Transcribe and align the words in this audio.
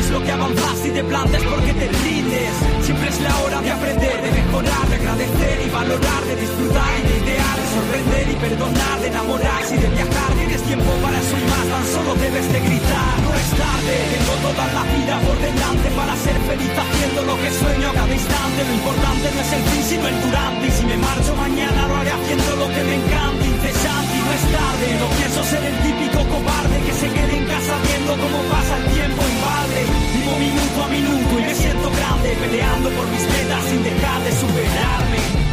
es 0.00 0.10
lo 0.10 0.22
que 0.24 0.32
avanzas 0.32 0.78
y 0.86 0.90
te 0.90 1.04
plantes 1.04 1.42
porque 1.44 1.72
te 1.74 1.88
rindes. 1.88 2.52
Siempre 2.82 3.08
es 3.08 3.20
la 3.20 3.34
hora 3.42 3.60
de 3.60 3.70
aprender, 3.70 4.16
de 4.22 4.30
mejorar, 4.32 4.84
de 4.88 4.96
agradecer 4.96 5.56
y 5.66 5.68
valorar, 5.70 6.22
de 6.24 6.36
disfrutar 6.36 6.92
y 6.98 7.02
de 7.08 7.14
idear, 7.20 7.56
de 7.60 7.66
sorprender 7.76 8.24
y 8.32 8.36
perdonar, 8.40 8.96
de 9.00 9.08
enamorarse 9.08 9.72
y 9.76 9.78
de 9.78 9.88
viajar. 9.88 10.30
Tienes 10.40 10.62
tiempo 10.62 10.90
para 11.04 11.16
eso 11.20 11.36
y 11.36 11.44
más, 11.52 11.66
tan 11.68 11.84
solo 11.92 12.10
debes 12.16 12.46
de 12.52 12.60
gritar. 12.60 13.14
No 13.24 13.30
es 13.36 13.50
tarde, 13.60 13.94
tengo 14.14 14.34
toda 14.48 14.64
la 14.72 14.84
vida 14.88 15.14
por 15.20 15.36
delante 15.36 15.88
para 15.92 16.12
ser 16.16 16.38
feliz 16.48 16.72
haciendo 16.80 17.20
lo 17.28 17.34
que 17.36 17.50
sueño 17.60 17.86
a 17.90 17.94
cada 18.00 18.14
instante. 18.14 18.58
Lo 18.64 18.74
importante 18.80 19.26
no 19.36 19.40
es 19.44 19.52
el 19.52 19.62
fin, 19.68 19.82
sino 19.84 20.04
el 20.08 20.16
durante. 20.24 20.64
Y 20.66 20.72
si 20.72 20.84
me 20.88 20.96
marcho 20.96 21.32
mañana, 21.36 21.80
lo 21.88 21.94
haré 22.00 22.10
haciendo 22.10 22.50
lo 22.56 22.68
que 22.72 22.82
me 22.88 22.94
encanta, 23.04 23.42
incesante 23.44 23.99
no 24.30 24.36
es 24.36 24.52
tarde. 24.52 24.86
No 25.00 25.08
pienso 25.18 25.44
ser 25.44 25.64
el 25.64 25.76
típico 25.82 26.18
cobarde 26.28 26.76
que 26.86 26.92
se 26.92 27.08
quede 27.08 27.36
en 27.36 27.46
casa 27.46 27.74
viendo 27.86 28.12
cómo 28.12 28.38
pasa 28.50 28.76
el 28.78 28.84
tiempo 28.94 29.22
en. 29.22 29.82
Vivo 30.14 30.34
minuto 30.38 30.84
a 30.84 30.88
minuto 30.88 31.40
y 31.40 31.42
me 31.42 31.54
siento 31.54 31.90
grande, 31.90 32.36
peleando 32.40 32.90
por 32.90 33.06
mis 33.08 33.22
metas 33.22 33.64
sin 33.64 33.82
dejar 33.82 34.22
de 34.22 34.32
superarme. 34.32 35.49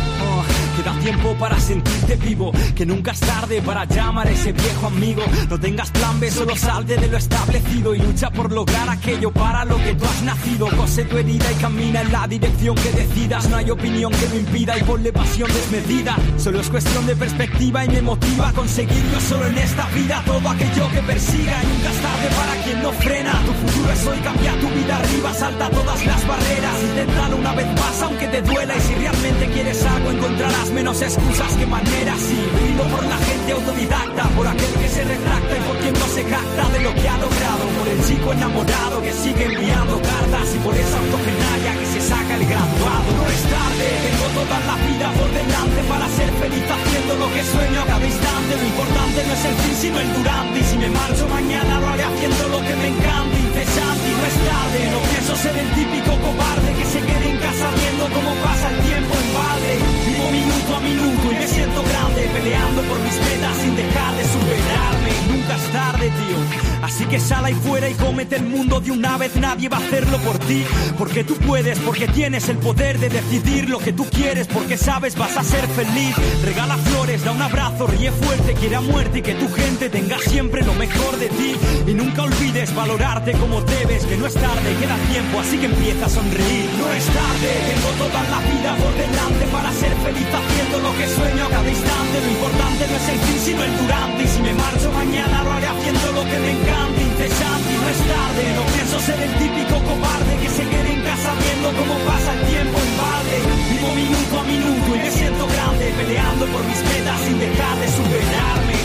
Oh, 0.78 0.84
Queda 0.84 1.00
tiempo 1.00 1.34
para 1.40 1.60
sentirte 1.60 2.16
vivo, 2.18 2.52
que 2.76 2.86
nunca 2.86 3.12
es 3.12 3.20
tarde 3.20 3.62
para 3.62 3.86
llamar 3.86 4.28
a 4.28 4.32
ese 4.32 4.52
viejo 4.52 4.88
amigo. 4.88 5.24
No 5.50 5.60
tengas 5.60 5.90
plan 5.90 6.20
B, 6.20 6.30
solo 6.30 6.56
salte 6.56 6.98
de 6.98 7.08
lo 7.08 7.18
establecido 7.18 7.96
y 7.96 8.00
lucha 8.00 8.30
por 8.30 8.52
lograr 8.52 8.88
aquello 8.90 9.32
para 9.32 9.66
lo 9.66 9.78
que 9.78 9.96
tú 9.96 10.06
has 10.06 10.22
nacido. 10.22 10.68
Cose 10.78 11.04
tu 11.06 11.18
herida 11.18 11.52
y 11.52 11.56
camina 11.56 12.02
en 12.02 12.12
la 12.12 12.28
dirección 12.28 12.76
que 12.76 12.92
decidas. 12.92 13.50
No 13.50 13.58
hay 13.58 13.72
opinión 13.72 14.12
que 14.12 14.28
lo 14.30 14.36
impida 14.38 14.78
y 14.78 14.84
ponle 14.84 15.12
pasión 15.12 15.52
desmedida. 15.52 16.16
Solo 16.38 16.60
es 16.60 16.70
cuestión 16.70 17.08
de 17.08 17.16
perspectiva 17.16 17.84
y 17.86 17.90
me 17.90 18.02
motiva 18.02 18.50
a 18.50 18.54
conseguirlo 18.54 19.20
solo 19.20 19.48
en 19.48 19.58
esta 19.58 19.88
vida. 19.90 20.22
Todo 20.26 20.50
aquello 20.50 20.92
que 20.92 21.02
persiga 21.02 21.64
y 21.64 21.68
nunca 21.68 21.90
es 21.90 22.02
tarde 22.02 22.30
para 22.38 22.64
quien 22.64 22.84
no 22.84 22.92
frena. 22.92 23.42
Tu 23.46 23.54
futuro 23.54 23.92
es 23.94 24.06
hoy, 24.06 24.18
cambia 24.20 24.52
tu 24.60 24.68
vida 24.70 24.98
arriba, 24.98 25.34
salta 25.34 25.70
todas 25.72 26.06
las 26.06 26.28
barreras. 26.28 26.84
Inténtalo 26.84 27.38
una 27.38 27.54
vez 27.56 27.68
más, 27.68 28.02
aunque 28.04 28.28
te 28.28 28.42
duela. 28.44 28.76
Y 28.78 28.82
si 28.82 28.94
realmente 28.94 29.48
quieres 29.48 29.84
algo, 29.84 30.12
encontrarás 30.12 30.67
menos 30.72 31.02
excusas 31.02 31.54
que 31.54 31.66
maneras. 31.66 32.20
Y 32.22 32.40
brindo 32.56 32.84
por 32.84 33.04
la 33.06 33.18
gente 33.18 33.52
autodidacta, 33.52 34.24
por 34.36 34.48
aquel 34.48 34.74
que 34.82 34.90
se 34.90 35.04
retracta 35.04 35.54
y 35.58 35.62
por 35.62 35.78
quien 35.78 35.94
no 35.94 36.08
se 36.08 36.24
jacta 36.24 36.64
de 36.70 36.80
lo 36.84 36.94
que 36.96 37.08
ha 37.10 37.18
logrado. 37.18 37.64
Por 37.78 37.88
el 37.88 38.00
chico 38.06 38.34
enamorado 38.34 39.02
que 39.02 39.14
sigue 39.14 39.46
enviando 39.46 40.02
cartas 40.02 40.48
y 40.56 40.60
por 40.60 40.76
esa 40.76 40.98
octogenaria 40.98 41.72
que 41.80 41.88
se 41.94 42.02
saca 42.02 42.34
el 42.36 42.46
graduado. 42.46 43.10
No 43.18 43.26
es 43.28 43.44
tarde, 43.48 43.88
tengo 44.08 44.28
toda 44.40 44.58
la 44.68 44.76
vida 44.88 45.08
por 45.18 45.30
delante 45.32 45.80
para 45.88 46.06
ser 46.18 46.30
feliz 46.42 46.66
haciendo 46.68 47.14
lo 47.22 47.28
que 47.34 47.42
sueño 47.44 47.80
a 47.82 47.86
cada 47.86 48.06
instante. 48.06 48.52
Lo 48.58 48.66
importante 48.68 49.18
no 49.28 49.34
es 49.34 49.46
el 49.46 49.56
fin, 49.62 49.76
sino 49.78 49.98
el 50.00 50.10
durante. 50.14 50.60
Y 50.60 50.64
si 50.64 50.76
me 50.78 50.90
marcho 50.90 51.26
mañana, 51.28 51.80
lo 51.80 51.88
haré 51.88 52.04
haciendo 52.04 52.44
lo 52.50 52.60
que 52.66 52.76
me 52.76 52.88
encanta, 52.88 53.36
incesante 53.38 54.06
y 54.10 54.16
no 54.18 54.26
es 54.26 54.38
tarde. 54.48 54.80
No 54.92 55.00
pienso 55.12 55.34
ser 55.36 55.56
el 55.58 55.70
típico 55.78 56.12
cobarde 56.18 56.70
que 56.78 56.86
se 56.86 57.00
quede 57.02 57.28
en 57.30 57.38
casa 57.38 57.68
viendo 57.78 58.04
cómo 58.16 58.32
pasa 58.42 58.66
el 58.74 58.80
tiempo 58.90 59.14
en 59.14 59.30
balde. 59.34 60.07
Minuto 60.32 60.76
a 60.76 60.80
minuto 60.80 61.32
y 61.32 61.36
me 61.36 61.48
siento 61.48 61.84
grande, 61.84 62.30
peleando 62.34 62.82
por 62.82 63.00
mis 63.00 63.14
metas 63.14 63.58
sin 63.62 63.76
dejar 63.76 64.16
de 64.16 64.24
superarme. 64.24 65.12
Nunca 65.30 65.56
es 65.56 65.72
tarde, 65.72 66.10
tío. 66.10 66.68
Así 66.82 67.06
que 67.06 67.20
sal 67.20 67.46
ahí 67.46 67.54
fuera 67.54 67.90
y 67.90 67.94
cómete 67.94 68.36
el 68.38 68.44
mundo 68.44 68.80
de 68.80 68.92
una 68.92 69.18
vez. 69.18 69.36
Nadie 69.36 69.70
va 69.70 69.78
a 69.78 69.80
hacerlo 69.80 70.18
por 70.20 70.38
ti, 70.40 70.64
porque 70.98 71.24
tú 71.24 71.36
puedes, 71.36 71.80
porque 71.80 72.08
tienes 72.08 72.50
el 72.50 72.58
poder 72.58 73.00
de 73.00 73.10
decidir 73.10 73.70
lo 73.70 73.80
que 73.80 73.94
tú 73.94 74.06
quieres, 74.10 74.48
porque 74.48 74.78
sabes 74.78 75.16
vas 75.16 75.36
a 75.38 75.44
ser 75.44 75.68
feliz. 75.68 76.16
Regala 76.44 76.78
flores, 76.78 77.24
da 77.24 77.32
un 77.32 77.42
abrazo, 77.42 77.88
ríe 77.88 78.12
fuerte, 78.12 78.54
quiere 78.54 78.76
a 78.76 78.82
muerte 78.82 79.20
y 79.20 79.22
que 79.22 79.36
tu 79.36 79.48
gente 79.54 79.90
tenga 79.90 80.18
siempre 80.20 80.64
lo 80.64 80.74
mejor 80.74 81.18
de 81.18 81.30
ti. 81.30 81.56
Y 81.88 81.94
nunca 81.94 82.24
olvides 82.24 82.74
valorarte 82.76 83.34
como 83.34 83.62
debes, 83.62 84.06
que 84.06 84.18
no 84.18 84.26
es 84.26 84.34
tarde, 84.34 84.76
queda 84.80 84.98
tiempo, 85.12 85.40
así 85.40 85.58
que 85.58 85.66
empieza 85.66 86.06
a 86.06 86.10
sonreír. 86.10 86.70
No 86.78 86.92
es 86.94 87.06
tarde, 87.06 87.50
tengo 87.70 87.90
toda 88.06 88.24
la 88.24 88.40
vida 88.52 88.76
por 88.76 88.94
delante 88.94 89.46
para 89.52 89.72
ser 89.72 89.92
feliz 89.92 90.07
haciendo 90.16 90.80
lo 90.80 90.96
que 90.96 91.08
sueño 91.08 91.46
a 91.46 91.50
cada 91.50 91.70
instante. 91.70 92.22
Lo 92.22 92.32
importante 92.32 92.88
no 92.88 92.96
es 92.96 93.10
el 93.10 93.20
fin, 93.20 93.40
sino 93.40 93.64
el 93.64 93.78
durante. 93.78 94.24
Y 94.24 94.28
si 94.28 94.42
me 94.42 94.54
marcho 94.54 94.92
mañana, 94.92 95.44
lo 95.44 95.52
haré 95.52 95.68
haciendo 95.68 96.12
lo 96.14 96.24
que 96.24 96.40
me 96.40 96.52
encanta, 96.52 97.02
incesante 97.02 97.74
y 97.74 97.78
no 97.78 97.90
es 97.90 98.02
tarde. 98.08 98.44
No 98.56 98.64
pienso 98.72 99.00
ser 99.00 99.20
el 99.22 99.34
típico 99.36 99.76
cobarde 99.84 100.34
que 100.42 100.50
se 100.50 100.64
quede 100.64 100.94
en 100.94 101.02
casa 101.04 101.34
viendo 101.44 101.68
cómo 101.80 101.96
pasa 102.06 102.34
el 102.34 102.42
tiempo 102.48 102.78
en 102.80 102.92
balde. 102.98 103.38
Vivo 103.72 103.90
minuto 103.96 104.34
a 104.40 104.44
minuto 104.44 104.96
y 104.96 105.00
me 105.00 105.12
siento 105.12 105.48
grande, 105.48 105.94
peleando 105.98 106.46
por 106.46 106.64
mis 106.64 106.82
metas 106.84 107.20
sin 107.22 107.40
dejar 107.40 107.78
de 107.78 107.88
superarme. 107.88 108.78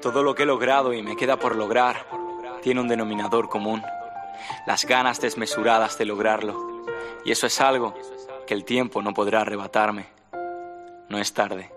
Todo 0.00 0.22
lo 0.22 0.34
que 0.34 0.42
he 0.42 0.46
logrado 0.46 0.92
y 0.92 1.02
me 1.02 1.16
queda 1.16 1.38
por 1.38 1.56
lograr 1.56 2.06
tiene 2.62 2.80
un 2.80 2.88
denominador 2.88 3.48
común. 3.48 3.82
Las 4.66 4.84
ganas 4.84 5.20
desmesuradas 5.20 5.96
de 5.96 6.04
lograrlo. 6.04 6.73
Y 7.24 7.32
eso 7.32 7.46
es 7.46 7.60
algo 7.60 7.94
que 8.46 8.54
el 8.54 8.64
tiempo 8.64 9.00
no 9.00 9.14
podrá 9.14 9.40
arrebatarme. 9.40 10.06
No 11.08 11.18
es 11.18 11.32
tarde. 11.32 11.70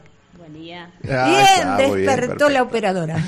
Ah, 1.10 1.30
Bien, 1.30 1.46
está, 1.56 1.88
muy 1.88 2.02
bien, 2.02 2.16
despertó 2.16 2.50
la 2.50 2.62
operadora. 2.64 3.24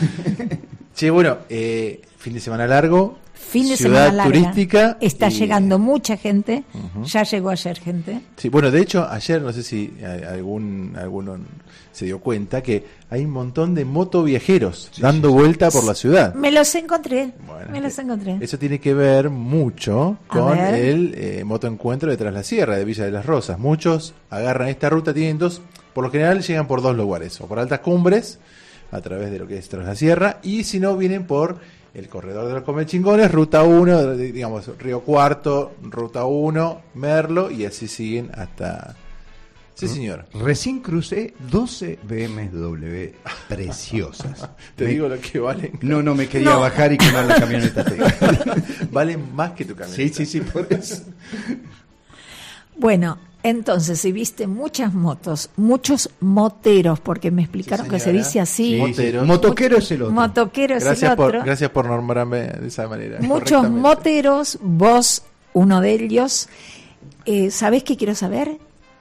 Che, 0.95 1.09
bueno, 1.09 1.37
eh, 1.49 2.01
fin 2.17 2.33
de 2.33 2.39
semana 2.39 2.67
largo. 2.67 3.17
Fin 3.33 3.67
de 3.67 3.75
ciudad 3.75 4.07
semana 4.07 4.23
larga. 4.25 4.31
turística. 4.51 4.97
Está 5.01 5.27
y- 5.29 5.31
llegando 5.31 5.79
mucha 5.79 6.15
gente. 6.15 6.63
Ya 7.03 7.23
llegó 7.23 7.49
ayer 7.49 7.77
gente. 7.79 8.21
Sí, 8.37 8.49
bueno, 8.49 8.71
de 8.71 8.81
hecho, 8.81 9.07
ayer 9.09 9.41
no 9.41 9.51
sé 9.51 9.63
si 9.63 9.93
eh, 9.99 10.25
algún 10.29 10.93
alguno 10.97 11.37
se 11.91 12.05
dio 12.05 12.19
cuenta 12.19 12.61
que 12.63 12.85
hay 13.09 13.25
un 13.25 13.31
montón 13.31 13.73
de 13.75 13.83
motoviajeros 13.83 14.91
dando 14.99 15.31
vuelta 15.31 15.69
por 15.71 15.83
la 15.83 15.95
ciudad. 15.95 16.33
Me 16.35 16.51
los 16.51 16.73
encontré. 16.75 17.31
Bueno, 17.45 17.71
me 17.71 17.81
los 17.81 17.97
eh, 17.97 18.01
encontré. 18.03 18.37
Eso 18.39 18.57
tiene 18.57 18.79
que 18.79 18.93
ver 18.93 19.29
mucho 19.29 20.17
con 20.27 20.55
ver. 20.57 20.75
el 20.75 21.13
eh, 21.17 21.43
motoencuentro 21.43 22.09
de 22.09 22.15
Tras 22.17 22.33
la 22.33 22.43
Sierra 22.43 22.77
de 22.77 22.85
Villa 22.85 23.03
de 23.05 23.11
las 23.11 23.25
Rosas. 23.25 23.59
Muchos 23.59 24.13
agarran 24.29 24.69
esta 24.69 24.89
ruta, 24.89 25.13
tienen 25.13 25.37
dos, 25.37 25.61
por 25.93 26.03
lo 26.03 26.11
general 26.11 26.41
llegan 26.41 26.67
por 26.67 26.81
dos 26.81 26.95
lugares, 26.95 27.39
o 27.41 27.47
por 27.47 27.59
altas 27.59 27.79
cumbres 27.79 28.39
a 28.91 29.01
través 29.01 29.31
de 29.31 29.39
lo 29.39 29.47
que 29.47 29.57
es 29.57 29.69
Tras 29.69 29.85
la 29.85 29.95
Sierra. 29.95 30.39
Y 30.43 30.63
si 30.63 30.79
no, 30.79 30.95
vienen 30.97 31.25
por 31.25 31.57
el 31.93 32.07
corredor 32.07 32.47
de 32.47 32.53
los 32.53 32.63
Comechingones, 32.63 33.31
Ruta 33.31 33.63
1, 33.63 34.15
digamos, 34.15 34.69
Río 34.77 35.01
Cuarto, 35.01 35.73
Ruta 35.81 36.25
1, 36.25 36.81
Merlo, 36.95 37.51
y 37.51 37.65
así 37.65 37.87
siguen 37.87 38.31
hasta... 38.33 38.95
Sí, 39.73 39.87
señor. 39.87 40.25
Recién 40.33 40.79
crucé 40.81 41.33
12 41.49 41.97
BMW 42.03 43.15
preciosas. 43.49 44.47
Te 44.75 44.83
Me- 44.85 44.91
digo 44.91 45.07
lo 45.09 45.19
que 45.19 45.39
valen. 45.39 45.71
No, 45.81 46.03
no, 46.03 46.13
me 46.13 46.27
quería 46.27 46.51
No. 46.51 46.59
bajar 46.59 46.93
y 46.93 46.97
quemar 46.97 47.25
la 47.25 47.35
camioneta. 47.39 47.83
Valen 48.91 49.33
más 49.33 49.53
que 49.53 49.65
tu 49.65 49.73
camioneta. 49.75 49.95
sí, 50.17 50.25
sí, 50.25 50.25
sí, 50.25 50.41
por 50.41 50.67
eso. 50.71 51.03
Bueno, 52.77 53.17
entonces, 53.43 53.99
si 53.99 54.11
viste 54.11 54.45
muchas 54.47 54.93
motos, 54.93 55.49
muchos 55.55 56.09
moteros, 56.19 56.99
porque 56.99 57.31
me 57.31 57.41
explicaron 57.41 57.87
que 57.87 57.99
se 57.99 58.11
dice 58.13 58.39
así. 58.39 58.79
Sí. 58.93 59.13
Motoquero 59.25 59.77
es 59.77 59.91
el 59.91 60.03
otro. 60.03 60.13
Motoquero 60.13 60.75
es 60.75 60.83
Gracias 60.83 61.11
el 61.13 61.19
otro. 61.19 61.39
por, 61.39 61.45
gracias 61.45 61.69
por 61.71 61.85
nombrarme 61.85 62.41
de 62.47 62.67
esa 62.67 62.87
manera. 62.87 63.19
Muchos 63.21 63.69
moteros, 63.69 64.59
vos 64.61 65.23
uno 65.53 65.81
de 65.81 65.91
ellos. 65.93 66.49
Eh, 67.25 67.51
¿Sabés 67.51 67.83
qué 67.83 67.97
quiero 67.97 68.15
saber? 68.15 68.59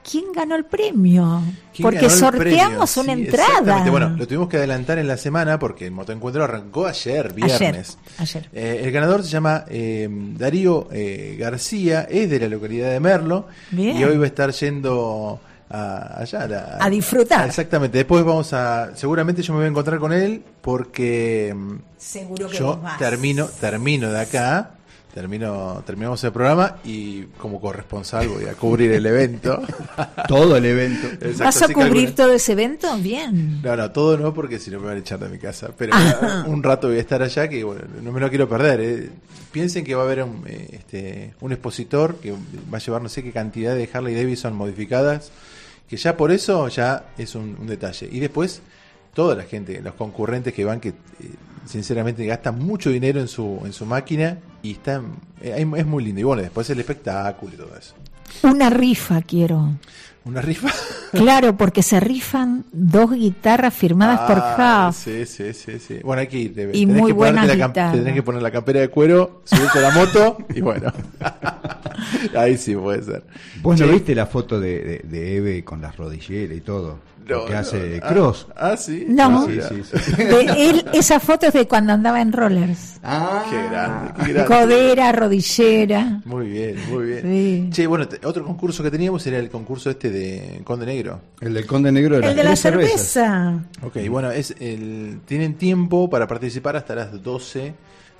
¿Quién 0.09 0.25
ganó 0.35 0.55
el 0.55 0.65
premio? 0.65 1.41
¿Quién 1.73 1.83
Porque 1.83 2.09
sorteamos 2.09 2.93
premio? 2.93 3.13
una 3.13 3.13
Sí, 3.15 3.21
entrada. 3.27 3.49
exactamente. 3.49 3.89
Bueno, 3.91 4.09
lo 4.17 4.27
tuvimos 4.27 4.49
que 4.49 4.57
adelantar 4.57 4.97
en 4.97 5.07
la 5.07 5.17
semana 5.17 5.59
porque 5.59 5.85
el 5.85 5.91
motoencuentro 5.91 6.43
arrancó 6.43 6.87
ayer, 6.87 7.33
viernes. 7.33 7.97
ayer. 8.17 8.49
Eh, 8.53 8.81
el 8.83 8.91
ganador 8.91 9.23
se 9.23 9.29
llama 9.29 9.65
eh, 9.69 10.07
Darío 10.09 10.87
eh, 10.91 11.37
García, 11.39 12.07
es 12.09 12.29
de 12.29 12.39
la 12.39 12.47
localidad 12.47 12.89
de 12.91 12.99
Merlo 12.99 13.47
Bien. 13.69 13.95
y 13.97 14.03
hoy 14.03 14.17
va 14.17 14.23
a 14.23 14.27
estar 14.27 14.51
yendo 14.51 15.39
a, 15.69 16.19
allá 16.21 16.41
a, 16.41 16.47
la- 16.47 16.77
A 16.81 16.89
disfrutar. 16.89 17.47
Exactamente. 17.47 17.99
Después 17.99 18.23
vamos 18.25 18.51
a, 18.53 18.95
seguramente 18.95 19.41
yo 19.43 19.53
me 19.53 19.59
voy 19.59 19.65
a 19.65 19.69
encontrar 19.69 19.99
con 19.99 20.11
él 20.13 20.43
porque 20.61 21.53
mm, 21.55 21.75
Seguro 21.97 22.49
que 22.49 22.57
yo 22.57 22.81
termino, 22.97 23.45
termino 23.59 24.11
de 24.11 24.19
acá. 24.21 24.71
Termino, 25.13 25.83
terminamos 25.85 26.23
el 26.23 26.31
programa 26.31 26.77
y 26.85 27.23
como 27.37 27.59
corresponsal 27.59 28.29
voy 28.29 28.45
a 28.45 28.53
cubrir 28.53 28.93
el 28.93 29.05
evento. 29.05 29.61
Todo 30.29 30.55
el 30.55 30.65
evento. 30.65 31.07
Exacto, 31.07 31.43
¿Vas 31.43 31.61
a 31.63 31.67
cubrir 31.67 31.91
alguna- 32.07 32.15
todo 32.15 32.33
ese 32.33 32.51
evento? 32.53 32.97
Bien. 32.97 33.61
no, 33.61 33.75
no, 33.75 33.91
todo 33.91 34.17
no, 34.17 34.33
porque 34.33 34.57
si 34.57 34.71
no 34.71 34.79
me 34.79 34.87
van 34.87 34.95
a 34.95 34.99
echar 34.99 35.19
de 35.19 35.27
mi 35.27 35.37
casa. 35.37 35.71
Pero 35.77 35.93
Ajá. 35.93 36.45
un 36.47 36.63
rato 36.63 36.87
voy 36.87 36.95
a 36.97 37.01
estar 37.01 37.21
allá 37.21 37.49
que, 37.49 37.61
bueno, 37.63 37.81
no 38.01 38.11
me 38.13 38.21
lo 38.21 38.29
quiero 38.29 38.47
perder. 38.47 38.79
eh. 38.81 39.09
Piensen 39.51 39.83
que 39.83 39.95
va 39.95 40.03
a 40.03 40.05
haber 40.05 40.23
un, 40.23 40.43
eh, 40.47 40.69
este, 40.71 41.33
un 41.41 41.51
expositor 41.51 42.15
que 42.15 42.31
va 42.31 42.77
a 42.77 42.79
llevar 42.79 43.01
no 43.01 43.09
sé 43.09 43.21
qué 43.21 43.33
cantidad 43.33 43.75
de 43.75 43.89
Harley 43.91 44.15
Davidson 44.15 44.55
modificadas, 44.55 45.29
que 45.89 45.97
ya 45.97 46.15
por 46.15 46.31
eso 46.31 46.69
ya 46.69 47.03
es 47.17 47.35
un, 47.35 47.57
un 47.59 47.67
detalle. 47.67 48.07
Y 48.09 48.21
después, 48.21 48.61
toda 49.13 49.35
la 49.35 49.43
gente, 49.43 49.81
los 49.81 49.95
concurrentes 49.95 50.53
que 50.53 50.63
van, 50.63 50.79
que 50.79 50.89
eh, 50.89 50.93
sinceramente 51.71 52.25
gastan 52.25 52.59
mucho 52.59 52.89
dinero 52.89 53.19
en 53.19 53.27
su, 53.27 53.61
en 53.65 53.73
su 53.73 53.85
máquina 53.85 54.37
y 54.61 54.73
están, 54.73 55.13
eh, 55.41 55.65
es 55.77 55.85
muy 55.85 56.03
lindo. 56.03 56.21
Y 56.21 56.23
bueno, 56.23 56.41
después 56.41 56.69
el 56.69 56.79
espectáculo 56.79 57.53
y 57.53 57.57
todo 57.57 57.75
eso. 57.77 57.95
Una 58.43 58.69
rifa 58.69 59.21
quiero. 59.21 59.71
Una 60.25 60.41
rifa. 60.41 60.69
Claro, 61.11 61.57
porque 61.57 61.83
se 61.83 61.99
rifan 61.99 62.63
dos 62.71 63.11
guitarras 63.11 63.73
firmadas 63.73 64.21
por 64.21 64.37
Ah, 64.41 64.87
Huff. 64.91 64.95
Sí, 65.03 65.25
sí, 65.25 65.53
sí, 65.53 65.77
sí. 65.77 65.99
Bueno, 66.05 66.21
aquí 66.21 66.47
te- 66.47 66.69
Y 66.71 66.85
tenés 66.85 67.01
muy 67.01 67.07
que 67.11 67.13
buenas 67.13 67.45
la 67.47 67.55
cam- 67.55 67.67
guitarras. 67.67 67.93
tenés 67.95 68.13
que 68.13 68.23
poner 68.23 68.41
la 68.41 68.49
campera 68.49 68.79
de 68.79 68.87
cuero, 68.87 69.41
subirte 69.43 69.79
a 69.79 69.81
la 69.81 69.91
moto 69.91 70.37
y 70.55 70.61
bueno. 70.61 70.93
Ahí 72.37 72.57
sí 72.57 72.75
puede 72.77 73.03
ser. 73.03 73.23
¿Vos 73.61 73.77
no 73.79 73.87
viste 73.87 74.15
la 74.15 74.25
foto 74.25 74.57
de, 74.59 74.79
de, 74.79 74.97
de 75.03 75.35
Eve 75.35 75.63
con 75.65 75.81
las 75.81 75.97
rodilleras 75.97 76.55
y 76.57 76.61
todo? 76.61 76.99
No, 77.31 77.45
que 77.45 77.55
hace 77.55 77.99
Ah, 78.03 78.07
Cross. 78.09 78.47
Ah, 78.55 78.77
sí. 78.77 79.05
No. 79.07 79.43
Ah, 79.43 79.47
Sí, 79.47 79.59
sí, 79.83 79.99
sí. 79.99 80.11
De 80.23 80.41
él, 80.69 80.85
esa 80.93 81.19
foto 81.19 81.47
es 81.47 81.53
de 81.53 81.67
cuando 81.67 81.93
andaba 81.93 82.21
en 82.21 82.31
rollers. 82.31 82.99
Ah, 83.03 83.43
Qué 83.49 83.57
grande, 83.69 84.13
qué 84.25 84.33
grande. 84.33 84.55
Codera, 84.55 85.11
rodillera. 85.11 86.21
Muy 86.25 86.47
bien, 86.49 86.75
muy 86.91 87.05
bien. 87.05 87.21
Sí. 87.23 87.67
Che, 87.71 87.87
bueno, 87.87 88.07
otro 88.23 88.43
concurso 88.45 88.83
que 88.83 88.91
teníamos 88.91 89.25
era 89.27 89.37
el 89.39 89.49
concurso 89.49 89.89
este 89.89 90.09
de 90.11 90.61
Conde 90.63 90.85
Negro. 90.85 91.19
El 91.39 91.53
del 91.53 91.65
Conde 91.65 91.91
Negro 91.91 92.19
las 92.19 92.31
El 92.31 92.37
de 92.37 92.43
la 92.43 92.55
cerveza. 92.55 93.59
Ok, 93.81 93.97
bueno, 94.09 94.31
es 94.31 94.55
el 94.59 95.19
tienen 95.25 95.55
tiempo 95.55 96.09
para 96.09 96.27
participar 96.27 96.75
hasta 96.75 96.95
las 96.95 97.23
12 97.23 97.73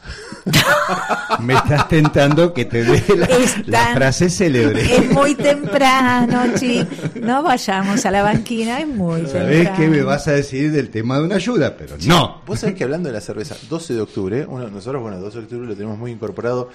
Me 1.39 1.53
estás 1.53 1.87
tentando 1.87 2.53
que 2.53 2.65
te 2.65 2.83
dé 2.83 3.01
la, 3.15 3.27
la 3.65 3.93
frase 3.95 4.29
célebre. 4.29 4.81
Es 4.97 5.09
muy 5.11 5.33
temprano, 5.35 6.43
chicos. 6.57 6.87
No 7.21 7.43
vayamos 7.43 8.05
a 8.05 8.11
la 8.11 8.23
banquina, 8.23 8.79
es 8.81 8.87
muy 8.87 9.25
Sabés 9.27 9.63
temprano. 9.65 9.77
que 9.77 9.87
me 9.87 10.01
vas 10.03 10.27
a 10.27 10.31
decir 10.33 10.71
del 10.71 10.89
tema 10.89 11.17
de 11.19 11.23
una 11.25 11.35
ayuda, 11.35 11.75
pero 11.77 11.95
no. 12.05 12.41
Vos 12.45 12.59
sabés 12.59 12.75
que 12.75 12.83
hablando 12.83 13.07
de 13.09 13.13
la 13.13 13.21
cerveza, 13.21 13.55
12 13.69 13.93
de 13.93 14.01
octubre, 14.01 14.45
uno, 14.47 14.67
nosotros, 14.69 15.01
bueno, 15.01 15.17
12 15.19 15.37
de 15.37 15.43
octubre 15.45 15.67
lo 15.67 15.75
tenemos 15.75 15.97
muy 15.97 16.11
incorporado. 16.11 16.69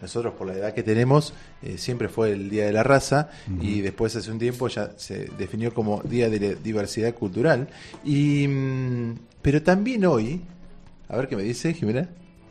Nosotros, 0.00 0.34
por 0.34 0.46
la 0.46 0.54
edad 0.54 0.74
que 0.74 0.82
tenemos, 0.82 1.34
eh, 1.62 1.76
siempre 1.78 2.08
fue 2.08 2.32
el 2.32 2.50
Día 2.50 2.64
de 2.66 2.72
la 2.72 2.82
Raza 2.82 3.30
y 3.60 3.80
después, 3.80 4.14
hace 4.16 4.30
un 4.30 4.38
tiempo, 4.38 4.68
ya 4.68 4.92
se 4.96 5.26
definió 5.38 5.74
como 5.74 6.00
Día 6.02 6.28
de 6.30 6.40
la 6.40 6.54
Diversidad 6.54 7.14
Cultural. 7.14 7.68
Y, 8.04 8.46
mm, 8.48 9.14
pero 9.42 9.62
también 9.62 10.04
hoy, 10.06 10.40
a 11.08 11.16
ver 11.16 11.28
qué 11.28 11.36
me 11.36 11.42
dice 11.42 11.74
Jimena. 11.74 12.08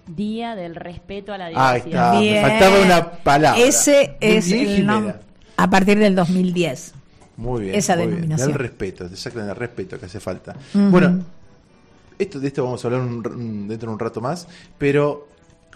Día 0.08 0.56
del 0.56 0.75
respeto 0.75 1.34
a 1.34 1.38
la 1.38 1.46
Ahí 1.48 1.82
diversidad. 1.82 2.08
está, 2.13 2.20
Bien. 2.20 2.34
me 2.36 2.42
faltaba 2.42 2.80
una 2.86 3.12
palabra. 3.24 3.62
Ese 3.62 4.16
Bien, 4.22 4.38
es 4.38 4.51
bien, 4.51 4.68
el 4.70 4.86
nombre. 4.86 5.16
A 5.58 5.70
partir 5.70 5.98
del 6.00 6.16
2010. 6.16 6.94
Muy 7.38 7.63
bien. 7.63 7.75
Esa 7.75 7.94
muy 7.96 8.04
bien. 8.04 8.16
denominación. 8.16 8.50
El 8.51 8.56
respeto, 8.58 9.06
exactamente, 9.06 9.51
el 9.54 9.60
respeto 9.60 10.00
que 10.00 10.06
hace 10.06 10.20
falta. 10.20 10.56
Bueno, 10.74 11.24
esto, 12.18 12.39
de 12.39 12.48
esto 12.48 12.63
vamos 12.63 12.84
a 12.84 12.88
hablar 12.88 13.01
un- 13.01 13.27
un- 13.27 13.68
dentro 13.68 13.89
de 13.89 13.94
un 13.94 14.00
rato 14.00 14.22
más, 14.22 14.48
pero 14.77 15.27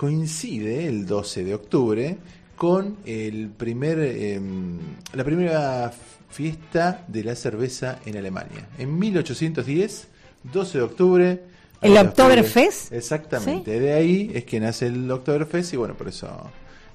coincide 0.02 0.88
el 0.88 1.06
12 1.06 1.44
de 1.44 1.54
octubre 1.54 2.18
con 2.56 2.98
el 3.06 3.50
primer, 3.50 4.00
em, 4.00 4.80
la 5.14 5.24
primera 5.24 5.94
fiesta 6.28 7.06
de 7.08 7.24
la 7.24 7.36
cerveza 7.36 8.00
en 8.08 8.18
Alemania. 8.18 8.68
En 8.80 8.98
1810, 8.98 10.08
12 10.52 10.78
de 10.80 10.84
octubre. 10.84 11.44
¿El 11.84 11.96
Oktoberfest? 12.00 12.92
Exactamente, 12.92 13.80
de 13.80 13.94
ahí 13.94 14.32
es 14.34 14.44
que 14.44 14.60
nace 14.60 14.88
el 14.88 15.12
Oktoberfest 15.12 15.76
y 15.76 15.78
bueno, 15.78 15.94
por 15.94 16.08
eso 16.08 16.50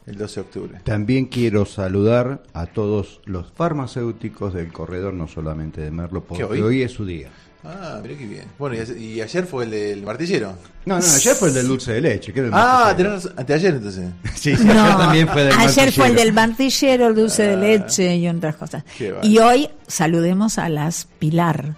el 0.04 0.16
12 0.16 0.34
de 0.34 0.40
octubre. 0.40 0.80
También 0.82 1.26
quiero 1.26 1.64
saludar 1.64 2.42
a 2.54 2.66
todos 2.66 3.20
los 3.24 3.52
farmacéuticos 3.52 4.52
del 4.52 4.72
corredor, 4.72 5.14
no 5.14 5.28
solamente 5.28 5.80
de 5.80 5.92
Merlo, 5.92 6.24
porque 6.24 6.42
hoy? 6.42 6.82
es 6.82 6.90
su 6.90 7.06
día. 7.06 7.30
Ah, 7.68 7.98
mira 8.02 8.16
qué 8.16 8.26
bien. 8.26 8.44
Bueno, 8.58 8.76
y, 8.76 8.78
ayer- 8.80 8.96
y 8.98 9.20
ayer 9.20 9.44
fue 9.46 9.64
el 9.64 9.70
del 9.70 10.02
martillero. 10.02 10.54
No, 10.84 10.98
no, 10.98 11.04
ayer 11.04 11.34
fue 11.34 11.48
el 11.48 11.54
del 11.54 11.66
dulce 11.68 11.92
de 11.94 12.00
leche. 12.00 12.32
que 12.32 12.38
era 12.40 12.48
el 12.48 12.54
Ah, 12.54 12.82
martillero. 12.86 12.96
tenés 13.10 13.24
razón. 13.24 13.34
Anteayer 13.38 13.74
entonces. 13.74 14.04
Sí, 14.36 14.56
sí, 14.56 14.64
No, 14.64 14.72
ayer 14.84 14.96
también 14.96 15.28
fue 15.28 15.44
del 15.44 15.52
ayer 15.52 15.72
fue 15.72 15.84
el 15.84 16.12
martillero. 16.12 16.14
del 16.24 16.32
martillero, 16.32 17.06
el 17.08 17.14
dulce 17.14 17.42
de 17.42 17.56
leche 17.56 18.16
y 18.16 18.28
otras 18.28 18.56
cosas. 18.56 18.84
Y 19.22 19.38
hoy 19.38 19.68
saludemos 19.86 20.58
a 20.58 20.68
las 20.68 21.08
Pilar. 21.18 21.74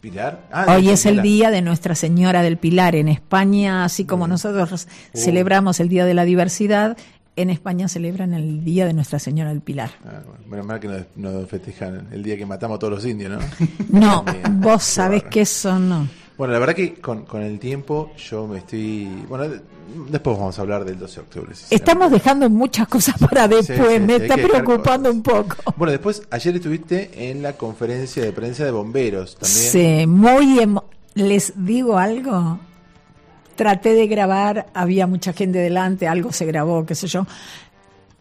Pilar. 0.00 0.42
Ah, 0.52 0.76
Hoy 0.76 0.90
es 0.90 1.06
el 1.06 1.22
día 1.22 1.50
de 1.50 1.60
Nuestra 1.60 1.96
Señora 1.96 2.42
del 2.42 2.56
Pilar. 2.56 2.94
En 2.94 3.08
España, 3.08 3.84
así 3.84 4.04
como 4.04 4.26
Mm. 4.26 4.30
nosotros 4.30 4.86
Uh. 5.12 5.18
celebramos 5.18 5.80
el 5.80 5.88
Día 5.88 6.04
de 6.04 6.14
la 6.14 6.24
Diversidad, 6.24 6.96
en 7.40 7.50
España 7.50 7.88
celebran 7.88 8.34
el 8.34 8.64
Día 8.64 8.86
de 8.86 8.92
Nuestra 8.92 9.18
Señora 9.18 9.50
del 9.50 9.60
Pilar. 9.60 9.90
Ah, 10.04 10.20
bueno, 10.26 10.40
menos 10.48 10.66
mal 10.66 10.80
que 10.80 10.88
no, 10.88 11.30
no 11.30 11.46
festejan 11.46 12.08
el 12.12 12.22
día 12.22 12.36
que 12.36 12.46
matamos 12.46 12.76
a 12.76 12.78
todos 12.78 12.94
los 12.94 13.04
indios, 13.06 13.32
¿no? 13.32 13.38
No, 14.00 14.24
vos 14.52 14.82
sabés 14.82 15.24
que 15.24 15.42
eso 15.42 15.78
no. 15.78 16.08
Bueno, 16.36 16.52
la 16.52 16.58
verdad 16.60 16.74
que 16.74 16.94
con, 16.94 17.24
con 17.24 17.42
el 17.42 17.58
tiempo 17.58 18.12
yo 18.30 18.46
me 18.46 18.58
estoy... 18.58 19.08
Bueno, 19.28 19.48
de- 19.48 19.60
después 20.10 20.38
vamos 20.38 20.56
a 20.58 20.62
hablar 20.62 20.84
del 20.84 20.96
12 20.98 21.14
de 21.16 21.20
octubre. 21.22 21.54
si 21.54 21.74
Estamos 21.74 22.12
dejando 22.12 22.48
muchas 22.48 22.86
cosas 22.86 23.16
para 23.18 23.48
después, 23.48 23.94
sí, 23.94 24.00
me 24.00 24.18
sí, 24.18 24.22
está 24.22 24.34
preocupando 24.36 25.10
un 25.10 25.22
poco. 25.22 25.56
Bueno, 25.76 25.90
después, 25.90 26.22
ayer 26.30 26.54
estuviste 26.54 27.30
en 27.30 27.42
la 27.42 27.54
conferencia 27.54 28.22
de 28.22 28.30
prensa 28.32 28.64
de 28.64 28.70
bomberos 28.70 29.36
también. 29.36 29.60
Sí, 29.72 30.06
muy 30.06 30.58
emo- 30.60 30.84
les 31.14 31.52
digo 31.56 31.98
algo. 31.98 32.60
Traté 33.58 33.94
de 33.94 34.06
grabar, 34.06 34.68
había 34.72 35.08
mucha 35.08 35.32
gente 35.32 35.58
delante, 35.58 36.06
algo 36.06 36.30
se 36.30 36.46
grabó, 36.46 36.86
qué 36.86 36.94
sé 36.94 37.08
yo. 37.08 37.26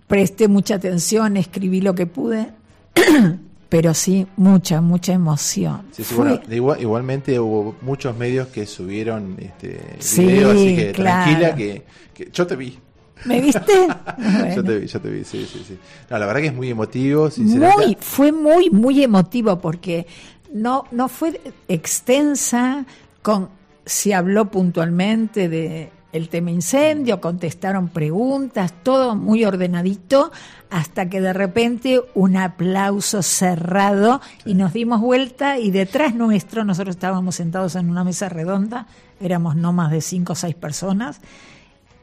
Presté 0.07 0.47
mucha 0.47 0.73
atención, 0.75 1.37
escribí 1.37 1.79
lo 1.79 1.93
que 1.93 2.07
pude, 2.07 2.49
pero 3.69 3.93
sí, 3.93 4.25
mucha, 4.35 4.81
mucha 4.81 5.13
emoción. 5.13 5.83
Sí, 5.91 6.03
sí, 6.03 6.15
bueno, 6.15 6.39
igual- 6.49 6.81
igualmente 6.81 7.39
hubo 7.39 7.75
muchos 7.83 8.17
medios 8.17 8.47
que 8.47 8.65
subieron 8.65 9.35
este 9.39 9.79
Sí, 9.99 10.25
video, 10.25 10.49
así 10.49 10.75
que 10.75 10.91
claro. 10.93 11.23
tranquila 11.23 11.55
que, 11.55 11.83
que 12.15 12.31
yo 12.33 12.47
te 12.47 12.55
vi. 12.55 12.79
¿Me 13.25 13.39
viste? 13.39 13.61
Yo 14.55 14.63
te 14.63 14.79
vi, 14.79 14.87
yo 14.87 14.99
te 15.01 15.09
vi, 15.09 15.23
sí, 15.23 15.47
sí, 15.51 15.63
sí. 15.67 15.77
No, 16.09 16.17
la 16.17 16.25
verdad 16.25 16.41
que 16.41 16.47
es 16.47 16.53
muy 16.55 16.69
emotivo, 16.71 17.29
sinceramente. 17.29 17.85
Muy, 17.85 17.97
fue 17.99 18.31
muy, 18.31 18.69
muy 18.71 19.03
emotivo 19.03 19.59
porque 19.59 20.07
no, 20.51 20.85
no 20.91 21.07
fue 21.09 21.39
extensa 21.67 22.85
con 23.21 23.49
se 23.87 24.13
habló 24.13 24.51
puntualmente 24.51 25.49
de 25.49 25.91
el 26.13 26.29
tema 26.29 26.51
incendio, 26.51 27.19
contestaron 27.21 27.89
preguntas, 27.89 28.73
todo 28.83 29.15
muy 29.15 29.45
ordenadito, 29.45 30.31
hasta 30.69 31.09
que 31.09 31.21
de 31.21 31.33
repente 31.33 32.01
un 32.13 32.37
aplauso 32.37 33.21
cerrado 33.21 34.21
y 34.45 34.53
nos 34.53 34.73
dimos 34.73 35.01
vuelta 35.01 35.57
y 35.59 35.71
detrás 35.71 36.15
nuestro, 36.15 36.63
nosotros 36.63 36.95
estábamos 36.95 37.35
sentados 37.35 37.75
en 37.75 37.89
una 37.89 38.03
mesa 38.03 38.29
redonda, 38.29 38.87
éramos 39.19 39.55
no 39.55 39.73
más 39.73 39.91
de 39.91 40.01
cinco 40.01 40.33
o 40.33 40.35
seis 40.35 40.55
personas, 40.55 41.19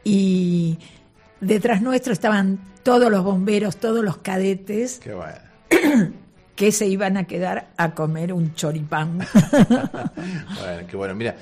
y 0.05 0.79
detrás 1.41 1.83
nuestro 1.83 2.13
estaban 2.13 2.59
todos 2.83 3.11
los 3.11 3.25
bomberos, 3.25 3.79
todos 3.79 4.05
los 4.05 4.19
cadetes 4.19 5.01
Qué 5.03 5.15
bueno. 5.15 5.39
que 6.57 6.71
se 6.71 6.87
iban 6.87 7.17
a 7.17 7.25
quedar 7.25 7.69
a 7.77 7.95
comer 7.95 8.33
un 8.33 8.55
choripán. 8.55 9.19
Bueno, 10.61 10.87
qué 10.89 10.97
bueno. 10.97 11.15
Mira, 11.15 11.37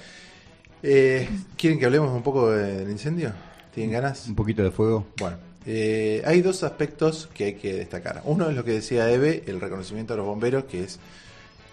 eh, 0.82 1.28
¿quieren 1.56 1.78
que 1.78 1.86
hablemos 1.86 2.10
un 2.10 2.22
poco 2.22 2.50
del 2.50 2.90
incendio? 2.90 3.32
¿Tienen 3.74 3.92
ganas? 3.92 4.28
Un 4.28 4.34
poquito 4.34 4.62
de 4.62 4.70
fuego. 4.70 5.06
Bueno, 5.18 5.36
eh, 5.64 6.22
hay 6.24 6.42
dos 6.42 6.62
aspectos 6.62 7.28
que 7.32 7.44
hay 7.44 7.54
que 7.54 7.74
destacar. 7.74 8.22
Uno 8.24 8.48
es 8.48 8.56
lo 8.56 8.64
que 8.64 8.72
decía 8.72 9.10
Eve, 9.10 9.44
el 9.46 9.60
reconocimiento 9.60 10.14
a 10.14 10.16
los 10.16 10.26
bomberos, 10.26 10.64
que 10.64 10.84
es 10.84 10.98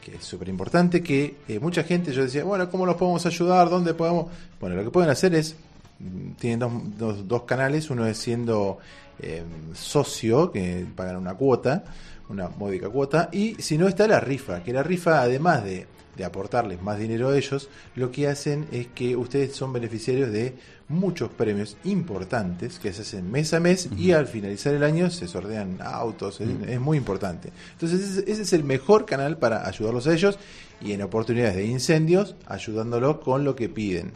que 0.01 0.15
es 0.15 0.23
súper 0.23 0.47
importante, 0.47 1.03
que 1.03 1.35
eh, 1.47 1.59
mucha 1.59 1.83
gente, 1.83 2.13
yo 2.13 2.23
decía, 2.23 2.43
bueno, 2.43 2.69
¿cómo 2.69 2.85
los 2.85 2.95
podemos 2.95 3.25
ayudar? 3.25 3.69
¿Dónde 3.69 3.93
podemos? 3.93 4.27
Bueno, 4.59 4.75
lo 4.75 4.83
que 4.83 4.91
pueden 4.91 5.09
hacer 5.09 5.35
es, 5.35 5.55
mm, 5.99 6.31
tienen 6.39 6.59
dos, 6.59 6.71
dos, 6.97 7.27
dos 7.27 7.43
canales, 7.43 7.89
uno 7.89 8.05
es 8.05 8.17
siendo 8.17 8.79
eh, 9.19 9.43
socio, 9.73 10.51
que 10.51 10.85
pagan 10.95 11.17
una 11.17 11.33
cuota, 11.33 11.83
una 12.29 12.47
módica 12.47 12.89
cuota, 12.89 13.29
y 13.31 13.55
si 13.59 13.77
no 13.77 13.87
está 13.87 14.07
la 14.07 14.19
rifa, 14.19 14.63
que 14.63 14.71
la 14.71 14.83
rifa, 14.83 15.21
además 15.21 15.63
de, 15.63 15.87
de 16.15 16.25
aportarles 16.25 16.81
más 16.81 16.99
dinero 16.99 17.29
a 17.29 17.37
ellos, 17.37 17.69
lo 17.95 18.11
que 18.11 18.27
hacen 18.27 18.67
es 18.71 18.87
que 18.87 19.15
ustedes 19.15 19.55
son 19.55 19.71
beneficiarios 19.73 20.31
de 20.31 20.55
muchos 20.89 21.29
premios 21.29 21.77
importantes 21.83 22.79
que 22.79 22.91
se 22.91 23.03
hacen 23.03 23.31
mes 23.31 23.53
a 23.53 23.59
mes 23.59 23.89
y 23.95 24.11
al 24.11 24.27
finalizar 24.27 24.73
el 24.73 24.83
año 24.83 25.09
se 25.11 25.27
sortean 25.27 25.77
autos, 25.81 26.41
es, 26.41 26.49
es 26.67 26.79
muy 26.79 26.97
importante. 26.97 27.51
Entonces 27.73 28.01
ese, 28.01 28.31
ese 28.31 28.41
es 28.41 28.53
el 28.53 28.63
mejor 28.63 29.05
canal 29.05 29.37
para 29.37 29.67
ayudarlos 29.67 30.07
a 30.07 30.13
ellos 30.13 30.39
y 30.81 30.93
en 30.93 31.01
oportunidades 31.01 31.55
de 31.55 31.65
incendios 31.65 32.35
ayudándolos 32.45 33.19
con 33.19 33.43
lo 33.43 33.55
que 33.55 33.69
piden. 33.69 34.13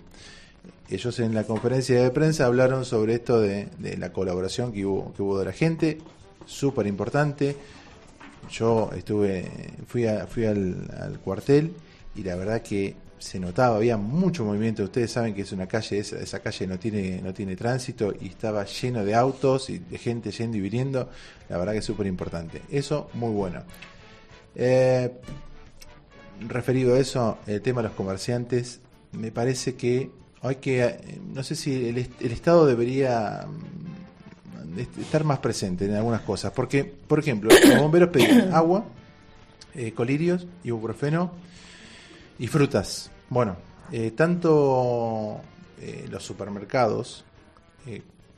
Ellos 0.90 1.20
en 1.20 1.34
la 1.34 1.46
conferencia 1.46 2.02
de 2.02 2.12
prensa 2.12 2.46
hablaron 2.46 2.86
sobre 2.86 3.16
esto 3.16 3.40
de, 3.40 3.70
de 3.78 3.98
la 3.98 4.12
colaboración 4.12 4.74
que 4.74 4.86
hubo, 4.86 5.14
que 5.14 5.22
hubo 5.22 5.40
de 5.40 5.46
la 5.46 5.54
gente, 5.54 6.00
súper 6.46 6.88
importante. 6.88 7.56
Yo 8.52 8.92
estuve, 8.96 9.50
fui, 9.88 10.06
fui 10.30 10.46
al, 10.46 11.20
cuartel 11.24 11.74
y 12.16 12.24
la 12.24 12.36
verdad 12.36 12.62
que 12.62 12.96
se 13.18 13.40
notaba, 13.40 13.78
había 13.78 13.98
mucho 13.98 14.44
movimiento. 14.46 14.84
Ustedes 14.84 15.12
saben 15.12 15.34
que 15.34 15.42
es 15.44 15.52
una 15.54 15.68
calle, 15.68 16.00
esa, 16.00 16.20
esa 16.20 16.40
calle 16.42 16.68
no 16.68 16.78
tiene, 16.78 17.22
no 17.22 17.34
tiene 17.34 17.56
tránsito 17.56 18.14
y 18.20 18.28
estaba 18.28 18.66
lleno 18.66 19.04
de 19.06 19.16
autos 19.16 19.70
y 19.70 19.80
de 19.80 19.98
gente 19.98 20.32
yendo 20.32 20.58
y 20.58 20.62
viniendo. 20.62 21.10
La 21.50 21.58
verdad 21.58 21.72
que 21.74 21.80
es 21.80 21.86
súper 21.86 22.06
importante. 22.08 22.62
Eso, 22.70 23.10
muy 23.14 23.32
bueno. 23.32 23.64
Eh, 24.56 25.12
referido 26.48 26.96
a 26.96 27.00
eso, 27.00 27.38
el 27.48 27.62
tema 27.62 27.82
de 27.82 27.88
los 27.88 27.98
comerciantes, 27.98 28.82
me 29.14 29.32
parece 29.32 29.76
que 29.76 30.12
hay 30.42 30.56
que, 30.58 30.84
eh, 30.84 31.20
no 31.34 31.44
sé 31.44 31.56
si 31.56 31.88
el, 31.90 31.98
est- 32.00 32.22
el 32.22 32.32
Estado 32.34 32.66
debería 32.66 33.46
mm, 33.48 33.93
estar 34.78 35.24
más 35.24 35.40
presente 35.40 35.86
en 35.86 35.96
algunas 35.96 36.22
cosas, 36.22 36.52
porque, 36.54 36.84
por 36.84 37.20
ejemplo, 37.20 37.50
los 37.50 37.80
bomberos 37.80 38.10
pedían 38.10 38.54
agua, 38.54 38.86
eh, 39.76 39.92
colirios, 39.94 40.46
ibuprofeno 40.64 41.32
y 42.40 42.48
frutas. 42.48 43.10
Bueno, 43.30 43.56
eh, 43.92 44.12
tanto 44.12 45.42
eh, 45.80 46.08
los 46.10 46.24
supermercados, 46.24 47.26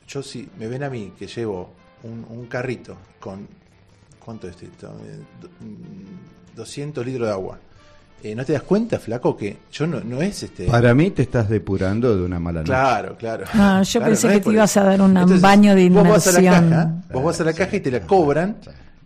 yo 0.08 0.22
si 0.22 0.48
me 0.58 0.68
ven 0.68 0.82
a 0.84 0.90
mí 0.90 1.12
que 1.18 1.26
llevo 1.26 1.70
un, 2.04 2.24
un 2.28 2.46
carrito 2.46 2.96
con, 3.18 3.48
¿cuánto 4.24 4.48
es 4.48 4.60
esto? 4.62 4.88
Eh, 5.04 5.18
do- 5.40 5.48
mm, 5.60 6.54
200 6.56 7.04
litros 7.04 7.26
de 7.26 7.32
agua. 7.32 7.58
Eh, 8.22 8.34
¿No 8.34 8.44
te 8.44 8.54
das 8.54 8.62
cuenta, 8.62 8.98
flaco, 8.98 9.36
que 9.36 9.56
yo 9.70 9.86
no, 9.86 10.00
no 10.00 10.20
es 10.22 10.42
este... 10.42 10.66
Para 10.66 10.94
mí 10.94 11.10
te 11.10 11.22
estás 11.22 11.48
depurando 11.48 12.16
de 12.16 12.22
una 12.24 12.40
mala 12.40 12.60
noche. 12.60 12.72
Claro, 12.72 13.16
claro. 13.16 13.44
No, 13.54 13.82
yo 13.82 14.00
Claro, 14.00 14.06
pensé 14.12 14.26
no 14.26 14.32
que 14.32 14.40
te 14.40 14.50
ibas 14.50 14.70
eso. 14.70 14.80
a 14.80 14.84
dar 14.84 15.00
un 15.00 15.10
Entonces, 15.10 15.40
baño 15.40 15.74
de 15.74 15.88
Vos 15.90 16.08
vas 16.08 16.26
a 16.26 16.32
la 16.32 16.38
inmersión. 16.40 16.70
caja, 16.70 16.92
vos 17.12 17.24
vas 17.24 17.40
a 17.40 17.44
la 17.44 17.52
caja 17.52 17.76
y 17.76 17.80
te 17.80 17.90
la 17.90 18.00
cobran, 18.00 18.56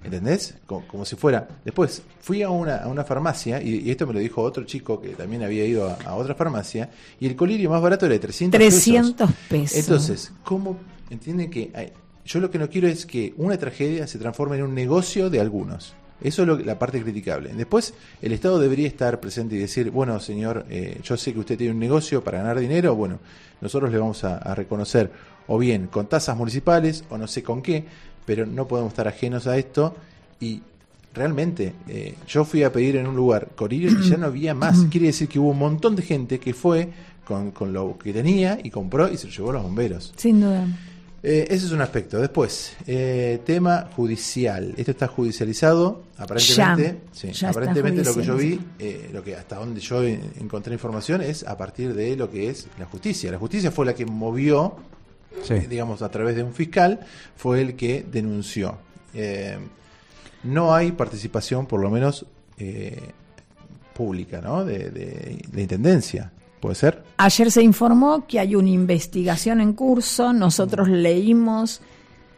¿entendés? 0.03 0.55
Como, 0.65 0.87
como 0.87 1.05
si 1.05 1.17
fuera. 1.17 1.47
Después 1.65 2.03
fui 2.21 2.43
a 2.43 2.49
una, 2.51 2.77
a 2.77 2.89
una 2.89 3.05
farmacia, 3.05 3.61
y, 3.61 3.81
y 3.81 3.91
esto 3.91 4.07
me 4.07 4.15
lo 4.15 4.21
dijo 4.21 4.41
otro 4.43 4.65
chico 4.65 5.01
que 5.03 5.11
también 5.11 5.43
había 5.43 5.65
ido 5.67 5.89
a, 5.91 5.99
a 6.07 6.15
otra 6.15 6.35
farmacia, 6.35 6.89
y 7.19 7.27
el 7.27 7.37
colirio 7.37 7.69
más 7.69 7.83
barato 7.83 8.07
era 8.07 8.15
de 8.15 8.21
300, 8.21 8.57
300 8.59 9.31
pesos. 9.49 9.77
Entonces, 9.79 10.33
¿cómo 10.45 10.79
entienden 11.11 11.51
que 11.51 11.71
hay- 11.75 11.93
yo 12.25 12.39
lo 12.39 12.51
que 12.51 12.59
no 12.59 12.71
quiero 12.71 12.87
es 12.87 13.05
que 13.07 13.35
una 13.39 13.59
tragedia 13.59 14.07
se 14.07 14.19
transforme 14.19 14.57
en 14.57 14.63
un 14.63 14.75
negocio 14.75 15.29
de 15.29 15.41
algunos? 15.41 15.95
Eso 16.23 16.43
es 16.43 16.49
lo, 16.49 16.59
la 16.59 16.79
parte 16.79 17.03
criticable. 17.03 17.53
Después, 17.55 17.95
el 18.21 18.33
Estado 18.33 18.59
debería 18.59 18.87
estar 18.87 19.21
presente 19.21 19.57
y 19.57 19.59
decir, 19.59 19.91
bueno, 19.91 20.21
señor, 20.21 20.67
eh, 20.69 21.01
yo 21.03 21.17
sé 21.17 21.33
que 21.33 21.41
usted 21.41 21.59
tiene 21.59 21.73
un 21.73 21.81
negocio 21.81 22.23
para 22.23 22.39
ganar 22.39 22.59
dinero, 22.59 22.95
bueno, 22.95 23.19
nosotros 23.61 23.91
le 23.91 23.99
vamos 23.99 24.25
a, 24.25 24.39
a 24.39 24.55
reconocer 24.55 25.11
o 25.47 25.59
bien 25.59 25.89
con 25.89 26.07
tasas 26.07 26.37
municipales 26.37 27.05
o 27.11 27.19
no 27.19 27.27
sé 27.27 27.43
con 27.43 27.63
qué, 27.63 27.85
pero 28.25 28.47
no 28.47 28.69
podemos 28.69 28.93
estar 28.93 29.09
ajenos 29.09 29.47
a 29.47 29.57
esto 29.57 29.97
y 30.39 30.63
realmente 31.15 31.75
eh, 31.89 32.15
yo 32.27 32.45
fui 32.45 32.63
a 32.63 32.73
pedir 32.73 32.97
en 32.97 33.07
un 33.07 33.17
lugar 33.17 33.49
colirios 33.57 33.95
y 33.95 34.09
ya 34.09 34.17
no 34.17 34.27
había 34.27 34.55
más. 34.55 34.85
Quiere 34.91 35.09
decir 35.09 35.29
que 35.29 35.39
hubo 35.39 35.51
un 35.51 35.59
montón 35.59 35.97
de 35.97 36.03
gente 36.03 36.39
que 36.39 36.55
fue 36.55 36.89
con, 37.25 37.51
con 37.51 37.73
lo 37.73 37.99
que 37.99 38.13
tenía 38.13 38.59
y 38.63 38.71
compró 38.71 39.11
y 39.11 39.17
se 39.17 39.27
lo 39.27 39.33
llevó 39.33 39.51
a 39.51 39.53
los 39.55 39.63
bomberos. 39.63 40.13
Sin 40.17 40.41
duda. 40.41 40.67
Eh, 41.23 41.47
ese 41.51 41.67
es 41.67 41.73
un 41.73 41.83
aspecto. 41.83 42.19
Después, 42.19 42.73
eh, 42.87 43.41
tema 43.45 43.91
judicial. 43.95 44.73
Esto 44.79 44.93
está 44.93 45.07
judicializado, 45.07 46.05
aparentemente. 46.17 46.99
Ya, 47.13 47.13
sí, 47.13 47.33
ya 47.33 47.51
aparentemente 47.51 48.03
lo 48.05 48.15
que 48.15 48.23
yo 48.23 48.37
vi, 48.37 48.59
eh, 48.79 49.11
lo 49.13 49.23
que 49.23 49.37
hasta 49.37 49.57
donde 49.57 49.81
yo 49.81 50.03
encontré 50.03 50.73
información 50.73 51.21
es 51.21 51.45
a 51.47 51.59
partir 51.59 51.93
de 51.95 52.17
lo 52.17 52.31
que 52.31 52.49
es 52.49 52.69
la 52.79 52.87
justicia. 52.87 53.31
La 53.31 53.39
justicia 53.39 53.71
fue 53.71 53.85
la 53.85 53.95
que 53.95 54.07
movió, 54.07 54.77
Sí. 55.43 55.55
eh, 55.55 55.67
digamos, 55.69 56.01
a 56.03 56.09
través 56.11 56.37
de 56.37 56.43
un 56.43 56.55
fiscal, 56.55 57.01
fue 57.37 57.61
el 57.61 57.77
que 57.77 58.05
denunció. 58.11 58.79
Eh, 59.13 59.59
no 60.45 60.75
hay 60.75 60.93
participación, 60.93 61.67
por 61.67 61.81
lo 61.81 61.91
menos 61.91 62.25
eh, 62.57 62.99
pública, 63.95 64.41
¿no? 64.41 64.65
De, 64.65 64.91
de, 64.91 65.39
de 65.53 65.63
intendencia. 65.63 66.33
¿Puede 66.61 66.75
ser? 66.75 67.03
Ayer 67.17 67.51
se 67.51 67.63
informó 67.63 68.27
que 68.27 68.39
hay 68.39 68.55
una 68.55 68.69
investigación 68.71 69.61
en 69.61 69.73
curso, 69.73 70.33
nosotros 70.33 70.89
leímos 70.89 71.81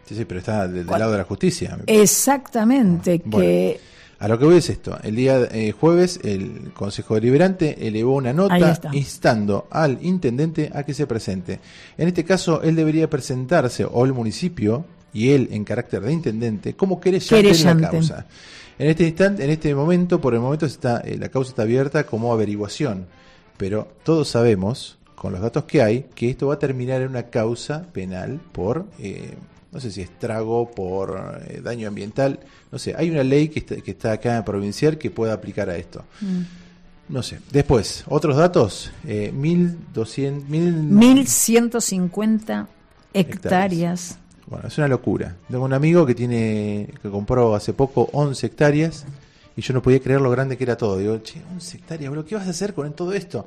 Sí, 0.05 0.17
sí, 0.17 0.25
pero 0.25 0.41
está 0.41 0.67
del, 0.67 0.87
lado 0.87 1.13
de 1.13 1.19
la 1.19 1.25
justicia. 1.25 1.79
exactamente 1.87 3.23
Bueno. 3.25 3.47
que 3.47 3.81
A 4.19 4.29
lo 4.29 4.39
que 4.39 4.45
voy 4.45 4.57
es 4.57 4.69
esto. 4.69 4.99
El 5.03 5.17
día 5.17 5.49
eh, 5.51 5.73
jueves 5.73 6.21
el 6.23 6.73
Consejo 6.75 7.15
Deliberante 7.15 7.87
elevó 7.87 8.17
una 8.17 8.33
nota 8.33 8.79
instando 8.93 9.67
al 9.71 9.99
intendente 10.03 10.71
a 10.75 10.83
que 10.85 10.95
se 10.95 11.07
presente. 11.07 11.61
En 11.97 12.09
este 12.09 12.25
caso, 12.25 12.63
él 12.63 12.77
debería 12.77 13.09
presentarse, 13.09 13.85
o 13.85 14.05
el 14.05 14.13
municipio, 14.13 14.85
y 15.13 15.31
él 15.31 15.49
en 15.53 15.65
carácter 15.65 16.03
de 16.03 16.13
intendente, 16.13 16.75
como 16.75 17.01
querellante, 17.01 17.37
en 17.37 17.43
Querellante. 17.43 17.83
la 17.83 17.91
causa. 17.91 18.27
En 18.79 18.89
este 18.89 19.05
instante, 19.07 19.45
en 19.45 19.51
este 19.51 19.75
momento, 19.75 20.21
por 20.21 20.35
el 20.35 20.41
momento 20.41 20.67
está 20.67 20.99
eh, 21.01 21.17
la 21.19 21.29
causa 21.29 21.51
está 21.51 21.63
abierta 21.63 22.05
como 22.05 22.33
averiguación, 22.33 23.07
pero 23.63 23.87
todos 24.03 24.27
sabemos 24.29 24.99
con 25.15 25.31
los 25.33 25.41
datos 25.41 25.63
que 25.65 25.81
hay 25.83 26.07
que 26.17 26.29
esto 26.31 26.49
va 26.49 26.55
a 26.55 26.59
terminar 26.59 27.01
en 27.01 27.09
una 27.11 27.23
causa 27.25 27.83
penal 27.93 28.41
por 28.51 28.87
eh, 28.99 29.35
no 29.71 29.79
sé 29.79 29.93
si 29.93 30.01
estrago, 30.03 30.69
por 30.73 31.41
eh, 31.47 31.61
daño 31.63 31.87
ambiental, 31.87 32.41
no 32.73 32.79
sé, 32.81 32.95
hay 32.99 33.09
una 33.09 33.23
ley 33.23 33.49
que 33.49 33.61
está, 33.61 33.77
que 33.77 33.93
está 33.93 34.13
acá 34.13 34.37
en 34.37 34.45
provincial 34.45 34.99
que 34.99 35.11
pueda 35.13 35.33
aplicar 35.33 35.71
a 35.71 35.77
esto. 35.77 36.05
No 37.09 37.23
sé. 37.23 37.39
Después, 37.53 38.05
otros 38.09 38.37
datos, 38.37 38.91
eh, 39.07 39.31
1200, 39.33 40.49
mil- 40.51 40.73
1150 40.75 42.69
hectáreas. 43.15 44.19
Bueno, 44.47 44.69
es 44.69 44.77
una 44.77 44.89
locura. 44.89 45.37
Tengo 45.49 45.65
un 45.65 45.73
amigo 45.73 46.05
que 46.05 46.15
tiene 46.15 46.89
que 47.01 47.09
compró 47.11 47.55
hace 47.55 47.73
poco 47.73 48.09
11 48.13 48.47
hectáreas 48.47 49.05
y 49.57 49.63
yo 49.63 49.75
no 49.75 49.83
podía 49.83 50.01
creer 50.01 50.21
lo 50.21 50.31
grande 50.31 50.57
que 50.57 50.65
era 50.65 50.77
todo. 50.77 50.99
Digo, 50.99 51.19
che, 51.19 51.43
11 51.55 51.77
hectáreas, 51.79 52.11
bro, 52.11 52.25
¿qué 52.25 52.35
vas 52.35 52.47
a 52.47 52.51
hacer 52.51 52.75
con 52.75 52.93
todo 52.93 53.13
esto? 53.13 53.47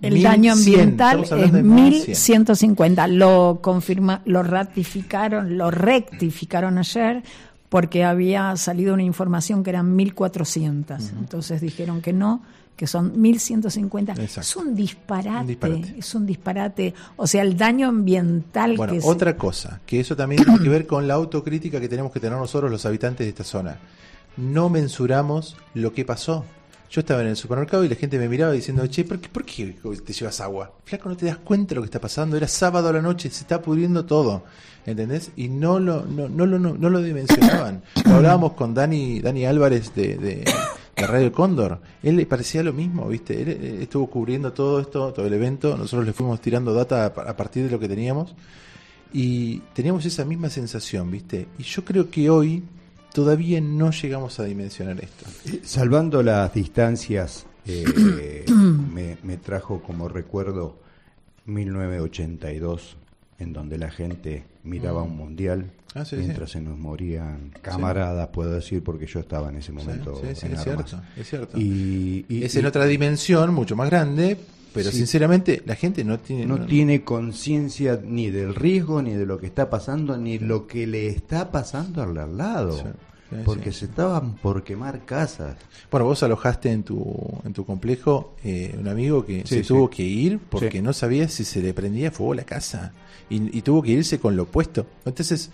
El 0.00 0.20
daño 0.22 0.56
1100, 0.56 0.80
ambiental 0.80 1.22
es 1.22 1.52
de 1.52 1.62
1100. 1.62 2.06
1150. 2.06 3.06
Lo 3.08 3.60
confirma, 3.62 4.20
lo 4.24 4.42
ratificaron, 4.42 5.56
lo 5.56 5.70
rectificaron 5.70 6.78
ayer 6.78 7.22
porque 7.68 8.04
había 8.04 8.56
salido 8.56 8.94
una 8.94 9.02
información 9.04 9.62
que 9.62 9.70
eran 9.70 9.94
1400. 9.94 11.10
Entonces 11.18 11.60
dijeron 11.60 12.02
que 12.02 12.12
no, 12.12 12.42
que 12.76 12.86
son 12.88 13.18
1150. 13.20 14.12
Exacto. 14.14 14.40
Es 14.40 14.56
un 14.56 14.74
disparate, 14.74 15.40
Un 15.40 15.46
disparate. 15.46 15.94
es 15.98 16.14
un 16.16 16.26
disparate. 16.26 16.94
O 17.16 17.26
sea, 17.28 17.42
el 17.42 17.56
daño 17.56 17.88
ambiental 17.88 18.76
Bueno, 18.76 18.92
que 18.94 19.00
se- 19.00 19.08
otra 19.08 19.36
cosa, 19.36 19.80
que 19.86 20.00
eso 20.00 20.16
también 20.16 20.42
tiene 20.44 20.58
que 20.60 20.68
ver 20.68 20.86
con 20.86 21.06
la 21.06 21.14
autocrítica 21.14 21.80
que 21.80 21.88
tenemos 21.88 22.10
que 22.12 22.18
tener 22.20 22.36
nosotros 22.36 22.70
los 22.72 22.84
habitantes 22.86 23.24
de 23.24 23.28
esta 23.30 23.44
zona. 23.44 23.78
No 24.36 24.68
mensuramos 24.68 25.56
lo 25.74 25.92
que 25.92 26.04
pasó. 26.04 26.44
Yo 26.90 27.00
estaba 27.00 27.22
en 27.22 27.28
el 27.28 27.36
supermercado 27.36 27.84
y 27.84 27.88
la 27.88 27.94
gente 27.94 28.18
me 28.18 28.28
miraba 28.28 28.52
diciendo, 28.52 28.86
che, 28.86 29.04
¿por 29.04 29.18
qué, 29.18 29.28
por 29.30 29.44
qué 29.46 29.74
te 30.04 30.12
llevas 30.12 30.40
agua? 30.42 30.72
Flaco, 30.84 31.08
no 31.08 31.16
te 31.16 31.24
das 31.24 31.38
cuenta 31.38 31.70
de 31.70 31.76
lo 31.76 31.80
que 31.82 31.86
está 31.86 32.00
pasando. 32.00 32.36
Era 32.36 32.46
sábado 32.46 32.88
a 32.88 32.92
la 32.92 33.00
noche, 33.00 33.30
se 33.30 33.40
está 33.42 33.62
pudriendo 33.62 34.04
todo. 34.04 34.44
¿Entendés? 34.84 35.30
Y 35.36 35.48
no 35.48 35.78
lo, 35.80 36.04
no, 36.04 36.28
no, 36.28 36.44
lo- 36.44 36.58
no, 36.58 36.74
no 36.74 36.90
lo 36.90 37.00
dimensionaban. 37.02 37.82
Lo 38.04 38.16
hablábamos 38.16 38.52
con 38.54 38.74
Dani, 38.74 39.20
Dani 39.20 39.46
Álvarez 39.46 39.94
de, 39.94 40.16
de, 40.16 40.44
de 40.96 41.06
Radio 41.06 41.32
Cóndor. 41.32 41.80
Él 42.02 42.16
le 42.16 42.26
parecía 42.26 42.62
lo 42.62 42.72
mismo, 42.74 43.08
¿viste? 43.08 43.40
Él, 43.40 43.48
estuvo 43.80 44.08
cubriendo 44.10 44.52
todo 44.52 44.80
esto, 44.80 45.12
todo 45.14 45.24
el 45.26 45.32
evento. 45.32 45.76
Nosotros 45.78 46.04
le 46.04 46.12
fuimos 46.12 46.40
tirando 46.42 46.74
data 46.74 47.06
a 47.06 47.36
partir 47.36 47.64
de 47.64 47.70
lo 47.70 47.78
que 47.78 47.88
teníamos. 47.88 48.34
Y 49.14 49.58
teníamos 49.72 50.04
esa 50.04 50.24
misma 50.24 50.50
sensación, 50.50 51.10
¿viste? 51.10 51.46
Y 51.58 51.62
yo 51.62 51.84
creo 51.84 52.10
que 52.10 52.28
hoy 52.28 52.64
todavía 53.12 53.60
no 53.60 53.90
llegamos 53.90 54.38
a 54.40 54.44
dimensionar 54.44 54.98
esto. 55.02 55.24
Eh, 55.46 55.60
Salvando 55.64 56.22
las 56.22 56.52
distancias, 56.54 57.46
eh, 57.66 58.44
me, 58.94 59.16
me 59.22 59.36
trajo 59.36 59.82
como 59.82 60.08
recuerdo 60.08 60.76
1982, 61.46 62.96
en 63.38 63.52
donde 63.52 63.78
la 63.78 63.90
gente 63.90 64.44
miraba 64.64 65.02
un 65.02 65.16
mundial 65.16 65.70
Ah, 65.94 66.06
sí, 66.06 66.16
mientras 66.16 66.50
se 66.52 66.60
nos 66.62 66.78
morían 66.78 67.52
camaradas, 67.60 68.28
puedo 68.28 68.52
decir, 68.52 68.82
porque 68.82 69.06
yo 69.06 69.20
estaba 69.20 69.50
en 69.50 69.56
ese 69.56 69.72
momento 69.72 70.18
en 70.24 70.30
es 70.30 70.38
cierto, 70.62 71.02
es 71.18 71.28
cierto. 71.28 71.58
Y, 71.58 72.24
y- 72.30 72.44
es 72.44 72.54
y 72.54 72.60
en 72.60 72.66
otra 72.66 72.86
dimensión, 72.86 73.52
mucho 73.52 73.76
más 73.76 73.90
grande, 73.90 74.38
pero 74.72 74.90
Sí. 74.90 74.98
sinceramente 74.98 75.62
la 75.66 75.74
gente 75.74 76.04
no 76.04 76.18
tiene... 76.18 76.46
no 76.46 76.64
tiene 76.66 77.04
conciencia 77.04 78.00
ni 78.04 78.30
del 78.30 78.54
riesgo, 78.54 79.02
ni 79.02 79.12
de 79.14 79.26
lo 79.26 79.38
que 79.38 79.46
está 79.46 79.68
pasando, 79.70 80.16
ni 80.16 80.38
lo 80.38 80.66
que 80.66 80.86
le 80.86 81.08
está 81.08 81.50
pasando 81.50 82.02
al 82.02 82.36
lado. 82.36 82.72
Sí, 82.76 82.84
sí, 83.30 83.36
porque 83.44 83.72
se 83.72 83.86
estaban 83.86 84.34
por 84.36 84.62
quemar 84.62 85.04
casas. 85.06 85.56
Bueno, 85.90 86.04
vos 86.06 86.22
alojaste 86.22 86.70
en 86.70 86.82
tu, 86.82 87.02
en 87.44 87.52
tu 87.52 87.64
complejo 87.64 88.34
eh, 88.44 88.74
un 88.78 88.88
amigo 88.88 89.24
que 89.24 89.46
se 89.46 89.62
tuvo 89.62 89.88
que 89.88 90.02
ir 90.02 90.38
porque 90.38 90.82
no 90.82 90.92
sabía 90.92 91.28
si 91.28 91.44
se 91.44 91.62
le 91.62 91.72
prendía 91.72 92.10
fuego 92.10 92.34
la 92.34 92.44
casa 92.44 92.92
y, 93.30 93.56
y 93.56 93.62
tuvo 93.62 93.82
que 93.82 93.92
irse 93.92 94.18
con 94.18 94.36
lo 94.36 94.42
opuesto. 94.44 94.86
Entonces, 95.06 95.50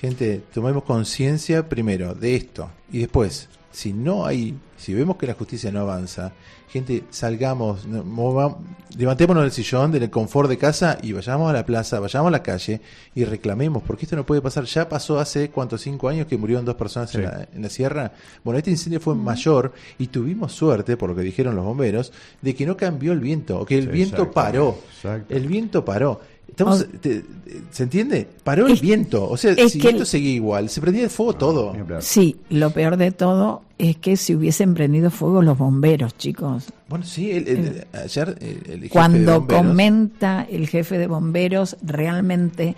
gente, 0.00 0.42
tomemos 0.52 0.84
conciencia 0.84 1.68
primero 1.68 2.14
de 2.14 2.36
esto 2.36 2.70
y 2.90 3.00
después, 3.00 3.48
si 3.74 3.92
no 3.92 4.24
hay, 4.24 4.56
si 4.76 4.94
vemos 4.94 5.16
que 5.16 5.26
la 5.26 5.34
justicia 5.34 5.72
no 5.72 5.80
avanza, 5.80 6.32
gente, 6.68 7.02
salgamos, 7.10 7.86
no, 7.86 8.04
mova- 8.04 8.56
levantémonos 8.96 9.42
del 9.42 9.50
sillón, 9.50 9.90
del 9.90 10.08
confort 10.10 10.48
de 10.48 10.56
casa 10.58 10.96
y 11.02 11.12
vayamos 11.12 11.50
a 11.50 11.52
la 11.52 11.66
plaza, 11.66 11.98
vayamos 11.98 12.28
a 12.28 12.30
la 12.30 12.42
calle 12.42 12.80
y 13.16 13.24
reclamemos, 13.24 13.82
porque 13.82 14.04
esto 14.06 14.14
no 14.14 14.24
puede 14.24 14.40
pasar. 14.40 14.64
Ya 14.64 14.88
pasó 14.88 15.18
hace, 15.18 15.50
¿cuántos? 15.50 15.80
Cinco 15.82 16.08
años 16.08 16.28
que 16.28 16.36
murieron 16.38 16.64
dos 16.64 16.76
personas 16.76 17.12
en, 17.16 17.22
la, 17.24 17.48
en 17.52 17.62
la 17.62 17.68
sierra. 17.68 18.12
Bueno, 18.44 18.58
este 18.58 18.70
incendio 18.70 19.00
fue 19.00 19.16
mayor 19.16 19.72
y 19.98 20.06
tuvimos 20.06 20.52
suerte, 20.52 20.96
por 20.96 21.10
lo 21.10 21.16
que 21.16 21.22
dijeron 21.22 21.56
los 21.56 21.64
bomberos, 21.64 22.12
de 22.40 22.54
que 22.54 22.64
no 22.66 22.76
cambió 22.76 23.12
el 23.12 23.18
viento, 23.20 23.58
o 23.60 23.66
que 23.66 23.76
el 23.78 23.86
Sí, 23.86 23.90
viento 23.90 24.16
exacto, 24.22 24.32
paró. 24.32 24.78
exacto. 24.96 25.34
El 25.34 25.48
viento 25.48 25.84
paró. 25.84 26.20
Estamos, 26.48 26.86
te- 27.00 27.24
¿Se 27.72 27.82
entiende? 27.82 28.28
Paró 28.44 28.66
el 28.66 28.74
Es- 28.74 28.80
viento. 28.80 29.28
O 29.28 29.36
sea, 29.36 29.52
es 29.52 29.72
si 29.72 29.80
que 29.80 29.88
esto 29.88 30.00
el- 30.02 30.06
seguía 30.06 30.30
igual, 30.34 30.68
se 30.68 30.80
prendía 30.80 31.02
el 31.04 31.10
fuego 31.10 31.32
todo. 31.34 31.72
Ni 31.74 31.80
hablar. 31.80 32.02
Sí, 32.02 32.36
lo 32.50 32.70
peor 32.70 32.96
de 32.96 33.10
todo 33.10 33.62
es 33.78 33.96
que 33.96 34.16
si 34.16 34.34
hubiesen 34.36 34.74
prendido 34.74 35.10
fuego 35.10 35.42
los 35.42 35.58
bomberos, 35.58 36.16
chicos. 36.16 36.66
Bueno, 36.88 37.04
sí, 37.04 37.32
el- 37.32 37.48
el- 37.48 37.86
ayer 37.92 38.36
el, 38.40 38.46
el 38.48 38.62
jefe 38.64 38.78
de 38.78 38.88
Cuando 38.88 39.40
bomberos- 39.40 39.56
comenta 39.68 40.46
el 40.48 40.68
jefe 40.68 40.98
de 40.98 41.06
bomberos 41.08 41.76
realmente, 41.82 42.76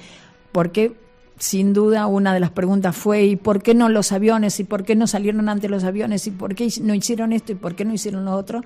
porque 0.52 0.94
sin 1.38 1.74
duda 1.74 2.06
una 2.06 2.32
de 2.32 2.40
las 2.40 2.50
preguntas 2.50 2.96
fue 2.96 3.24
¿y 3.24 3.36
por 3.36 3.62
qué 3.62 3.74
no 3.74 3.90
los 3.90 4.10
aviones? 4.12 4.58
¿y 4.58 4.64
por 4.64 4.84
qué 4.84 4.96
no 4.96 5.06
salieron 5.06 5.50
antes 5.50 5.70
los 5.70 5.84
aviones? 5.84 6.26
¿y 6.26 6.30
por 6.30 6.54
qué 6.54 6.68
no 6.80 6.94
hicieron 6.94 7.32
esto? 7.34 7.52
¿y 7.52 7.56
por 7.56 7.74
qué 7.74 7.84
no 7.84 7.92
hicieron 7.92 8.24
lo 8.24 8.32
otro? 8.32 8.62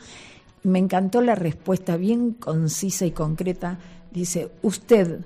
Me 0.62 0.78
encantó 0.78 1.20
la 1.20 1.34
respuesta 1.34 1.96
bien 1.96 2.32
concisa 2.34 3.06
y 3.06 3.10
concreta. 3.10 3.78
Dice, 4.10 4.50
¿usted 4.62 5.20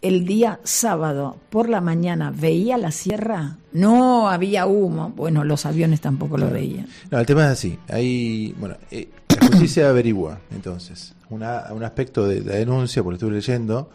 el 0.00 0.24
día 0.24 0.60
sábado 0.62 1.36
por 1.50 1.68
la 1.68 1.80
mañana 1.80 2.32
veía 2.34 2.78
la 2.78 2.90
sierra? 2.90 3.58
No, 3.72 4.28
había 4.28 4.66
humo. 4.66 5.12
Bueno, 5.14 5.44
los 5.44 5.66
aviones 5.66 6.00
tampoco 6.00 6.38
lo 6.38 6.50
veían. 6.50 6.86
No, 7.10 7.18
el 7.18 7.26
tema 7.26 7.44
es 7.46 7.50
así. 7.50 7.78
Hay, 7.88 8.54
bueno, 8.58 8.76
eh, 8.90 9.08
la 9.40 9.46
justicia 9.48 9.88
averigua, 9.90 10.40
entonces, 10.50 11.14
una, 11.30 11.64
un 11.72 11.84
aspecto 11.84 12.26
de 12.26 12.40
la 12.40 12.54
denuncia, 12.54 13.02
por 13.02 13.12
lo 13.12 13.18
que 13.18 13.24
estuve 13.24 13.36
leyendo, 13.36 13.90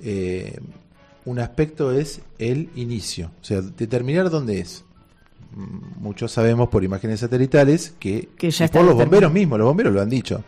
eh, 0.00 0.58
un 1.24 1.38
aspecto 1.40 1.92
es 1.92 2.20
el 2.38 2.70
inicio, 2.76 3.30
o 3.40 3.44
sea, 3.44 3.60
determinar 3.60 4.30
dónde 4.30 4.60
es. 4.60 4.84
Mm, 5.54 6.02
Muchos 6.02 6.32
sabemos 6.32 6.68
por 6.68 6.84
imágenes 6.84 7.20
satelitales 7.20 7.94
que, 7.98 8.28
Que 8.38 8.50
ya 8.50 8.64
y 8.64 8.66
está 8.66 8.78
por 8.78 8.86
los 8.86 8.96
bomberos 8.96 9.32
mismos, 9.32 9.58
los 9.58 9.66
bomberos 9.66 9.92
lo 9.92 10.00
han 10.00 10.08
dicho. 10.08 10.42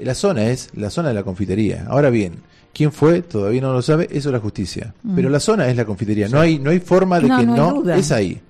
Eh, 0.00 0.04
La 0.04 0.14
zona 0.14 0.46
es 0.50 0.70
la 0.74 0.90
zona 0.90 1.08
de 1.08 1.14
la 1.14 1.22
confitería. 1.22 1.84
Ahora 1.88 2.10
bien, 2.10 2.34
¿quién 2.72 2.92
fue? 2.92 3.22
Todavía 3.22 3.60
no 3.60 3.72
lo 3.72 3.82
sabe, 3.82 4.08
eso 4.10 4.28
es 4.28 4.32
la 4.32 4.40
justicia. 4.40 4.94
Pero 5.14 5.28
la 5.28 5.40
zona 5.40 5.68
es 5.68 5.76
la 5.76 5.84
confitería. 5.84 6.28
No 6.28 6.40
hay 6.40 6.58
no 6.58 6.70
hay 6.70 6.80
forma 6.80 7.18
de 7.20 7.26
Mm. 7.28 7.56
No, 7.56 7.82
que 7.82 7.88
no 7.88 7.94
es 7.94 8.10
ahí. 8.12 8.40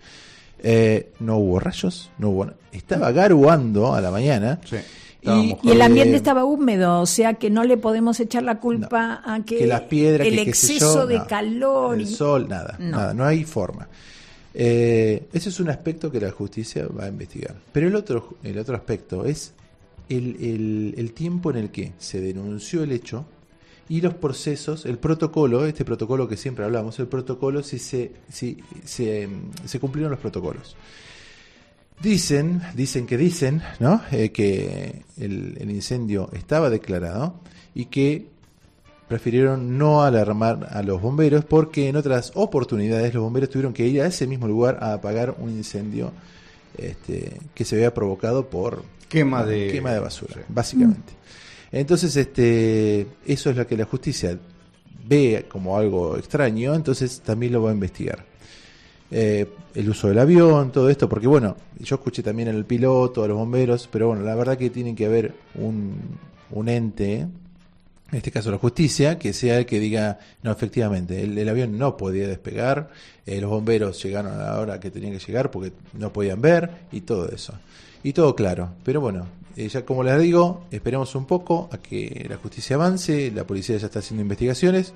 Eh, 0.62 1.10
no 1.20 1.38
hubo 1.38 1.58
rayos, 1.58 2.10
no 2.18 2.30
hubo. 2.30 2.50
Estaba 2.72 3.12
garuando 3.12 3.94
a 3.94 4.00
la 4.00 4.10
mañana. 4.10 4.60
Sí, 4.68 4.76
Y, 5.22 5.56
el 5.70 5.80
eh, 5.80 5.84
ambiente 5.84 6.16
estaba 6.16 6.44
húmedo, 6.44 7.00
o 7.00 7.06
sea 7.06 7.34
que 7.34 7.50
no 7.50 7.64
le 7.64 7.76
podemos 7.76 8.18
echar 8.20 8.42
la 8.42 8.58
culpa 8.58 9.20
a 9.24 9.40
que, 9.44 9.58
que 9.58 9.66
las 9.66 9.82
piedras, 9.82 10.26
el 10.26 10.34
que 10.36 10.42
exceso 10.50 11.00
yo, 11.02 11.06
de 11.06 11.18
no. 11.18 11.26
calor. 11.26 11.98
el 11.98 12.06
sol, 12.06 12.46
nada, 12.48 12.76
No. 12.78 12.90
nada, 12.96 13.14
no 13.14 13.24
hay 13.26 13.44
forma. 13.44 13.86
Eh, 14.54 15.28
ese 15.32 15.48
es 15.50 15.60
un 15.60 15.68
aspecto 15.70 16.10
que 16.10 16.20
la 16.20 16.30
justicia 16.30 16.86
va 16.88 17.04
a 17.04 17.08
investigar. 17.08 17.54
Pero 17.72 17.88
el 17.88 17.94
otro, 17.96 18.36
el 18.42 18.58
otro 18.58 18.76
aspecto 18.76 19.24
es 19.24 19.52
el, 20.10 20.36
el- 20.40 20.94
el 20.98 21.12
tiempo 21.12 21.50
en 21.50 21.56
el 21.56 21.70
que 21.70 21.92
se 21.98 22.20
denunció 22.20 22.82
el 22.82 22.92
hecho 22.92 23.24
y 23.88 24.00
los 24.02 24.14
procesos, 24.14 24.84
el 24.86 24.98
protocolo, 24.98 25.64
este 25.66 25.84
protocolo 25.84 26.28
que 26.28 26.36
siempre 26.36 26.64
hablamos, 26.64 26.98
el 27.00 27.08
protocolo, 27.08 27.62
si 27.62 27.78
se, 27.78 28.12
si, 28.30 28.58
se, 28.84 29.28
se 29.64 29.80
cumplieron 29.80 30.10
los 30.12 30.20
protocolos. 30.20 30.76
Dicen, 32.02 32.62
dicen 32.74 33.06
que 33.06 33.16
dicen, 33.18 33.62
¿no? 33.78 34.00
Eh, 34.10 34.30
que 34.30 35.02
el, 35.18 35.56
el 35.60 35.70
incendio 35.70 36.30
estaba 36.32 36.70
declarado 36.70 37.34
y 37.74 37.86
que 37.86 38.26
prefirieron 39.06 39.76
no 39.76 40.02
alarmar 40.02 40.68
a 40.70 40.82
los 40.82 41.02
bomberos 41.02 41.44
porque 41.44 41.88
en 41.88 41.96
otras 41.96 42.32
oportunidades 42.36 43.12
los 43.12 43.22
bomberos 43.24 43.50
tuvieron 43.50 43.72
que 43.74 43.86
ir 43.86 44.00
a 44.02 44.06
ese 44.06 44.26
mismo 44.26 44.46
lugar 44.48 44.78
a 44.80 44.92
apagar 44.94 45.34
un 45.40 45.50
incendio 45.50 46.12
este, 46.78 47.38
que 47.54 47.64
se 47.64 47.74
había 47.74 47.92
provocado 47.92 48.48
por 48.48 48.82
Quema 49.10 49.44
de- 49.44 49.68
quema 49.72 49.92
de 49.92 49.98
basura, 50.00 50.32
sí. 50.36 50.40
básicamente. 50.48 51.12
Entonces, 51.72 52.16
este, 52.16 53.06
eso 53.26 53.50
es 53.50 53.56
lo 53.56 53.66
que 53.66 53.76
la 53.76 53.84
justicia 53.84 54.38
ve 55.06 55.44
como 55.50 55.76
algo 55.76 56.16
extraño, 56.16 56.74
entonces 56.74 57.20
también 57.20 57.52
lo 57.52 57.62
va 57.62 57.70
a 57.70 57.74
investigar. 57.74 58.24
Eh, 59.10 59.46
el 59.74 59.88
uso 59.90 60.08
del 60.08 60.18
avión, 60.20 60.70
todo 60.72 60.88
esto, 60.88 61.08
porque 61.08 61.26
bueno, 61.26 61.56
yo 61.80 61.96
escuché 61.96 62.22
también 62.22 62.48
al 62.48 62.64
piloto, 62.64 63.22
a 63.24 63.28
los 63.28 63.36
bomberos, 63.36 63.88
pero 63.90 64.08
bueno, 64.08 64.22
la 64.22 64.34
verdad 64.34 64.56
que 64.56 64.70
tiene 64.70 64.94
que 64.94 65.06
haber 65.06 65.34
un, 65.56 65.96
un 66.52 66.68
ente 66.68 67.26
en 68.12 68.16
este 68.16 68.32
caso 68.32 68.50
la 68.50 68.58
justicia, 68.58 69.20
que 69.20 69.32
sea 69.32 69.58
el 69.58 69.66
que 69.66 69.78
diga, 69.78 70.18
no, 70.42 70.50
efectivamente, 70.50 71.22
el, 71.22 71.38
el 71.38 71.48
avión 71.48 71.78
no 71.78 71.96
podía 71.96 72.26
despegar, 72.26 72.90
eh, 73.24 73.40
los 73.40 73.48
bomberos 73.50 74.02
llegaron 74.02 74.32
a 74.32 74.36
la 74.36 74.58
hora 74.58 74.80
que 74.80 74.90
tenían 74.90 75.12
que 75.16 75.24
llegar 75.24 75.52
porque 75.52 75.72
no 75.92 76.12
podían 76.12 76.40
ver 76.40 76.70
y 76.90 77.02
todo 77.02 77.28
eso. 77.28 77.54
Y 78.02 78.12
todo 78.12 78.34
claro. 78.34 78.70
Pero 78.84 79.00
bueno, 79.00 79.26
eh, 79.56 79.68
ya 79.68 79.84
como 79.84 80.02
les 80.02 80.20
digo, 80.20 80.64
esperemos 80.70 81.14
un 81.14 81.26
poco 81.26 81.68
a 81.72 81.78
que 81.78 82.26
la 82.28 82.36
justicia 82.36 82.76
avance, 82.76 83.30
la 83.34 83.44
policía 83.44 83.76
ya 83.76 83.86
está 83.86 83.98
haciendo 83.98 84.22
investigaciones 84.22 84.94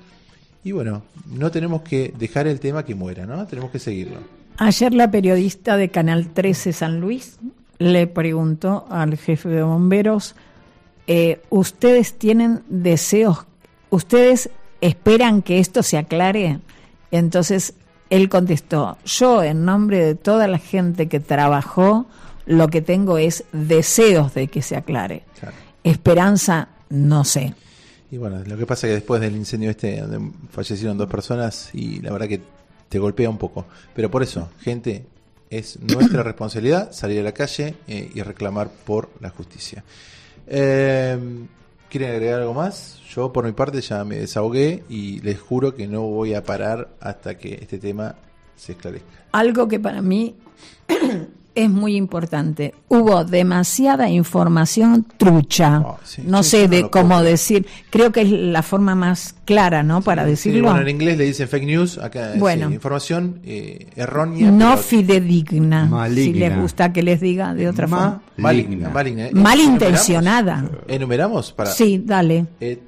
y 0.63 0.71
bueno, 0.71 1.03
no 1.27 1.51
tenemos 1.51 1.83
que 1.83 2.13
dejar 2.17 2.47
el 2.47 2.59
tema 2.59 2.83
que 2.83 2.95
muera, 2.95 3.25
¿no? 3.27 3.45
Tenemos 3.45 3.69
que 3.69 3.77
seguirlo. 3.77 4.17
Ayer 4.57 4.93
la 4.93 5.11
periodista 5.11 5.77
de 5.77 5.89
Canal 5.89 6.29
13 6.29 6.73
San 6.73 6.99
Luis 6.99 7.37
le 7.77 8.07
preguntó 8.07 8.87
al 8.89 9.17
jefe 9.17 9.49
de 9.49 9.61
bomberos, 9.61 10.35
eh, 11.05 11.41
¿ustedes 11.49 12.17
tienen 12.17 12.63
deseos, 12.67 13.45
ustedes 13.91 14.49
esperan 14.81 15.43
que 15.43 15.59
esto 15.59 15.83
se 15.83 15.97
aclare? 15.97 16.59
Entonces 17.11 17.75
él 18.09 18.29
contestó, 18.29 18.97
yo 19.05 19.43
en 19.43 19.65
nombre 19.65 20.03
de 20.03 20.15
toda 20.15 20.47
la 20.47 20.57
gente 20.57 21.07
que 21.07 21.19
trabajó, 21.19 22.07
lo 22.45 22.67
que 22.67 22.81
tengo 22.81 23.17
es 23.17 23.43
deseos 23.51 24.33
de 24.33 24.47
que 24.47 24.61
se 24.61 24.75
aclare. 24.75 25.23
Claro. 25.39 25.55
Esperanza, 25.83 26.69
no 26.89 27.23
sé. 27.23 27.53
Y 28.11 28.17
bueno, 28.17 28.41
lo 28.45 28.57
que 28.57 28.65
pasa 28.65 28.87
es 28.87 28.91
que 28.91 28.95
después 28.95 29.21
del 29.21 29.35
incendio 29.35 29.69
este, 29.69 29.99
donde 29.99 30.31
fallecieron 30.51 30.97
dos 30.97 31.09
personas, 31.09 31.69
y 31.73 32.01
la 32.01 32.11
verdad 32.11 32.27
que 32.27 32.41
te 32.89 32.99
golpea 32.99 33.29
un 33.29 33.37
poco. 33.37 33.65
Pero 33.93 34.09
por 34.09 34.23
eso, 34.23 34.49
gente, 34.61 35.05
es 35.49 35.79
nuestra 35.81 36.23
responsabilidad 36.23 36.91
salir 36.91 37.19
a 37.19 37.23
la 37.23 37.33
calle 37.33 37.75
eh, 37.87 38.11
y 38.13 38.21
reclamar 38.21 38.69
por 38.69 39.09
la 39.19 39.29
justicia. 39.29 39.83
Eh, 40.47 41.17
¿Quieren 41.89 42.11
agregar 42.11 42.41
algo 42.41 42.53
más? 42.53 42.99
Yo 43.09 43.31
por 43.31 43.45
mi 43.45 43.53
parte 43.53 43.79
ya 43.81 44.03
me 44.03 44.17
desahogué 44.17 44.83
y 44.89 45.19
les 45.21 45.39
juro 45.39 45.75
que 45.75 45.87
no 45.87 46.01
voy 46.01 46.33
a 46.33 46.43
parar 46.43 46.89
hasta 46.99 47.37
que 47.37 47.55
este 47.55 47.77
tema 47.77 48.15
se 48.55 48.73
esclarezca. 48.73 49.07
Algo 49.31 49.67
que 49.67 49.79
para 49.79 50.01
mí 50.01 50.35
es 51.55 51.69
muy 51.69 51.95
importante. 51.95 52.73
Hubo 52.89 53.23
demasiada 53.23 54.09
información 54.09 55.05
trucha. 55.17 55.79
Oh, 55.85 55.97
sí. 56.03 56.21
no 56.25 56.43
Sí, 56.43 56.49
sé 56.51 56.63
no 56.63 56.69
de 56.69 56.89
cómo 56.89 57.09
puedo 57.09 57.21
decir. 57.23 57.65
Creo 57.89 58.11
que 58.11 58.21
es 58.21 58.29
la 58.31 58.61
forma 58.61 58.93
más 58.95 59.35
clara, 59.45 59.81
¿no? 59.83 60.01
Para 60.01 60.23
Sí, 60.25 60.29
decirlo. 60.31 60.63
bueno, 60.65 60.81
en 60.81 60.89
inglés 60.89 61.17
le 61.17 61.23
dicen 61.25 61.47
fake 61.47 61.65
news, 61.65 61.97
acá 61.97 62.33
es 62.33 62.39
Bueno. 62.39 62.69
eh, 62.69 62.73
información 62.73 63.39
eh, 63.45 63.87
errónea. 63.95 64.51
no 64.51 64.77
fidedigna. 64.77 65.85
Maligna. 65.85 66.33
Si 66.33 66.39
les 66.39 66.57
gusta 66.59 66.91
que 66.93 67.03
les 67.03 67.21
diga 67.21 67.53
de 67.53 67.69
otra 67.69 67.87
forma. 67.87 68.21
Maligna. 68.37 68.89
maligna. 68.89 69.29
Malintencionada. 69.33 70.59
¿Enumeramos? 70.59 70.89
¿Enumeramos? 70.89 71.51
Para, 71.53 71.71
Sí, 71.71 72.01
dale. 72.05 72.45
Eh, 72.59 72.79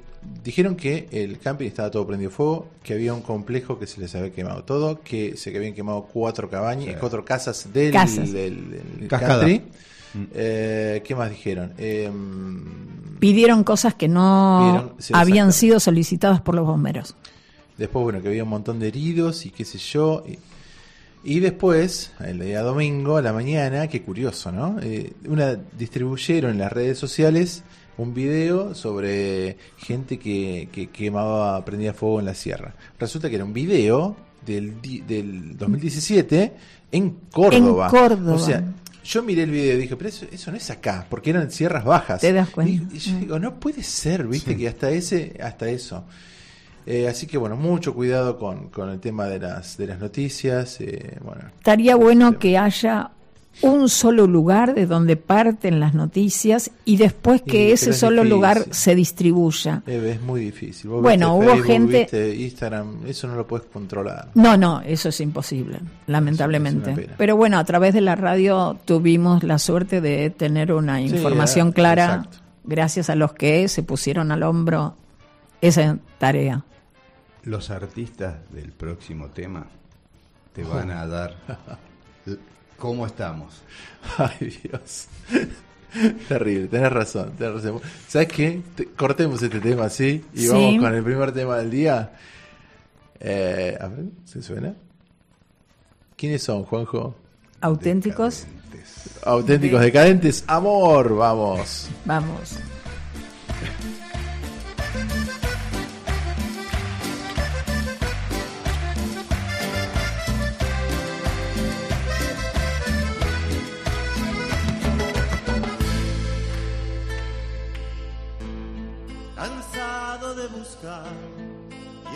dijeron 0.44 0.76
que 0.76 1.08
el 1.12 1.38
camping 1.38 1.66
estaba 1.66 1.90
todo 1.90 2.06
prendido 2.06 2.30
fuego, 2.30 2.68
que 2.82 2.94
había 2.94 3.14
un 3.14 3.22
complejo 3.22 3.78
que 3.78 3.86
se 3.86 4.00
les 4.00 4.14
había 4.14 4.32
quemado 4.32 4.64
todo, 4.64 5.00
que 5.02 5.36
se 5.36 5.56
habían 5.56 5.74
quemado 5.74 6.02
cuatro 6.12 6.48
cabañas, 6.50 6.96
cuatro 7.00 7.24
casas 7.24 7.72
del, 7.72 7.92
Casas. 7.92 8.32
del- 8.32 8.70
del 8.98 9.08
Cascada. 9.08 9.40
country. 9.40 9.62
Eh, 10.34 11.02
¿Qué 11.04 11.14
más 11.14 11.30
dijeron? 11.30 11.72
Eh, 11.78 12.10
Pidieron 13.20 13.64
cosas 13.64 13.94
que 13.94 14.08
no 14.08 14.60
Pidieron- 14.60 14.92
sí, 14.98 15.12
habían 15.14 15.52
sido 15.52 15.80
solicitadas 15.80 16.40
por 16.40 16.54
los 16.54 16.66
bomberos. 16.66 17.14
después, 17.76 18.02
bueno, 18.02 18.20
que 18.22 18.28
había 18.28 18.42
un 18.44 18.48
montón 18.50 18.78
de 18.80 18.88
heridos 18.88 19.44
y 19.46 19.50
qué 19.50 19.64
sé 19.64 19.78
yo. 19.78 20.24
Y, 20.26 20.38
y 21.24 21.40
después, 21.40 22.12
el 22.20 22.40
día 22.40 22.62
domingo, 22.62 23.16
a 23.16 23.22
la 23.22 23.32
mañana, 23.32 23.86
qué 23.88 24.02
curioso, 24.02 24.50
¿no? 24.52 24.78
Eh, 24.82 25.12
una 25.26 25.54
distribuyeron 25.76 26.52
en 26.52 26.58
las 26.58 26.72
redes 26.72 26.98
sociales 26.98 27.62
un 27.98 28.14
video 28.14 28.74
sobre 28.74 29.56
gente 29.76 30.18
que, 30.18 30.68
que 30.72 30.88
quemaba, 30.88 31.62
prendía 31.64 31.92
fuego 31.92 32.20
en 32.20 32.26
la 32.26 32.34
sierra. 32.34 32.74
Resulta 32.98 33.28
que 33.28 33.36
era 33.36 33.44
un 33.44 33.52
video 33.52 34.16
del, 34.46 34.80
di- 34.80 35.00
del 35.00 35.56
2017 35.58 36.52
en 36.92 37.10
Córdoba. 37.30 37.86
En 37.86 37.90
Córdoba. 37.90 38.32
O 38.34 38.38
sea, 38.38 38.64
yo 39.04 39.22
miré 39.22 39.42
el 39.42 39.50
video 39.50 39.74
y 39.74 39.80
dije, 39.82 39.96
pero 39.96 40.08
eso, 40.08 40.26
eso 40.30 40.50
no 40.50 40.56
es 40.56 40.70
acá, 40.70 41.06
porque 41.10 41.30
eran 41.30 41.50
sierras 41.50 41.84
bajas. 41.84 42.20
Te 42.20 42.32
das 42.32 42.48
cuenta. 42.50 42.72
Y, 42.94 42.96
y 42.96 42.98
yo 43.00 43.18
digo, 43.18 43.38
no 43.38 43.58
puede 43.58 43.82
ser, 43.82 44.26
viste, 44.26 44.56
que 44.56 44.68
hasta 44.68 44.90
ese, 44.90 45.36
hasta 45.42 45.68
eso. 45.68 46.04
Eh, 46.86 47.06
así 47.08 47.26
que 47.26 47.36
bueno, 47.36 47.54
mucho 47.56 47.92
cuidado 47.94 48.38
con, 48.38 48.68
con 48.68 48.88
el 48.88 48.98
tema 49.00 49.26
de 49.26 49.38
las, 49.40 49.76
de 49.76 49.86
las 49.88 49.98
noticias. 49.98 50.80
eh, 50.80 51.18
bueno, 51.22 51.42
Estaría 51.58 51.96
bueno 51.96 52.38
que 52.38 52.56
haya 52.56 53.10
un 53.62 53.88
solo 53.88 54.26
lugar 54.26 54.74
de 54.74 54.86
donde 54.86 55.16
parten 55.16 55.80
las 55.80 55.92
noticias 55.94 56.70
y 56.84 56.96
después 56.96 57.42
que 57.42 57.72
ese 57.72 57.90
es 57.90 57.98
solo 57.98 58.22
difícil. 58.22 58.30
lugar 58.30 58.64
se 58.70 58.94
distribuya. 58.94 59.82
eh, 59.86 60.12
es 60.14 60.22
muy 60.22 60.40
difícil. 60.40 60.90
Vos 60.90 61.02
Bueno, 61.02 61.34
hubo 61.34 61.42
Facebook, 61.50 61.66
gente- 61.66 61.98
viste 62.00 62.34
Instagram, 62.36 63.06
eso 63.06 63.26
no 63.26 63.34
lo 63.36 63.46
puedes 63.46 63.66
controlar. 63.66 64.30
No, 64.34 64.56
no, 64.56 64.80
eso 64.82 65.08
es 65.08 65.20
imposible, 65.20 65.80
lamentablemente. 66.06 66.92
Es. 66.92 67.08
Pero 67.18 67.36
bueno, 67.36 67.58
a 67.58 67.64
través 67.64 67.94
de 67.94 68.00
la 68.00 68.14
radio 68.16 68.78
tuvimos 68.84 69.42
la 69.42 69.58
suerte 69.58 70.00
de 70.00 70.30
tener 70.30 70.72
una 70.72 71.00
información 71.00 71.72
clara, 71.72 72.04
exacto. 72.04 72.38
gracias 72.64 73.10
a 73.10 73.14
los 73.16 73.32
que 73.32 73.66
se 73.68 73.82
pusieron 73.82 74.30
al 74.32 74.42
hombro 74.44 74.94
esa 75.60 75.98
tarea. 76.18 76.64
Los 77.44 77.70
artistas 77.70 78.36
del 78.52 78.72
próximo 78.72 79.28
tema 79.28 79.66
te 80.52 80.62
van 80.62 80.90
a 80.90 81.06
dar 81.08 81.34
cómo 82.78 83.06
estamos. 83.06 83.62
Ay, 84.18 84.58
Dios. 84.62 85.08
Terrible, 86.28 86.68
tenés 86.68 86.92
razón, 86.92 87.32
tenés 87.38 87.54
razón. 87.54 87.80
¿Sabes 88.06 88.28
qué? 88.28 88.60
Te- 88.74 88.86
cortemos 88.86 89.42
este 89.42 89.58
tema 89.60 89.84
así 89.86 90.24
y 90.34 90.40
Sí. 90.42 90.48
vamos 90.48 90.78
con 90.82 90.94
el 90.94 91.02
primer 91.02 91.32
tema 91.32 91.56
del 91.58 91.70
día. 91.70 92.12
Eh, 93.20 93.76
a 93.80 93.88
ver, 93.88 94.04
¿se 94.24 94.42
suena? 94.42 94.74
¿Quiénes 96.16 96.42
son, 96.42 96.64
Juanjo? 96.64 97.14
Auténticos, 97.60 98.46
Auténticos 99.24 99.80
decadentes, 99.80 100.44
amor, 100.46 101.16
vamos. 101.16 101.88
vamos. 102.04 102.58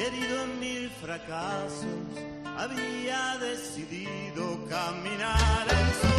Herido 0.07 0.45
en 0.45 0.61
mil 0.61 0.91
fracasos, 0.91 1.85
había 2.57 3.39
decidido 3.39 4.59
caminar. 4.69 5.67
en 5.71 5.93
soledad, 5.95 6.12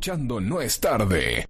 escuchando 0.00 0.40
No 0.40 0.62
es 0.62 0.80
tarde. 0.80 1.46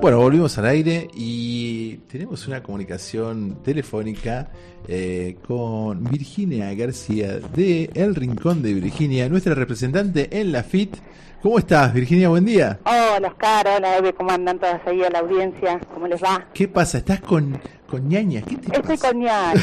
Bueno, 0.00 0.18
volvimos 0.18 0.58
al 0.58 0.66
aire 0.66 1.08
y 1.14 1.98
tenemos 2.08 2.48
una 2.48 2.60
comunicación 2.60 3.62
telefónica 3.62 4.50
eh, 4.88 5.36
con 5.46 6.02
Virginia 6.02 6.74
García 6.74 7.38
de 7.38 7.88
El 7.94 8.16
Rincón 8.16 8.62
de 8.62 8.74
Virginia, 8.74 9.28
nuestra 9.28 9.54
representante 9.54 10.40
en 10.40 10.50
la 10.50 10.64
FIT. 10.64 10.96
¿Cómo 11.42 11.58
estás, 11.58 11.92
Virginia? 11.94 12.28
Buen 12.28 12.44
día. 12.44 12.78
Hola 12.84 13.28
Oscar, 13.28 13.66
hola 13.76 13.96
Eve, 13.96 14.12
¿cómo 14.12 14.30
andan 14.30 14.58
todas 14.58 14.80
ahí 14.86 15.02
a 15.02 15.08
la 15.10 15.20
audiencia? 15.20 15.80
¿Cómo 15.94 16.06
les 16.06 16.22
va? 16.22 16.46
¿Qué 16.52 16.68
pasa? 16.68 16.98
¿Estás 16.98 17.20
con, 17.20 17.58
con 17.88 18.06
ñaña? 18.08 18.42
¿Qué 18.42 18.56
te 18.56 18.66
Estoy 18.76 18.96
pasa? 18.96 19.08
con 19.08 19.20
ñaña. 19.20 19.54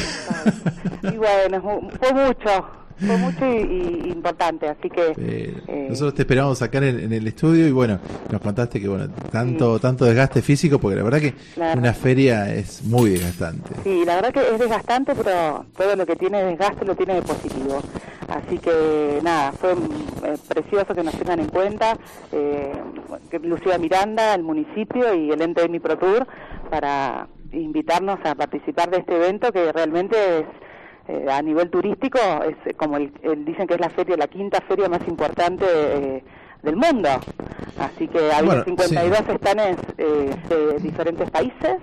y 1.02 1.16
bueno, 1.16 1.62
fu- 1.62 1.88
fue 2.00 2.12
mucho, 2.12 2.66
fue 2.98 3.16
mucho 3.16 3.46
y, 3.46 4.06
y 4.06 4.10
importante, 4.12 4.68
así 4.68 4.90
que... 4.90 5.12
Eh, 5.16 5.54
eh, 5.66 5.86
nosotros 5.90 6.14
te 6.14 6.22
esperamos 6.22 6.60
acá 6.62 6.78
en 6.78 6.84
el, 6.84 7.00
en 7.04 7.12
el 7.12 7.26
estudio 7.26 7.66
y 7.66 7.72
bueno, 7.72 7.98
nos 8.30 8.40
contaste 8.40 8.80
que 8.80 8.88
bueno, 8.88 9.08
tanto, 9.30 9.78
tanto 9.78 10.04
desgaste 10.04 10.42
físico, 10.42 10.78
porque 10.78 10.96
la 10.96 11.02
verdad 11.02 11.20
que 11.20 11.34
una 11.76 11.92
feria 11.92 12.52
es 12.54 12.84
muy 12.84 13.10
desgastante. 13.10 13.70
Sí, 13.84 14.04
la 14.04 14.16
verdad 14.16 14.32
que 14.32 14.54
es 14.54 14.58
desgastante, 14.58 15.14
pero 15.14 15.64
todo 15.76 15.96
lo 15.96 16.06
que 16.06 16.16
tiene 16.16 16.42
desgaste 16.44 16.84
lo 16.84 16.94
tiene 16.94 17.14
de 17.14 17.22
positivo. 17.22 17.80
Así 18.28 18.58
que 18.58 19.20
nada, 19.22 19.52
fue 19.52 19.72
eh, 19.72 20.36
precioso 20.46 20.94
que 20.94 21.02
nos 21.02 21.14
tengan 21.14 21.40
en 21.40 21.48
cuenta, 21.48 21.96
eh, 22.30 22.72
Lucía 23.42 23.78
Miranda, 23.78 24.34
el 24.34 24.42
municipio 24.42 25.14
y 25.14 25.30
el 25.30 25.40
ente 25.40 25.62
de 25.62 25.68
Mi 25.70 25.80
Pro 25.80 25.96
Tour 25.96 26.26
para 26.68 27.26
invitarnos 27.52 28.18
a 28.24 28.34
participar 28.34 28.90
de 28.90 28.98
este 28.98 29.16
evento 29.16 29.50
que 29.50 29.72
realmente 29.72 30.40
es 30.40 30.46
eh, 31.08 31.26
a 31.30 31.40
nivel 31.42 31.70
turístico 31.70 32.18
es 32.46 32.56
eh, 32.66 32.74
como 32.74 32.96
el, 32.96 33.12
el- 33.22 33.44
dicen 33.44 33.66
que 33.66 33.74
es 33.74 33.80
la 33.80 33.90
feria, 33.90 34.16
la 34.16 34.28
quinta 34.28 34.60
feria 34.62 34.88
más 34.88 35.00
importante 35.08 35.64
eh, 35.68 36.24
del 36.62 36.76
mundo. 36.76 37.08
Así 37.78 38.08
que 38.08 38.18
había 38.32 38.42
Bueno, 38.42 38.64
52 38.64 39.18
sí. 39.18 39.32
estanes 39.32 39.76
eh, 39.98 40.30
de 40.48 40.78
diferentes 40.80 41.30
países 41.30 41.76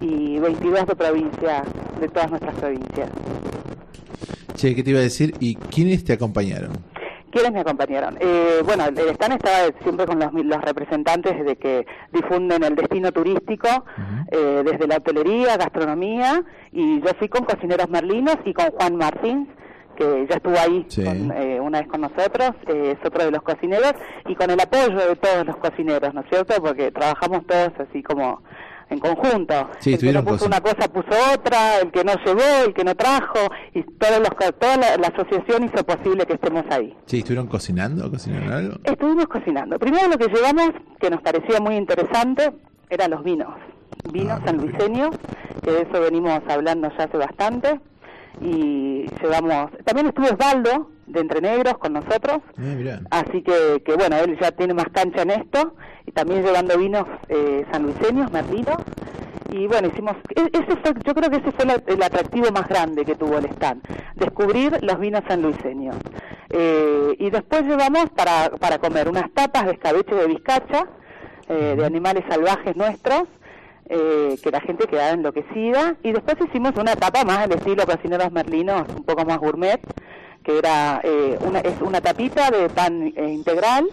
y 0.00 0.38
22 0.38 0.86
de 0.86 0.96
provincias, 0.96 1.62
de 2.00 2.08
todas 2.08 2.30
nuestras 2.30 2.54
provincias. 2.56 3.08
Che, 4.54 4.74
¿qué 4.74 4.82
te 4.82 4.90
iba 4.90 4.98
a 5.00 5.02
decir? 5.02 5.34
¿Y 5.40 5.54
quiénes 5.56 6.04
te 6.04 6.12
acompañaron? 6.12 6.72
¿Quiénes 7.32 7.52
me 7.52 7.60
acompañaron? 7.60 8.18
Eh, 8.20 8.60
bueno, 8.64 8.84
el 8.86 8.98
stand 9.08 9.32
estaba 9.34 9.72
siempre 9.82 10.04
con 10.06 10.18
los, 10.18 10.32
los 10.34 10.60
representantes 10.62 11.44
de 11.44 11.56
que 11.56 11.86
difunden 12.12 12.62
el 12.62 12.76
destino 12.76 13.10
turístico, 13.10 13.68
eh, 14.30 14.62
desde 14.64 14.86
la 14.86 14.96
hotelería, 14.98 15.56
gastronomía, 15.56 16.42
y 16.72 17.00
yo 17.00 17.08
fui 17.18 17.28
con 17.28 17.44
Cocineros 17.46 17.88
Merlinos 17.88 18.36
y 18.44 18.52
con 18.52 18.66
Juan 18.72 18.96
Martín, 18.96 19.48
que 19.96 20.26
ya 20.28 20.36
estuvo 20.36 20.58
ahí 20.58 20.84
Sí. 20.88 21.02
con, 21.04 21.32
eh, 21.32 21.58
una 21.60 21.80
vez 21.80 21.88
con 21.88 22.02
nosotros, 22.02 22.50
eh, 22.68 22.96
es 22.98 23.06
otro 23.06 23.24
de 23.24 23.30
los 23.30 23.42
cocineros, 23.42 23.94
y 24.26 24.34
con 24.34 24.50
el 24.50 24.60
apoyo 24.60 24.96
de 24.96 25.16
todos 25.16 25.46
los 25.46 25.56
cocineros, 25.56 26.12
¿no 26.14 26.20
es 26.20 26.26
cierto? 26.28 26.62
Porque 26.62 26.90
trabajamos 26.90 27.46
todos 27.46 27.72
así 27.78 28.02
como 28.02 28.42
en 28.92 28.98
conjunto. 28.98 29.70
Sí, 29.78 29.94
el 29.94 30.00
que 30.00 30.12
no 30.12 30.24
puso 30.24 30.46
una 30.46 30.60
cosa 30.60 30.88
puso 30.88 31.08
otra, 31.34 31.80
el 31.80 31.90
que 31.90 32.04
no 32.04 32.12
llevó, 32.24 32.64
el 32.66 32.74
que 32.74 32.84
no 32.84 32.94
trajo, 32.94 33.38
y 33.74 33.82
todos 33.82 34.18
los, 34.20 34.30
toda 34.58 34.76
la, 34.76 34.96
la 34.96 35.08
asociación 35.08 35.64
hizo 35.64 35.84
posible 35.84 36.24
que 36.26 36.34
estemos 36.34 36.64
ahí. 36.70 36.96
Sí, 37.06 37.18
¿estuvieron 37.18 37.46
cocinando? 37.48 38.10
¿Cocinaron 38.10 38.52
algo? 38.52 38.74
Estuvimos 38.84 39.26
cocinando. 39.26 39.78
Primero 39.78 40.08
lo 40.08 40.18
que 40.18 40.28
llevamos, 40.28 40.70
que 41.00 41.10
nos 41.10 41.20
parecía 41.22 41.60
muy 41.60 41.76
interesante, 41.76 42.52
eran 42.90 43.10
los 43.10 43.22
vinos. 43.24 43.48
Vinos 44.12 44.38
Ah, 44.42 44.46
sanluiseños, 44.46 45.10
que 45.62 45.70
de 45.70 45.82
eso 45.82 46.00
venimos 46.00 46.40
hablando 46.48 46.88
ya 46.96 47.04
hace 47.04 47.16
bastante. 47.16 47.80
Y 48.40 49.06
llevamos... 49.22 49.70
También 49.84 50.08
estuvo 50.08 50.26
Osvaldo, 50.26 50.90
de 51.06 51.20
Entre 51.20 51.40
Negros, 51.40 51.78
con 51.78 51.92
nosotros. 51.92 52.40
Ah. 52.58 53.00
Así 53.10 53.42
que, 53.42 53.82
que 53.84 53.94
bueno, 53.94 54.16
él 54.16 54.38
ya 54.40 54.50
tiene 54.52 54.74
más 54.74 54.86
cancha 54.92 55.22
en 55.22 55.30
esto. 55.30 55.74
Y 56.06 56.12
también 56.12 56.42
llevando 56.42 56.76
vinos 56.78 57.04
eh, 57.28 57.64
sanluiseños, 57.70 58.32
merlinos. 58.32 58.76
Y 59.50 59.66
bueno, 59.66 59.88
hicimos... 59.88 60.16
e- 60.34 60.50
Ese 60.52 60.76
fue, 60.76 60.94
yo 61.04 61.14
creo 61.14 61.30
que 61.30 61.36
ese 61.36 61.52
fue 61.52 61.66
la- 61.66 61.82
el 61.86 62.02
atractivo 62.02 62.50
más 62.52 62.66
grande 62.68 63.04
que 63.04 63.14
tuvo 63.14 63.38
el 63.38 63.44
stand. 63.46 63.82
Descubrir 64.16 64.78
los 64.82 64.98
vinos 64.98 65.22
sanluiseños. 65.28 65.96
Eh, 66.50 67.14
y 67.18 67.30
después 67.30 67.62
llevamos 67.62 68.10
para, 68.16 68.50
para 68.58 68.78
comer 68.78 69.08
unas 69.08 69.30
tapas 69.32 69.66
de 69.66 69.72
escabeche 69.72 70.14
de 70.14 70.26
bizcacha, 70.26 70.86
eh, 71.48 71.74
de 71.76 71.84
animales 71.84 72.24
salvajes 72.28 72.76
nuestros, 72.76 73.24
eh, 73.88 74.36
que 74.42 74.50
la 74.50 74.60
gente 74.60 74.86
quedaba 74.86 75.10
enloquecida. 75.10 75.96
Y 76.02 76.12
después 76.12 76.36
hicimos 76.48 76.72
una 76.76 76.96
tapa 76.96 77.24
más 77.24 77.38
al 77.38 77.52
estilo 77.52 77.84
cocineros 77.86 78.30
merlinos, 78.32 78.84
un 78.96 79.04
poco 79.04 79.24
más 79.24 79.38
gourmet, 79.38 79.80
que 80.44 80.58
era 80.58 81.00
eh, 81.04 81.38
una, 81.46 81.60
es 81.60 81.80
una 81.80 82.00
tapita 82.00 82.50
de 82.50 82.68
pan 82.68 83.12
eh, 83.16 83.28
integral 83.32 83.86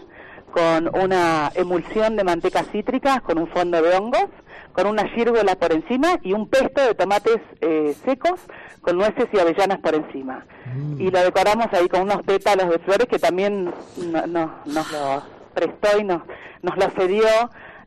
con 0.52 0.90
una 1.00 1.52
emulsión 1.54 2.16
de 2.16 2.24
mantecas 2.24 2.66
cítricas, 2.72 3.22
con 3.22 3.38
un 3.38 3.48
fondo 3.50 3.80
de 3.84 3.96
hongos, 3.96 4.26
con 4.74 4.88
una 4.88 5.08
gírgola 5.10 5.56
por 5.56 5.72
encima 5.72 6.18
y 6.24 6.34
un 6.34 6.48
pesto 6.48 6.82
de 6.82 6.96
tomates 6.96 7.38
eh, 7.62 7.96
secos 8.04 8.40
con 8.82 8.98
nueces 8.98 9.28
y 9.32 9.38
avellanas 9.38 9.78
por 9.80 9.94
encima. 9.94 10.46
Y 10.98 11.12
lo 11.12 11.20
decoramos 11.22 11.68
ahí 11.72 11.88
con 11.88 12.02
unos 12.02 12.24
pétalos 12.24 12.70
de 12.70 12.80
flores 12.80 13.08
que 13.08 13.20
también 13.20 13.72
no- 13.98 14.26
no- 14.28 14.56
nos 14.66 14.92
lo 14.92 15.24
prestó 15.54 16.00
y 16.00 16.04
nos, 16.04 16.22
nos 16.64 16.78
lo 16.78 16.90
cedió 16.92 17.28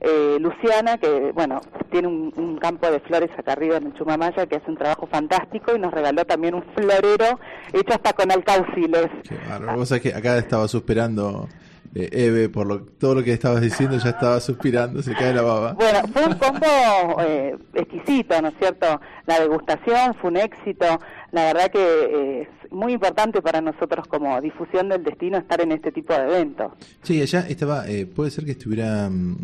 eh, 0.03 0.39
Luciana, 0.41 0.99
que 0.99 1.33
bueno, 1.33 1.61
tiene 1.91 2.09
un, 2.09 2.33
un 2.37 2.59
campo 2.59 2.91
de 2.91 3.01
flores 3.01 3.31
acá 3.39 3.53
arriba 3.53 3.77
en 3.77 3.87
el 3.87 3.95
Chumamaya, 3.95 4.47
que 4.47 4.57
hace 4.57 4.71
un 4.71 4.77
trabajo 4.77 5.07
fantástico 5.07 5.75
y 5.75 5.79
nos 5.79 5.93
regaló 5.93 6.25
también 6.25 6.55
un 6.55 6.65
florero 6.75 7.39
hecho 7.73 7.95
hasta 7.95 8.13
con 8.13 8.31
alcauciles. 8.31 9.09
Qué. 9.29 9.37
Vos 9.75 9.89
sabés 9.89 10.03
que 10.03 10.15
acá 10.15 10.37
estaba 10.39 10.67
suspirando 10.69 11.49
eh, 11.95 12.09
Eve, 12.11 12.49
por 12.49 12.67
lo, 12.67 12.83
todo 12.83 13.17
lo 13.17 13.23
que 13.23 13.33
estabas 13.33 13.61
diciendo, 13.61 13.99
ya 13.99 14.11
estaba 14.11 14.41
suspirando, 14.41 15.03
se 15.03 15.13
cae 15.13 15.35
la 15.35 15.43
baba. 15.43 15.75
Bueno, 15.75 16.01
fue 16.13 16.25
un 16.25 16.35
combo 16.35 17.21
eh, 17.21 17.57
exquisito, 17.75 18.41
¿no 18.41 18.49
es 18.49 18.55
cierto? 18.59 19.01
La 19.27 19.41
degustación 19.41 20.15
fue 20.15 20.31
un 20.31 20.39
éxito. 20.39 20.87
La 21.33 21.45
verdad 21.45 21.71
que 21.71 21.79
eh, 21.81 22.49
es 22.63 22.73
muy 22.73 22.95
importante 22.95 23.43
para 23.43 23.61
nosotros 23.61 24.07
como 24.09 24.41
difusión 24.41 24.89
del 24.89 25.05
destino 25.05 25.37
estar 25.37 25.61
en 25.61 25.73
este 25.73 25.93
tipo 25.93 26.15
de 26.15 26.23
eventos. 26.23 26.73
Sí, 27.03 27.21
allá 27.21 27.41
estaba, 27.49 27.87
eh, 27.89 28.07
puede 28.07 28.31
ser 28.31 28.45
que 28.47 28.53
estuviera, 28.53 29.11
mm, 29.11 29.37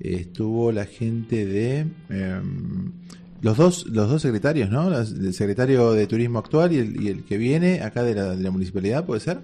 estuvo 0.00 0.72
la 0.72 0.86
gente 0.86 1.44
de 1.46 1.86
em, 2.10 2.92
los 3.40 3.56
dos, 3.56 3.86
los 3.86 4.10
dos 4.10 4.22
secretarios, 4.22 4.70
¿no? 4.70 4.88
El 4.96 5.32
secretario 5.32 5.92
de 5.92 6.06
turismo 6.06 6.38
actual 6.38 6.72
y 6.72 6.78
el, 6.78 7.02
y 7.02 7.08
el 7.08 7.24
que 7.24 7.36
viene 7.36 7.82
acá 7.82 8.02
de 8.02 8.14
la, 8.14 8.36
de 8.36 8.42
la 8.42 8.50
municipalidad, 8.50 9.04
¿puede 9.04 9.20
ser? 9.20 9.38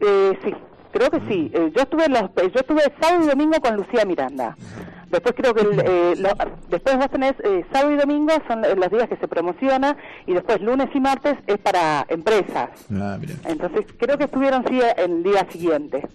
Eh, 0.00 0.32
sí, 0.44 0.52
creo 0.92 1.10
que 1.10 1.20
sí. 1.28 1.50
Eh, 1.52 1.72
yo 1.74 1.82
estuve 1.82 2.08
los, 2.08 2.22
yo 2.36 2.60
estuve 2.60 2.82
sábado 3.00 3.24
y 3.24 3.28
domingo 3.28 3.58
con 3.60 3.76
Lucía 3.76 4.04
Miranda. 4.04 4.56
Después 5.10 5.34
creo 5.36 5.54
que 5.54 5.62
el, 5.62 5.80
eh, 5.80 6.14
lo- 6.18 6.30
después 6.68 6.96
vos 6.96 7.10
tenés 7.10 7.34
eh, 7.42 7.64
sábado 7.72 7.92
y 7.92 7.96
domingo 7.96 8.32
son 8.46 8.62
los 8.62 8.90
días 8.90 9.08
que 9.08 9.16
se 9.16 9.26
promociona 9.28 9.96
y 10.26 10.34
después 10.34 10.60
lunes 10.60 10.88
y 10.94 11.00
martes 11.00 11.36
es 11.46 11.58
para 11.58 12.06
empresas. 12.08 12.70
Ah, 12.94 13.16
mira. 13.20 13.34
Entonces 13.44 13.86
creo 13.98 14.16
que 14.16 14.24
estuvieron 14.24 14.64
sí 14.68 14.78
el 14.96 15.22
día 15.22 15.46
siguiente. 15.50 16.06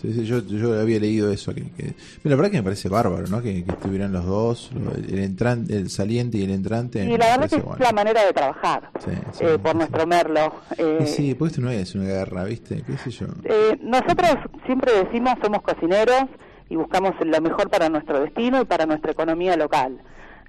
Sí, 0.00 0.12
sí, 0.12 0.24
yo, 0.24 0.40
yo 0.46 0.78
había 0.80 1.00
leído 1.00 1.30
eso. 1.32 1.54
Que, 1.54 1.62
que- 1.72 1.94
la 2.24 2.36
verdad 2.36 2.50
que 2.50 2.58
me 2.58 2.62
parece 2.62 2.88
bárbaro, 2.88 3.26
¿no? 3.28 3.40
Que, 3.42 3.64
que 3.64 3.70
estuvieran 3.72 4.12
los 4.12 4.24
dos, 4.26 4.70
el 5.08 5.18
entrante, 5.18 5.76
el 5.76 5.88
saliente 5.90 6.38
y 6.38 6.44
el 6.44 6.50
entrante. 6.50 7.02
Y 7.04 7.16
la 7.16 7.36
verdad 7.38 7.48
que 7.48 7.56
es 7.56 7.78
la 7.80 7.92
manera 7.92 8.24
de 8.24 8.32
trabajar 8.32 8.90
Sí, 9.04 9.10
sí, 9.32 9.44
eh, 9.44 9.58
por 9.58 9.72
sí. 9.72 9.78
nuestro 9.78 10.06
Merlo. 10.06 10.52
Eh, 10.78 11.04
sí, 11.06 11.34
porque 11.34 11.52
esto 11.52 11.62
no 11.62 11.70
es 11.70 11.94
una 11.94 12.04
guerra, 12.04 12.44
¿viste? 12.44 12.82
¿Qué 12.86 12.96
sé 12.98 13.10
yo? 13.10 13.26
Eh, 13.44 13.78
nosotros 13.82 14.30
siempre 14.66 14.92
decimos 15.04 15.34
somos 15.42 15.62
cocineros 15.62 16.24
y 16.72 16.76
buscamos 16.76 17.12
lo 17.24 17.40
mejor 17.40 17.68
para 17.68 17.88
nuestro 17.88 18.20
destino 18.20 18.60
y 18.62 18.64
para 18.64 18.86
nuestra 18.86 19.12
economía 19.12 19.56
local. 19.56 19.98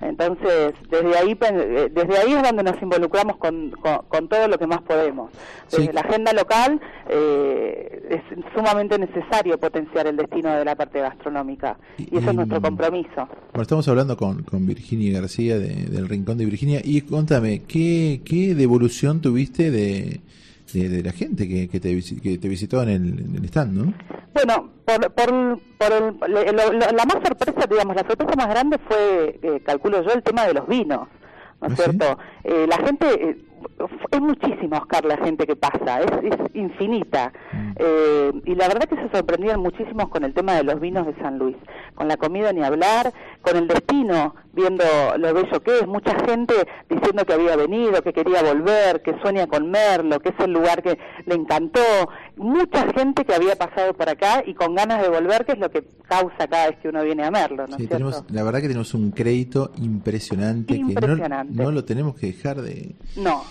Entonces, 0.02 0.74
desde 0.90 1.18
ahí, 1.18 1.32
eh, 1.40 1.90
desde 1.94 2.18
ahí 2.18 2.34
es 2.34 2.44
donde 2.44 2.64
nos 2.64 2.82
involucramos 2.82 3.38
con, 3.38 3.72
con, 3.72 4.00
con 4.10 4.28
todo 4.28 4.48
lo 4.50 4.58
que 4.58 4.68
más 4.68 4.82
podemos. 4.82 5.32
Desde 5.72 5.86
Sí. 5.86 5.92
la 5.94 6.02
agenda 6.02 6.34
local 6.34 6.82
eh, 7.10 8.04
es 8.10 8.22
sumamente 8.56 8.98
necesario 9.00 9.58
potenciar 9.58 10.08
el 10.08 10.18
destino 10.18 10.54
de 10.56 10.66
la 10.66 10.76
parte 10.76 11.00
gastronómica 11.00 11.78
y, 11.98 12.18
eso 12.18 12.30
es 12.32 12.36
nuestro 12.36 12.62
compromiso. 12.62 13.28
Bueno, 13.52 13.62
estamos 13.62 13.88
hablando 13.88 14.18
con, 14.18 14.44
con 14.44 14.66
Virginia 14.66 15.20
García 15.22 15.58
de- 15.58 15.86
del 15.86 16.10
Rincón 16.10 16.38
de 16.38 16.46
Virginia. 16.46 16.82
Y 16.84 17.02
contame, 17.02 17.62
¿qué, 17.68 18.22
qué 18.26 18.56
devolución 18.56 19.22
tuviste 19.22 19.72
de, 19.72 20.20
de, 20.74 20.90
de 20.90 21.04
la 21.04 21.12
gente 21.12 21.48
que, 21.48 21.68
que, 21.70 21.80
te, 21.80 22.02
que 22.22 22.38
te 22.38 22.48
visitó 22.50 22.82
en 22.84 22.90
el, 22.90 23.20
en 23.20 23.36
el 23.38 23.46
stand, 23.46 23.74
no? 23.78 23.94
Bueno, 24.34 24.72
por, 24.86 25.12
por, 25.14 25.60
por 25.78 25.92
el- 25.92 26.34
lo- 26.34 26.74
lo- 26.74 26.80
la 26.92 27.06
más 27.06 27.18
sorpresa, 27.26 27.68
digamos, 27.70 27.96
la 27.96 28.06
sorpresa 28.08 28.34
más 28.36 28.48
grande 28.50 28.78
fue, 28.88 29.40
eh, 29.42 29.62
calculo 29.66 30.04
yo, 30.04 30.12
el 30.12 30.24
tema 30.24 30.46
de 30.48 30.54
los 30.56 30.68
vinos, 30.68 31.08
¿no 31.62 31.68
es 31.68 31.74
¿Ah, 31.74 31.76
sí? 31.76 31.84
cierto? 31.84 32.18
Eh, 32.44 32.66
la 32.68 32.78
gente, 32.78 33.06
eh, 33.30 33.38
es 34.12 34.22
muchísima, 34.22 34.78
Oscar, 34.78 35.06
la 35.06 35.18
gente 35.18 35.46
que 35.46 35.56
pasa, 35.56 36.02
es, 36.02 36.34
es 36.34 36.56
infinita. 36.56 37.32
Mm. 37.52 37.72
Eh, 37.78 38.32
y 38.46 38.56
la 38.56 38.68
verdad 38.68 38.88
que 38.88 38.96
se 38.96 39.10
sorprendían 39.10 39.60
muchísimos 39.60 40.10
con 40.10 40.24
el 40.24 40.34
tema 40.34 40.54
de 40.54 40.64
los 40.64 40.80
vinos 40.80 41.06
de 41.08 41.16
San 41.16 41.38
Luis, 41.38 41.58
con 41.96 42.08
la 42.08 42.18
comida 42.18 42.54
ni 42.54 42.64
hablar, 42.64 43.14
con 43.42 43.58
el 43.58 43.68
destino, 43.68 44.36
viendo 44.54 44.84
lo 45.18 45.34
bello 45.34 45.64
que 45.64 45.80
es, 45.80 45.88
mucha 45.88 46.16
gente 46.26 46.54
diciendo 46.90 47.26
que 47.26 47.34
había 47.34 47.56
venido, 47.56 48.02
que 48.02 48.14
quería 48.14 48.44
volver, 48.44 49.02
que 49.02 49.20
sueña 49.22 49.48
con 49.48 49.70
Merlo, 49.70 50.20
que 50.20 50.30
es 50.30 50.40
el 50.40 50.54
lugar 50.54 50.84
que 50.84 50.98
le 51.26 51.36
encantó, 51.36 51.82
mucha 52.36 52.88
gente 52.94 53.26
que 53.26 53.34
había 53.34 53.56
pasado 53.56 53.94
por 53.94 54.10
acá 54.10 54.44
y 54.46 54.54
con 54.54 54.76
ganas 54.76 55.02
de 55.02 55.10
volver, 55.10 55.46
que 55.46 55.54
es 55.54 55.60
lo 55.60 55.70
que 55.72 55.84
causa 56.08 56.48
cada 56.48 56.70
vez 56.70 56.78
que 56.80 56.90
uno 56.90 57.04
viene 57.04 57.24
a 57.24 57.32
Merlo, 57.32 57.66
¿no 57.68 57.78
Sí, 57.78 57.88
tenemos, 57.88 58.24
la 58.30 58.44
verdad 58.44 58.62
que 58.62 58.68
tenemos 58.68 58.94
un 58.94 59.12
crédito 59.12 59.72
impresionante, 59.78 60.74
que 60.76 60.80
Impresionante. 60.80 61.54
no, 61.54 61.64
no 61.64 61.72
lo 61.72 61.84
tenemos 61.84 62.16
que 62.16 62.28
dejar 62.28 62.62
de, 62.62 62.96
No, 63.16 63.44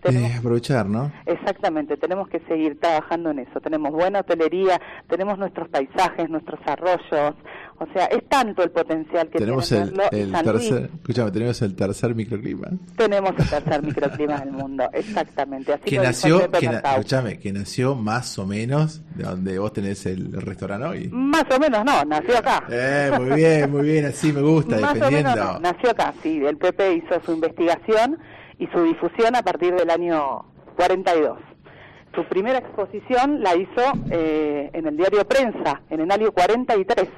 tenemos 0.00 0.36
aprovechar, 0.38 0.86
¿no? 0.86 1.12
Exactamente, 1.26 1.96
tenemos 1.96 2.28
que 2.28 2.40
seguir 2.48 2.78
trabajando 2.80 3.30
en 3.30 3.40
eso. 3.40 3.60
Tenemos 3.60 3.92
buena 3.92 4.20
hotelería, 4.20 4.80
tenemos 5.08 5.38
nuestros 5.38 5.68
paisajes, 5.68 6.28
nuestros 6.30 6.60
arroyos. 6.66 7.34
O 7.80 7.86
sea, 7.92 8.06
es 8.06 8.28
tanto 8.28 8.62
el 8.64 8.70
potencial 8.70 9.28
que 9.28 9.38
tenemos 9.38 9.68
tiene 9.68 9.84
el, 9.84 9.92
Merlo 9.92 10.08
y 10.10 10.20
el 10.20 10.32
San 10.32 10.46
Luis. 10.46 10.68
tercer, 10.68 10.90
escúchame, 10.96 11.30
tenemos 11.30 11.62
el 11.62 11.76
tercer 11.76 12.14
microclima. 12.14 12.68
Tenemos 12.96 13.30
el 13.38 13.48
tercer 13.48 13.82
microclima 13.84 14.38
del 14.40 14.50
mundo, 14.52 14.88
exactamente. 14.92 15.72
Así 15.74 15.84
Que 15.84 15.96
lo 15.96 16.02
nació, 16.02 16.50
que, 16.50 16.66
na- 16.66 16.78
escúchame, 16.78 17.38
que 17.38 17.52
nació 17.52 17.94
más 17.94 18.36
o 18.38 18.46
menos 18.46 19.02
de 19.14 19.22
donde 19.24 19.58
vos 19.60 19.72
tenés 19.72 20.04
el 20.06 20.32
restaurante 20.42 20.86
hoy. 20.86 21.08
Más 21.12 21.44
o 21.54 21.58
menos 21.60 21.84
no, 21.84 22.04
nació 22.04 22.38
acá. 22.38 22.64
Eh, 22.68 23.12
muy 23.16 23.30
bien, 23.36 23.70
muy 23.70 23.82
bien, 23.82 24.06
así 24.06 24.32
me 24.32 24.40
gusta, 24.42 24.76
Más 24.80 24.90
o 24.90 24.94
dependiendo. 24.94 25.30
menos 25.30 25.52
no, 25.54 25.60
nació 25.60 25.90
acá, 25.90 26.12
sí. 26.20 26.42
El 26.44 26.56
Pepe 26.56 26.94
hizo 26.94 27.20
su 27.24 27.32
investigación 27.32 28.18
y 28.58 28.66
su 28.68 28.82
difusión 28.82 29.36
a 29.36 29.42
partir 29.42 29.74
del 29.74 29.90
año 29.90 30.44
42. 30.76 31.38
Su 32.14 32.24
primera 32.24 32.58
exposición 32.58 33.42
la 33.42 33.54
hizo 33.54 33.92
eh, 34.10 34.70
en 34.72 34.86
el 34.86 34.96
diario 34.96 35.26
Prensa, 35.26 35.82
en 35.90 36.00
el 36.00 36.10
año 36.10 36.32
43. 36.32 37.08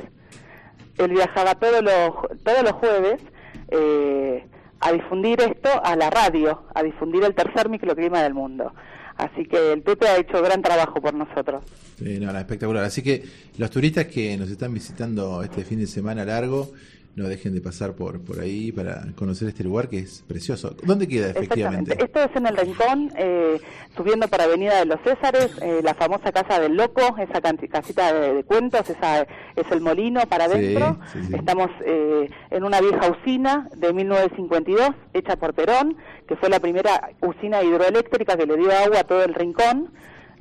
Él 0.99 1.11
viajaba 1.11 1.55
todos 1.55 1.83
los, 1.83 2.43
todos 2.43 2.63
los 2.63 2.73
jueves 2.73 3.21
eh, 3.69 4.45
a 4.81 4.93
difundir 4.93 5.41
esto 5.41 5.69
a 5.83 5.97
la 5.97 6.11
radio, 6.11 6.65
a 6.75 6.83
difundir 6.83 7.25
el 7.25 7.35
tercer 7.35 7.69
microclima 7.69 8.23
del 8.23 8.35
mundo. 8.35 8.73
Así 9.17 9.45
que 9.45 9.73
el 9.75 9.83
Pepe 9.83 10.09
ha 10.09 10.17
hecho 10.17 10.43
gran 10.43 10.63
trabajo 10.63 11.01
por 11.01 11.13
nosotros. 11.13 11.63
Sí, 11.99 12.19
no, 12.19 12.37
espectacular. 12.37 12.85
Así 12.85 13.03
que 13.03 13.23
los 13.59 13.71
turistas 13.71 14.07
que 14.07 14.37
nos 14.39 14.51
están 14.51 14.73
visitando 14.73 15.43
este 15.43 15.63
fin 15.63 15.79
de 15.79 15.87
semana 15.87 16.25
largo, 16.25 16.71
no 17.17 17.29
dejen 17.29 17.55
de 17.55 17.61
pasar 17.61 17.95
por, 17.95 18.21
por 18.21 18.41
ahí 18.41 18.73
para 18.73 19.05
conocer 19.17 19.49
este 19.49 19.65
lugar 19.65 19.89
que 19.89 19.99
es 19.99 20.25
precioso. 20.27 20.75
¿Dónde 20.85 21.09
queda 21.09 21.31
efectivamente? 21.31 21.97
Esto 21.99 22.21
es 22.21 22.37
en 22.37 22.47
el 22.47 22.57
Rincón, 22.57 23.13
eh, 23.17 23.61
subiendo 23.97 24.29
para 24.29 24.45
Avenida 24.45 24.79
de 24.79 24.87
los 24.87 25.01
Césares, 25.03 25.51
eh, 25.61 25.81
la 25.83 25.95
famosa 25.95 26.33
Casa 26.33 26.61
del 26.61 26.77
Loco, 26.77 27.17
esa 27.19 27.41
casita 27.41 28.13
de, 28.13 28.35
de 28.35 28.45
cuentos, 28.45 28.89
esa 28.89 29.23
es 29.57 29.71
el 29.71 29.81
molino 29.81 30.21
para 30.27 30.45
adentro. 30.45 30.99
sí, 31.13 31.23
sí. 31.27 31.35
Estamos 31.35 31.69
eh, 31.85 32.31
en 32.51 32.65
una 32.65 32.81
vieja 32.81 33.11
usina 33.11 33.69
de 33.77 33.93
1952, 33.93 34.91
hecha 35.13 35.37
por 35.37 35.55
Perón, 35.55 35.97
que 36.27 36.37
fue 36.37 36.49
la 36.49 36.61
primera 36.61 37.11
usina 37.21 37.63
hidroeléctrica 37.63 38.37
que 38.37 38.47
le 38.47 38.57
dio 38.57 38.71
agua 38.73 39.01
a 39.01 39.05
todo 39.05 39.25
el 39.25 39.35
Rincón. 39.35 39.91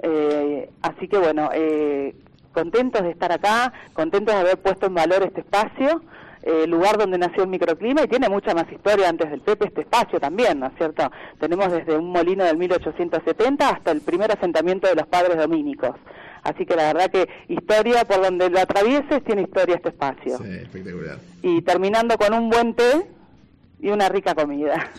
Eh, 0.01 0.69
así 0.81 1.07
que 1.07 1.17
bueno, 1.17 1.49
eh, 1.53 2.15
contentos 2.53 3.03
de 3.03 3.11
estar 3.11 3.31
acá, 3.31 3.73
contentos 3.93 4.33
de 4.33 4.41
haber 4.41 4.57
puesto 4.57 4.85
en 4.85 4.93
valor 4.93 5.23
este 5.23 5.41
espacio, 5.41 6.01
eh, 6.43 6.65
lugar 6.67 6.97
donde 6.97 7.17
nació 7.17 7.43
el 7.43 7.49
microclima 7.49 8.03
y 8.03 8.07
tiene 8.07 8.29
mucha 8.29 8.53
más 8.53 8.71
historia 8.71 9.09
antes 9.09 9.29
del 9.29 9.41
Pepe 9.41 9.67
este 9.67 9.81
espacio 9.81 10.19
también, 10.19 10.59
¿no 10.59 10.67
es 10.67 10.73
cierto? 10.77 11.11
Tenemos 11.39 11.71
desde 11.71 11.97
un 11.97 12.11
molino 12.11 12.43
del 12.45 12.57
1870 12.57 13.69
hasta 13.69 13.91
el 13.91 14.01
primer 14.01 14.31
asentamiento 14.31 14.87
de 14.87 14.95
los 14.95 15.07
padres 15.07 15.37
dominicos. 15.37 15.95
Así 16.43 16.65
que 16.65 16.75
la 16.75 16.93
verdad 16.93 17.11
que 17.11 17.27
historia, 17.49 18.05
por 18.05 18.21
donde 18.21 18.49
lo 18.49 18.59
atravieses, 18.59 19.23
tiene 19.23 19.41
historia 19.41 19.75
este 19.75 19.89
espacio. 19.89 20.37
Sí, 20.37 20.49
espectacular. 20.49 21.17
Y 21.41 21.61
terminando 21.61 22.17
con 22.17 22.33
un 22.33 22.49
buen 22.49 22.73
té 22.73 23.05
y 23.81 23.89
una 23.89 24.07
rica 24.09 24.33
comida. 24.35 24.89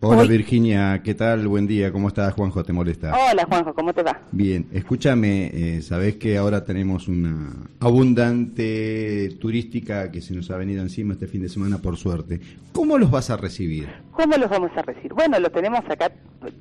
Hola 0.00 0.22
Hoy- 0.22 0.28
Virginia, 0.28 1.02
¿qué 1.02 1.14
tal? 1.14 1.48
Buen 1.48 1.66
día, 1.66 1.90
¿cómo 1.90 2.06
estás? 2.06 2.32
Juanjo, 2.32 2.62
¿te 2.62 2.72
molesta? 2.72 3.12
Hola 3.32 3.44
Juanjo, 3.46 3.74
¿cómo 3.74 3.92
te 3.92 4.04
va? 4.04 4.20
Bien, 4.30 4.66
escúchame, 4.72 5.50
eh, 5.52 5.82
sabés 5.82 6.16
que 6.16 6.38
ahora 6.38 6.64
tenemos 6.64 7.08
una 7.08 7.52
abundante 7.80 9.36
turística 9.40 10.12
que 10.12 10.20
se 10.20 10.34
nos 10.34 10.52
ha 10.52 10.56
venido 10.56 10.82
encima 10.82 11.14
este 11.14 11.26
fin 11.26 11.42
de 11.42 11.48
semana 11.48 11.78
por 11.78 11.96
suerte. 11.96 12.40
¿Cómo 12.72 12.96
los 12.96 13.10
vas 13.10 13.30
a 13.30 13.36
recibir? 13.36 13.88
¿Cómo 14.12 14.36
los 14.36 14.48
vamos 14.48 14.70
a 14.76 14.82
recibir? 14.82 15.12
Bueno, 15.14 15.40
lo 15.40 15.50
tenemos 15.50 15.80
acá, 15.90 16.12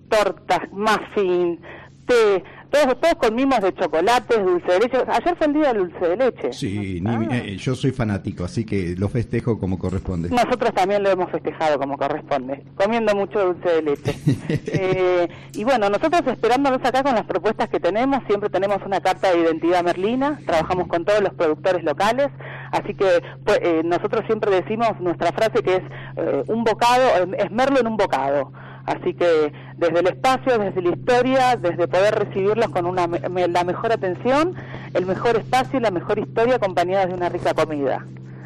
tortas, 0.10 0.62
muffin, 0.72 1.60
té, 2.08 2.44
todos, 2.72 3.00
todos 3.00 3.16
con 3.16 3.36
mimos 3.36 3.60
de 3.62 3.74
chocolates, 3.74 4.44
dulce 4.44 4.72
de 4.72 4.80
leche. 4.80 4.98
Ayer 5.08 5.36
fue 5.38 5.48
el 5.48 5.54
día 5.54 5.74
del 5.74 5.90
dulce 5.90 6.08
de 6.10 6.18
leche. 6.18 6.54
Sí, 6.54 7.02
Ah. 7.06 7.18
ni- 7.18 7.36
eh, 7.36 7.58
yo 7.58 7.76
soy 7.76 7.92
fanático, 7.92 8.44
así 8.44 8.66
que 8.66 8.96
lo 8.98 9.08
festejo 9.10 9.60
como 9.60 9.78
corresponde. 9.78 10.30
Nosotros 10.30 10.74
también 10.74 11.04
lo 11.04 11.10
hemos 11.10 11.30
festejado 11.32 11.78
como 11.80 11.98
corresponde, 11.98 12.64
comiendo 12.76 13.14
mucho 13.16 13.46
dulce 13.54 13.70
de 13.70 13.82
leche. 13.84 14.14
Eh, 14.80 15.28
y 15.54 15.64
bueno, 15.64 15.90
nosotros 15.90 16.22
esperándonos 16.28 16.80
acá 16.84 17.04
con 17.04 17.14
las 17.16 17.26
propuestas 17.26 17.70
que 17.70 17.80
tenemos, 17.80 18.22
siempre 18.28 18.50
tenemos 18.50 18.78
una 18.86 19.00
carta 19.02 19.32
de 19.32 19.40
identidad 19.42 19.84
merlina, 19.84 20.40
trabajamos 20.46 20.88
con 20.88 21.04
todos 21.06 21.22
los 21.22 21.34
productores 21.34 21.84
locales, 21.84 22.28
así 22.72 22.94
que 22.94 23.22
pues, 23.46 23.60
eh, 23.62 23.82
nosotros 23.84 24.24
siempre 24.26 24.52
decimos 24.52 25.00
nuestra 25.00 25.32
frase 25.32 25.62
que 25.64 25.76
es 25.76 25.84
eh, 26.18 26.44
un 26.48 26.64
bocado, 26.64 27.04
es 27.38 27.52
merlo 27.52 27.80
en 27.80 27.88
un 27.88 27.98
bocado. 27.98 28.52
Así 28.88 29.14
que 29.14 29.52
desde 29.76 30.00
el 30.00 30.08
espacio, 30.08 30.58
desde 30.58 30.82
la 30.82 30.90
historia, 30.92 31.58
desde 31.58 31.90
poder 31.90 32.16
recibirlos 32.16 32.70
con 32.70 32.86
una, 32.86 33.06
la 33.06 33.64
mejor 33.66 33.92
atención, 33.92 34.54
el 34.94 35.06
mejor 35.06 35.36
espacio 35.36 35.78
y 35.78 35.82
la 35.82 35.92
mejor 35.92 36.18
historia 36.20 36.56
acompañadas 36.56 37.10
de 37.10 37.14
una 37.14 37.28
rica 37.28 37.54
comida. 37.54 38.06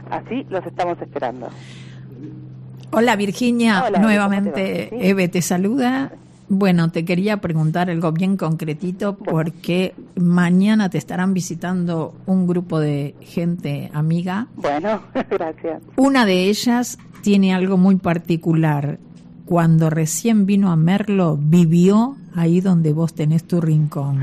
Así 0.09 0.47
los 0.49 0.65
estamos 0.65 0.99
esperando. 0.99 1.47
Hola 2.89 3.15
Virginia, 3.15 3.83
Hola, 3.85 3.99
nuevamente. 3.99 4.89
Eve 5.07 5.27
te 5.27 5.43
saluda. 5.43 6.11
Bueno, 6.49 6.89
te 6.89 7.05
quería 7.05 7.37
preguntar 7.37 7.91
algo 7.91 8.11
bien 8.11 8.35
concretito 8.35 9.17
porque 9.17 9.93
mañana 10.15 10.89
te 10.89 10.97
estarán 10.97 11.35
visitando 11.35 12.15
un 12.25 12.47
grupo 12.47 12.79
de 12.79 13.13
gente 13.21 13.91
amiga. 13.93 14.47
Bueno, 14.55 15.03
gracias. 15.29 15.83
Una 15.97 16.25
de 16.25 16.45
ellas 16.49 16.97
tiene 17.21 17.53
algo 17.53 17.77
muy 17.77 17.97
particular. 17.97 18.97
Cuando 19.51 19.89
recién 19.89 20.45
vino 20.45 20.71
a 20.71 20.77
Merlo, 20.77 21.37
vivió 21.37 22.15
ahí 22.37 22.61
donde 22.61 22.93
vos 22.93 23.13
tenés 23.13 23.43
tu 23.43 23.59
rincón. 23.59 24.21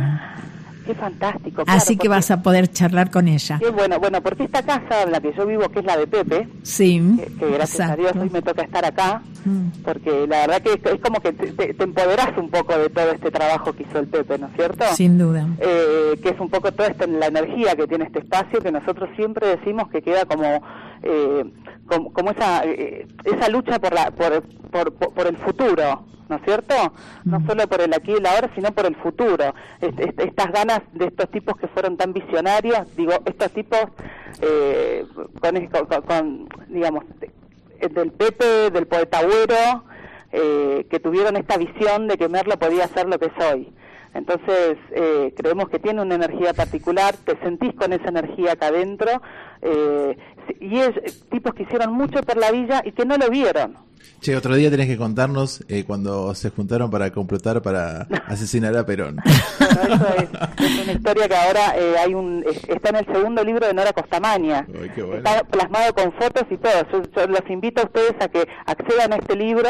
Qué 0.86 0.94
fantástico. 0.94 1.64
Así 1.66 1.98
que 1.98 2.08
vas 2.08 2.30
a 2.30 2.40
poder 2.42 2.68
charlar 2.72 3.10
con 3.10 3.28
ella. 3.28 3.58
Qué 3.58 3.68
bueno, 3.68 4.00
bueno, 4.00 4.22
porque 4.22 4.44
esta 4.44 4.62
casa 4.62 5.02
en 5.04 5.12
la 5.12 5.20
que 5.20 5.34
yo 5.36 5.44
vivo, 5.46 5.68
que 5.68 5.80
es 5.80 5.84
la 5.84 5.98
de 5.98 6.06
Pepe, 6.06 6.48
Sí, 6.62 6.98
que, 7.18 7.26
que 7.34 7.50
gracias 7.50 7.90
a 7.90 7.96
Dios 7.96 8.12
hoy 8.18 8.30
me 8.30 8.40
toca 8.40 8.62
estar 8.62 8.82
acá, 8.86 9.20
porque 9.84 10.26
la 10.26 10.46
verdad 10.46 10.62
que 10.62 10.72
es, 10.72 10.94
es 10.94 11.00
como 11.02 11.20
que 11.20 11.34
te, 11.34 11.48
te- 11.52 11.74
te 11.74 11.84
empoderás 11.84 12.30
un 12.38 12.48
poco 12.48 12.78
de 12.78 12.88
todo 12.88 13.10
este 13.10 13.30
trabajo 13.30 13.74
que 13.74 13.82
hizo 13.82 13.98
el 13.98 14.06
Pepe, 14.06 14.38
¿no 14.38 14.46
es 14.46 14.52
cierto? 14.54 14.84
Sin 14.94 15.18
duda. 15.18 15.46
eh, 15.60 16.18
que 16.22 16.30
es 16.30 16.40
un 16.40 16.48
poco 16.48 16.72
toda 16.72 16.88
esta, 16.88 17.06
la 17.06 17.26
energía 17.26 17.76
que 17.76 17.86
tiene 17.86 18.06
este 18.06 18.20
espacio 18.20 18.60
que 18.62 18.72
nosotros 18.72 19.10
siempre 19.14 19.46
decimos 19.46 19.90
que 19.90 20.00
queda 20.00 20.24
como 20.24 20.62
eh, 21.02 21.44
como, 21.86 22.12
como 22.12 22.30
esa 22.30 22.64
eh, 22.64 23.06
esa 23.24 23.48
lucha 23.48 23.78
por 23.78 23.92
la 23.94 24.10
por, 24.10 24.42
por, 24.70 24.92
por- 24.94 25.26
el 25.26 25.36
futuro 25.38 26.04
¿no 26.28 26.36
es 26.36 26.42
cierto? 26.44 26.74
No 27.24 27.38
solo 27.46 27.66
por 27.68 27.80
el 27.80 27.94
aquí 27.94 28.10
y 28.12 28.16
el 28.16 28.26
ahora, 28.26 28.50
sino 28.54 28.70
por 28.72 28.84
el 28.84 28.94
futuro. 28.96 29.54
Est- 29.80 29.98
est- 29.98 30.20
estas 30.20 30.52
ganas 30.52 30.82
de 30.92 31.06
estos 31.06 31.30
tipos 31.30 31.56
que 31.56 31.68
fueron 31.68 31.96
tan 31.96 32.12
visionarios, 32.12 32.94
digo, 32.96 33.14
estos 33.24 33.50
tipos 33.52 33.80
eh, 34.42 35.06
con, 35.40 35.66
con- 35.86 36.02
con, 36.02 36.48
digamos, 36.68 37.04
de- 37.20 37.88
del 37.88 38.12
Pepe, 38.12 38.70
del 38.70 38.86
poeta 38.86 39.20
Agüero, 39.20 39.84
eh, 40.32 40.86
que 40.90 41.00
tuvieron 41.00 41.36
esta 41.38 41.56
visión 41.56 42.08
de 42.08 42.18
que 42.18 42.28
Merlo 42.28 42.58
podía 42.58 42.86
ser 42.88 43.08
lo 43.08 43.18
que 43.18 43.26
es 43.34 43.44
hoy. 43.50 43.72
Entonces, 44.12 44.76
eh, 44.90 45.32
creemos 45.36 45.70
que 45.70 45.78
tiene 45.78 46.02
una 46.02 46.14
energía 46.16 46.52
particular, 46.52 47.14
te 47.24 47.38
sentís 47.38 47.72
con 47.74 47.92
esa 47.94 48.08
energía 48.08 48.52
acá 48.52 48.66
adentro, 48.66 49.22
eh, 49.62 50.18
y 50.60 50.78
es 50.78 50.96
eh, 50.96 51.12
tipos 51.30 51.54
que 51.54 51.64
hicieron 51.64 51.92
mucho 51.92 52.22
por 52.22 52.36
la 52.36 52.50
villa 52.50 52.82
y 52.84 52.92
que 52.92 53.04
no 53.04 53.16
lo 53.16 53.28
vieron. 53.28 53.87
Che, 54.20 54.34
otro 54.36 54.54
día 54.56 54.68
tenés 54.70 54.88
que 54.88 54.96
contarnos 54.96 55.64
eh, 55.68 55.84
cuando 55.86 56.34
se 56.34 56.50
juntaron 56.50 56.90
para 56.90 57.10
complotar 57.12 57.62
para 57.62 58.08
asesinar 58.26 58.76
a 58.76 58.84
Perón. 58.84 59.16
Bueno, 59.58 59.94
eso 59.94 60.06
es, 60.58 60.70
es 60.78 60.82
una 60.84 60.92
historia 60.92 61.28
que 61.28 61.36
ahora 61.36 61.76
eh, 61.78 61.94
hay 61.98 62.14
un 62.14 62.44
es- 62.48 62.68
está 62.68 62.88
en 62.90 62.96
el 62.96 63.06
segundo 63.06 63.44
libro 63.44 63.66
de 63.66 63.74
Nora 63.74 63.92
Costamaña. 63.92 64.66
Ay, 64.68 64.90
qué 64.94 65.02
bueno. 65.02 65.18
Está 65.18 65.44
plasmado 65.44 65.94
con 65.94 66.12
fotos 66.14 66.42
y 66.50 66.56
todo. 66.56 66.72
Yo, 66.92 67.02
yo 67.14 67.26
los 67.28 67.40
invito 67.48 67.82
a 67.82 67.84
ustedes 67.84 68.14
a 68.20 68.28
que 68.28 68.48
accedan 68.66 69.12
a 69.12 69.16
este 69.16 69.36
libro 69.36 69.68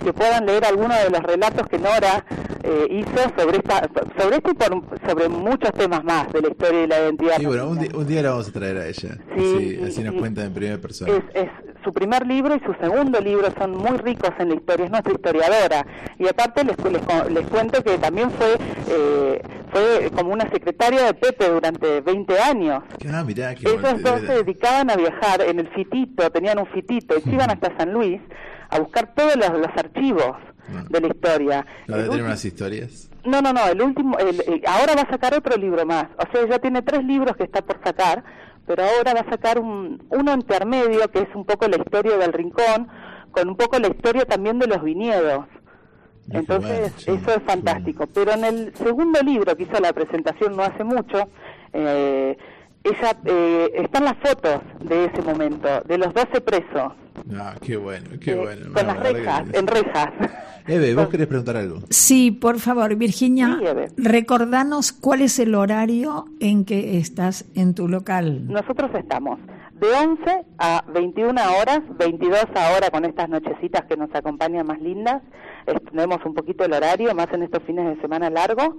y 0.00 0.04
que 0.04 0.12
puedan 0.14 0.46
leer 0.46 0.64
algunos 0.64 0.96
de 1.02 1.10
los 1.10 1.22
relatos 1.22 1.66
que 1.68 1.78
Nora 1.78 2.24
eh, 2.62 2.86
hizo 2.90 3.22
sobre 3.38 3.58
esta 3.58 3.88
sobre 4.18 4.36
este 4.36 4.50
y 4.52 4.54
por- 4.54 5.00
sobre 5.06 5.28
muchos 5.28 5.72
temas 5.74 6.02
más 6.04 6.32
de 6.32 6.40
la 6.40 6.48
historia 6.48 6.84
y 6.84 6.86
la 6.86 6.98
identidad. 7.00 7.36
Sí, 7.38 7.44
bueno, 7.46 7.68
un, 7.68 7.78
un 7.94 8.06
día 8.06 8.22
la 8.22 8.30
vamos 8.30 8.48
a 8.48 8.52
traer 8.52 8.76
a 8.78 8.86
ella. 8.86 9.18
Sí, 9.36 9.36
así, 9.36 9.58
sí, 9.76 9.80
así 9.86 10.02
nos 10.04 10.14
sí. 10.14 10.20
cuenta 10.20 10.42
en 10.44 10.54
primera 10.54 10.78
persona. 10.78 11.12
Es, 11.12 11.42
es 11.42 11.50
su 11.84 11.92
primer 11.92 12.26
libro 12.26 12.54
y 12.54 12.60
su 12.60 12.74
segundo 12.74 13.20
libro 13.20 13.48
son 13.58 13.76
muy 13.76 13.96
ricos 13.98 14.30
en 14.38 14.50
la 14.50 14.54
historia, 14.56 14.84
es 14.86 14.90
nuestra 14.90 15.12
historiadora. 15.12 15.86
Y 16.18 16.28
aparte 16.28 16.64
les, 16.64 16.76
les, 16.78 17.30
les 17.30 17.46
cuento 17.48 17.82
que 17.82 17.98
también 17.98 18.30
fue 18.30 18.56
eh, 18.88 19.42
fue 19.72 20.10
como 20.14 20.32
una 20.32 20.48
secretaria 20.50 21.04
de 21.06 21.14
Pepe 21.14 21.48
durante 21.48 22.00
20 22.00 22.38
años. 22.38 22.82
Ah, 23.12 23.24
mirá, 23.24 23.54
qué 23.54 23.68
Ellos 23.68 24.02
dos 24.02 24.20
se 24.20 24.44
dedicaban 24.44 24.90
a 24.90 24.96
viajar 24.96 25.42
en 25.42 25.60
el 25.60 25.68
fitito, 25.68 26.30
tenían 26.30 26.58
un 26.58 26.66
fitito 26.66 27.16
y 27.16 27.22
se 27.22 27.30
iban 27.30 27.50
hasta 27.50 27.76
San 27.76 27.92
Luis 27.92 28.20
a 28.68 28.78
buscar 28.78 29.14
todos 29.14 29.36
los, 29.36 29.50
los 29.50 29.76
archivos 29.76 30.36
de 30.88 31.00
la 31.00 31.06
historia. 31.08 31.66
¿No 31.86 31.96
debe 31.96 32.08
tener 32.10 32.24
unas 32.24 32.44
historias? 32.44 33.09
No, 33.24 33.40
no, 33.42 33.52
no, 33.52 33.66
el 33.66 33.80
último, 33.82 34.18
el- 34.18 34.40
el- 34.46 34.62
ahora 34.66 34.94
va 34.96 35.02
a 35.02 35.10
sacar 35.10 35.34
otro 35.34 35.56
libro 35.56 35.84
más. 35.86 36.06
O 36.16 36.30
sea, 36.32 36.46
ya 36.48 36.58
tiene 36.58 36.82
tres 36.82 37.04
libros 37.04 37.36
que 37.36 37.44
está 37.44 37.62
por 37.62 37.82
sacar, 37.84 38.22
pero 38.66 38.82
ahora 38.84 39.14
va 39.14 39.20
a 39.20 39.30
sacar 39.30 39.58
un, 39.58 40.02
uno 40.10 40.32
intermedio 40.32 41.08
que 41.10 41.20
es 41.20 41.28
un 41.34 41.44
poco 41.44 41.66
la 41.68 41.76
historia 41.76 42.16
del 42.18 42.32
rincón, 42.32 42.88
con 43.32 43.48
un 43.48 43.56
poco 43.56 43.78
la 43.78 43.88
historia 43.88 44.24
también 44.24 44.58
de 44.58 44.66
los 44.66 44.82
viñedos. 44.82 45.46
Entonces, 46.32 46.92
eso 47.08 47.30
es 47.34 47.42
fantástico. 47.44 48.06
Pero 48.12 48.32
en 48.32 48.44
el 48.44 48.74
segundo 48.76 49.20
libro, 49.22 49.56
que 49.56 49.64
hizo 49.64 49.80
la 49.80 49.92
presentación 49.92 50.56
no 50.56 50.62
hace 50.62 50.84
mucho, 50.84 51.28
eh, 51.72 52.36
ella, 52.84 53.16
eh, 53.24 53.70
están 53.74 54.04
las 54.04 54.16
fotos 54.18 54.60
de 54.82 55.04
ese 55.06 55.22
momento, 55.22 55.68
de 55.86 55.98
los 55.98 56.12
12 56.14 56.40
presos, 56.40 56.92
Ah, 57.38 57.54
qué 57.60 57.76
bueno, 57.76 58.08
qué 58.20 58.32
eh, 58.32 58.34
bueno. 58.36 58.72
con 58.72 58.86
las 58.86 58.98
rejas, 59.00 59.42
que- 59.50 59.58
en 59.58 59.66
rejas. 59.66 60.06
Eve, 60.66 60.94
¿vos 60.94 61.08
querés 61.08 61.26
preguntar 61.26 61.56
algo? 61.56 61.80
Sí, 61.90 62.30
por 62.30 62.58
favor, 62.60 62.94
Virginia, 62.96 63.58
Sí, 63.60 63.92
recordanos 64.02 64.92
cuál 64.92 65.22
es 65.22 65.38
el 65.38 65.54
horario 65.54 66.26
en 66.40 66.64
que 66.64 66.98
estás 66.98 67.44
en 67.54 67.74
tu 67.74 67.88
local. 67.88 68.46
Nosotros 68.46 68.90
estamos 68.94 69.38
de 69.80 69.86
11 69.88 70.44
a 70.58 70.84
21 70.92 71.40
horas, 71.58 71.80
22 71.98 72.44
ahora 72.54 72.90
con 72.90 73.04
estas 73.04 73.28
nochecitas 73.28 73.84
que 73.86 73.96
nos 73.96 74.14
acompañan 74.14 74.66
más 74.66 74.80
lindas. 74.80 75.22
Tenemos 75.90 76.18
un 76.24 76.34
poquito 76.34 76.64
el 76.64 76.72
horario, 76.72 77.14
más 77.14 77.28
en 77.32 77.42
estos 77.44 77.62
fines 77.64 77.86
de 77.94 78.00
semana 78.00 78.28
largos, 78.30 78.74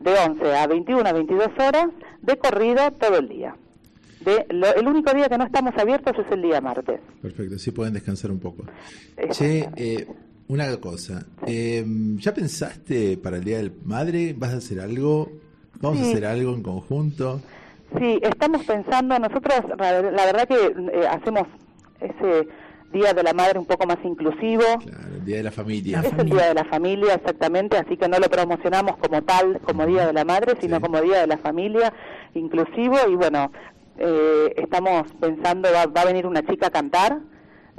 de 0.00 0.12
11 0.12 0.54
a 0.56 0.66
21 0.66 1.08
a 1.08 1.12
22 1.12 1.48
horas, 1.58 1.86
de 2.22 2.36
corrido 2.38 2.90
todo 2.92 3.18
el 3.18 3.28
día. 3.28 3.56
De, 4.20 4.46
lo- 4.50 4.74
el 4.74 4.86
único 4.88 5.12
día 5.12 5.28
que 5.28 5.36
no 5.38 5.44
estamos 5.44 5.72
abiertos 5.76 6.14
es 6.18 6.30
el 6.32 6.42
día 6.42 6.60
martes. 6.60 7.00
Perfecto, 7.20 7.58
sí 7.58 7.70
pueden 7.72 7.94
descansar 7.94 8.30
un 8.30 8.40
poco. 8.40 8.64
Che, 9.30 9.68
eh, 9.76 10.06
una 10.48 10.76
cosa. 10.78 11.24
eh, 11.46 11.84
¿Ya 12.16 12.32
pensaste 12.34 13.16
para 13.18 13.36
el 13.38 13.44
Día 13.44 13.58
del 13.58 13.72
Madre? 13.84 14.34
¿Vas 14.36 14.54
a 14.54 14.56
hacer 14.58 14.80
algo? 14.80 15.30
¿Vamos 15.80 16.00
a 16.00 16.02
hacer 16.04 16.24
algo 16.26 16.54
en 16.54 16.62
conjunto? 16.62 17.40
Sí, 17.98 18.18
estamos 18.22 18.64
pensando, 18.64 19.18
nosotros 19.18 19.54
la, 19.78 20.02
la 20.02 20.24
verdad 20.26 20.48
que 20.48 20.54
eh, 20.56 21.06
hacemos 21.08 21.44
ese 22.00 22.48
Día 22.92 23.12
de 23.12 23.22
la 23.24 23.32
Madre 23.32 23.58
un 23.58 23.66
poco 23.66 23.86
más 23.86 23.98
inclusivo. 24.04 24.62
Claro, 24.84 25.14
el 25.16 25.24
Día 25.24 25.38
de 25.38 25.42
la 25.42 25.50
Familia. 25.50 26.00
Es 26.00 26.12
el 26.16 26.26
Día 26.30 26.48
de 26.48 26.54
la 26.54 26.64
Familia, 26.64 27.14
exactamente, 27.14 27.76
así 27.76 27.96
que 27.96 28.08
no 28.08 28.18
lo 28.18 28.28
promocionamos 28.28 28.96
como 28.98 29.22
tal, 29.22 29.60
como 29.64 29.84
Día 29.86 30.06
de 30.06 30.12
la 30.12 30.24
Madre, 30.24 30.54
sino 30.60 30.76
Sí. 30.76 30.82
como 30.82 31.00
Día 31.00 31.20
de 31.22 31.26
la 31.26 31.38
Familia 31.38 31.92
inclusivo. 32.34 32.96
Y 33.10 33.16
bueno, 33.16 33.50
eh, 33.98 34.54
estamos 34.56 35.04
pensando, 35.20 35.68
va, 35.72 35.86
va 35.86 36.02
a 36.02 36.04
venir 36.04 36.26
una 36.26 36.42
chica 36.42 36.68
a 36.68 36.70
cantar, 36.70 37.18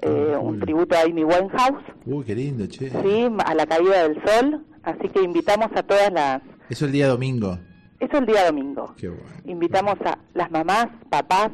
eh, 0.01 0.33
Ah, 0.35 0.39
un 0.39 0.59
tributo 0.59 0.95
a 0.95 1.01
Amy 1.03 1.23
Winehouse, 1.23 1.83
Uy, 2.05 2.25
qué 2.25 2.35
lindo, 2.35 2.67
che. 2.67 2.89
sí, 2.89 3.27
a 3.45 3.55
la 3.55 3.65
caída 3.65 4.07
del 4.07 4.21
sol. 4.25 4.65
Así 4.83 5.07
que 5.09 5.21
invitamos 5.23 5.69
a 5.75 5.81
todas 5.83 6.11
las. 6.11 6.41
Eso 6.69 6.85
el 6.85 6.91
día 6.91 7.07
domingo. 7.07 7.57
Eso 7.99 8.13
es 8.13 8.19
el 8.19 8.25
día 8.25 8.45
domingo. 8.45 8.93
Qué 8.97 9.09
bueno. 9.09 9.25
Invitamos 9.45 9.95
a 10.05 10.17
las 10.33 10.51
mamás, 10.51 10.87
papás, 11.09 11.49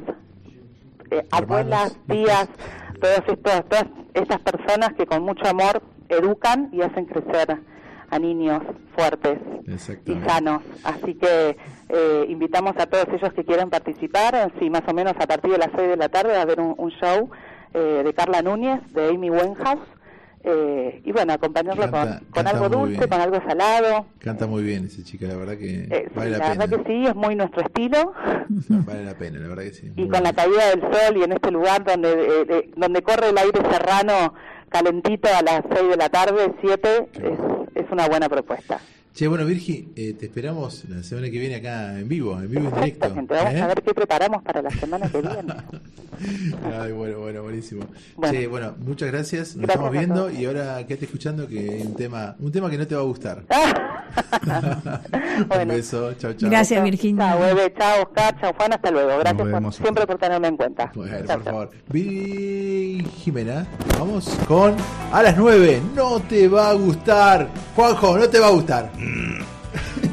eh, 1.11 1.25
abuelas, 1.31 1.95
tías, 2.07 2.47
todas 2.99 3.23
estas, 3.27 3.65
todas 3.65 3.85
estas 4.13 4.39
personas 4.39 4.93
que 4.93 5.05
con 5.05 5.23
mucho 5.23 5.47
amor 5.47 5.81
educan 6.09 6.69
y 6.71 6.81
hacen 6.81 7.05
crecer 7.05 7.59
a 8.09 8.19
niños 8.19 8.61
fuertes 8.95 9.39
y 10.05 10.13
sanos. 10.27 10.63
Así 10.83 11.15
que 11.15 11.57
eh, 11.89 12.25
invitamos 12.27 12.73
a 12.77 12.85
todos 12.87 13.07
ellos 13.13 13.33
que 13.33 13.45
quieran 13.45 13.69
participar. 13.69 14.51
Sí, 14.59 14.69
más 14.69 14.83
o 14.87 14.93
menos 14.93 15.13
a 15.19 15.27
partir 15.27 15.51
de 15.51 15.57
las 15.57 15.69
6 15.75 15.89
de 15.89 15.97
la 15.97 16.09
tarde 16.09 16.33
va 16.33 16.39
a 16.39 16.41
haber 16.41 16.59
un, 16.59 16.75
un 16.77 16.91
show 16.91 17.29
eh, 17.73 18.01
de 18.03 18.13
Carla 18.13 18.41
Núñez, 18.41 18.81
de 18.93 19.09
Amy 19.09 19.29
Winehouse. 19.29 19.87
Eh, 20.43 21.01
y 21.03 21.11
bueno, 21.11 21.33
acompañarlo 21.33 21.81
Canta- 21.83 22.01
con, 22.01 22.17
con 22.19 22.31
canta 22.33 22.51
algo 22.51 22.69
dulce, 22.69 23.07
con 23.07 23.21
algo 23.21 23.37
salado. 23.47 24.05
Canta 24.19 24.47
muy 24.47 24.63
bien 24.63 24.85
esa 24.85 25.03
chica, 25.03 25.27
la 25.27 25.35
verdad 25.35 25.57
que 25.57 25.87
Eh, 25.89 26.05
sí, 26.07 26.13
vale 26.15 26.31
la, 26.31 26.37
la, 26.39 26.47
verdad 26.49 26.69
pena. 26.69 26.83
que 26.83 26.91
sí, 26.93 27.05
es 27.07 27.15
muy 27.15 27.35
nuestro 27.35 27.61
estilo. 27.61 28.13
Vale 28.69 29.03
la 29.05 29.13
pena, 29.15 29.39
la 29.39 29.47
verdad 29.49 29.63
que 29.63 29.73
sí. 29.73 29.91
y 29.97 30.07
con 30.07 30.23
la 30.23 30.33
caída 30.33 30.69
del 30.69 30.81
sol 30.81 31.17
y 31.17 31.23
en 31.23 31.31
este 31.33 31.51
lugar 31.51 31.83
donde 31.83 32.11
eh, 32.11 32.45
eh, 32.49 32.71
donde 32.75 33.01
corre 33.01 33.29
el 33.29 33.37
aire 33.37 33.59
serrano 33.71 34.33
calentito 34.69 35.27
a 35.27 35.41
las 35.41 35.61
6 35.75 35.89
de 35.89 35.97
la 35.97 36.09
tarde, 36.09 36.53
7, 36.61 37.09
es, 37.13 37.83
es 37.83 37.91
una 37.91 38.07
buena 38.07 38.29
propuesta. 38.29 38.79
Che, 39.13 39.27
bueno, 39.27 39.45
Virgi, 39.45 39.91
eh, 39.95 40.13
te 40.13 40.27
esperamos 40.27 40.85
la 40.87 41.03
semana 41.03 41.29
que 41.29 41.37
viene 41.37 41.55
acá 41.55 41.99
en 41.99 42.07
vivo, 42.07 42.39
en 42.39 42.49
vivo 42.49 42.63
y 42.63 42.67
en 42.67 42.73
directo. 42.75 43.05
Exactamente, 43.07 43.33
vamos 43.33 43.53
¿eh? 43.53 43.61
a 43.61 43.67
ver 43.67 43.81
qué 43.83 43.93
preparamos 43.93 44.41
para 44.41 44.61
la 44.61 44.69
semana 44.71 45.09
que 45.11 45.21
viene. 45.21 45.53
Ay, 46.79 46.91
bueno, 46.93 47.19
bueno, 47.19 47.43
buenísimo. 47.43 47.83
Bueno. 48.15 48.33
Che, 48.33 48.47
bueno, 48.47 48.75
muchas 48.79 49.11
gracias. 49.11 49.55
Nos 49.55 49.65
Gracias 49.65 49.75
estamos 49.75 49.91
viendo 49.91 50.29
y 50.31 50.45
ahora 50.45 50.85
quédate 50.85 51.05
escuchando 51.05 51.47
que 51.47 51.59
hay 51.59 51.81
un 51.81 51.95
tema, 51.95 52.35
un 52.39 52.51
tema 52.51 52.69
que 52.69 52.77
no 52.77 52.87
te 52.87 52.95
va 52.95 53.01
a 53.01 53.05
gustar. 53.05 53.43
un 55.39 55.47
bueno, 55.47 55.73
beso, 55.73 56.13
chao, 56.13 56.33
chao. 56.33 56.49
Gracias, 56.49 56.83
Virginia. 56.83 57.31
Chao, 57.31 57.39
Bebe, 57.39 57.73
chao, 57.77 58.03
Oscar, 58.03 58.39
chao, 58.39 58.53
Juan, 58.55 58.73
hasta 58.73 58.91
luego. 58.91 59.19
Gracias 59.19 59.47
por, 59.49 59.73
siempre 59.73 60.07
por 60.07 60.17
tenerme 60.17 60.47
en 60.47 60.57
cuenta. 60.57 60.91
Bueno, 60.95 61.11
Chao, 61.11 61.25
por 61.25 61.27
chao. 61.27 61.43
favor. 61.43 61.69
Viri 61.89 63.05
Jimena, 63.17 63.67
vamos 63.97 64.29
con 64.47 64.75
a 65.11 65.23
las 65.23 65.35
9. 65.37 65.81
No 65.95 66.19
te 66.21 66.47
va 66.47 66.69
a 66.69 66.73
gustar. 66.73 67.49
Juanjo, 67.75 68.17
no 68.17 68.29
te 68.29 68.39
va 68.39 68.47
a 68.47 68.51
gustar. 68.51 68.91
Mm. 69.01 69.43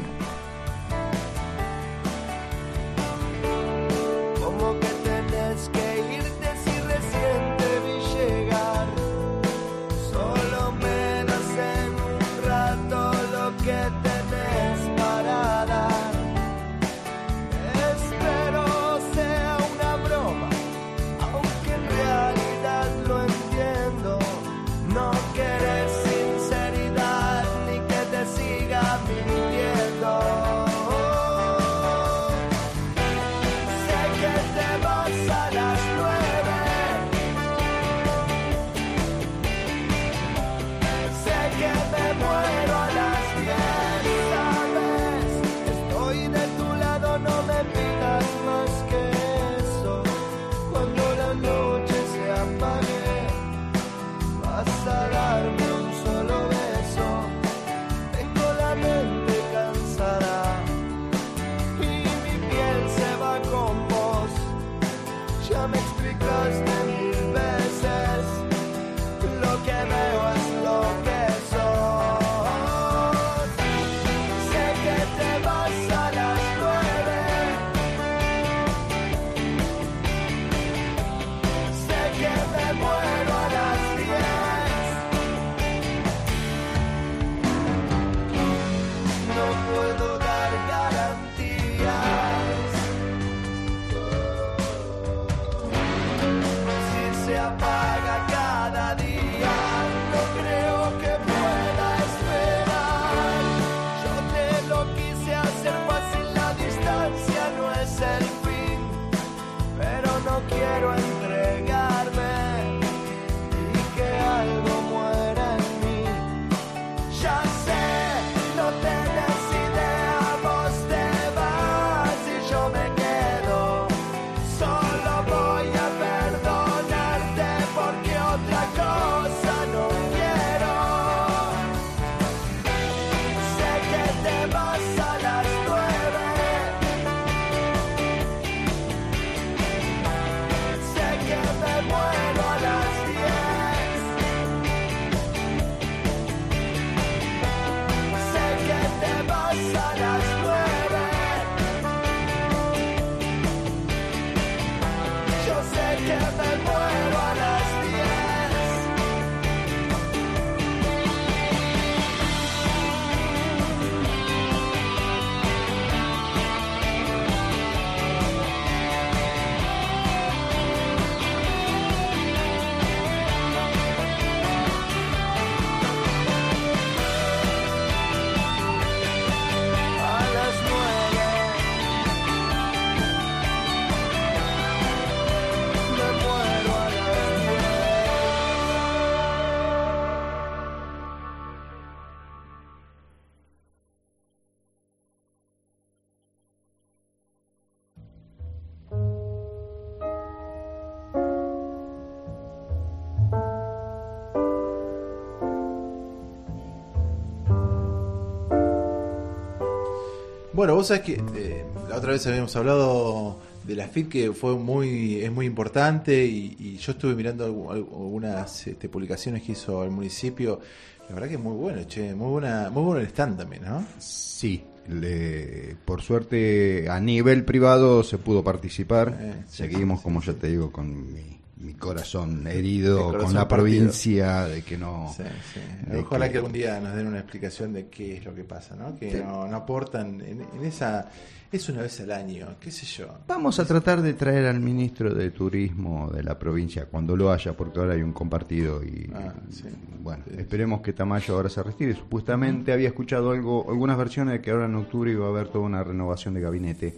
Bueno, 210.59 210.75
vos 210.75 210.87
sabés 210.87 211.03
que 211.03 211.13
eh, 211.13 211.63
la 211.87 211.95
otra 211.95 212.11
vez 212.11 212.27
habíamos 212.27 212.53
hablado 212.57 213.39
de 213.65 213.77
la 213.77 213.87
FIT 213.87 214.09
que 214.09 214.33
fue 214.33 214.57
muy 214.57 215.15
es 215.21 215.31
muy 215.31 215.45
importante 215.45 216.25
y, 216.25 216.57
y 216.59 216.75
yo 216.75 216.91
estuve 216.91 217.15
mirando 217.15 217.47
algu- 217.47 217.69
algu- 217.69 217.93
algunas 217.93 218.67
este, 218.67 218.89
publicaciones 218.89 219.41
que 219.43 219.53
hizo 219.53 219.81
el 219.85 219.91
municipio. 219.91 220.59
La 221.07 221.15
verdad 221.15 221.29
que 221.29 221.35
es 221.35 221.39
muy 221.39 221.55
bueno, 221.55 221.81
che, 221.87 222.13
muy 222.13 222.27
buena, 222.31 222.69
muy 222.69 222.83
bueno 222.83 222.99
el 222.99 223.07
stand 223.07 223.37
también, 223.37 223.63
¿no? 223.63 223.85
Sí, 223.99 224.61
le- 224.89 225.77
por 225.85 226.01
suerte 226.01 226.89
a 226.89 226.99
nivel 226.99 227.45
privado 227.45 228.03
se 228.03 228.17
pudo 228.17 228.43
participar. 228.43 229.17
Eh, 229.17 229.43
Seguimos, 229.47 229.99
sí, 229.99 230.03
como 230.03 230.21
ya 230.21 230.33
te 230.33 230.47
digo, 230.47 230.73
con 230.73 231.13
mi, 231.13 231.38
mi 231.59 231.73
corazón 231.73 232.47
herido, 232.47 233.07
corazón 233.07 233.25
con 233.25 233.33
la 233.35 233.47
partido. 233.47 233.63
provincia, 233.79 234.45
de 234.45 234.61
que 234.63 234.77
no... 234.77 235.13
Sí, 235.15 235.23
sí. 235.53 235.59
de 235.91 235.99
Ojalá 235.99 236.27
que- 236.27 236.31
que... 236.31 236.37
algún 236.37 236.53
día 236.53 236.79
nos 236.79 236.95
den 236.95 237.07
una 237.07 237.19
explicación 237.19 237.73
de 237.73 237.87
qué 237.87 238.17
es 238.17 238.25
lo 238.25 238.33
que 238.33 238.43
pasa, 238.45 238.75
¿no? 238.77 238.95
Que 238.97 239.11
Sí. 239.11 239.17
no, 239.25 239.45
no 239.47 239.57
aportan 239.57 240.21
en, 240.21 240.41
en 240.41 240.65
esa... 240.65 241.09
Es 241.51 241.67
una 241.67 241.81
vez 241.81 241.99
al 242.01 242.11
año, 242.11 242.47
qué 242.61 242.69
sé 242.69 242.85
yo. 242.85 243.07
Vamos 243.27 243.59
a 243.59 243.65
tratar 243.65 244.03
de 244.03 244.13
traer 244.13 244.45
al 244.45 244.59
ministro 244.59 245.11
de 245.15 245.31
Turismo 245.31 246.07
de 246.11 246.21
la 246.21 246.37
provincia 246.37 246.85
cuando 246.85 247.17
lo 247.17 247.31
haya, 247.31 247.53
porque 247.57 247.79
ahora 247.79 247.95
hay 247.95 248.03
un 248.03 248.13
compartido 248.13 248.83
y 248.83 249.09
Ah, 249.15 249.33
sí. 249.49 249.63
bueno, 249.99 250.23
esperemos 250.37 250.81
que 250.81 250.93
Tamayo 250.93 251.33
ahora 251.33 251.49
se 251.49 251.63
retire. 251.63 251.95
Supuestamente 251.95 252.71
había 252.71 252.89
escuchado 252.89 253.31
algo, 253.31 253.65
algunas 253.67 253.97
versiones 253.97 254.33
de 254.33 254.41
que 254.41 254.51
ahora 254.51 254.65
en 254.65 254.75
octubre 254.75 255.11
iba 255.11 255.25
a 255.25 255.29
haber 255.29 255.47
toda 255.47 255.65
una 255.65 255.83
renovación 255.83 256.35
de 256.35 256.41
gabinete. 256.41 256.95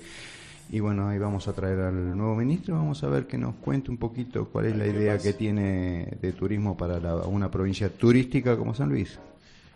Y 0.74 0.80
bueno, 0.80 1.10
ahí 1.10 1.20
vamos 1.20 1.48
a 1.50 1.54
traer 1.54 1.80
al 1.82 2.16
nuevo 2.18 2.34
ministro, 2.36 2.76
vamos 2.76 3.04
a 3.04 3.08
ver 3.08 3.28
que 3.28 3.38
nos 3.38 3.56
cuente 3.56 3.92
un 3.92 3.98
poquito 3.98 4.48
cuál 4.48 4.68
es 4.68 4.76
la 4.78 4.88
idea 4.88 5.18
que 5.18 5.34
tiene 5.34 6.18
de 6.22 6.32
turismo 6.32 6.78
para 6.78 6.98
la- 7.00 7.16
una 7.18 7.52
provincia 7.52 7.90
turística 7.90 8.56
como 8.56 8.74
San 8.74 8.88
Luis. 8.88 9.20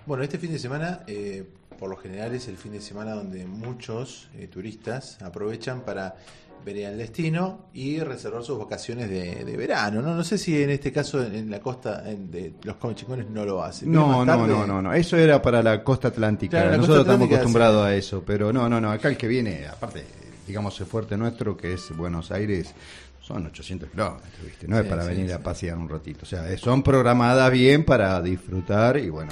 Bueno, 0.06 0.24
este 0.24 0.38
fin 0.38 0.52
de 0.54 0.60
semana, 0.60 1.02
eh, 1.08 1.44
por 1.78 1.90
lo 1.90 1.98
general, 1.98 2.34
es 2.34 2.48
el 2.48 2.56
fin 2.56 2.72
de 2.72 2.80
semana 2.80 3.12
donde 3.12 3.46
muchos 3.46 4.30
eh, 4.38 4.48
turistas 4.48 5.22
aprovechan 5.22 5.82
para 5.82 6.16
ver 6.64 6.78
el 6.78 6.98
destino 6.98 7.66
y 7.74 8.00
reservar 8.00 8.44
sus 8.44 8.58
vacaciones 8.58 9.10
de, 9.10 9.44
de 9.44 9.58
verano. 9.58 10.02
¿no? 10.02 10.16
no 10.16 10.24
sé 10.24 10.38
si 10.38 10.64
en 10.64 10.70
este 10.70 10.92
caso 10.94 11.22
en 11.24 11.52
la 11.52 11.60
costa 11.60 12.10
en- 12.10 12.32
de 12.32 12.54
los 12.64 12.78
comichicones 12.78 13.30
no 13.30 13.44
lo 13.46 13.62
hacen. 13.62 13.92
No, 13.92 14.24
no, 14.26 14.48
no, 14.48 14.66
no, 14.66 14.82
no. 14.82 14.94
Eso 14.94 15.18
era 15.18 15.42
para 15.42 15.62
la 15.62 15.84
costa 15.84 16.08
atlántica. 16.08 16.52
Claro, 16.58 16.72
la 16.72 16.78
Nosotros 16.78 17.00
costa 17.00 17.12
estamos 17.14 17.34
acostumbrados 17.34 17.86
a 17.86 17.94
eso, 17.96 18.24
pero 18.26 18.54
no, 18.54 18.70
no, 18.70 18.80
no. 18.80 18.90
Acá 18.92 19.10
el 19.10 19.18
que 19.18 19.28
viene, 19.28 19.68
aparte, 19.68 20.06
digamos, 20.48 20.80
el 20.80 20.86
fuerte 20.88 21.18
nuestro, 21.18 21.56
que 21.58 21.74
es 21.74 21.96
Buenos 21.96 22.32
Aires, 22.32 22.74
son 23.22 23.46
800 23.48 23.90
kilómetros, 23.90 24.32
¿viste? 24.44 24.68
No 24.68 24.78
es 24.78 24.84
Sí, 24.84 24.90
para 24.90 25.02
sí, 25.04 25.10
venir 25.10 25.28
sí. 25.28 25.32
a 25.34 25.40
pasear 25.42 25.78
un 25.78 25.90
ratito. 25.90 26.20
O 26.24 26.26
sea, 26.26 26.50
eh, 26.52 26.58
son 26.58 26.84
programadas 26.84 27.52
bien 27.52 27.84
para 27.84 28.22
disfrutar 28.22 28.98
y 28.98 29.10
bueno. 29.10 29.32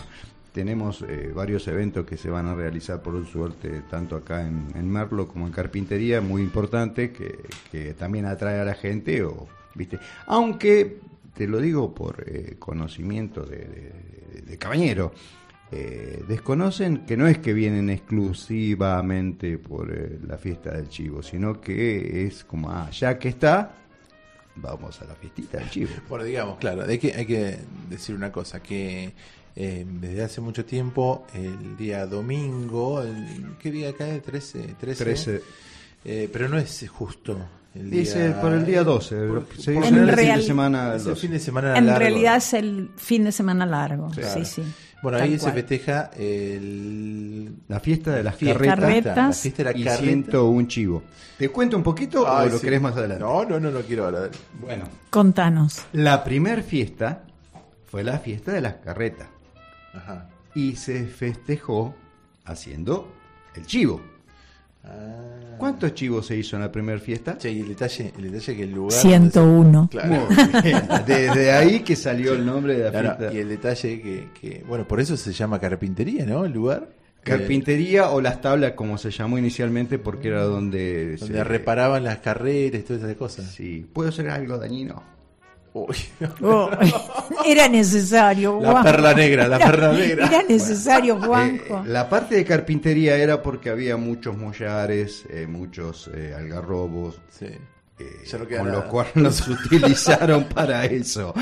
Tenemos 0.51 1.03
eh, 1.07 1.31
varios 1.33 1.67
eventos 1.67 2.05
que 2.05 2.15
se 2.15 2.29
van 2.29 2.45
a 2.45 2.53
realizar 2.53 3.01
por 3.01 3.25
suerte 3.25 3.81
tanto 3.89 4.15
acá 4.15 4.41
en, 4.47 4.67
en 4.75 4.87
Merlo 4.87 5.27
como 5.27 5.47
en 5.47 5.51
Carpintería, 5.51 6.21
muy 6.21 6.43
importante, 6.43 7.11
que, 7.11 7.39
que 7.71 7.95
también 7.95 8.27
atrae 8.27 8.59
a 8.59 8.63
la 8.63 8.75
gente, 8.75 9.23
o, 9.23 9.47
¿viste? 9.73 9.97
Aunque, 10.27 10.99
te 11.33 11.47
lo 11.47 11.59
digo 11.59 11.95
por 11.95 12.23
eh, 12.27 12.55
conocimiento 12.59 13.43
de, 13.43 13.57
de- 13.57 14.41
de 14.45 14.57
cabañero, 14.59 15.11
eh, 15.75 16.23
desconocen 16.27 16.99
que 17.05 17.17
no 17.17 17.27
es 17.27 17.39
que 17.39 17.53
vienen 17.53 17.89
exclusivamente 17.89 19.57
por 19.57 19.91
eh, 19.91 20.19
la 20.27 20.37
fiesta 20.37 20.71
del 20.71 20.87
chivo, 20.89 21.21
sino 21.23 21.59
que 21.59 22.25
es 22.27 22.43
como, 22.43 22.69
ah, 22.69 22.89
ya 22.91 23.17
que 23.17 23.29
está, 23.29 23.71
vamos 24.55 25.01
a 25.01 25.05
la 25.05 25.15
fiestita 25.15 25.57
del 25.57 25.69
chivo. 25.69 25.91
Bueno, 26.09 26.25
digamos, 26.25 26.57
claro, 26.57 26.83
hay 26.87 26.97
que, 26.99 27.13
hay 27.13 27.25
que 27.25 27.57
decir 27.89 28.15
una 28.15 28.31
cosa, 28.31 28.61
que 28.61 29.13
eh, 29.55 29.85
desde 30.01 30.23
hace 30.23 30.41
mucho 30.41 30.65
tiempo, 30.65 31.25
el 31.33 31.75
día 31.77 32.05
domingo, 32.05 33.01
el, 33.01 33.55
¿qué 33.59 33.71
día 33.71 33.93
cae? 33.93 34.19
13, 34.19 34.75
13, 34.79 35.03
13. 35.03 35.41
Eh, 36.05 36.29
pero 36.31 36.49
no 36.49 36.57
es 36.57 36.85
justo. 36.89 37.37
El 37.75 37.89
día, 37.89 38.01
Dice 38.01 38.29
por 38.39 38.51
el 38.53 38.65
día 38.67 38.83
12, 38.83 39.15
por- 39.27 39.47
se 39.57 39.73
por 39.73 39.83
dice 39.83 39.95
general 39.95 40.09
En 40.19 40.19
el- 40.19 40.25
fin 40.27 40.35
de 40.35 40.41
semana 40.43 40.95
es 40.95 41.01
el 41.01 41.07
12. 41.07 41.21
fin 41.21 41.31
de 41.31 41.39
semana 41.39 41.77
En 41.77 41.87
realidad 41.95 42.35
es 42.37 42.53
el 42.53 42.89
fin 42.97 43.23
de 43.23 43.31
semana 43.31 43.65
largo. 43.65 44.09
Claro. 44.11 44.45
Sí, 44.45 44.61
sí. 44.61 44.63
Bueno, 45.03 45.17
ahí 45.19 45.37
se 45.37 45.51
festeja 45.51 46.09
el... 46.17 47.53
La 47.67 47.79
fiesta 47.79 48.11
de 48.15 48.23
las 48.23 48.35
fiesta- 48.35 48.57
carretas, 48.59 48.79
Carretas. 48.79 49.15
La 49.17 49.33
fiesta 49.33 49.57
de 49.63 49.71
la 49.73 49.77
y 49.77 49.83
carreta. 49.83 50.03
101 50.03 50.67
chivo. 50.67 51.03
¿Te 51.37 51.49
cuento 51.49 51.77
un 51.77 51.83
poquito 51.83 52.25
Ay, 52.27 52.47
o 52.47 52.51
lo 52.53 52.57
sí. 52.57 52.63
querés 52.65 52.81
más 52.81 52.95
adelante? 52.95 53.23
No, 53.23 53.43
no, 53.45 53.59
no, 53.59 53.69
no 53.69 53.81
quiero 53.81 54.05
ahora. 54.05 54.29
Bueno, 54.61 54.85
Contanos. 55.09 55.81
la 55.91 56.23
primer 56.23 56.63
fiesta 56.63 57.23
fue 57.85 58.03
la 58.03 58.17
fiesta 58.19 58.51
de 58.53 58.61
las 58.61 58.75
carretas 58.75 59.27
Ajá. 59.93 60.29
y 60.55 60.75
se 60.77 61.05
festejó 61.05 61.93
haciendo 62.45 63.13
el 63.55 63.65
chivo. 63.65 64.01
Ah. 64.83 65.55
¿Cuántos 65.57 65.93
chivos 65.93 66.25
se 66.25 66.35
hizo 66.35 66.55
en 66.57 66.63
la 66.63 66.71
primera 66.71 66.99
fiesta? 66.99 67.37
Che, 67.37 67.49
y 67.51 67.61
el 67.61 67.69
detalle, 67.69 68.11
el 68.17 68.23
detalle 68.31 68.55
que 68.57 68.63
el 68.63 68.71
lugar. 68.71 68.91
101. 68.99 69.87
Claro. 69.89 70.27
Muy 70.27 70.61
bien. 70.61 70.81
Desde 71.05 71.51
ahí 71.51 71.79
que 71.81 71.95
salió 71.95 72.33
el 72.33 72.45
nombre 72.45 72.77
de 72.77 72.83
la 72.85 72.91
Claro, 72.91 73.15
fiesta. 73.17 73.33
y 73.33 73.37
el 73.39 73.49
detalle 73.49 74.01
que, 74.01 74.27
que, 74.39 74.63
bueno, 74.67 74.85
por 74.87 74.99
eso 74.99 75.15
se 75.15 75.31
llama 75.31 75.59
carpintería, 75.59 76.25
¿no? 76.25 76.43
El 76.45 76.51
lugar. 76.51 76.89
Carpintería 77.23 78.09
o 78.09 78.19
las 78.19 78.41
tablas, 78.41 78.73
como 78.73 78.97
se 78.97 79.09
llamó 79.09 79.37
inicialmente, 79.37 79.97
porque 79.97 80.27
era 80.27 80.43
donde, 80.43 81.15
donde 81.15 81.35
se- 81.37 81.43
reparaban 81.45 82.03
las 82.03 82.17
carreras 82.17 82.81
y 82.81 82.83
todas 82.83 83.03
esas 83.03 83.15
cosas. 83.15 83.45
Sí, 83.45 83.85
¿puedo 83.93 84.09
hacer 84.09 84.29
algo 84.29 84.57
dañino? 84.57 85.01
Uy. 85.73 85.95
Oh, 86.43 86.69
era 87.45 87.67
necesario, 87.67 88.59
La 88.61 88.71
Juan. 88.71 88.83
perla 88.83 89.13
negra, 89.15 89.47
la 89.47 89.55
Era- 89.55 89.65
perla 89.71 89.91
negra. 89.93 90.27
Era 90.27 90.43
necesario, 90.43 91.15
Eh, 91.17 91.25
Juanjo. 91.25 91.83
la 91.87 92.07
parte 92.09 92.35
de 92.35 92.45
carpintería 92.45 93.17
era 93.17 93.41
porque 93.41 93.69
había 93.71 93.97
muchos 93.97 94.37
mollares, 94.37 95.23
eh, 95.29 95.47
muchos 95.47 96.11
eh, 96.13 96.33
algarrobos, 96.37 97.19
Sí. 97.29 97.47
eh, 97.47 97.59
no 98.33 98.39
con 98.39 98.49
nada. 98.67 98.71
lo 98.71 98.87
cual 98.87 99.07
los 99.15 99.47
utilizaron 99.47 100.43
para 100.45 100.85
eso. 100.85 101.33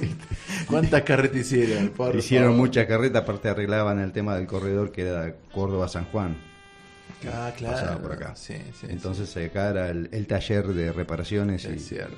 ¿Cuántas 0.68 1.02
carretas 1.02 1.36
hicieron? 1.38 1.88
Por 1.90 2.16
Hicieron 2.16 2.48
favor. 2.52 2.66
mucha 2.66 2.86
carreta, 2.86 3.20
aparte 3.20 3.48
arreglaban 3.50 3.98
el 4.00 4.12
tema 4.12 4.36
del 4.36 4.46
corredor 4.46 4.90
que 4.90 5.02
era 5.02 5.34
Córdoba-San 5.52 6.06
Juan. 6.06 6.36
Ah, 7.32 7.50
claro. 7.56 7.74
Pasaba 7.76 7.98
por 7.98 8.12
acá. 8.12 8.34
Sí, 8.36 8.54
sí, 8.78 8.86
Entonces 8.88 9.36
acá 9.36 9.70
era 9.70 9.90
el, 9.90 10.08
el 10.12 10.26
taller 10.26 10.66
de 10.68 10.92
reparaciones 10.92 11.64
y 11.64 11.68
Es 11.74 11.88
cierto. 11.88 12.16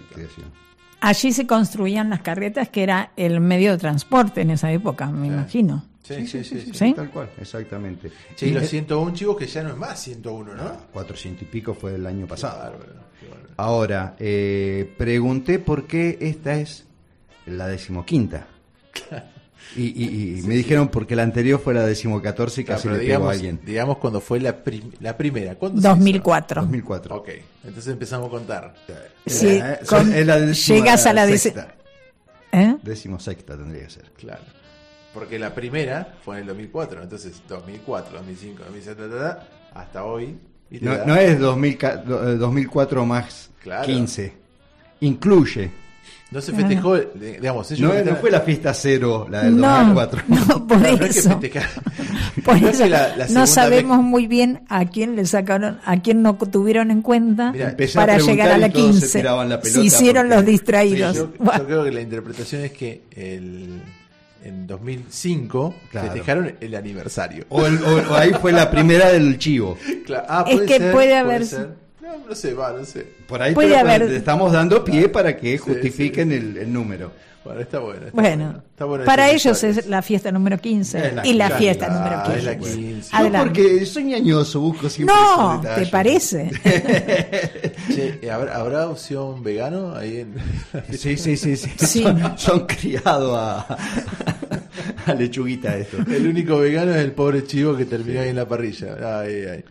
Allí 1.00 1.32
se 1.32 1.46
construían 1.46 2.10
las 2.10 2.20
carretas, 2.22 2.68
que 2.68 2.82
era 2.82 3.12
el 3.16 3.40
medio 3.40 3.72
de 3.72 3.78
transporte 3.78 4.40
en 4.40 4.50
esa 4.50 4.72
época, 4.72 5.06
me 5.06 5.28
imagino. 5.28 5.84
sí, 6.02 6.26
sí, 6.26 6.42
sí, 6.42 6.60
sí. 6.60 6.70
¿Sí? 6.74 6.92
Tal 6.94 7.10
cual, 7.10 7.30
exactamente. 7.40 8.10
Che, 8.34 8.46
y 8.48 8.50
los 8.52 8.64
Eh, 8.64 8.66
101 8.66 9.12
chivos 9.12 9.36
que 9.36 9.46
ya 9.46 9.62
no 9.62 9.70
es 9.70 9.76
más 9.76 10.00
101, 10.00 10.54
¿no? 10.54 10.72
400 10.92 11.42
y 11.42 11.44
pico 11.46 11.74
fue 11.74 11.94
el 11.94 12.06
año 12.06 12.26
pasado. 12.26 12.58
Bárbaro, 12.58 12.94
qué 13.20 13.28
bárbaro. 13.28 13.52
Ahora, 13.58 14.16
eh, 14.18 14.92
pregunté 14.96 15.58
por 15.58 15.86
qué 15.86 16.18
esta 16.20 16.54
es 16.56 16.84
la 17.46 17.68
decimoquinta. 17.68 18.46
Y, 19.76 19.82
y- 20.02 20.38
y 20.38 20.42
me 20.42 20.54
dijeron 20.54 20.88
porque 20.88 21.14
la 21.14 21.22
anterior 21.24 21.60
fue 21.60 21.74
la 21.74 21.84
decimocatorce 21.84 22.62
y 22.62 22.64
Claro, 22.64 22.78
casi 22.78 22.88
pero 22.88 22.96
le 23.00 23.06
pegó 23.06 23.12
a 23.12 23.18
digamos, 23.18 23.32
alguien. 23.34 23.60
digamos 23.66 23.98
cuando 23.98 24.20
fue 24.20 24.40
la, 24.40 24.64
prim- 24.64 24.92
la 25.00 25.16
primera. 25.16 25.54
¿Cuándo 25.56 25.80
se 25.80 25.86
hizo? 25.86 25.94
2004. 25.94 26.62
2004. 26.62 27.16
Ok, 27.16 27.28
entonces 27.64 27.92
empezamos 27.92 28.28
a 28.28 28.30
contar. 28.30 28.74
Sí, 29.26 29.48
Eh, 29.62 29.78
con- 29.86 30.12
es 30.12 30.26
la 30.26 30.40
décima 30.40 30.78
llegas 30.78 31.04
a 31.06 31.12
la 31.12 31.26
sexta. 31.28 31.74
¿Eh? 32.52 32.76
Décimo 32.82 33.20
sexta 33.20 33.56
tendría 33.58 33.84
que 33.84 33.90
ser. 33.90 34.04
Claro. 34.16 34.42
Porque 35.12 35.38
la 35.38 35.54
primera 35.54 36.14
fue 36.24 36.36
en 36.36 36.42
el 36.42 36.46
2004, 36.48 37.02
entonces 37.02 37.42
2004, 37.48 38.16
2005, 38.18 38.62
2006, 38.64 38.96
ta, 38.96 39.08
ta, 39.08 39.18
ta, 39.18 39.48
hasta 39.80 40.04
hoy. 40.04 40.38
y 40.70 40.80
No, 40.80 40.96
da- 40.96 41.04
no 41.04 41.16
es 41.16 41.38
2000 41.38 41.76
ca- 41.78 41.96
do- 41.96 42.26
eh, 42.30 42.36
2004 42.36 43.04
más 43.04 43.50
Claro. 43.62 43.84
15. 43.86 44.32
Incluye. 45.00 45.70
No 46.30 46.40
se 46.42 46.52
festejó, 46.52 46.94
de- 46.96 47.38
digamos, 47.40 47.70
ellos 47.70 47.80
No, 47.80 47.88
no 47.88 47.94
festejan- 47.94 48.20
fue 48.20 48.30
la 48.30 48.40
fiesta 48.42 48.74
cero, 48.74 49.26
la 49.30 49.44
del 49.44 49.56
No, 49.56 49.68
2004. 49.68 50.22
no, 50.28 50.66
por 50.66 50.78
Claro, 50.78 50.92
no 50.92 50.98
que 50.98 51.06
eso. 51.06 51.40
Por 52.44 52.60
No 52.62 52.68
es 52.68 52.74
eso 52.80 52.86
la- 52.88 53.16
la 53.16 53.26
no 53.28 53.46
sabemos 53.46 53.98
vez- 53.98 54.06
muy 54.06 54.26
bien 54.26 54.62
a 54.68 54.84
quién 54.86 55.16
le 55.16 55.26
sacaron, 55.26 55.80
a 55.84 56.00
quién 56.00 56.22
no 56.22 56.34
tuvieron 56.36 56.90
en 56.90 57.02
cuenta 57.02 57.48
a 57.48 57.52
para 57.52 57.74
preguntar 57.76 58.20
llegar 58.20 58.50
a 58.52 58.58
la 58.58 58.70
todos 58.70 58.94
se 58.96 59.00
15. 59.02 59.18
tiraban 59.18 59.48
la 59.48 59.60
Se 59.62 59.82
hicieron 59.82 60.24
porque- 60.28 60.34
los 60.36 60.44
Sí, 60.44 60.50
distraídos. 60.52 61.16
yo, 61.16 61.32
Bueno, 61.38 61.58
yo 61.60 61.66
creo 61.66 61.84
que 61.84 61.90
la 61.92 62.00
interpretación 62.00 62.62
es 62.64 62.72
que 62.72 63.02
el, 63.16 63.82
en 64.44 64.66
2005 64.66 65.74
Claro. 65.90 66.06
festejaron 66.08 66.54
el 66.60 66.74
aniversario. 66.74 67.44
O, 67.48 67.66
el- 67.66 67.82
o- 67.82 68.12
o 68.12 68.14
ahí 68.14 68.30
fue 68.40 68.52
la 68.52 68.70
primera 68.70 69.10
del 69.10 69.36
chivo. 69.38 69.76
Claro, 70.06 70.26
ah, 70.28 70.44
Es 70.48 70.60
que 70.62 70.78
ser, 70.78 70.92
puede 70.92 71.16
haber- 71.16 71.44
ser. 71.44 71.87
No, 72.08 72.26
no 72.28 72.34
sé, 72.34 72.54
va, 72.54 72.72
no 72.72 72.84
sé. 72.86 73.06
Por 73.26 73.42
ahí 73.42 73.52
Puede 73.54 73.70
te- 73.70 73.76
haber- 73.76 74.02
estamos 74.12 74.52
dando 74.52 74.82
pie 74.82 75.08
para 75.10 75.36
que 75.36 75.52
Sí, 75.52 75.58
justifiquen 75.58 76.32
El, 76.32 76.56
el 76.56 76.72
número. 76.72 77.12
Bueno, 77.44 77.60
está 77.62 77.78
bueno. 77.78 78.06
está 78.06 78.12
bueno, 78.20 78.62
Está 78.70 78.84
bueno 78.84 79.04
para 79.04 79.30
ellos 79.30 79.62
es 79.64 79.86
la 79.86 80.02
fiesta 80.02 80.30
número 80.32 80.58
15 80.58 80.98
Es 81.06 81.14
la 81.14 81.26
y 81.26 81.32
la 81.34 81.50
fiesta 81.50 81.86
Ah, 81.88 81.94
número 82.26 82.36
es 82.38 82.44
la 82.44 82.58
15. 82.58 82.76
15. 82.76 83.30
No, 83.30 83.38
porque 83.44 83.86
soy 83.86 84.04
ñañoso, 84.04 84.60
busco 84.60 84.88
siempre 84.90 85.14
No. 85.14 85.62
¿te 85.76 85.86
parece? 85.86 86.50
Che, 87.94 88.18
¿y 88.22 88.28
¿habrá, 88.28 88.56
¿habrá 88.56 88.88
opción 88.88 89.42
vegano 89.42 89.94
ahí 89.96 90.18
en 90.18 90.34
Sí, 90.96 91.16
sí, 91.16 91.36
sí, 91.36 91.56
sí. 91.56 91.70
Sí. 91.78 92.02
Son, 92.02 92.38
son 92.38 92.66
criados 92.66 93.36
a, 93.38 93.76
a 95.06 95.14
lechuguita 95.14 95.76
esto. 95.76 95.98
El 96.10 96.26
único 96.26 96.58
vegano 96.58 96.90
es 96.94 96.98
el 97.02 97.12
pobre 97.12 97.44
chivo 97.44 97.76
que 97.76 97.84
terminó 97.86 98.20
ahí 98.20 98.28
en 98.30 98.36
la 98.36 98.46
parrilla. 98.46 99.20
Ay, 99.20 99.44
ay. 99.52 99.64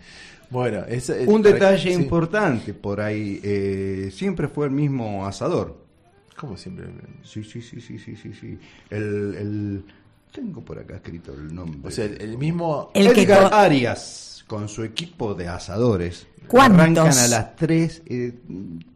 Bueno, 0.50 0.86
esa- 0.88 1.18
es- 1.18 1.28
Un 1.28 1.42
detalle 1.42 1.94
sí. 1.94 2.02
importante 2.02 2.74
por 2.74 3.02
ahí, 3.02 3.40
eh, 3.44 4.10
siempre 4.14 4.48
fue 4.48 4.66
el 4.68 4.72
mismo 4.72 5.26
asador. 5.26 5.78
¿Cómo 6.38 6.56
siempre? 6.56 6.86
Sí, 7.24 7.44
sí, 7.44 7.62
sí, 7.62 7.82
sí, 7.82 7.98
sí, 8.00 8.16
sí, 8.16 8.34
sí. 8.34 8.58
El, 8.90 9.36
el- 9.36 9.84
tengo 10.32 10.62
por 10.64 10.78
acá 10.80 10.96
escrito 10.98 11.34
el 11.34 11.54
nombre. 11.54 11.80
O 11.84 11.92
sea, 11.92 12.06
el, 12.06 12.22
el 12.22 12.38
mismo. 12.38 12.92
El 12.94 13.12
que 13.14 13.24
Edgar 13.24 13.50
co- 13.50 13.56
Arias, 13.56 14.44
con 14.48 14.70
su 14.70 14.84
equipo 14.84 15.34
de 15.34 15.48
asadores. 15.48 16.28
¿Cuántos? 16.48 16.80
Arrancan 16.80 17.18
a 17.18 17.28
las 17.28 17.56
3. 17.56 18.04
Eh, 18.06 18.34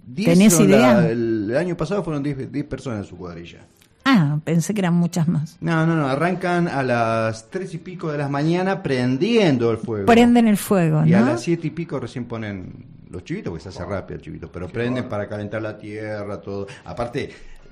10 0.08 0.30
¿Tenés 0.38 0.60
idea? 0.60 0.78
la- 1.02 1.10
el, 1.10 1.48
el 1.50 1.58
año 1.58 1.76
pasado 1.76 2.04
fueron 2.04 2.22
10, 2.24 2.52
10 2.52 2.66
personas 2.66 3.00
en 3.00 3.06
su 3.10 3.18
cuadrilla. 3.18 3.66
Ah, 4.06 4.40
pensé 4.44 4.74
que 4.74 4.82
eran 4.82 4.96
muchas 4.96 5.28
más. 5.28 5.58
No, 5.62 5.86
no, 5.86 5.96
no, 5.96 6.08
arrancan 6.08 6.68
a 6.68 6.82
las 6.84 7.50
3 7.50 7.74
y 7.76 7.78
pico 7.78 8.12
de 8.12 8.18
las 8.18 8.30
mañanas 8.30 8.78
prendiendo 8.84 9.72
el 9.72 9.78
fuego. 9.78 10.06
Prenden 10.08 10.48
el 10.48 10.58
fuego, 10.58 11.06
Y 11.06 11.14
a 11.14 11.20
¿no? 11.22 11.28
las 11.28 11.42
7 11.42 11.68
y 11.68 11.70
pico 11.70 12.00
recién 12.00 12.26
ponen 12.26 12.86
los 13.10 13.24
chivitos, 13.24 13.52
porque 13.52 13.64
se 13.64 13.70
hace 13.70 13.86
rápido 13.86 14.18
el 14.18 14.24
chivito, 14.24 14.52
pero 14.52 14.68
prenden 14.70 15.08
para 15.10 15.28
calentar 15.28 15.62
la 15.62 15.78
tierra, 15.78 16.40
todo. 16.42 16.66
Aparte, 16.86 17.30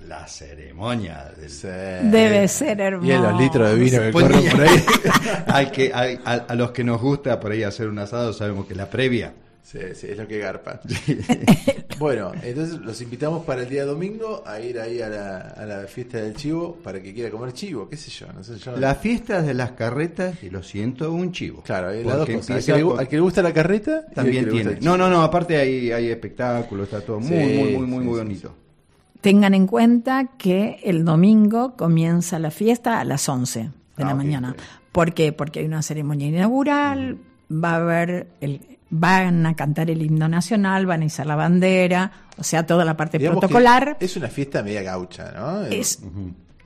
la 0.07 0.27
ceremonia 0.27 1.25
del... 1.37 1.49
Sí. 1.49 1.67
Debe 1.67 2.47
ser 2.47 2.79
hermoso. 2.79 3.07
Y 3.07 3.11
en 3.11 3.23
los 3.23 3.39
litros 3.41 3.69
de 3.69 3.75
vino 3.75 3.99
que 4.01 4.11
corren 4.11 4.51
por 4.51 4.61
ahí. 4.61 4.83
Al 5.47 5.71
que, 5.71 5.91
al- 5.93 6.19
a, 6.25 6.31
a 6.33 6.55
los 6.55 6.71
que 6.71 6.83
nos 6.83 7.01
gusta 7.01 7.39
por 7.39 7.51
ahí 7.51 7.63
hacer 7.63 7.87
un 7.87 7.99
asado, 7.99 8.33
sabemos 8.33 8.65
que 8.67 8.75
la 8.75 8.89
previa. 8.89 9.33
Sí, 9.63 9.77
sí, 9.93 10.07
es 10.09 10.17
lo 10.17 10.27
que 10.27 10.39
garpa. 10.39 10.79
bueno, 11.99 12.31
entonces 12.43 12.79
los 12.79 13.01
invitamos 13.01 13.45
para 13.45 13.61
el 13.63 13.69
día 13.69 13.85
domingo 13.85 14.41
a 14.45 14.59
ir 14.59 14.79
ahí 14.79 15.01
a 15.01 15.09
la, 15.09 15.37
a 15.39 15.65
la 15.65 15.87
fiesta 15.87 16.17
del 16.17 16.33
chivo 16.35 16.75
para 16.83 17.01
que 17.01 17.13
quiera 17.13 17.29
comer 17.29 17.53
chivo, 17.53 17.87
qué 17.89 17.97
sé 17.97 18.09
yo, 18.09 18.27
no 18.33 18.43
sé 18.43 18.57
yo. 18.57 18.75
Las 18.77 18.97
fiestas 18.97 19.45
de 19.45 19.53
las 19.53 19.71
carretas 19.73 20.41
y 20.43 20.49
lo 20.49 20.63
siento, 20.63 21.11
un 21.11 21.31
chivo. 21.31 21.61
Claro, 21.63 21.89
hay 21.89 22.03
las 22.03 22.17
dos 22.17 22.29
cosas. 22.29 22.49
Al 22.51 22.65
que, 22.65 22.73
le, 22.73 22.83
con- 22.83 22.99
al 22.99 23.07
que 23.07 23.15
le 23.17 23.21
gusta 23.21 23.41
la 23.41 23.53
carreta 23.53 24.05
también 24.07 24.49
tiene. 24.49 24.77
No, 24.81 24.97
no, 24.97 25.09
no, 25.09 25.21
aparte 25.21 25.57
hay, 25.57 25.91
hay 25.91 26.07
espectáculos, 26.09 26.85
está 26.87 27.01
todo 27.01 27.19
muy, 27.19 27.27
Sí, 27.29 27.35
muy, 27.35 27.51
muy, 27.53 27.85
muy, 27.85 27.85
sí, 27.85 27.87
muy 27.87 28.13
sí, 28.15 28.19
bonito. 28.23 28.55
Tengan 29.21 29.53
en 29.53 29.67
cuenta 29.67 30.29
que 30.37 30.79
el 30.83 31.03
domingo 31.03 31.75
comienza 31.75 32.39
la 32.39 32.51
fiesta 32.51 32.99
a 32.99 33.03
las 33.03 33.27
11 33.27 33.59
de 33.59 33.69
Ah, 33.97 34.05
la 34.05 34.15
mañana. 34.15 34.51
ok. 34.51 34.57
¿Por 34.93 35.13
qué? 35.13 35.33
Porque 35.33 35.59
hay 35.59 35.65
una 35.65 35.81
ceremonia 35.81 36.27
inaugural, 36.27 37.17
va 37.51 37.71
a 37.73 37.75
haber 37.75 38.27
el, 38.41 38.61
van 38.89 39.45
a 39.45 39.55
cantar 39.55 39.89
el 39.89 40.01
himno 40.01 40.27
nacional, 40.27 40.85
van 40.85 41.01
a 41.01 41.05
izar 41.05 41.25
la 41.25 41.35
bandera, 41.35 42.11
o 42.37 42.43
sea, 42.43 42.65
toda 42.65 42.85
la 42.85 42.97
parte 42.97 43.17
Digamos 43.17 43.39
protocolar. 43.39 43.97
Es 43.99 44.15
una 44.17 44.27
fiesta 44.27 44.63
media 44.63 44.81
gaucha, 44.81 45.31
¿no? 45.31 45.63
Es, 45.65 45.99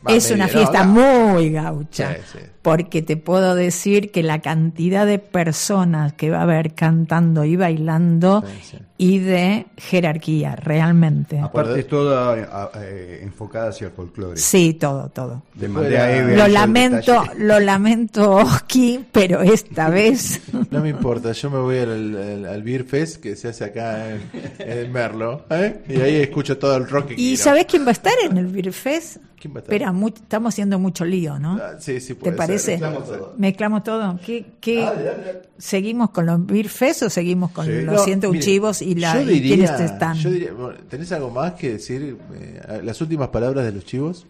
Va, 0.06 0.14
es 0.14 0.30
una 0.32 0.48
fiesta 0.48 0.84
muy 0.84 1.50
gaucha, 1.52 2.16
Sí, 2.16 2.22
sí. 2.34 2.40
porque 2.62 3.02
te 3.02 3.16
puedo 3.18 3.56
decir 3.56 4.12
que 4.12 4.22
la 4.24 4.42
cantidad 4.42 5.06
de 5.06 5.18
personas 5.20 6.14
que 6.14 6.30
va 6.30 6.40
a 6.40 6.44
haber 6.44 6.74
cantando 6.74 7.46
y 7.46 7.56
bailando 7.56 8.44
Sí, 8.46 8.70
sí. 8.72 8.78
y 8.98 9.20
de 9.20 9.66
jerarquía, 9.78 10.56
realmente. 10.58 11.40
Aparte 11.40 11.80
es 11.80 11.88
toda 11.88 12.70
eh, 12.82 13.20
enfocada 13.24 13.70
hacia 13.70 13.88
el 13.88 13.94
folclore. 13.94 14.38
Sí, 14.38 14.74
todo, 14.74 15.10
todo. 15.10 15.44
La- 15.58 16.12
Eve 16.18 16.36
Lo 16.36 16.48
lamento, 16.48 17.24
lo 17.38 17.60
lamento, 17.62 18.32
Oski, 18.32 19.06
pero 19.12 19.42
esta 19.42 19.90
vez 19.90 20.42
No 20.70 20.82
me 20.82 20.90
importa, 20.90 21.32
yo 21.32 21.50
me 21.50 21.60
voy 21.60 21.78
al, 21.80 22.16
al, 22.18 22.46
al 22.46 22.64
Beer 22.64 22.84
Fest 22.84 23.22
que 23.22 23.36
se 23.36 23.48
hace 23.50 23.64
acá 23.66 24.10
en, 24.10 24.22
en 24.60 24.92
Merlo, 24.92 25.46
¿eh? 25.50 25.82
y 25.88 26.02
ahí 26.02 26.16
escucho 26.18 26.58
todo 26.58 26.76
el 26.76 26.88
rock 26.90 27.08
que 27.08 27.14
¿Y 27.14 27.18
quiero. 27.18 27.44
sabés 27.44 27.66
quién 27.66 27.84
va 27.86 27.90
a 27.90 27.92
estar 27.94 28.14
en 28.30 28.38
el 28.38 28.48
Beer 28.48 28.74
Fest? 28.74 29.18
¿Quién 29.44 29.54
va 29.56 29.58
a 29.58 29.60
estar? 29.64 29.76
Espera, 29.76 29.94
estamos 30.16 30.54
haciendo 30.54 30.80
mucho 30.80 31.04
lío, 31.04 31.38
¿no? 31.38 31.60
Ah, 31.62 31.74
sí, 31.78 32.00
sí, 32.00 32.14
¿Te 32.14 32.16
puede 32.16 32.38
parece? 32.38 32.78
ser. 32.78 32.90
Mezclamos 33.36 33.84
todo. 33.84 34.18
¿Qué, 34.26 34.54
qué- 34.62 35.42
¿Seguimos 35.58 36.12
con 36.12 36.26
los 36.28 36.46
Beer 36.46 36.70
Fest 36.70 37.04
o 37.04 37.10
seguimos 37.10 37.52
con 37.52 37.66
Sí. 37.66 37.82
los 37.82 37.94
No, 37.96 38.04
101 38.06 38.32
mire, 38.32 38.46
chivos 38.46 38.82
y, 38.82 38.96
la, 38.96 39.16
yo 39.22 39.28
diría- 39.28 39.56
quiénes 39.58 39.80
están? 39.82 40.16
yo 40.16 40.30
diría, 40.32 40.54
bueno, 40.54 40.80
¿Tenés 40.90 41.12
algo 41.12 41.30
más 41.30 41.56
que 41.56 41.74
decir? 41.74 42.16
eh, 42.36 42.82
las 42.86 43.02
últimas 43.02 43.28
palabras 43.28 43.66
de 43.66 43.74
los 43.74 43.84
chivos. 43.86 44.26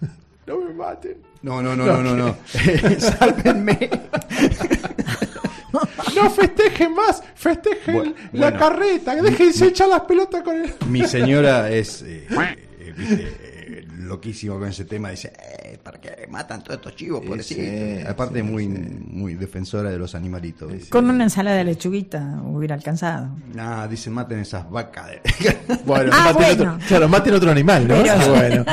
no 0.48 0.58
me 0.58 0.74
maten. 0.74 1.18
No, 1.40 1.62
no, 1.62 1.76
no, 1.76 1.86
no, 1.86 2.02
no, 2.02 2.16
no. 2.16 2.36
Sálvenme. 2.98 3.90
No 6.16 6.30
festejen 6.30 6.94
más, 6.94 7.22
festejen 7.36 8.14
la 8.32 8.50
bueno. 8.50 8.58
carreta, 8.58 9.14
déjense 9.22 9.66
echar 9.68 9.88
las 9.88 10.00
pelotas 10.00 10.42
con 10.42 10.56
el... 10.56 10.74
Mi 10.88 11.06
señora 11.06 11.70
es, 11.70 12.02
eh, 12.02 12.26
eh, 12.28 12.94
viste, 12.96 13.22
eh, 13.22 13.47
loquísimo 14.08 14.58
con 14.58 14.68
ese 14.68 14.84
tema. 14.84 15.10
Dice, 15.10 15.32
eh, 15.62 15.78
¿para 15.82 16.00
qué 16.00 16.26
matan 16.28 16.62
todos 16.64 16.76
estos 16.76 16.96
chivos? 16.96 17.24
Pobrecito. 17.24 17.60
sí, 17.60 18.06
Aparte, 18.08 18.38
sí, 18.40 18.42
muy, 18.42 18.64
sí. 18.64 18.70
muy 19.10 19.34
defensora 19.34 19.90
de 19.90 19.98
los 19.98 20.14
animalitos. 20.14 20.72
Con 20.88 21.08
una 21.10 21.24
ensalada 21.24 21.56
de 21.58 21.64
lechuguita 21.64 22.40
hubiera 22.44 22.74
alcanzado. 22.74 23.28
Nah, 23.54 23.86
dice, 23.86 24.10
maten 24.10 24.40
esas 24.40 24.68
vacas. 24.70 25.08
de-". 25.08 25.20
Bueno, 25.84 26.10
Ah, 26.12 26.32
maten 26.32 26.56
bueno. 26.58 26.74
otro, 26.74 26.86
claro, 26.88 27.08
maten 27.08 27.34
otro 27.34 27.50
animal, 27.50 27.86
¿no? 27.86 28.02
Pero- 28.02 28.34
Bueno. 28.34 28.64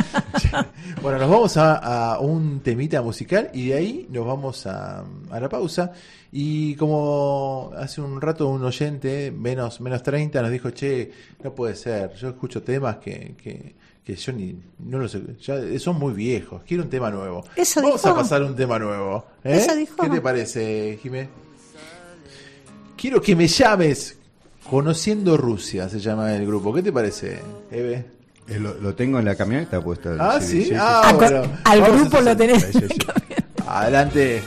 bueno, 1.01 1.19
nos 1.19 1.29
vamos 1.29 1.57
a, 1.57 2.13
a 2.13 2.19
un 2.19 2.61
temita 2.61 3.01
musical 3.01 3.49
y 3.53 3.67
de 3.69 3.73
ahí 3.75 4.07
nos 4.09 4.25
vamos 4.25 4.65
a, 4.67 5.03
a 5.29 5.39
la 5.39 5.49
pausa. 5.49 5.91
Y 6.31 6.75
como 6.75 7.71
hace 7.77 8.01
un 8.01 8.19
rato 8.19 8.47
un 8.49 8.63
oyente, 8.63 9.31
menos, 9.31 9.79
menos 9.79 10.03
30, 10.03 10.41
nos 10.41 10.51
dijo, 10.51 10.69
che, 10.71 11.11
no 11.43 11.53
puede 11.55 11.75
ser, 11.75 12.13
yo 12.15 12.29
escucho 12.29 12.61
temas 12.61 12.97
que, 12.97 13.36
que, 13.41 13.75
que 14.05 14.15
yo 14.15 14.31
ni, 14.33 14.55
no 14.79 14.99
los 14.99 15.17
ya 15.41 15.57
son 15.79 15.97
muy 15.97 16.13
viejos, 16.13 16.61
quiero 16.67 16.83
un 16.83 16.89
tema 16.89 17.09
nuevo. 17.09 17.43
¿Eso 17.55 17.81
vamos 17.81 18.01
dijo? 18.03 18.13
a 18.13 18.17
pasar 18.21 18.43
un 18.43 18.55
tema 18.55 18.77
nuevo. 18.77 19.25
¿eh? 19.43 19.57
¿Eso 19.57 19.75
dijo? 19.75 19.95
¿Qué 20.03 20.09
te 20.09 20.21
parece, 20.21 20.99
Jimé? 21.01 21.27
Quiero 22.95 23.21
que 23.21 23.35
me 23.35 23.47
llames 23.47 24.17
Conociendo 24.69 25.37
Rusia, 25.37 25.89
se 25.89 25.99
llama 25.99 26.33
el 26.35 26.45
grupo. 26.45 26.73
¿Qué 26.73 26.81
te 26.81 26.91
parece, 26.91 27.39
Eve? 27.71 28.05
Eh, 28.47 28.59
lo, 28.59 28.73
lo 28.75 28.95
tengo 28.95 29.19
en 29.19 29.25
la 29.25 29.35
camioneta 29.35 29.81
puesto. 29.81 30.15
Ah, 30.19 30.39
sí. 30.41 30.71
Ah, 30.75 31.01
Ah, 31.05 31.13
bueno. 31.13 31.43
al 31.63 31.81
Vamos 31.81 32.01
grupo 32.01 32.21
lo 32.21 32.35
tenés. 32.37 32.63
Sí, 32.63 32.71
sí, 32.73 32.87
sí. 32.89 32.97
Adelante. 33.67 34.41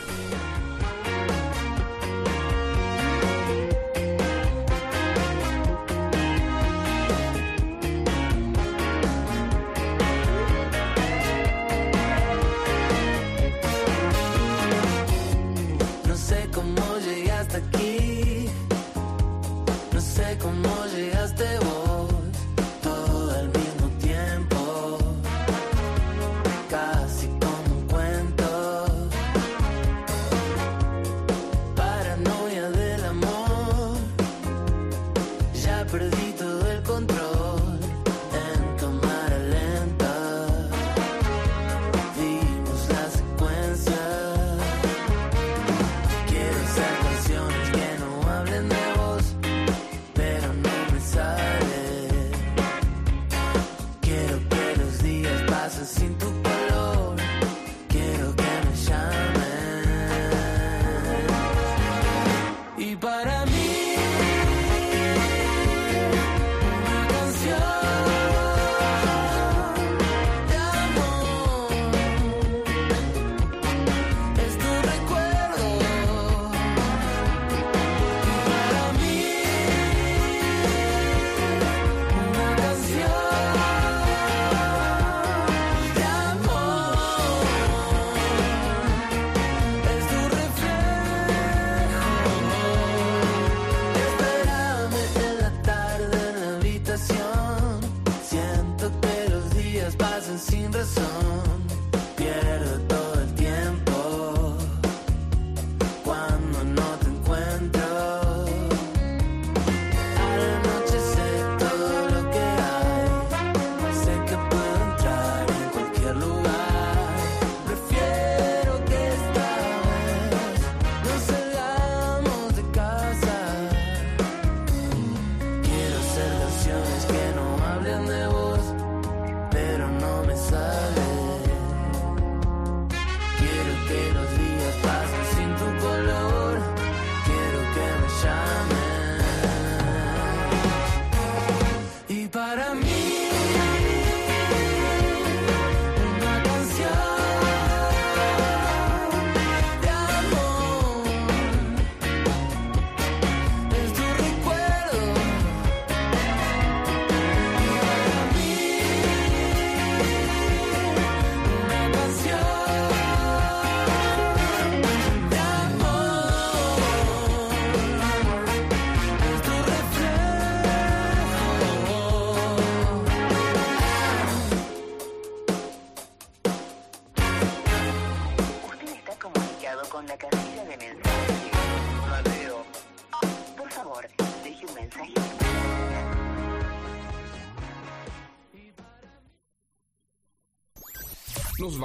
Perdí 35.90 36.32
todo 36.32 36.70
el 36.70 36.82
control 36.82 37.27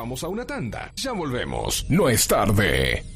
vamos 0.03 0.21
a 0.21 0.27
una 0.27 0.45
tanda. 0.45 0.91
Ya 0.97 1.13
volvemos. 1.13 1.85
No 1.89 2.09
es 2.09 2.27
tarde. 2.27 3.12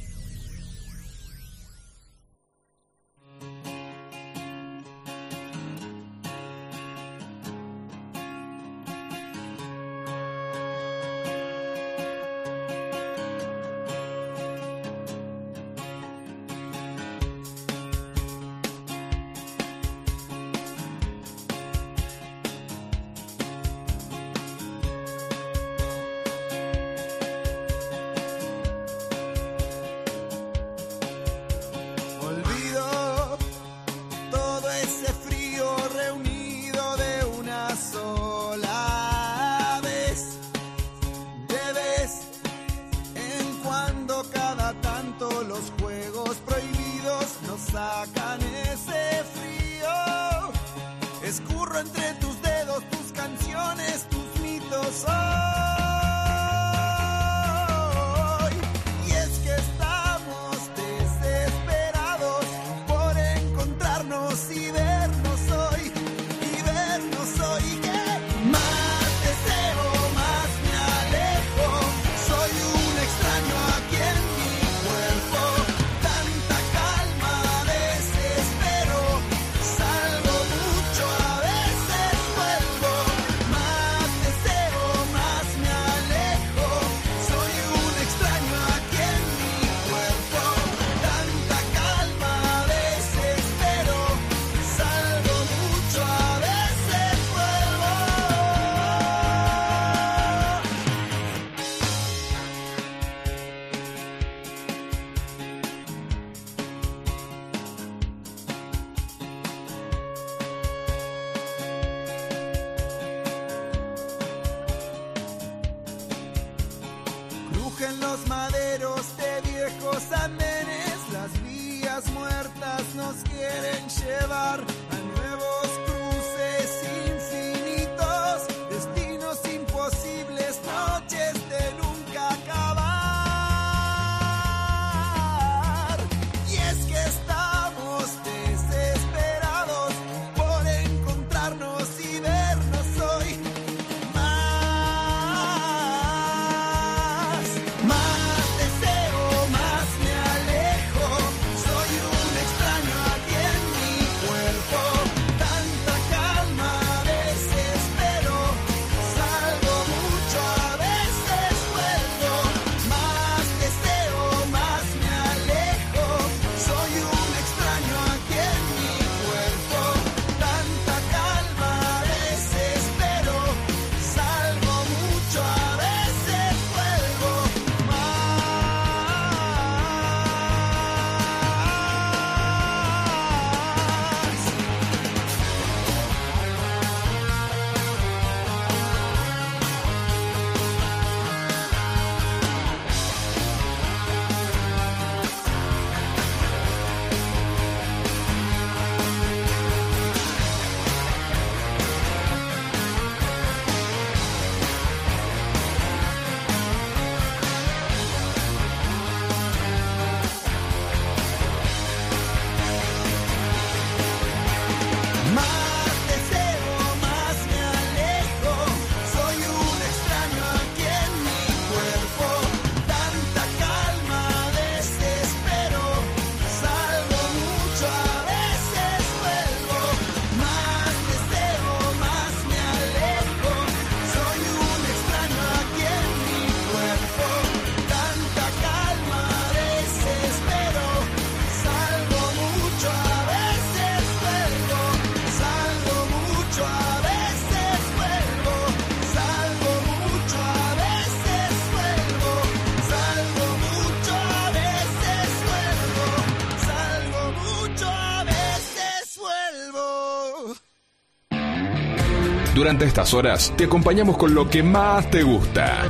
Durante 262.68 262.84
estas 262.84 263.14
horas 263.14 263.54
te 263.56 263.64
acompañamos 263.64 264.18
con 264.18 264.36
lo 264.36 264.50
que 264.50 264.62
más 264.62 265.10
te 265.10 265.24
gusta. 265.24 265.90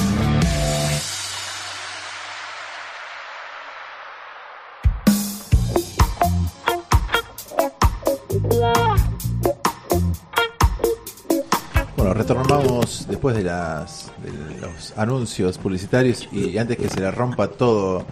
Bueno, 11.95 12.15
retornamos 12.15 13.05
después 13.07 13.35
de, 13.35 13.43
las, 13.43 14.11
los 14.59 14.97
anuncios 14.97 15.59
publicitarios 15.59 16.27
y 16.31 16.57
antes 16.57 16.77
que 16.77 16.89
se 16.89 17.01
le 17.01 17.11
rompa 17.11 17.49
todo, 17.49 18.07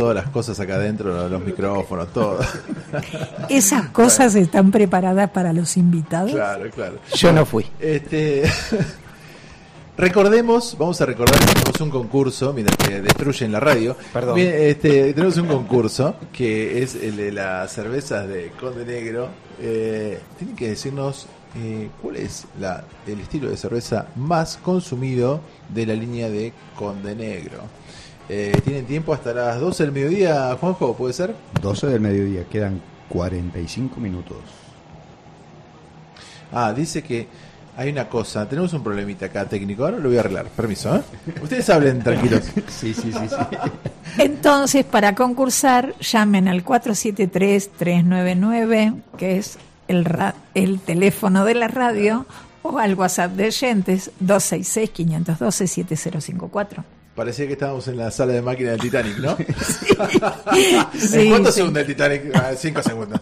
todas 0.00 0.14
las 0.14 0.30
cosas 0.30 0.58
acá 0.58 0.76
adentro, 0.76 1.28
los 1.28 1.44
micrófonos, 1.44 2.10
todo. 2.10 2.38
¿Esas 3.50 3.90
cosas 3.90 4.34
están 4.34 4.70
preparadas 4.70 5.28
para 5.28 5.52
los 5.52 5.76
invitados? 5.76 6.30
Claro, 6.30 6.70
claro. 6.70 6.98
Yo 7.14 7.30
no 7.32 7.44
fui. 7.44 7.66
Este, 7.78 8.50
recordemos, 9.98 10.74
vamos 10.78 10.98
a 11.02 11.04
recordar 11.04 11.38
que 11.38 11.52
tenemos 11.52 11.80
un 11.82 11.90
concurso, 11.90 12.54
mientras 12.54 12.78
que 12.78 13.02
destruyen 13.02 13.52
la 13.52 13.60
radio. 13.60 13.94
Perdón. 14.10 14.38
Este, 14.38 15.12
tenemos 15.12 15.36
un 15.36 15.48
concurso 15.48 16.14
que 16.32 16.82
es 16.82 16.94
el 16.94 17.18
de 17.18 17.32
las 17.32 17.70
cervezas 17.70 18.26
de 18.26 18.52
Conde 18.58 18.86
Negro. 18.86 19.28
Eh, 19.60 20.18
tienen 20.38 20.56
que 20.56 20.68
decirnos 20.70 21.26
eh, 21.56 21.90
cuál 22.00 22.16
es 22.16 22.46
la, 22.58 22.84
el 23.06 23.20
estilo 23.20 23.50
de 23.50 23.58
cerveza 23.58 24.06
más 24.16 24.56
consumido 24.56 25.42
de 25.68 25.84
la 25.84 25.92
línea 25.92 26.30
de 26.30 26.54
Conde 26.74 27.14
Negro. 27.14 27.79
Eh, 28.32 28.52
Tienen 28.64 28.86
tiempo 28.86 29.12
hasta 29.12 29.34
las 29.34 29.58
12 29.60 29.82
del 29.82 29.90
mediodía, 29.92 30.56
Juanjo, 30.60 30.94
¿puede 30.96 31.12
ser? 31.12 31.34
12 31.60 31.88
del 31.88 32.00
mediodía, 32.00 32.44
quedan 32.44 32.80
45 33.08 33.98
minutos. 34.00 34.36
Ah, 36.52 36.72
dice 36.72 37.02
que 37.02 37.26
hay 37.76 37.90
una 37.90 38.08
cosa, 38.08 38.48
tenemos 38.48 38.72
un 38.72 38.84
problemita 38.84 39.26
acá 39.26 39.46
técnico, 39.46 39.84
ahora 39.84 39.98
lo 39.98 40.08
voy 40.08 40.16
a 40.18 40.20
arreglar, 40.20 40.46
permiso, 40.46 40.94
¿eh? 40.94 41.02
Ustedes 41.42 41.68
hablen 41.70 41.98
tranquilos. 42.04 42.42
Sí, 42.68 42.94
sí, 42.94 43.10
sí, 43.12 43.28
sí. 43.28 43.34
Entonces, 44.18 44.84
para 44.84 45.16
concursar, 45.16 45.94
llamen 45.98 46.46
al 46.46 46.64
473-399, 46.64 48.94
que 49.16 49.38
es 49.38 49.58
el, 49.88 50.04
ra- 50.04 50.36
el 50.54 50.78
teléfono 50.80 51.44
de 51.44 51.54
la 51.56 51.66
radio, 51.68 52.26
o 52.62 52.78
al 52.78 52.94
WhatsApp 52.94 53.32
de 53.32 53.46
oyentes 53.46 54.12
266-512-7054. 54.24 56.84
Parecía 57.20 57.46
que 57.46 57.52
estábamos 57.52 57.86
en 57.86 57.98
la 57.98 58.10
sala 58.10 58.32
de 58.32 58.40
máquina 58.40 58.70
del 58.70 58.80
Titanic, 58.80 59.18
¿no? 59.18 59.36
Sí, 60.98 61.18
¿En 61.18 61.28
cuántos 61.28 61.52
sí. 61.52 61.60
segundos 61.60 61.82
el 61.82 61.86
Titanic? 61.86 62.34
Ah, 62.34 62.52
cinco 62.56 62.82
segundos. 62.82 63.20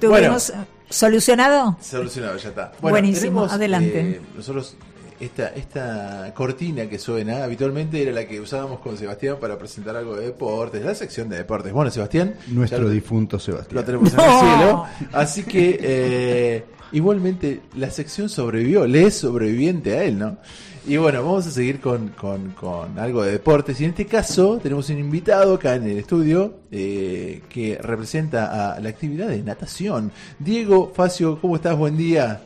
¿Tuvimos 0.00 0.52
solucionado? 0.88 1.76
Solucionado, 1.80 2.36
ya 2.36 2.50
está. 2.50 2.70
Buenísimo, 2.80 3.46
adelante. 3.46 4.00
eh, 4.00 4.20
nosotros, 4.36 4.76
esta, 5.18 5.48
esta 5.48 6.32
cortina 6.36 6.88
que 6.88 7.00
suena, 7.00 7.42
habitualmente 7.42 8.00
era 8.00 8.12
la 8.12 8.28
que 8.28 8.40
usábamos 8.40 8.78
con 8.78 8.96
Sebastián 8.96 9.38
para 9.40 9.58
presentar 9.58 9.96
algo 9.96 10.14
de 10.14 10.26
deportes, 10.26 10.84
la 10.84 10.94
sección 10.94 11.28
de 11.28 11.38
deportes. 11.38 11.72
Bueno, 11.72 11.90
Sebastián. 11.90 12.36
Nuestro 12.46 12.88
difunto 12.88 13.40
Sebastián. 13.40 13.74
Lo 13.74 13.84
tenemos 13.84 14.14
en 14.14 14.20
el 14.20 14.38
cielo. 14.38 14.84
Así 15.12 15.42
que, 15.42 15.80
eh, 15.82 16.64
igualmente, 16.92 17.62
la 17.74 17.90
sección 17.90 18.28
sobrevivió, 18.28 18.86
le 18.86 19.06
es 19.06 19.14
sobreviviente 19.14 19.98
a 19.98 20.04
él, 20.04 20.16
¿no? 20.16 20.38
Y 20.84 20.96
bueno, 20.96 21.22
vamos 21.22 21.46
a 21.46 21.50
seguir 21.52 21.80
con, 21.80 22.08
con, 22.08 22.50
con 22.50 22.98
algo 22.98 23.22
de 23.22 23.30
deportes. 23.30 23.80
Y 23.80 23.84
en 23.84 23.90
este 23.90 24.06
caso, 24.06 24.58
tenemos 24.60 24.90
un 24.90 24.98
invitado 24.98 25.54
acá 25.54 25.76
en 25.76 25.84
el 25.84 25.98
estudio 25.98 26.54
eh, 26.72 27.40
que 27.48 27.78
representa 27.80 28.74
a 28.74 28.80
la 28.80 28.88
actividad 28.88 29.28
de 29.28 29.40
natación. 29.44 30.10
Diego 30.40 30.92
Facio, 30.92 31.40
¿cómo 31.40 31.54
estás? 31.54 31.78
Buen 31.78 31.96
día. 31.96 32.42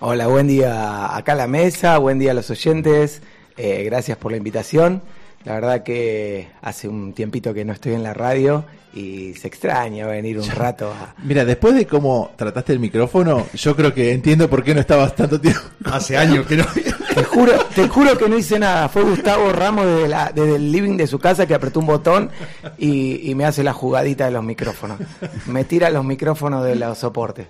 Hola, 0.00 0.28
buen 0.28 0.46
día 0.46 1.14
acá 1.14 1.32
a 1.32 1.36
la 1.36 1.46
mesa, 1.46 1.98
buen 1.98 2.18
día 2.18 2.30
a 2.30 2.34
los 2.34 2.48
oyentes, 2.50 3.20
eh, 3.58 3.82
gracias 3.84 4.16
por 4.16 4.32
la 4.32 4.38
invitación. 4.38 5.02
La 5.44 5.54
verdad 5.54 5.82
que 5.82 6.48
hace 6.62 6.88
un 6.88 7.12
tiempito 7.12 7.52
que 7.52 7.66
no 7.66 7.74
estoy 7.74 7.92
en 7.92 8.02
la 8.02 8.14
radio 8.14 8.64
y 8.94 9.34
se 9.34 9.48
extraña 9.48 10.06
venir 10.06 10.38
un 10.38 10.48
rato 10.50 10.88
a... 10.92 11.14
Mira, 11.24 11.44
después 11.44 11.74
de 11.74 11.86
cómo 11.86 12.30
trataste 12.36 12.72
el 12.72 12.78
micrófono, 12.78 13.46
yo 13.54 13.74
creo 13.74 13.92
que 13.92 14.12
entiendo 14.12 14.48
por 14.48 14.62
qué 14.62 14.72
no 14.74 14.80
estabas 14.80 15.16
tanto 15.16 15.40
tiempo. 15.40 15.60
Hace 15.84 16.16
años 16.16 16.46
que 16.46 16.56
no. 16.58 16.64
Te 17.14 17.24
juro, 17.24 17.52
te 17.74 17.88
juro 17.88 18.16
que 18.16 18.28
no 18.28 18.36
hice 18.38 18.58
nada. 18.58 18.88
Fue 18.88 19.02
Gustavo 19.02 19.50
Ramos 19.52 19.86
desde, 19.86 20.08
la- 20.08 20.32
desde 20.32 20.56
el 20.56 20.70
living 20.70 20.96
de 20.96 21.06
su 21.06 21.18
casa 21.18 21.46
que 21.46 21.54
apretó 21.54 21.80
un 21.80 21.86
botón 21.86 22.30
y, 22.78 23.30
y 23.30 23.34
me 23.34 23.44
hace 23.44 23.64
la 23.64 23.72
jugadita 23.72 24.26
de 24.26 24.30
los 24.30 24.44
micrófonos. 24.44 24.98
Me 25.46 25.64
tira 25.64 25.90
los 25.90 26.04
micrófonos 26.04 26.64
de 26.64 26.76
los 26.76 26.96
soportes. 26.98 27.46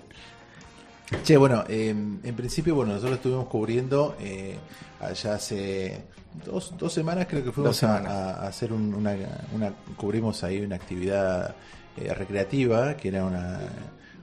Che, 1.23 1.37
bueno, 1.37 1.63
eh, 1.69 1.89
en 1.89 2.35
principio, 2.35 2.73
bueno, 2.75 2.93
nosotros 2.93 3.17
estuvimos 3.17 3.45
cubriendo 3.47 4.15
eh, 4.19 4.55
allá 4.99 5.35
hace 5.35 6.01
dos, 6.43 6.73
dos 6.77 6.91
semanas, 6.93 7.27
creo 7.29 7.43
que 7.43 7.51
fuimos 7.51 7.81
a, 7.83 8.47
hacer 8.47 8.73
un- 8.73 8.93
una, 8.93 9.15
una- 9.53 9.73
cubrimos 9.95 10.43
ahí 10.43 10.61
una 10.61 10.75
actividad 10.75 11.55
eh, 11.97 12.13
recreativa, 12.13 12.95
que 12.97 13.07
era 13.09 13.23
una, 13.25 13.59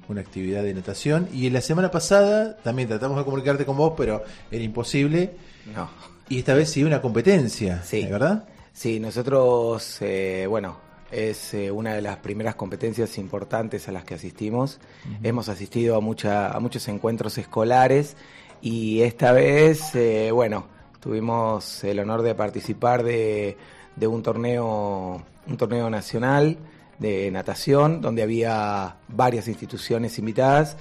una 0.09 0.21
actividad 0.21 0.63
de 0.63 0.75
natación, 0.75 1.29
y 1.33 1.49
la 1.51 1.61
semana 1.61 1.91
pasada 1.91 2.57
también 2.59 2.89
tratamos 2.89 3.17
de 3.19 3.25
comunicarte 3.25 3.65
con 3.65 3.77
vos, 3.77 3.95
pero 3.97 4.23
era 4.51 4.63
imposible, 4.63 5.37
No. 5.75 5.89
y 6.29 6.39
esta 6.41 6.55
vez 6.55 6.71
sí 6.71 6.85
una 6.85 7.01
competencia, 7.01 7.83
Sí. 7.83 8.07
¿verdad? 8.11 8.45
Sí, 8.75 9.01
nosotros, 9.01 9.99
eh, 10.01 10.47
bueno, 10.49 10.77
es 11.11 11.53
eh, 11.53 11.71
una 11.71 11.93
de 11.95 12.01
las 12.03 12.17
primeras 12.19 12.55
competencias 12.55 13.19
importantes 13.19 13.87
a 13.89 13.93
las 13.93 14.05
que 14.05 14.15
asistimos. 14.15 14.81
Hemos 15.23 15.51
asistido 15.51 15.97
a, 15.97 16.01
mucha, 16.01 16.51
a 16.51 16.59
muchos 16.59 16.89
encuentros 16.89 17.37
escolares 17.37 18.17
y 18.63 19.03
esta 19.03 19.33
vez, 19.33 19.95
eh, 19.95 20.31
bueno, 20.33 20.67
tuvimos 21.03 21.83
el 21.83 21.99
honor 21.99 22.23
de 22.23 22.35
participar 22.35 23.03
de, 23.03 23.57
de 23.97 24.07
un 24.07 24.23
torneo, 24.23 25.21
un 25.47 25.57
torneo 25.57 25.91
nacional 25.91 26.57
de 26.99 27.31
natación 27.33 28.01
donde 28.01 28.23
había 28.23 28.97
varias 29.09 29.49
instituciones 29.49 30.19
invitadas 30.19 30.77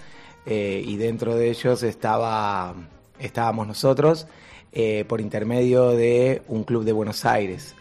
eh, 0.46 0.84
y 0.86 0.98
dentro 0.98 1.36
de 1.36 1.50
ellos 1.50 1.82
estaba, 1.82 2.76
estábamos 3.20 3.68
nosotros 3.68 4.28
eh, 4.72 5.06
por 5.08 5.20
intermedio 5.20 5.90
de 5.90 6.44
un 6.48 6.64
club 6.64 6.84
de 6.84 6.92
Buenos 6.92 7.26
Aires. 7.26 7.74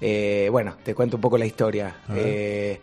Eh, 0.00 0.48
bueno, 0.52 0.76
te 0.84 0.94
cuento 0.94 1.16
un 1.16 1.22
poco 1.22 1.38
la 1.38 1.46
historia. 1.46 1.96
Eh, 2.14 2.78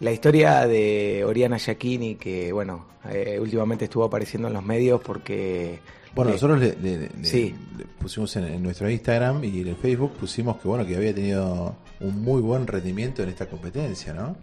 la 0.00 0.10
historia 0.10 0.66
de 0.66 1.24
Oriana 1.24 1.58
Giacchini, 1.58 2.16
que 2.16 2.52
bueno, 2.52 2.86
eh, 3.08 3.38
últimamente 3.40 3.84
estuvo 3.84 4.04
apareciendo 4.04 4.48
en 4.48 4.54
los 4.54 4.64
medios 4.64 5.00
porque... 5.00 5.78
Bueno, 6.16 6.30
eh, 6.30 6.34
nosotros 6.34 6.58
le, 6.58 6.76
le- 6.82 6.98
le- 6.98 7.24
Sí. 7.24 7.54
le 7.78 7.84
pusimos 7.84 8.34
en, 8.36 8.44
en 8.46 8.62
nuestro 8.62 8.90
Instagram 8.90 9.44
y 9.44 9.60
en 9.60 9.68
el 9.68 9.76
Facebook 9.76 10.12
pusimos 10.14 10.56
que 10.56 10.66
bueno 10.66 10.84
que 10.84 10.96
había 10.96 11.14
tenido 11.14 11.76
un 12.00 12.22
muy 12.22 12.42
buen 12.42 12.66
rendimiento 12.66 13.22
en 13.22 13.28
esta 13.28 13.46
competencia, 13.46 14.12
¿no? 14.12 14.36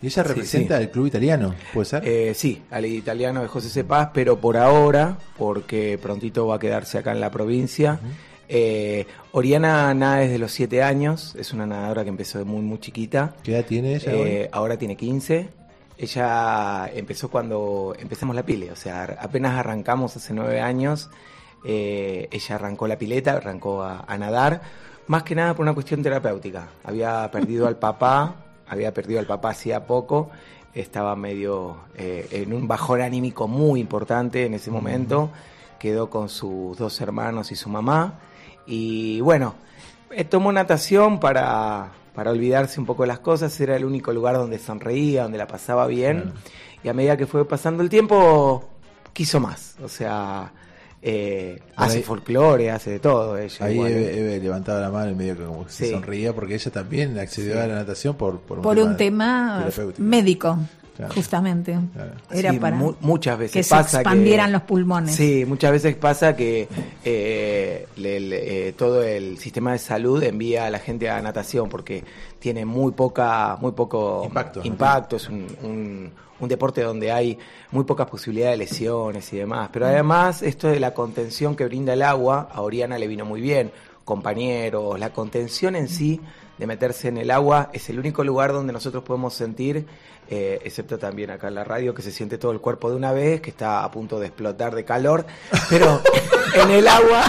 Y 0.00 0.06
ella 0.06 0.22
representa 0.22 0.76
sí. 0.78 0.82
al 0.84 0.90
club 0.90 1.06
italiano, 1.06 1.54
¿puede 1.74 1.84
ser? 1.86 2.02
Eh, 2.06 2.32
sí, 2.34 2.62
al 2.70 2.84
italiano 2.86 3.42
de 3.42 3.48
José 3.48 3.68
Cepaz, 3.68 4.10
pero 4.14 4.38
por 4.40 4.56
ahora, 4.56 5.18
porque 5.38 5.98
prontito 6.00 6.46
va 6.46 6.56
a 6.56 6.58
quedarse 6.58 6.96
acá 6.98 7.12
en 7.12 7.20
la 7.20 7.30
provincia. 7.30 7.98
Eh, 8.48 9.06
Oriana 9.32 9.92
nada 9.94 10.18
desde 10.18 10.38
los 10.38 10.52
7 10.52 10.82
años, 10.82 11.34
es 11.38 11.52
una 11.52 11.66
nadadora 11.66 12.04
que 12.04 12.10
empezó 12.10 12.38
de 12.38 12.44
muy, 12.44 12.60
muy 12.62 12.78
chiquita. 12.78 13.34
¿Qué 13.42 13.52
edad 13.56 13.64
tiene 13.64 13.94
ella 13.96 14.12
hoy? 14.12 14.20
Eh, 14.28 14.48
ahora 14.52 14.76
tiene 14.78 14.96
15. 14.96 15.48
Ella 15.98 16.90
empezó 16.94 17.30
cuando 17.30 17.94
empezamos 17.98 18.36
la 18.36 18.44
pile, 18.44 18.70
o 18.70 18.76
sea, 18.76 19.16
apenas 19.20 19.58
arrancamos 19.58 20.16
hace 20.16 20.34
9 20.34 20.60
años. 20.60 21.08
eh, 21.64 22.28
ella 22.30 22.54
arrancó 22.54 22.86
la 22.86 22.96
pileta, 22.98 23.32
arrancó 23.32 23.82
a, 23.82 24.04
a 24.06 24.18
nadar, 24.18 24.60
más 25.08 25.22
que 25.24 25.34
nada 25.34 25.54
por 25.54 25.62
una 25.64 25.74
cuestión 25.74 26.02
terapéutica. 26.02 26.68
Había 26.84 27.28
perdido 27.30 27.66
al 27.66 27.76
papá, 27.76 28.36
había 28.68 28.92
perdido 28.92 29.20
al 29.20 29.26
papá 29.26 29.50
hacía 29.50 29.86
poco, 29.86 30.30
estaba 30.74 31.16
medio 31.16 31.76
eh, 31.96 32.28
en 32.30 32.52
un 32.52 32.68
bajón 32.68 33.00
anímico 33.00 33.48
muy 33.48 33.80
importante 33.80 34.44
en 34.44 34.54
ese 34.54 34.70
momento. 34.70 35.30
Quedó 35.78 36.10
con 36.10 36.28
sus 36.28 36.76
dos 36.76 37.00
hermanos 37.00 37.50
y 37.52 37.56
su 37.56 37.68
mamá. 37.68 38.14
Y 38.66 39.20
bueno, 39.20 39.54
eh, 40.10 40.24
tomó 40.24 40.52
natación 40.52 41.18
para, 41.20 41.88
para 42.16 42.32
olvidarse 42.32 42.80
un 42.80 42.86
poco 42.86 43.02
de 43.04 43.08
las 43.08 43.20
cosas, 43.20 43.60
era 43.60 43.76
el 43.76 43.84
único 43.84 44.12
lugar 44.12 44.34
donde 44.36 44.58
sonreía, 44.58 45.22
donde 45.24 45.38
la 45.38 45.46
pasaba 45.46 45.86
bien, 45.86 46.32
y 46.82 46.88
a 46.88 46.92
medida 46.94 47.16
que 47.16 47.26
fue 47.26 47.46
pasando 47.46 47.82
el 47.84 47.88
tiempo, 47.90 48.68
quiso 49.12 49.38
más, 49.38 49.76
o 49.84 49.88
sea, 49.88 50.50
eh, 51.02 51.60
hace 51.76 51.98
ahí- 51.98 52.02
folclore, 52.02 52.70
hace 52.70 52.90
de 52.92 52.98
todo 52.98 53.36
ella. 53.38 53.64
Ahí. 53.66 53.78
Eve, 53.78 54.18
Eve 54.18 54.40
levantaba 54.40 54.80
la 54.80 54.90
mano 54.90 55.10
y 55.12 55.14
medio 55.14 55.36
que 55.36 55.44
como 55.44 55.64
que 55.66 55.70
se 55.72 55.90
sonreía 55.90 56.34
porque 56.34 56.54
ella 56.54 56.70
también 56.72 57.16
accedió 57.18 57.52
Sí. 57.52 57.58
a 57.58 57.66
la 57.66 57.74
natación 57.76 58.16
por, 58.16 58.40
por 58.40 58.58
un 58.58 58.62
por 58.64 58.74
tema, 58.74 58.90
un 58.90 58.96
tema 58.96 59.58
terapéutico. 59.66 60.02
médico, 60.02 60.58
Claro. 60.96 61.12
justamente. 61.14 61.78
Era 62.30 62.52
Sí, 62.52 62.58
para 62.58 62.76
mu- 62.76 62.94
muchas 63.00 63.38
veces 63.38 63.52
que 63.52 63.62
se 63.62 63.70
pasa 63.70 63.98
expandieran 64.00 64.50
los 64.52 64.62
pulmones. 64.62 65.14
Sí, 65.14 65.44
muchas 65.46 65.70
veces 65.72 65.94
pasa 65.96 66.34
que 66.34 66.68
eh, 67.04 67.86
le- 67.96 68.20
le- 68.20 68.68
eh, 68.68 68.72
todo 68.72 69.02
el 69.02 69.38
sistema 69.38 69.72
de 69.72 69.78
salud 69.78 70.22
envía 70.22 70.66
a 70.66 70.70
la 70.70 70.78
gente 70.78 71.08
a 71.10 71.20
natación 71.20 71.68
porque 71.68 72.02
tiene 72.38 72.64
muy 72.64 72.92
poca, 72.92 73.56
muy 73.60 73.72
poco 73.72 74.22
Impacto, 74.24 74.60
¿no? 74.60 74.66
impacto, 74.66 75.16
es 75.16 75.28
un, 75.28 75.46
un- 75.62 76.10
un 76.38 76.48
deporte 76.48 76.82
donde 76.82 77.10
hay 77.12 77.38
muy 77.70 77.84
pocas 77.84 78.06
posibilidades 78.08 78.58
de 78.58 78.64
lesiones 78.64 79.32
y 79.32 79.36
demás. 79.38 79.70
Pero 79.72 79.86
además 79.86 80.42
esto 80.42 80.68
de 80.68 80.78
la 80.80 80.92
contención 80.94 81.56
que 81.56 81.64
brinda 81.64 81.92
el 81.94 82.02
agua, 82.02 82.48
a 82.52 82.60
Oriana 82.62 82.98
le 82.98 83.06
vino 83.06 83.24
muy 83.24 83.40
bien, 83.40 83.70
compañeros, 84.04 84.98
la 84.98 85.10
contención 85.10 85.76
en 85.76 85.88
sí 85.88 86.20
de 86.58 86.66
meterse 86.66 87.08
en 87.08 87.18
el 87.18 87.30
agua 87.30 87.70
es 87.72 87.88
el 87.90 87.98
único 87.98 88.24
lugar 88.24 88.52
donde 88.52 88.72
nosotros 88.72 89.02
podemos 89.02 89.34
sentir, 89.34 89.86
eh, 90.28 90.60
excepto 90.64 90.98
también 90.98 91.30
acá 91.30 91.48
en 91.48 91.54
la 91.54 91.64
radio, 91.64 91.94
que 91.94 92.02
se 92.02 92.10
siente 92.12 92.38
todo 92.38 92.52
el 92.52 92.60
cuerpo 92.60 92.90
de 92.90 92.96
una 92.96 93.12
vez, 93.12 93.40
que 93.40 93.50
está 93.50 93.84
a 93.84 93.90
punto 93.90 94.18
de 94.20 94.26
explotar 94.26 94.74
de 94.74 94.84
calor, 94.84 95.26
pero 95.68 96.00
en 96.54 96.70
el 96.70 96.88
agua, 96.88 97.24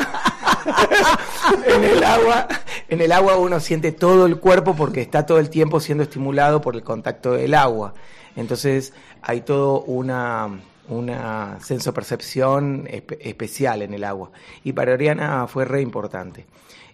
en 1.66 1.84
el 1.84 2.04
agua, 2.04 2.48
en 2.90 3.02
el 3.02 3.12
agua 3.12 3.38
uno 3.38 3.60
siente 3.60 3.92
todo 3.92 4.26
el 4.26 4.40
cuerpo 4.40 4.76
porque 4.76 5.02
está 5.02 5.26
todo 5.26 5.40
el 5.40 5.50
tiempo 5.50 5.80
siendo 5.80 6.04
estimulado 6.04 6.62
por 6.62 6.76
el 6.76 6.84
contacto 6.84 7.34
del 7.34 7.54
agua. 7.54 7.94
Entonces 8.36 8.94
hay 9.22 9.42
todo 9.42 9.82
una 9.82 10.50
una 10.90 11.58
sensopercepción 11.62 12.86
espe- 12.88 13.18
especial 13.20 13.82
en 13.82 13.94
el 13.94 14.06
agua. 14.06 14.32
Y 14.64 14.72
para 14.72 14.94
Oriana 14.94 15.46
fue 15.48 15.66
re 15.66 15.82
importante. 15.82 16.46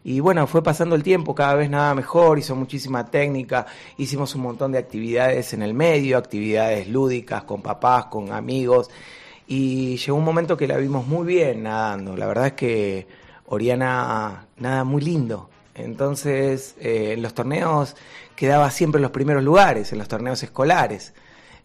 Y 0.04 0.20
bueno, 0.20 0.48
fue 0.48 0.62
pasando 0.62 0.96
el 0.96 1.04
tiempo, 1.04 1.34
cada 1.34 1.56
vez 1.56 1.70
nada 1.70 1.96
mejor, 1.96 2.38
hizo 2.38 2.56
muchísima 2.56 3.06
técnica, 3.06 3.66
hicimos 3.98 4.36
un 4.36 4.42
montón 4.42 4.74
de 4.74 4.78
actividades 4.80 5.54
en 5.54 5.62
el 5.62 5.74
medio, 5.74 6.18
actividades 6.18 6.90
lúdicas 6.90 7.44
con 7.44 7.62
papás, 7.62 8.06
con 8.08 8.32
amigos, 8.34 8.90
y 9.48 9.98
llegó 9.98 10.18
un 10.18 10.26
momento 10.26 10.58
que 10.58 10.68
la 10.68 10.78
vimos 10.78 11.08
muy 11.08 11.26
bien 11.26 11.64
nadando. 11.64 12.18
La 12.18 12.28
verdad 12.28 12.48
es 12.48 12.54
que 12.54 13.08
Oriana 13.48 14.48
nada 14.58 14.84
muy 14.84 15.02
lindo. 15.02 15.50
Entonces, 15.76 16.76
eh, 16.80 17.14
en 17.14 17.22
los 17.22 17.34
torneos 17.34 17.96
quedaba 18.36 18.70
siempre 18.72 19.00
en 19.00 19.04
los 19.04 19.12
primeros 19.12 19.44
lugares, 19.44 19.92
en 19.92 20.00
los 20.00 20.08
torneos 20.08 20.44
escolares. 20.44 21.14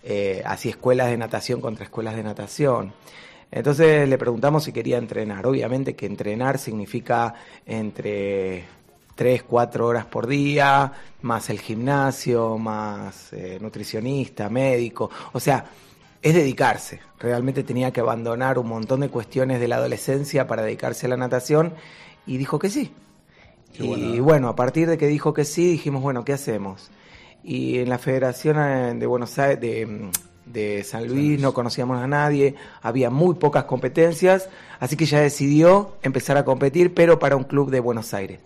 Eh, 0.02 0.42
así 0.46 0.68
escuelas 0.68 1.08
de 1.08 1.16
natación 1.16 1.60
contra 1.60 1.84
escuelas 1.84 2.16
de 2.16 2.22
natación. 2.22 2.92
Entonces 3.50 4.08
le 4.08 4.18
preguntamos 4.18 4.64
si 4.64 4.72
quería 4.72 4.98
entrenar. 4.98 5.46
Obviamente 5.46 5.96
que 5.96 6.06
entrenar 6.06 6.58
significa 6.58 7.34
entre 7.66 8.64
3, 9.14 9.42
4 9.42 9.86
horas 9.86 10.06
por 10.06 10.26
día, 10.26 10.92
más 11.22 11.50
el 11.50 11.60
gimnasio, 11.60 12.58
más 12.58 13.32
eh, 13.32 13.58
nutricionista, 13.60 14.48
médico. 14.48 15.10
O 15.32 15.40
sea, 15.40 15.64
es 16.22 16.34
dedicarse. 16.34 17.00
Realmente 17.18 17.62
tenía 17.62 17.92
que 17.92 18.00
abandonar 18.00 18.58
un 18.58 18.68
montón 18.68 19.00
de 19.00 19.08
cuestiones 19.08 19.60
de 19.60 19.68
la 19.68 19.76
adolescencia 19.76 20.46
para 20.46 20.62
dedicarse 20.62 21.06
a 21.06 21.08
la 21.10 21.16
natación 21.16 21.74
y 22.26 22.36
dijo 22.36 22.58
que 22.58 22.70
sí. 22.70 22.92
Qué 23.72 23.84
y 23.84 23.86
bueno. 23.86 24.24
bueno, 24.24 24.48
a 24.48 24.56
partir 24.56 24.88
de 24.88 24.98
que 24.98 25.06
dijo 25.06 25.32
que 25.32 25.44
sí, 25.44 25.72
dijimos, 25.72 26.02
bueno, 26.02 26.24
¿qué 26.24 26.34
hacemos? 26.34 26.90
Y 27.42 27.78
en 27.78 27.88
la 27.88 27.98
Federación 27.98 28.58
eh, 28.58 28.94
de 28.94 29.06
Buenos 29.06 29.38
Aires, 29.38 29.60
de, 29.60 29.86
mm, 29.86 30.10
de 30.52 30.84
San 30.84 31.06
Luis, 31.06 31.40
no 31.40 31.52
conocíamos 31.52 32.02
a 32.02 32.06
nadie, 32.06 32.54
había 32.82 33.10
muy 33.10 33.34
pocas 33.34 33.64
competencias, 33.64 34.48
así 34.80 34.96
que 34.96 35.06
ya 35.06 35.20
decidió 35.20 35.96
empezar 36.02 36.36
a 36.36 36.44
competir, 36.44 36.94
pero 36.94 37.18
para 37.18 37.36
un 37.36 37.44
club 37.44 37.70
de 37.70 37.80
Buenos 37.80 38.14
Aires, 38.14 38.40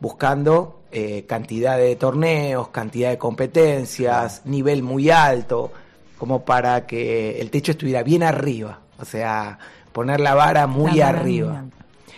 buscando 0.00 0.80
eh, 0.92 1.24
cantidad 1.26 1.76
de 1.76 1.96
torneos, 1.96 2.68
cantidad 2.68 3.10
de 3.10 3.18
competencias, 3.18 4.42
nivel 4.44 4.82
muy 4.82 5.10
alto, 5.10 5.72
como 6.18 6.44
para 6.44 6.86
que 6.86 7.40
el 7.40 7.50
techo 7.50 7.72
estuviera 7.72 8.02
bien 8.02 8.22
arriba, 8.22 8.80
o 8.98 9.04
sea, 9.04 9.58
poner 9.92 10.20
la 10.20 10.34
vara 10.34 10.66
muy 10.66 10.92
La 10.92 11.08
arriba. 11.08 11.64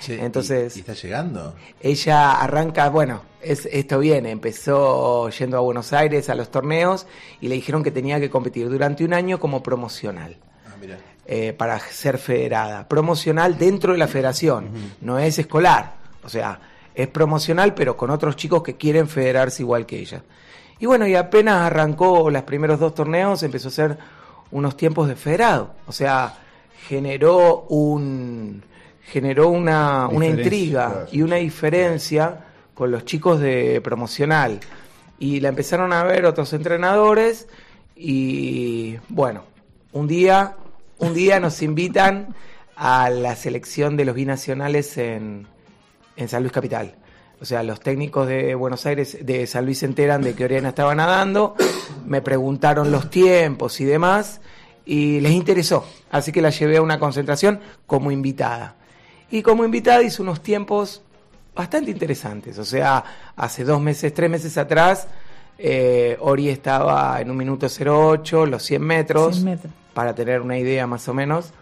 Che, 0.06 0.24
Entonces- 0.24 0.76
¿y, 0.76 0.78
y 0.78 0.82
está 0.82 0.92
llegando? 0.94 1.54
Ella 1.80 2.32
arranca, 2.40 2.88
bueno, 2.90 3.22
es, 3.42 3.66
esto 3.72 3.98
viene, 3.98 4.30
empezó 4.30 5.28
yendo 5.30 5.56
a 5.56 5.60
Buenos 5.60 5.92
Aires 5.92 6.28
a 6.30 6.34
los 6.34 6.50
torneos 6.50 7.06
y 7.40 7.48
le 7.48 7.56
dijeron 7.56 7.82
que 7.82 7.90
tenía 7.90 8.20
que 8.20 8.30
competir 8.30 8.68
durante 8.68 9.04
un 9.04 9.12
año 9.14 9.40
como 9.40 9.62
promocional. 9.62 10.36
Ah, 10.66 10.74
mira. 10.80 10.98
eh, 11.26 11.52
para 11.52 11.78
ser 11.80 12.18
federada. 12.18 12.86
Promocional 12.86 13.58
dentro 13.58 13.92
de 13.92 13.98
la 13.98 14.06
federación, 14.06 14.68
no 15.00 15.18
es 15.18 15.38
escolar. 15.40 15.94
O 16.22 16.28
sea, 16.28 16.60
es 16.94 17.08
promocional 17.08 17.74
pero 17.74 17.96
con 17.96 18.10
otros 18.10 18.36
chicos 18.36 18.62
que 18.62 18.76
quieren 18.76 19.08
federarse 19.08 19.62
igual 19.62 19.86
que 19.86 19.98
ella. 19.98 20.22
Y 20.78 20.86
bueno, 20.86 21.06
y 21.06 21.14
apenas 21.16 21.62
arrancó 21.62 22.30
los 22.30 22.42
primeros 22.42 22.78
dos 22.78 22.94
torneos, 22.94 23.42
empezó 23.42 23.68
a 23.68 23.70
hacer 23.70 23.98
unos 24.52 24.76
tiempos 24.76 25.08
de 25.08 25.16
federado. 25.16 25.74
O 25.86 25.92
sea, 25.92 26.34
generó 26.86 27.62
un 27.70 28.62
generó 29.06 29.48
una, 29.48 30.08
una 30.08 30.26
intriga 30.26 30.90
claro, 30.90 31.08
y 31.12 31.22
una 31.22 31.36
diferencia 31.36 32.44
con 32.74 32.90
los 32.90 33.04
chicos 33.04 33.40
de 33.40 33.80
promocional. 33.82 34.60
Y 35.18 35.40
la 35.40 35.48
empezaron 35.48 35.92
a 35.92 36.04
ver 36.04 36.26
otros 36.26 36.52
entrenadores 36.52 37.48
y 37.94 38.96
bueno, 39.08 39.44
un 39.92 40.06
día 40.06 40.56
un 40.98 41.14
día 41.14 41.40
nos 41.40 41.62
invitan 41.62 42.34
a 42.74 43.10
la 43.10 43.36
selección 43.36 43.96
de 43.96 44.04
los 44.04 44.14
binacionales 44.14 44.96
en, 44.98 45.46
en 46.16 46.28
San 46.28 46.42
Luis 46.42 46.52
Capital. 46.52 46.94
O 47.40 47.44
sea, 47.44 47.62
los 47.62 47.80
técnicos 47.80 48.26
de 48.28 48.54
Buenos 48.54 48.86
Aires, 48.86 49.18
de 49.20 49.46
San 49.46 49.66
Luis 49.66 49.78
se 49.78 49.86
enteran 49.86 50.22
de 50.22 50.34
que 50.34 50.44
Oriana 50.44 50.70
estaba 50.70 50.94
nadando, 50.94 51.54
me 52.06 52.22
preguntaron 52.22 52.90
los 52.90 53.10
tiempos 53.10 53.78
y 53.80 53.84
demás, 53.84 54.40
y 54.86 55.20
les 55.20 55.32
interesó. 55.32 55.86
Así 56.10 56.32
que 56.32 56.40
la 56.40 56.50
llevé 56.50 56.78
a 56.78 56.82
una 56.82 56.98
concentración 56.98 57.60
como 57.86 58.10
invitada. 58.10 58.76
Y 59.30 59.42
como 59.42 59.64
invitada 59.64 60.02
hizo 60.02 60.22
unos 60.22 60.42
tiempos 60.42 61.02
bastante 61.54 61.90
interesantes. 61.90 62.58
O 62.58 62.64
sea, 62.64 63.02
hace 63.34 63.64
dos 63.64 63.80
meses, 63.80 64.12
tres 64.14 64.30
meses 64.30 64.56
atrás, 64.58 65.08
eh, 65.58 66.16
Ori 66.20 66.48
estaba 66.48 67.20
en 67.20 67.30
un 67.30 67.36
minuto 67.36 67.66
08, 67.66 68.46
los 68.46 68.62
100 68.62 68.82
metros. 68.82 69.34
100 69.36 69.44
metros. 69.44 69.72
Para 69.94 70.14
tener 70.14 70.42
una 70.42 70.58
idea 70.58 70.86
más 70.86 71.08
o 71.08 71.14
menos, 71.14 71.52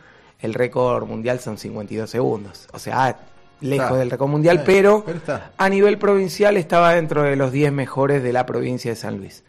el 0.40 0.54
récord 0.54 1.06
mundial 1.06 1.38
son 1.40 1.56
52 1.56 2.10
segundos. 2.10 2.68
O 2.72 2.78
sea, 2.78 3.16
lejos 3.60 3.86
Está. 3.86 3.98
del 3.98 4.10
récord 4.10 4.28
mundial, 4.28 4.62
pero, 4.66 5.04
pero 5.06 5.18
está. 5.18 5.52
a 5.56 5.68
nivel 5.68 5.98
provincial 5.98 6.56
estaba 6.56 6.94
dentro 6.94 7.22
de 7.22 7.36
los 7.36 7.52
10 7.52 7.72
mejores 7.72 8.22
de 8.22 8.32
la 8.32 8.44
provincia 8.44 8.90
de 8.90 8.96
San 8.96 9.18
Luis. 9.18 9.44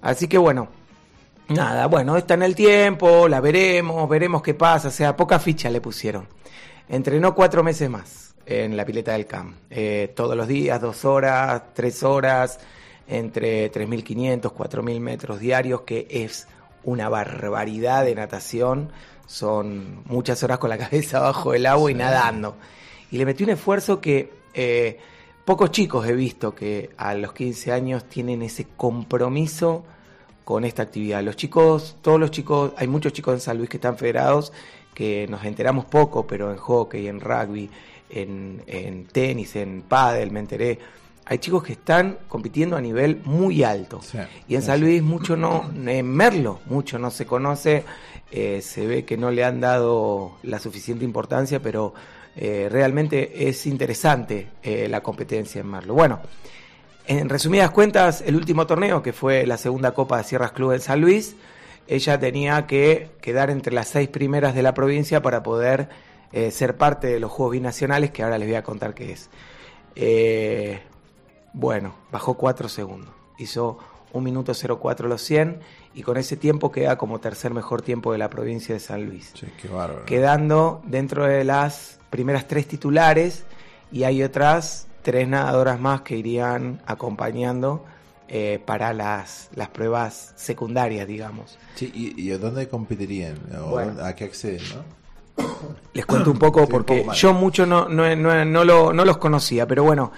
Así 0.00 0.28
que 0.28 0.38
bueno, 0.38 0.68
nada, 1.48 1.86
bueno, 1.86 2.16
está 2.16 2.34
en 2.34 2.42
el 2.44 2.54
tiempo, 2.54 3.26
la 3.28 3.40
veremos, 3.40 4.08
veremos 4.08 4.42
qué 4.42 4.54
pasa. 4.54 4.88
O 4.88 4.92
sea, 4.92 5.16
poca 5.16 5.38
ficha 5.40 5.68
le 5.68 5.80
pusieron. 5.80 6.26
Entrenó 6.88 7.34
cuatro 7.34 7.64
meses 7.64 7.88
más 7.88 8.34
en 8.46 8.76
la 8.76 8.84
pileta 8.84 9.12
del 9.12 9.26
CAM. 9.26 9.54
Eh, 9.70 10.12
todos 10.14 10.36
los 10.36 10.46
días, 10.46 10.80
dos 10.80 11.04
horas, 11.04 11.62
tres 11.74 12.02
horas, 12.02 12.60
entre 13.08 13.70
3.500, 13.72 14.52
4.000 14.52 15.00
metros 15.00 15.40
diarios, 15.40 15.82
que 15.82 16.06
es 16.10 16.46
una 16.84 17.08
barbaridad 17.08 18.04
de 18.04 18.14
natación. 18.14 18.90
Son 19.26 20.02
muchas 20.04 20.42
horas 20.42 20.58
con 20.58 20.70
la 20.70 20.78
cabeza 20.88 21.18
abajo 21.18 21.52
del 21.52 21.66
agua 21.66 21.90
y 21.90 21.94
nadando. 21.94 22.56
Y 23.10 23.18
le 23.18 23.26
metí 23.26 23.44
un 23.44 23.50
esfuerzo 23.50 24.00
que 24.00 24.32
eh, 24.52 24.98
pocos 25.44 25.70
chicos 25.70 26.06
he 26.06 26.12
visto 26.14 26.54
que 26.54 26.90
a 26.96 27.14
los 27.14 27.32
15 27.32 27.72
años 27.72 28.04
tienen 28.04 28.42
ese 28.42 28.66
compromiso 28.76 29.84
con 30.44 30.64
esta 30.64 30.82
actividad. 30.82 31.22
Los 31.22 31.36
chicos, 31.36 31.96
todos 32.02 32.20
los 32.20 32.30
chicos, 32.30 32.72
hay 32.76 32.86
muchos 32.86 33.12
chicos 33.12 33.34
en 33.34 33.40
San 33.40 33.56
Luis 33.56 33.70
que 33.70 33.78
están 33.78 33.96
federados, 33.96 34.52
que 34.94 35.26
nos 35.28 35.44
enteramos 35.44 35.84
poco, 35.84 36.26
pero 36.26 36.50
en 36.50 36.56
hockey, 36.56 37.08
en 37.08 37.20
rugby, 37.20 37.68
en, 38.10 38.62
en 38.66 39.06
tenis, 39.06 39.56
en 39.56 39.82
pádel, 39.82 40.30
me 40.30 40.40
enteré. 40.40 40.78
Hay 41.26 41.38
chicos 41.38 41.64
que 41.64 41.72
están 41.72 42.18
compitiendo 42.28 42.76
a 42.76 42.80
nivel 42.80 43.20
muy 43.24 43.64
alto. 43.64 44.00
Sí, 44.02 44.18
y 44.46 44.54
en 44.54 44.60
sí, 44.60 44.66
San. 44.66 44.80
Luis 44.80 45.02
mucho 45.02 45.36
no, 45.36 45.70
en 45.86 46.06
Merlo 46.06 46.60
mucho 46.66 46.98
no 46.98 47.10
se 47.10 47.26
conoce, 47.26 47.84
eh, 48.30 48.60
se 48.62 48.86
ve 48.86 49.04
que 49.04 49.16
no 49.16 49.30
le 49.30 49.42
han 49.42 49.60
dado 49.60 50.36
la 50.42 50.58
suficiente 50.58 51.04
importancia, 51.04 51.60
pero 51.60 51.94
eh, 52.36 52.68
realmente 52.70 53.48
es 53.48 53.66
interesante 53.66 54.48
eh, 54.62 54.86
la 54.88 55.02
competencia 55.02 55.60
en 55.60 55.68
Merlo. 55.68 55.94
Bueno, 55.94 56.20
en 57.06 57.28
resumidas 57.28 57.70
cuentas, 57.70 58.22
el 58.26 58.36
último 58.36 58.66
torneo, 58.66 59.02
que 59.02 59.12
fue 59.12 59.46
la 59.46 59.56
segunda 59.56 59.92
Copa 59.92 60.18
de 60.18 60.24
Sierras 60.24 60.52
Club 60.52 60.72
en 60.72 60.80
San 60.80 61.00
Luis, 61.00 61.36
ella 61.86 62.18
tenía 62.18 62.66
que 62.66 63.10
quedar 63.20 63.50
entre 63.50 63.72
las 63.72 63.88
seis 63.88 64.08
primeras 64.08 64.54
de 64.54 64.62
la 64.62 64.74
provincia 64.74 65.22
para 65.22 65.42
poder 65.42 65.88
eh, 66.32 66.50
ser 66.50 66.76
parte 66.76 67.06
de 67.06 67.20
los 67.20 67.30
Juegos 67.30 67.52
Binacionales, 67.52 68.10
que 68.10 68.22
ahora 68.22 68.38
les 68.38 68.48
voy 68.48 68.56
a 68.56 68.62
contar 68.62 68.94
qué 68.94 69.12
es. 69.12 69.30
Eh, 69.94 70.80
bueno, 71.52 71.94
bajó 72.10 72.34
4 72.34 72.68
segundos. 72.68 73.14
Hizo 73.38 73.78
1 74.12 74.24
minuto 74.24 74.52
04 74.52 75.08
los 75.08 75.22
100 75.22 75.60
y 75.94 76.02
con 76.02 76.16
ese 76.16 76.36
tiempo 76.36 76.72
queda 76.72 76.98
como 76.98 77.20
tercer 77.20 77.52
mejor 77.52 77.82
tiempo 77.82 78.12
de 78.12 78.18
la 78.18 78.30
provincia 78.30 78.74
de 78.74 78.80
San 78.80 79.06
Luis. 79.06 79.32
Che, 79.34 79.48
qué 79.60 79.68
bárbaro. 79.68 80.04
Quedando 80.06 80.82
dentro 80.84 81.26
de 81.26 81.44
las 81.44 82.00
primeras 82.10 82.48
tres 82.48 82.66
titulares 82.66 83.44
y 83.92 84.04
hay 84.04 84.22
otras 84.22 84.88
tres 85.02 85.28
nadadoras 85.28 85.78
más 85.78 86.00
que 86.00 86.16
irían 86.16 86.80
acompañando 86.86 87.84
eh, 88.28 88.60
para 88.64 88.92
las, 88.92 89.50
las 89.54 89.68
pruebas 89.68 90.32
secundarias, 90.36 91.06
digamos. 91.06 91.58
Che, 91.76 91.86
¿y, 91.92 92.14
y 92.20 92.32
a 92.32 92.38
dónde 92.38 92.68
competirían? 92.68 93.36
¿O 93.60 93.70
Bueno. 93.70 93.88
dónde- 93.92 94.04
¿A 94.06 94.14
qué 94.14 94.24
acceden, 94.24 94.62
no? 94.74 95.44
Les 95.92 96.06
cuento 96.06 96.30
un 96.30 96.38
poco 96.38 96.60
un 96.62 96.68
porque 96.68 97.00
poco 97.00 97.12
yo 97.12 97.32
mucho 97.34 97.66
no, 97.66 97.88
no, 97.88 98.14
no, 98.16 98.44
no 98.44 98.64
lo- 98.64 98.92
no 98.92 99.04
los 99.04 99.16
conocía, 99.18 99.66
pero 99.66 99.82
bueno, 99.84 100.12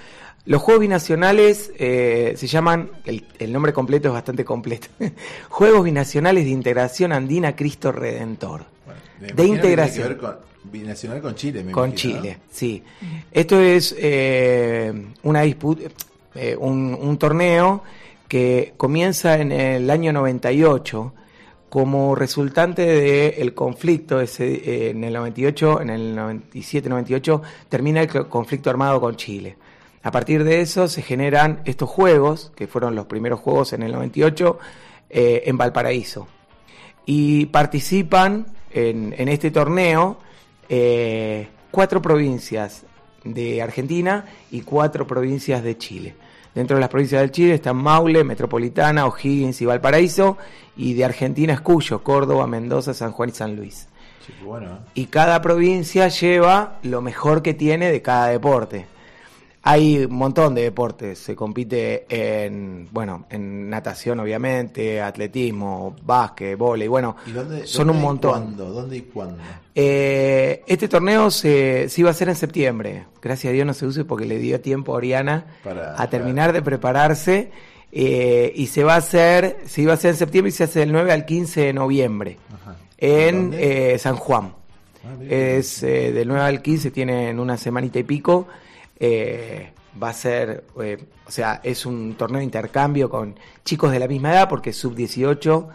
los 0.45 0.63
Juegos 0.63 0.83
Binacionales 0.83 1.73
eh, 1.79 2.35
se 2.37 2.47
llaman, 2.47 2.91
el, 3.05 3.27
el 3.39 3.53
nombre 3.53 3.73
completo 3.73 4.09
es 4.09 4.15
bastante 4.15 4.45
completo, 4.45 4.89
Juegos 5.49 5.85
Binacionales 5.85 6.45
de 6.45 6.51
Integración 6.51 7.13
Andina 7.13 7.57
Cristo 7.57 7.93
Redentor. 7.93 8.65
Bueno, 8.85 9.01
me 9.21 9.27
De 9.29 9.35
que 9.35 9.43
integración. 9.45 10.07
Tiene 10.07 10.21
que 10.21 10.27
ver 10.27 10.35
con, 10.37 10.71
binacional 10.73 11.21
con 11.23 11.35
Chile, 11.35 11.65
me 11.65 11.73
Con 11.73 11.91
imagino, 11.91 12.15
¿no? 12.17 12.23
Chile, 12.23 12.39
sí. 12.51 12.83
Esto 13.33 13.61
es 13.61 13.95
eh, 13.99 14.93
una 15.23 15.43
disputa, 15.43 15.83
eh, 16.37 16.57
un, 16.59 17.17
torneo 17.19 17.83
que 18.29 18.75
comienza 18.77 19.39
en 19.39 19.53
el 19.53 19.91
año 19.91 20.13
98 20.13 21.13
como 21.69 22.15
resultante 22.15 22.83
del 22.87 23.55
conflicto 23.55 24.21
ese, 24.21 24.55
eh, 24.55 24.91
en 24.91 25.05
el 25.05 25.13
98, 25.15 25.81
en 25.83 25.91
el 25.91 26.17
97-98 26.17 27.43
termina 27.69 28.01
el 28.03 28.09
co- 28.09 28.29
conflicto 28.29 28.71
armado 28.71 29.01
con 29.01 29.17
Chile. 29.17 29.57
A 30.03 30.11
partir 30.11 30.45
de 30.45 30.61
eso 30.61 30.87
se 30.89 31.03
generan 31.03 31.63
estos 31.65 31.89
juegos, 31.91 32.53
que 32.55 32.67
fueron 32.69 32.95
los 32.95 33.07
primeros 33.07 33.41
juegos 33.41 33.73
en 33.73 33.83
el 33.83 33.93
98, 33.93 34.59
eh, 35.11 35.43
en 35.47 35.57
Valparaíso 35.59 36.29
y 37.05 37.47
participan 37.47 38.47
en, 38.73 39.15
en 39.17 39.29
este 39.29 39.51
torneo 39.53 40.19
eh, 40.69 41.49
cuatro 41.71 42.03
provincias 42.03 42.85
de 43.25 43.63
Argentina 43.63 44.25
y 44.51 44.63
cuatro 44.63 45.07
provincias 45.07 45.63
de 45.63 45.79
Chile. 45.79 46.15
Dentro 46.57 46.79
de 46.79 46.81
las 46.81 46.89
provincias 46.89 47.21
de 47.21 47.31
Chile 47.31 47.55
están 47.55 47.77
Maule, 47.77 48.25
Metropolitana, 48.25 49.05
O'Higgins 49.05 49.61
y 49.61 49.67
Valparaíso, 49.67 50.39
y 50.75 50.95
de 50.95 51.05
Argentina 51.05 51.53
es 51.53 51.61
Cuyo, 51.61 52.03
Córdoba, 52.03 52.47
Mendoza, 52.47 52.95
San 52.95 53.13
Juan 53.13 53.29
y 53.29 53.33
San 53.33 53.55
Luis. 53.55 53.89
Bueno, 54.43 54.67
¿eh? 54.69 54.91
Y 54.95 55.07
cada 55.07 55.43
provincia 55.43 56.09
lleva 56.09 56.79
lo 56.83 57.03
mejor 57.03 57.43
que 57.43 57.53
tiene 57.53 57.93
de 57.93 58.01
cada 58.01 58.29
deporte. 58.29 58.87
Hay 59.69 60.05
un 60.05 60.15
montón 60.15 60.55
de 60.55 60.63
deportes, 60.63 61.19
se 61.19 61.35
compite 61.35 62.07
en, 62.09 62.87
bueno, 62.93 63.27
en 63.31 63.69
natación 63.69 64.21
obviamente, 64.21 65.01
atletismo, 65.01 65.97
básquet, 66.05 66.57
vóley, 66.57 66.87
bueno, 66.87 67.17
¿Y 67.27 67.33
dónde, 67.33 67.67
son 67.67 67.89
dónde 67.89 67.99
un 67.99 68.05
y 68.05 68.07
montón. 68.07 68.31
¿Cuándo? 68.31 68.65
¿Dónde 68.71 68.97
y 68.99 69.01
cuándo? 69.03 69.39
Eh, 69.75 70.63
este 70.69 70.87
torneo 70.87 71.31
se, 71.33 71.89
se 71.89 72.01
iba 72.01 72.11
a 72.11 72.13
hacer 72.13 72.29
en 72.29 72.37
septiembre. 72.37 73.07
Gracias 73.21 73.51
a 73.51 73.55
Dios 73.55 73.67
no 73.67 73.75
se 73.75 73.87
use 73.87 74.05
porque 74.05 74.25
le 74.25 74.39
dio 74.39 74.61
tiempo 74.61 74.93
a 74.93 74.97
Oriana 74.99 75.47
Para- 75.65 76.01
a 76.01 76.09
terminar 76.09 76.53
de 76.53 76.63
prepararse. 76.63 77.51
eh, 77.93 78.53
y 78.55 78.67
se 78.69 78.85
va 78.85 78.95
a 78.95 78.99
hacer, 78.99 79.57
se 79.67 79.83
iba 79.83 79.91
a 79.93 79.95
hacer 79.95 80.11
en 80.11 80.17
septiembre 80.17 80.51
y 80.51 80.53
se 80.53 80.63
hace 80.65 80.79
del 80.81 80.93
9 80.93 81.11
al 81.13 81.25
15 81.25 81.61
de 81.63 81.73
noviembre 81.73 82.37
Ajá. 82.55 82.77
en 82.99 83.51
eh, 83.55 83.97
San 83.99 84.15
Juan. 84.17 84.53
Ah, 85.05 85.09
mira. 85.19 85.35
Es 85.37 85.83
eh, 85.83 86.13
del 86.13 86.29
9 86.29 86.43
al 86.45 86.63
15, 86.63 86.91
tienen 86.93 87.41
una 87.41 87.57
semanita 87.57 87.99
y 87.99 88.05
pico. 88.05 88.47
Eh, 88.99 89.71
va 90.03 90.11
a 90.11 90.13
ser, 90.13 90.65
eh, 90.83 90.99
o 91.27 91.31
sea, 91.31 91.61
es 91.63 91.87
un 91.87 92.15
torneo 92.15 92.39
de 92.39 92.45
intercambio 92.45 93.09
con 93.09 93.39
chicos 93.65 93.93
de 93.93 93.99
la 93.99 94.09
misma 94.09 94.33
edad, 94.33 94.49
porque 94.49 94.71
es 94.71 94.77
sub-18, 94.77 95.69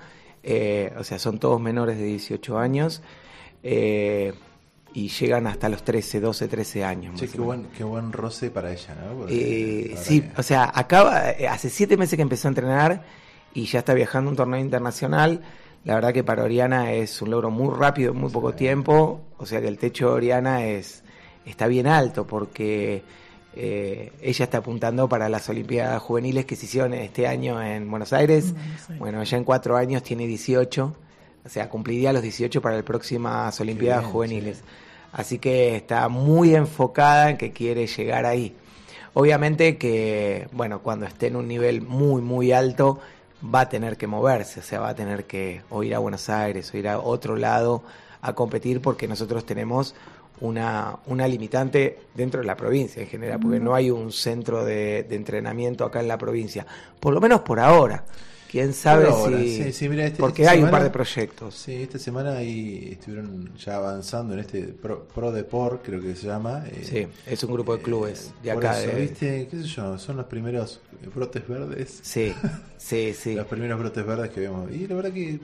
eh, 0.44 0.94
o 0.98 1.04
sea, 1.04 1.20
son 1.20 1.40
todos 1.40 1.60
menores 1.60 1.98
de 1.98 2.06
18 2.06 2.58
años, 2.58 3.02
eh, 3.64 4.34
y 4.94 5.08
llegan 5.08 5.48
hasta 5.48 5.70
los 5.70 5.84
13, 5.84 6.20
12, 6.20 6.48
13 6.48 6.84
años. 6.84 7.20
Che, 7.20 7.30
qué 7.30 7.40
buen, 7.40 7.68
qué 7.78 7.84
buen 7.84 8.12
roce 8.12 8.50
para 8.52 8.72
ella, 8.72 8.96
¿no? 8.96 9.20
Porque, 9.20 9.94
Eh, 9.94 9.98
sí, 9.98 10.24
o 10.36 10.44
sea, 10.44 10.70
acaba, 10.74 11.34
hace 11.50 11.70
siete 11.70 11.96
meses 11.96 12.18
que 12.18 12.24
empezó 12.24 12.48
a 12.48 12.50
entrenar 12.50 13.04
y 13.54 13.66
ya 13.66 13.80
está 13.80 13.94
viajando 13.94 14.30
a 14.30 14.32
un 14.32 14.38
torneo 14.38 14.60
internacional. 14.60 15.42
La 15.86 15.96
verdad 15.96 16.14
que 16.14 16.24
para 16.24 16.44
Oriana 16.44 16.92
es 16.92 17.22
un 17.22 17.32
logro 17.32 17.50
muy 17.50 17.74
rápido 17.74 18.12
en 18.12 18.18
muy 18.20 18.30
poco 18.30 18.54
tiempo. 18.54 19.22
O 19.38 19.46
sea 19.46 19.62
que 19.62 19.68
el 19.68 19.78
techo 19.78 20.10
de 20.10 20.14
Oriana 20.14 20.66
es, 20.66 21.04
está 21.46 21.68
bien 21.68 21.88
alto 21.88 22.26
porque 22.26 23.04
eh, 23.54 24.14
ella 24.22 24.46
está 24.46 24.60
apuntando 24.60 25.10
para 25.10 25.28
las 25.30 25.50
Olimpiadas 25.50 26.02
Juveniles 26.02 26.46
que 26.46 26.56
se 26.56 26.66
hicieron 26.66 26.94
este 26.94 27.28
año 27.28 27.62
en 27.62 27.90
Buenos 27.90 28.14
Aires. 28.14 28.54
Bueno, 28.98 29.24
ya 29.24 29.38
en 29.38 29.44
cuatro 29.44 29.78
años 29.78 30.04
tiene 30.04 30.28
18. 30.28 30.96
O 31.44 31.50
sea, 31.50 31.70
cumpliría 31.70 32.14
los 32.14 32.22
18 32.22 32.62
para 32.62 32.76
las 32.76 32.86
próximas 32.86 33.60
Olimpiadas 33.60 34.02
bien, 34.02 34.12
Juveniles. 34.12 34.62
Así 35.12 35.40
que 35.40 35.76
está 35.76 36.08
muy 36.08 36.56
enfocada 36.56 37.32
en 37.32 37.38
que 37.38 37.52
quiere 37.52 37.88
llegar 37.88 38.26
ahí. 38.26 38.56
Obviamente 39.14 39.78
que, 39.78 40.48
bueno, 40.54 40.82
cuando 40.82 41.06
esté 41.06 41.28
en 41.28 41.36
un 41.36 41.48
nivel 41.48 41.82
muy, 41.82 42.22
muy 42.22 42.54
alto, 42.54 43.00
va 43.44 43.62
a 43.62 43.70
tener 43.70 43.98
que 43.98 44.08
moverse, 44.08 44.62
o 44.62 44.64
sea, 44.64 44.80
va 44.80 44.90
a 44.90 44.96
tener 44.96 45.26
que 45.26 45.64
o 45.70 45.84
ir 45.84 45.96
a 45.96 46.00
Buenos 46.00 46.30
Aires 46.30 46.74
o 46.74 46.78
ir 46.78 46.88
a 46.88 47.00
otro 47.00 47.36
lado 47.36 47.84
a 48.22 48.34
competir 48.34 48.82
porque 48.82 49.08
nosotros 49.08 49.46
tenemos 49.46 49.96
una, 50.42 50.98
una 51.08 51.28
limitante 51.28 51.98
dentro 52.14 52.42
de 52.42 52.48
la 52.48 52.58
provincia 52.58 53.02
en 53.02 53.08
general, 53.08 53.40
porque 53.40 53.60
no 53.60 53.74
hay 53.74 53.90
un 53.90 54.12
centro 54.12 54.66
de, 54.66 55.04
de 55.04 55.16
entrenamiento 55.16 55.86
acá 55.86 56.02
en 56.02 56.08
la 56.08 56.18
provincia, 56.18 56.66
por 57.00 57.14
lo 57.14 57.22
menos 57.22 57.42
por 57.42 57.60
ahora. 57.60 58.04
Quién 58.52 58.74
sabe 58.74 59.06
Por 59.06 59.14
ahora, 59.14 59.38
si. 59.40 59.64
sí, 59.64 59.72
sí, 59.74 59.88
mira, 59.90 60.06
este- 60.06 60.20
porque 60.20 60.46
hay 60.48 60.58
un 60.58 60.66
semana- 60.66 60.72
par 60.72 60.84
de 60.84 60.90
proyectos. 60.90 61.56
Sí, 61.56 61.74
esta 61.84 61.98
semana 61.98 62.36
ahí 62.38 62.90
estuvieron 62.92 63.56
ya 63.58 63.78
avanzando 63.78 64.34
en 64.34 64.42
este 64.42 64.64
Pro, 64.64 65.08
Pro 65.08 65.32
Deport, 65.32 65.86
creo 65.86 66.02
que 66.02 66.16
se 66.16 66.28
llama. 66.28 66.66
eh, 66.68 66.84
Sí, 66.84 67.08
es 67.32 67.44
un 67.46 67.54
grupo 67.54 67.78
de 67.78 67.82
clubes 67.82 68.34
de 68.44 68.54
por 68.54 68.66
acá. 68.66 68.82
eso, 68.84 68.94
de- 68.96 69.02
¿viste? 69.02 69.48
¿Qué 69.50 69.58
sé 69.62 69.64
yo? 69.68 69.98
Son 69.98 70.18
los 70.18 70.26
primeros 70.26 70.82
brotes 71.16 71.48
verdes. 71.48 72.00
Sí, 72.04 72.34
sí, 72.78 73.14
sí. 73.14 73.36
Los 73.36 73.48
primeros 73.48 73.80
brotes 73.80 74.06
verdes 74.06 74.30
que 74.32 74.42
vemos. 74.42 74.70
Y 74.72 74.86
la 74.88 74.96
verdad 74.96 75.14
que 75.14 75.40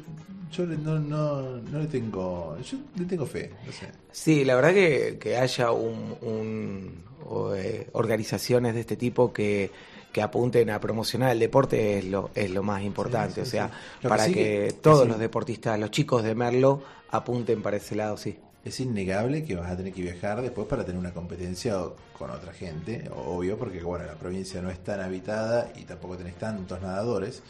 yo 0.51 0.65
no, 0.65 0.99
no, 0.99 1.57
no 1.61 1.79
le 1.79 1.87
tengo. 1.87 2.57
Yo 2.61 2.77
le 2.97 3.05
tengo 3.05 3.25
fe. 3.25 3.51
No 3.65 3.71
sé. 3.71 3.87
Sí, 4.11 4.43
la 4.43 4.55
verdad 4.55 4.73
que, 4.73 5.17
que 5.19 5.37
haya 5.37 5.71
un, 5.71 6.15
un- 6.21 7.03
o, 7.29 7.53
eh, 7.55 7.87
organizaciones 7.93 8.73
de 8.73 8.81
este 8.81 8.95
tipo 8.97 9.31
que, 9.33 9.69
que 10.17 10.23
apunten 10.23 10.71
a 10.71 10.79
promocionar 10.79 11.29
el 11.31 11.37
deporte 11.37 11.99
es 11.99 12.05
lo, 12.05 12.31
es 12.33 12.49
lo 12.49 12.63
más 12.63 12.81
importante. 12.81 13.35
Sí, 13.35 13.41
o 13.41 13.45
sea, 13.45 13.69
sí. 14.01 14.07
Para 14.07 14.25
que, 14.25 14.33
que- 14.33 14.75
todos 14.81 15.07
los 15.07 15.19
deportistas, 15.19 15.79
los 15.79 15.91
chicos 15.91 16.23
de 16.23 16.33
Merlo, 16.33 16.81
apunten 17.11 17.61
para 17.61 17.77
ese 17.77 17.95
lado, 17.95 18.17
sí. 18.17 18.35
Es 18.65 18.79
innegable 18.79 19.43
que 19.45 19.53
vas 19.55 19.69
a 19.69 19.77
tener 19.77 19.93
que 19.93 20.01
viajar 20.01 20.41
después 20.41 20.65
para 20.67 20.83
tener 20.83 20.97
una 20.99 21.13
competencia 21.13 21.75
con 22.17 22.31
otra 22.31 22.51
gente, 22.51 23.07
obvio, 23.15 23.59
porque 23.59 23.79
bueno, 23.83 24.05
la 24.07 24.15
provincia 24.15 24.59
no 24.59 24.71
es 24.71 24.83
tan 24.83 25.01
habitada 25.01 25.71
y 25.75 25.83
tampoco 25.83 26.17
tenés 26.17 26.33
tantos 26.39 26.81
nadadores. 26.81 27.43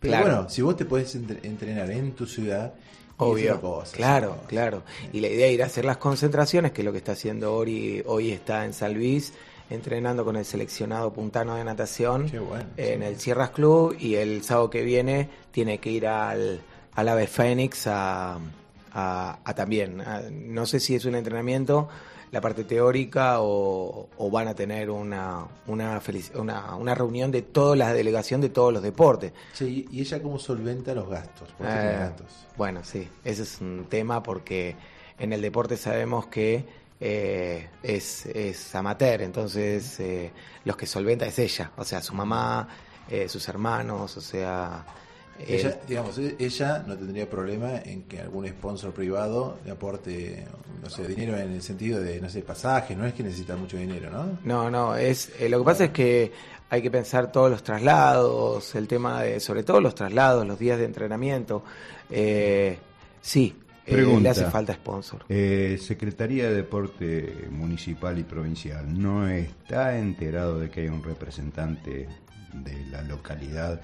Pero 0.00 0.12
Claro. 0.12 0.26
bueno, 0.26 0.48
si 0.48 0.62
vos 0.62 0.76
te 0.78 0.84
entre- 1.14 1.46
entrenar 1.46 1.90
en 1.90 2.12
tu 2.12 2.24
ciudad, 2.24 2.72
Obvio, 3.18 3.60
cosa, 3.60 3.94
claro, 3.94 4.38
claro. 4.46 4.82
Y 5.12 5.20
la 5.20 5.28
idea 5.28 5.48
es 5.48 5.52
ir 5.52 5.62
a 5.62 5.66
hacer 5.66 5.84
las 5.84 5.98
concentraciones, 5.98 6.72
que 6.72 6.80
es 6.80 6.84
lo 6.86 6.92
que 6.92 6.98
está 6.98 7.12
haciendo 7.12 7.54
Ori, 7.54 8.02
hoy 8.06 8.30
está 8.30 8.64
en 8.64 8.72
San 8.72 8.94
Luis, 8.94 9.34
entrenando 9.70 10.24
con 10.24 10.36
el 10.36 10.44
seleccionado 10.44 11.12
puntano 11.12 11.54
de 11.56 11.64
natación 11.64 12.30
bueno, 12.48 12.64
en 12.76 13.02
el 13.02 13.18
Sierras 13.20 13.50
Club 13.50 13.96
y 13.98 14.14
el 14.16 14.42
sábado 14.42 14.70
que 14.70 14.82
viene 14.82 15.28
tiene 15.50 15.78
que 15.78 15.90
ir 15.90 16.06
al, 16.06 16.60
al 16.94 17.08
Ave 17.08 17.26
Fénix 17.26 17.86
a, 17.86 18.38
a- 18.92 19.38
a 19.44 19.54
también, 19.54 20.00
a- 20.00 20.22
no 20.30 20.64
sé 20.66 20.80
si 20.80 20.94
es 20.94 21.04
un 21.04 21.14
entrenamiento, 21.14 21.88
la 22.30 22.40
parte 22.42 22.64
teórica 22.64 23.40
o, 23.40 24.08
o 24.18 24.30
van 24.30 24.48
a 24.48 24.54
tener 24.54 24.90
una, 24.90 25.46
una, 25.66 25.98
felici- 26.00 26.34
una, 26.38 26.74
una 26.76 26.94
reunión 26.94 27.30
de 27.30 27.40
toda 27.42 27.74
la 27.76 27.92
delegación 27.94 28.40
de 28.42 28.50
todos 28.50 28.72
los 28.72 28.82
deportes. 28.82 29.32
Che, 29.54 29.64
¿y 29.66 30.00
ella 30.00 30.22
cómo 30.22 30.38
solventa 30.38 30.94
los 30.94 31.08
gastos? 31.08 31.48
Eh, 31.60 31.96
gastos. 31.98 32.26
bueno, 32.56 32.80
sí, 32.84 33.08
ese 33.24 33.42
es 33.44 33.60
un 33.60 33.86
tema 33.88 34.22
porque 34.22 34.76
en 35.18 35.32
el 35.32 35.40
deporte 35.40 35.76
sabemos 35.78 36.26
que 36.26 36.64
eh, 37.00 37.68
es, 37.82 38.26
es 38.26 38.74
amateur, 38.74 39.22
entonces 39.22 39.98
eh, 40.00 40.30
los 40.64 40.76
que 40.76 40.86
solventa 40.86 41.26
es 41.26 41.38
ella, 41.38 41.70
o 41.76 41.84
sea, 41.84 42.02
su 42.02 42.14
mamá, 42.14 42.68
eh, 43.08 43.28
sus 43.28 43.48
hermanos, 43.48 44.16
o 44.16 44.20
sea... 44.20 44.84
Ella, 45.46 45.78
digamos, 45.86 46.18
e- 46.18 46.34
ella 46.40 46.82
no 46.84 46.96
tendría 46.96 47.30
problema 47.30 47.78
en 47.84 48.02
que 48.02 48.20
algún 48.20 48.48
sponsor 48.48 48.92
privado 48.92 49.58
le 49.64 49.70
aporte, 49.70 50.44
no 50.82 50.90
sé, 50.90 51.06
dinero 51.06 51.36
en 51.36 51.52
el 51.52 51.62
sentido 51.62 52.00
de, 52.00 52.20
no 52.20 52.28
sé, 52.28 52.42
pasajes, 52.42 52.96
no 52.96 53.06
es 53.06 53.14
que 53.14 53.22
necesita 53.22 53.54
mucho 53.54 53.76
dinero, 53.76 54.10
¿no? 54.10 54.38
No, 54.42 54.68
no, 54.68 54.96
es 54.96 55.30
eh, 55.38 55.48
lo 55.48 55.60
que 55.60 55.64
pasa 55.64 55.84
es 55.84 55.90
que 55.90 56.32
hay 56.70 56.82
que 56.82 56.90
pensar 56.90 57.30
todos 57.30 57.52
los 57.52 57.62
traslados, 57.62 58.74
el 58.74 58.88
tema 58.88 59.22
de, 59.22 59.38
sobre 59.38 59.62
todo 59.62 59.80
los 59.80 59.94
traslados, 59.94 60.44
los 60.44 60.58
días 60.58 60.76
de 60.76 60.86
entrenamiento. 60.86 61.62
Eh, 62.10 62.76
sí, 63.88 63.94
eh, 63.94 63.96
Pregunta. 63.96 64.20
le 64.22 64.28
hace 64.30 64.44
falta 64.46 64.74
sponsor. 64.74 65.24
Eh, 65.28 65.78
Secretaría 65.80 66.48
de 66.48 66.54
Deporte 66.56 67.46
Municipal 67.50 68.18
y 68.18 68.22
Provincial, 68.24 68.84
¿no 69.00 69.26
está 69.28 69.98
enterado 69.98 70.58
de 70.58 70.70
que 70.70 70.82
hay 70.82 70.88
un 70.88 71.02
representante 71.02 72.08
de 72.52 72.86
la 72.90 73.02
localidad 73.02 73.80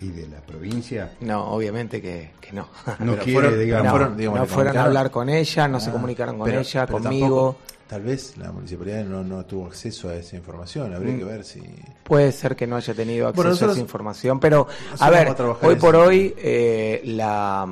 y 0.00 0.08
de 0.08 0.28
la 0.28 0.40
provincia? 0.40 1.12
No, 1.20 1.44
obviamente 1.50 2.00
que, 2.00 2.30
que 2.40 2.52
no. 2.52 2.68
No 3.00 3.12
Pero 3.12 3.16
quiere, 3.24 3.32
fueron- 3.40 3.60
digamos. 3.60 3.84
no, 3.86 3.90
fueron, 3.90 4.16
digamos, 4.16 4.40
no 4.40 4.46
fueron 4.46 4.76
a 4.76 4.84
hablar 4.84 5.10
con 5.10 5.28
ella, 5.28 5.68
no 5.68 5.80
se 5.80 5.90
Ah, 5.90 5.92
comunicaron 5.92 6.38
con 6.38 6.44
pero- 6.46 6.60
ella, 6.60 6.86
pero 6.86 6.98
conmigo. 7.00 7.26
tampoco- 7.26 7.78
tal 7.88 8.02
vez 8.02 8.36
la 8.36 8.52
municipalidad 8.52 9.02
no, 9.06 9.24
no 9.24 9.44
tuvo 9.46 9.66
acceso 9.66 10.10
a 10.10 10.14
esa 10.14 10.36
información, 10.36 10.92
habría 10.94 11.14
Mm. 11.14 11.18
que 11.18 11.24
ver 11.24 11.42
si... 11.44 11.62
Puede 12.04 12.32
ser 12.32 12.54
que 12.54 12.66
no 12.66 12.76
haya 12.76 12.92
tenido 12.92 13.28
acceso 13.28 13.42
Bueno, 13.48 13.66
a 13.66 13.72
esa 13.72 13.80
información, 13.80 14.38
pero 14.40 14.66
a 14.98 15.08
ver, 15.10 15.28
a 15.28 15.32
hoy 15.62 15.72
eso. 15.74 15.78
por 15.80 15.96
hoy 15.96 16.34
eh, 16.36 17.00
la, 17.06 17.66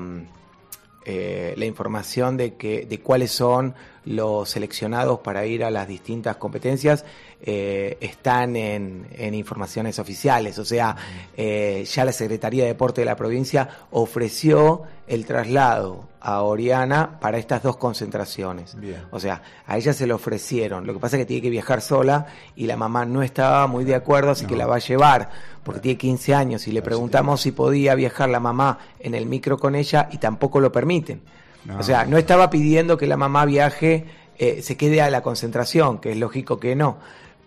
eh, 1.07 1.55
la 1.57 1.65
información 1.66 2.37
de 2.37 2.55
que 2.55 2.85
de 2.85 3.01
cuáles 3.01 3.31
son 3.31 3.74
los 4.07 4.49
seleccionados 4.49 5.19
para 5.19 5.45
ir 5.47 5.65
a 5.65 5.70
las 5.70 5.87
distintas 5.87 6.37
competencias 6.37 7.05
eh, 7.43 7.99
están 8.01 8.57
en, 8.57 9.09
en 9.12 9.35
informaciones 9.35 9.99
oficiales. 9.99 10.59
O 10.59 10.65
sea, 10.65 10.97
eh, 11.37 11.85
ya 11.93 12.05
la 12.05 12.12
Secretaría 12.12 12.62
de 12.62 12.70
Deporte 12.70 13.03
de 13.03 13.05
la 13.05 13.16
provincia 13.16 13.69
ofreció 13.91 14.85
el 15.09 15.27
traslado 15.27 16.09
a 16.20 16.43
Oriana 16.43 17.19
para 17.20 17.39
estas 17.39 17.62
dos 17.62 17.77
concentraciones. 17.77 18.78
Bien. 18.81 19.03
O 19.11 19.20
sea, 19.20 19.43
a 19.66 19.77
ella 19.77 19.93
se 19.93 20.07
lo 20.07 20.15
ofrecieron. 20.15 20.87
Lo 20.87 20.95
que 20.95 21.01
pasa 21.01 21.16
es 21.16 21.23
que 21.23 21.27
tiene 21.27 21.43
que 21.43 21.51
viajar 21.51 21.81
sola 21.81 22.27
y 22.55 22.66
la 22.66 22.77
mamá 22.77 23.05
no 23.05 23.23
estaba 23.23 23.66
muy 23.66 23.85
de 23.85 23.95
acuerdo, 23.95 24.31
así 24.31 24.47
que 24.47 24.57
la 24.57 24.66
va 24.66 24.77
a 24.77 24.81
llevar 24.81 25.31
porque 25.62 25.81
tiene 25.81 25.99
15 25.99 26.35
años 26.35 26.69
y 26.69 26.73
le 26.73 26.81
preguntamos 26.81 27.41
si 27.41 27.51
podía 27.51 27.95
viajar 27.97 28.28
la 28.28 28.41
mamá 28.41 28.78
en 29.01 29.15
el 29.15 29.27
micro 29.27 29.59
con 29.59 29.74
ella 29.74 30.09
y 30.12 30.19
tampoco 30.19 30.61
lo 30.61 30.70
permiten. 30.70 31.23
No. 31.66 31.78
O 31.78 31.82
sea, 31.82 32.05
no 32.05 32.16
estaba 32.16 32.48
pidiendo 32.51 32.97
que 32.97 33.06
la 33.06 33.16
mamá 33.16 33.44
viaje, 33.44 34.05
eh, 34.38 34.62
se 34.62 34.76
quede 34.76 35.01
a 35.01 35.10
la 35.10 35.22
concentración, 35.22 35.98
que 35.98 36.12
es 36.12 36.16
lógico 36.16 36.60
que 36.60 36.76
no. 36.76 36.98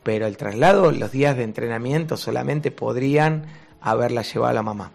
Pero 0.04 0.28
el 0.28 0.38
traslado, 0.38 0.92
los 0.92 1.12
días 1.12 1.38
de 1.38 1.44
entrenamiento 1.44 2.18
solamente 2.18 2.72
podrían 2.72 3.46
haberla 3.82 4.22
llevado 4.24 4.52
a 4.52 4.54
la 4.54 4.64
mamá. 4.64 4.92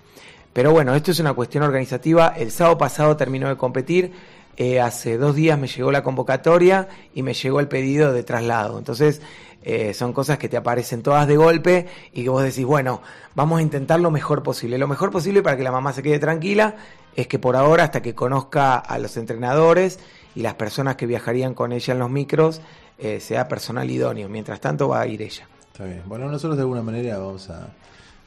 Pero 0.52 0.72
bueno, 0.72 0.94
esto 0.94 1.10
es 1.10 1.20
una 1.20 1.32
cuestión 1.34 1.62
organizativa. 1.64 2.34
El 2.36 2.51
sábado 2.51 2.78
pasado 2.78 3.16
terminó 3.16 3.48
de 3.48 3.56
competir. 3.56 4.12
eh, 4.56 4.80
hace 4.80 5.18
dos 5.18 5.34
días 5.34 5.59
me 5.59 5.66
llegó 5.66 5.90
la 5.90 6.05
convocatoria 6.05 6.88
y 7.12 7.22
me 7.22 7.34
llegó 7.34 7.59
el 7.59 7.66
pedido 7.66 8.12
de 8.12 8.22
traslado. 8.22 8.78
Entonces, 8.78 9.20
eh, 9.64 9.94
son 9.94 10.12
cosas 10.12 10.38
que 10.38 10.48
te 10.48 10.56
aparecen 10.56 11.02
todas 11.02 11.26
de 11.26 11.36
golpe 11.36 11.86
y 12.12 12.22
que 12.22 12.28
vos 12.28 12.42
decís, 12.42 12.64
bueno, 12.64 13.01
vamos 13.34 13.59
a 13.59 13.62
intentar 13.62 13.98
lo 13.98 14.10
mejor 14.10 14.42
posible. 14.42 14.78
Lo 14.78 14.86
mejor 14.86 15.10
posible 15.10 15.42
para 15.42 15.56
que 15.56 15.64
la 15.64 15.72
mamá 15.72 15.92
se 15.92 16.02
quede 16.02 16.18
tranquila 16.18 16.76
es 17.16 17.27
que 17.27 17.39
por 17.39 17.57
ahora, 17.57 17.85
hasta 17.85 18.03
que 18.03 18.15
conozca 18.15 18.77
a 18.77 18.99
los 18.99 19.16
entrenadores 19.16 19.99
y 20.35 20.41
las 20.43 20.55
personas 20.55 20.97
que 20.97 21.07
viajarían 21.07 21.55
con 21.55 21.73
ella 21.73 21.93
en 21.93 21.99
los 22.01 22.11
micros, 22.11 22.61
eh, 22.99 23.20
sea 23.20 23.49
personal 23.49 23.91
idóneo. 23.91 24.28
Mientras 24.28 24.61
tanto, 24.61 24.89
va 24.89 25.01
a 25.03 25.07
ir 25.07 25.23
ella. 25.23 25.47
Está 25.73 25.85
bien. 25.85 26.03
Bueno, 26.07 26.27
nosotros 26.28 26.57
de 26.57 26.62
alguna 26.62 26.82
manera 26.82 27.19
vamos 27.19 27.51
a, 27.51 27.69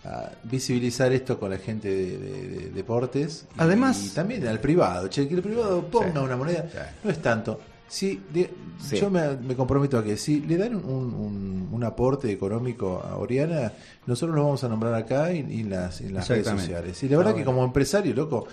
a 0.06 0.32
visibilizar 0.44 1.12
esto 1.14 1.40
con 1.40 1.50
la 1.52 1.58
gente 1.58 1.90
de, 1.90 2.18
de- 2.18 2.48
de 2.48 2.70
deportes. 2.72 3.46
Y, 3.56 3.62
Además- 3.62 4.04
y 4.06 4.10
también 4.10 4.48
al 4.48 4.60
privado. 4.60 5.08
Che, 5.08 5.28
que 5.28 5.36
el 5.36 5.42
privado 5.42 5.82
ponga 5.86 6.12
Sí. 6.14 6.18
una 6.20 6.36
moneda. 6.38 6.66
Sí. 6.72 6.78
No 7.04 7.10
es 7.12 7.22
tanto. 7.22 7.60
Si 7.90 8.22
de- 8.34 8.50
Sí. 8.82 8.98
Yo 8.98 9.10
me, 9.10 9.36
me 9.38 9.56
comprometo 9.56 9.98
a 9.98 10.04
que 10.04 10.18
si 10.18 10.42
le 10.42 10.56
dan 10.58 10.76
un, 10.76 10.84
un- 10.86 11.70
un 11.72 11.84
aporte 11.84 12.32
económico 12.32 13.02
a 13.04 13.16
Oriana, 13.18 13.72
nosotros 14.06 14.36
lo 14.36 14.44
vamos 14.44 14.64
a 14.64 14.68
nombrar 14.70 14.94
acá 14.94 15.32
y, 15.34 15.40
y 15.50 15.62
en 15.62 15.70
las, 15.72 16.02
en 16.02 16.14
las 16.14 16.28
redes 16.28 16.46
sociales. 16.48 17.02
Y 17.04 17.10
la 17.10 17.18
verdad 17.18 17.32
que 17.32 17.44
bueno. 17.44 17.52
como 17.54 17.64
empresario, 17.66 18.14
loco, 18.14 18.46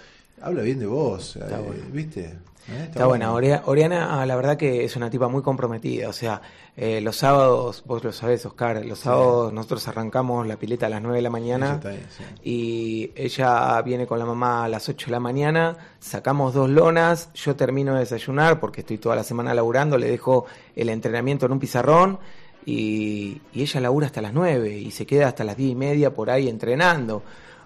habla 0.44 0.62
bien 0.62 0.78
de 0.78 0.86
vos. 0.86 1.36
Está 1.36 1.58
eh, 1.58 1.62
bueno. 1.66 1.82
¿Viste? 1.92 2.24
¿Eh? 2.66 2.84
Está 2.90 3.06
buena. 3.06 3.32
Oria- 3.32 3.62
Oriana, 3.66 4.20
ah, 4.22 4.24
la 4.26 4.36
verdad 4.36 4.56
que 4.56 4.84
es 4.84 4.96
una 4.96 5.10
tipa 5.10 5.28
muy 5.28 5.42
comprometida. 5.42 6.08
O 6.08 6.12
sea, 6.14 6.40
eh, 6.76 7.00
los 7.02 7.16
sábados, 7.16 7.82
vos 7.86 8.02
lo 8.02 8.10
sabés, 8.10 8.46
Oscar, 8.46 8.84
los 8.86 9.00
sábados 9.00 9.52
nosotros 9.52 9.86
arrancamos 9.88 10.46
la 10.46 10.56
pileta 10.56 10.86
a 10.86 10.88
las 10.88 11.02
9 11.02 11.16
de 11.18 11.22
la 11.22 11.28
mañana. 11.30 11.74
está 11.74 11.90
ahí, 11.90 12.02
sí. 12.16 12.24
Y 12.42 13.10
ella 13.16 13.82
viene 13.82 14.06
con 14.06 14.18
la 14.18 14.24
mamá 14.24 14.64
a 14.64 14.68
las 14.68 14.88
8 14.88 15.06
de 15.06 15.12
la 15.12 15.20
mañana, 15.20 15.76
sacamos 16.00 16.54
dos 16.54 16.70
lonas, 16.70 17.28
yo 17.34 17.54
termino 17.54 17.92
de 17.94 18.00
desayunar 18.00 18.58
porque 18.60 18.80
estoy 18.80 18.96
toda 18.96 19.14
la 19.16 19.24
semana 19.24 19.52
laburando, 19.52 19.98
le 19.98 20.08
dejo 20.08 20.46
el 20.74 20.88
entrenamiento 20.88 21.44
en 21.46 21.52
un 21.52 21.58
pizarrón 21.58 22.18
y, 22.64 23.42
y 23.52 23.60
ella 23.62 23.80
labura 23.82 24.06
hasta 24.06 24.22
las 24.22 24.32
9 24.32 24.78
y 24.78 24.90
se 24.90 25.04
queda 25.04 25.28
hasta 25.28 25.44
las 25.44 25.56
10 25.58 25.72
y 25.72 25.74
media 25.74 26.14
por 26.14 26.30
ahí 26.30 26.48
entrenando. 26.48 27.22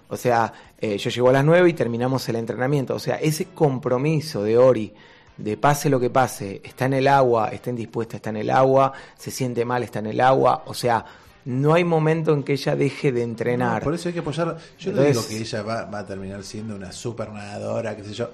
O 0.09 0.17
sea, 0.17 0.51
eh, 0.77 0.97
yo 0.97 1.09
llego 1.09 1.29
a 1.29 1.33
las 1.33 1.45
9 1.45 1.69
y 1.69 1.73
terminamos 1.73 2.27
el 2.29 2.35
entrenamiento. 2.35 2.95
O 2.95 2.99
sea, 2.99 3.15
ese 3.15 3.45
compromiso 3.45 4.43
de 4.43 4.57
Ori, 4.57 4.93
de 5.37 5.55
pase 5.55 5.89
lo 5.89 5.99
que 5.99 6.09
pase, 6.09 6.61
está 6.63 6.85
en 6.85 6.93
el 6.93 7.07
agua, 7.07 7.49
está 7.49 7.69
indispuesta, 7.69 8.17
está 8.17 8.31
en 8.31 8.37
el 8.37 8.49
agua, 8.49 8.91
se 9.17 9.31
siente 9.31 9.63
mal, 9.65 9.83
está 9.83 9.99
en 9.99 10.07
el 10.07 10.19
agua. 10.19 10.63
O 10.65 10.73
sea, 10.73 11.05
no 11.45 11.73
hay 11.73 11.83
momento 11.83 12.33
en 12.33 12.43
que 12.43 12.53
ella 12.53 12.75
deje 12.75 13.11
de 13.11 13.23
entrenar. 13.23 13.81
No, 13.81 13.85
por 13.85 13.93
eso 13.93 14.09
hay 14.09 14.13
que 14.13 14.19
apoyarla. 14.19 14.57
Yo 14.79 14.91
no 14.91 15.01
digo 15.03 15.27
que 15.27 15.37
ella 15.37 15.61
va, 15.61 15.85
va 15.85 15.99
a 15.99 16.05
terminar 16.05 16.43
siendo 16.43 16.75
una 16.75 16.91
super 16.91 17.29
nadadora, 17.29 17.95
qué 17.95 18.03
sé 18.03 18.13
yo, 18.13 18.29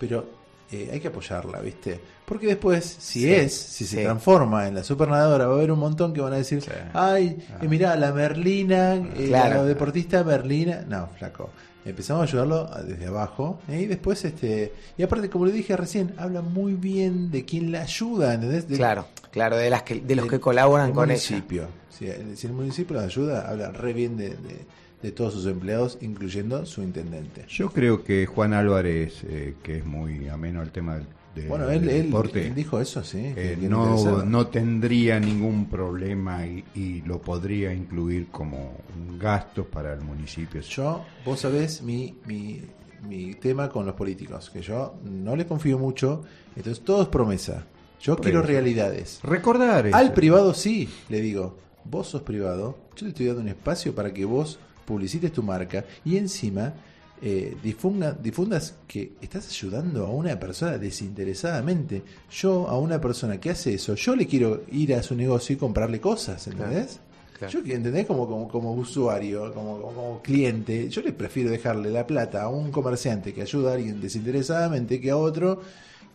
pero 0.00 0.37
eh, 0.70 0.90
hay 0.92 1.00
que 1.00 1.08
apoyarla, 1.08 1.60
¿viste? 1.60 2.00
Porque 2.24 2.46
después, 2.46 2.84
si 2.84 3.20
Sí, 3.22 3.32
es, 3.32 3.54
si 3.54 3.86
se 3.86 4.02
transforma 4.04 4.68
en 4.68 4.74
la 4.74 4.84
supernadadora, 4.84 5.46
va 5.46 5.54
a 5.54 5.56
haber 5.56 5.72
un 5.72 5.78
montón 5.78 6.12
que 6.12 6.20
van 6.20 6.34
a 6.34 6.36
decir, 6.36 6.62
ay, 6.92 7.38
eh, 7.62 7.68
mirá, 7.68 7.96
la 7.96 8.12
Merlina, 8.12 8.94
eh, 8.96 9.26
Claro. 9.28 9.56
la 9.56 9.64
deportista 9.64 10.22
Merlina. 10.24 10.84
No, 10.86 11.08
flaco. 11.16 11.50
Empezamos 11.84 12.20
a 12.20 12.24
ayudarlo 12.24 12.70
a- 12.70 12.82
desde 12.82 13.06
abajo 13.06 13.60
¿eh? 13.66 13.80
y 13.80 13.86
después 13.86 14.22
este 14.26 14.74
y 14.98 15.02
aparte 15.02 15.30
como 15.30 15.46
le 15.46 15.52
dije 15.52 15.74
recién 15.74 16.12
habla 16.18 16.42
muy 16.42 16.74
bien 16.74 17.30
de 17.30 17.46
quien 17.46 17.72
la 17.72 17.80
ayuda 17.82 18.34
¿entendés? 18.34 18.68
De- 18.68 18.76
Claro, 18.76 19.06
claro, 19.30 19.56
de, 19.56 19.70
las 19.70 19.84
que, 19.84 20.00
de 20.02 20.14
los 20.16 20.26
que 20.26 20.38
colaboran 20.38 20.88
del 20.88 20.94
con 20.94 21.10
ella. 21.10 21.14
municipio 21.30 21.68
si, 21.88 22.06
si 22.36 22.46
el 22.46 22.52
municipio 22.52 22.94
la 22.94 23.04
ayuda 23.04 23.48
habla 23.48 23.70
re 23.70 23.94
bien 23.94 24.18
de, 24.18 24.30
de- 24.30 24.66
de 25.02 25.12
todos 25.12 25.32
sus 25.34 25.46
empleados 25.46 25.98
incluyendo 26.00 26.64
su 26.66 26.82
intendente 26.82 27.44
Yo 27.48 27.70
creo 27.70 28.02
que 28.04 28.26
Juan 28.26 28.52
Álvarez, 28.52 29.22
eh, 29.24 29.54
que 29.62 29.78
es 29.78 29.84
muy 29.86 30.28
ameno 30.28 30.60
al 30.60 30.70
tema 30.72 30.96
del, 30.96 31.06
bueno 31.48 31.70
él, 31.70 31.88
él- 31.88 32.10
él 32.34 32.54
dijo 32.54 32.80
eso 32.80 33.04
sí 33.04 33.32
eh, 33.36 33.56
no, 33.60 34.24
no 34.24 34.46
tendría 34.48 35.20
ningún 35.20 35.66
problema 35.66 36.44
y, 36.46 36.64
y 36.74 37.02
lo 37.02 37.20
podría 37.20 37.72
incluir 37.72 38.26
como 38.28 38.76
un 38.98 39.18
gasto 39.20 39.64
para 39.64 39.92
el 39.92 40.00
municipio. 40.00 40.60
Yo, 40.62 41.04
vos 41.24 41.38
sabés 41.40 41.80
mi, 41.82 42.16
mi, 42.26 42.60
mi 43.08 43.34
tema 43.34 43.68
con 43.68 43.86
los 43.86 43.94
políticos, 43.94 44.50
que 44.50 44.62
yo 44.62 44.94
no 45.04 45.36
le 45.36 45.46
confío 45.46 45.78
mucho, 45.78 46.24
entonces 46.56 46.82
todo 46.84 47.02
es 47.02 47.08
promesa. 47.08 47.64
Yo 48.00 48.16
Por 48.16 48.24
quiero 48.24 48.40
eso. 48.40 48.48
realidades. 48.48 49.20
Recordar 49.22 49.88
Al 49.92 50.12
privado 50.14 50.54
sí, 50.54 50.88
le 51.08 51.20
digo, 51.20 51.56
vos 51.84 52.08
sos 52.08 52.22
privado, 52.22 52.78
yo 52.96 53.04
te 53.06 53.08
estoy 53.10 53.26
dando 53.26 53.42
un 53.42 53.48
espacio 53.48 53.94
para 53.94 54.12
que 54.12 54.24
vos 54.24 54.58
publicites 54.88 55.30
tu 55.32 55.42
marca 55.42 55.84
y 56.04 56.16
encima 56.16 56.72
eh, 57.20 57.56
difunda- 57.62 58.12
difundas 58.16 58.76
que 58.86 59.12
estás 59.20 59.48
ayudando 59.50 60.06
a 60.06 60.10
una 60.10 60.38
persona 60.38 60.78
desinteresadamente. 60.78 62.02
Yo 62.30 62.68
a 62.68 62.78
una 62.78 63.00
persona 63.00 63.38
que 63.38 63.50
hace 63.50 63.74
eso, 63.74 63.94
yo 63.94 64.14
le 64.16 64.26
quiero 64.26 64.62
ir 64.72 64.94
a 64.94 65.02
su 65.02 65.14
negocio 65.14 65.54
y 65.54 65.56
comprarle 65.58 66.00
cosas, 66.00 66.46
¿entendés? 66.46 67.00
Claro. 67.38 67.52
Yo, 67.52 67.72
¿entendés? 67.74 68.06
Como, 68.06 68.26
como, 68.26 68.48
como 68.48 68.72
usuario, 68.74 69.52
como, 69.54 69.80
como, 69.80 69.94
como 69.94 70.22
cliente, 70.22 70.88
yo 70.88 71.02
le 71.02 71.12
prefiero 71.12 71.50
dejarle 71.50 71.90
la 71.90 72.06
plata 72.06 72.42
a 72.42 72.48
un 72.48 72.70
comerciante 72.72 73.32
que 73.32 73.42
ayuda 73.42 73.70
a 73.70 73.74
alguien 73.74 74.00
desinteresadamente 74.00 75.00
que 75.00 75.10
a 75.10 75.16
otro 75.16 75.60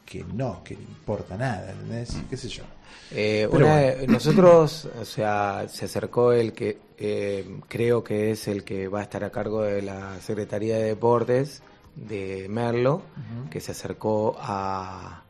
que 0.05 0.23
no, 0.23 0.63
que 0.63 0.75
le 0.75 0.81
importa 0.83 1.37
nada, 1.37 1.71
¿entendés? 1.71 2.15
¿Qué 2.29 2.37
sé 2.37 2.47
yo? 2.49 2.63
Eh, 3.11 3.47
una- 3.51 3.65
bueno. 3.65 4.13
Nosotros, 4.13 4.87
o 4.99 5.05
sea, 5.05 5.65
se 5.69 5.85
acercó 5.85 6.31
el 6.33 6.53
que 6.53 6.77
eh, 6.97 7.57
creo 7.67 8.03
que 8.03 8.31
es 8.31 8.47
el 8.47 8.63
que 8.63 8.87
va 8.87 8.99
a 8.99 9.03
estar 9.03 9.23
a 9.23 9.29
cargo 9.31 9.61
de 9.63 9.81
la 9.81 10.19
Secretaría 10.21 10.77
de 10.77 10.83
Deportes 10.83 11.61
de 11.95 12.47
Merlo, 12.49 13.01
que 13.49 13.59
se 13.59 13.71
acercó 13.71 14.35
a 14.39 15.23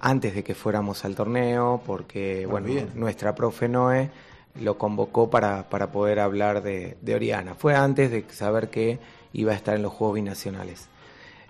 antes 0.00 0.34
de 0.34 0.42
que 0.42 0.54
fuéramos 0.54 1.04
al 1.04 1.14
torneo, 1.14 1.82
porque 1.86 2.42
Muy 2.44 2.50
bueno, 2.52 2.66
bien. 2.68 2.90
nuestra 2.94 3.34
profe 3.34 3.68
Noé 3.68 4.10
lo 4.60 4.78
convocó 4.78 5.28
para, 5.30 5.68
para 5.68 5.92
poder 5.92 6.20
hablar 6.20 6.62
de, 6.62 6.96
de 7.02 7.14
Oriana. 7.14 7.54
Fue 7.54 7.74
antes 7.76 8.10
de 8.10 8.24
saber 8.30 8.70
que 8.70 8.98
iba 9.32 9.52
a 9.52 9.56
estar 9.56 9.76
en 9.76 9.82
los 9.82 9.92
Juegos 9.92 10.14
Binacionales. 10.16 10.88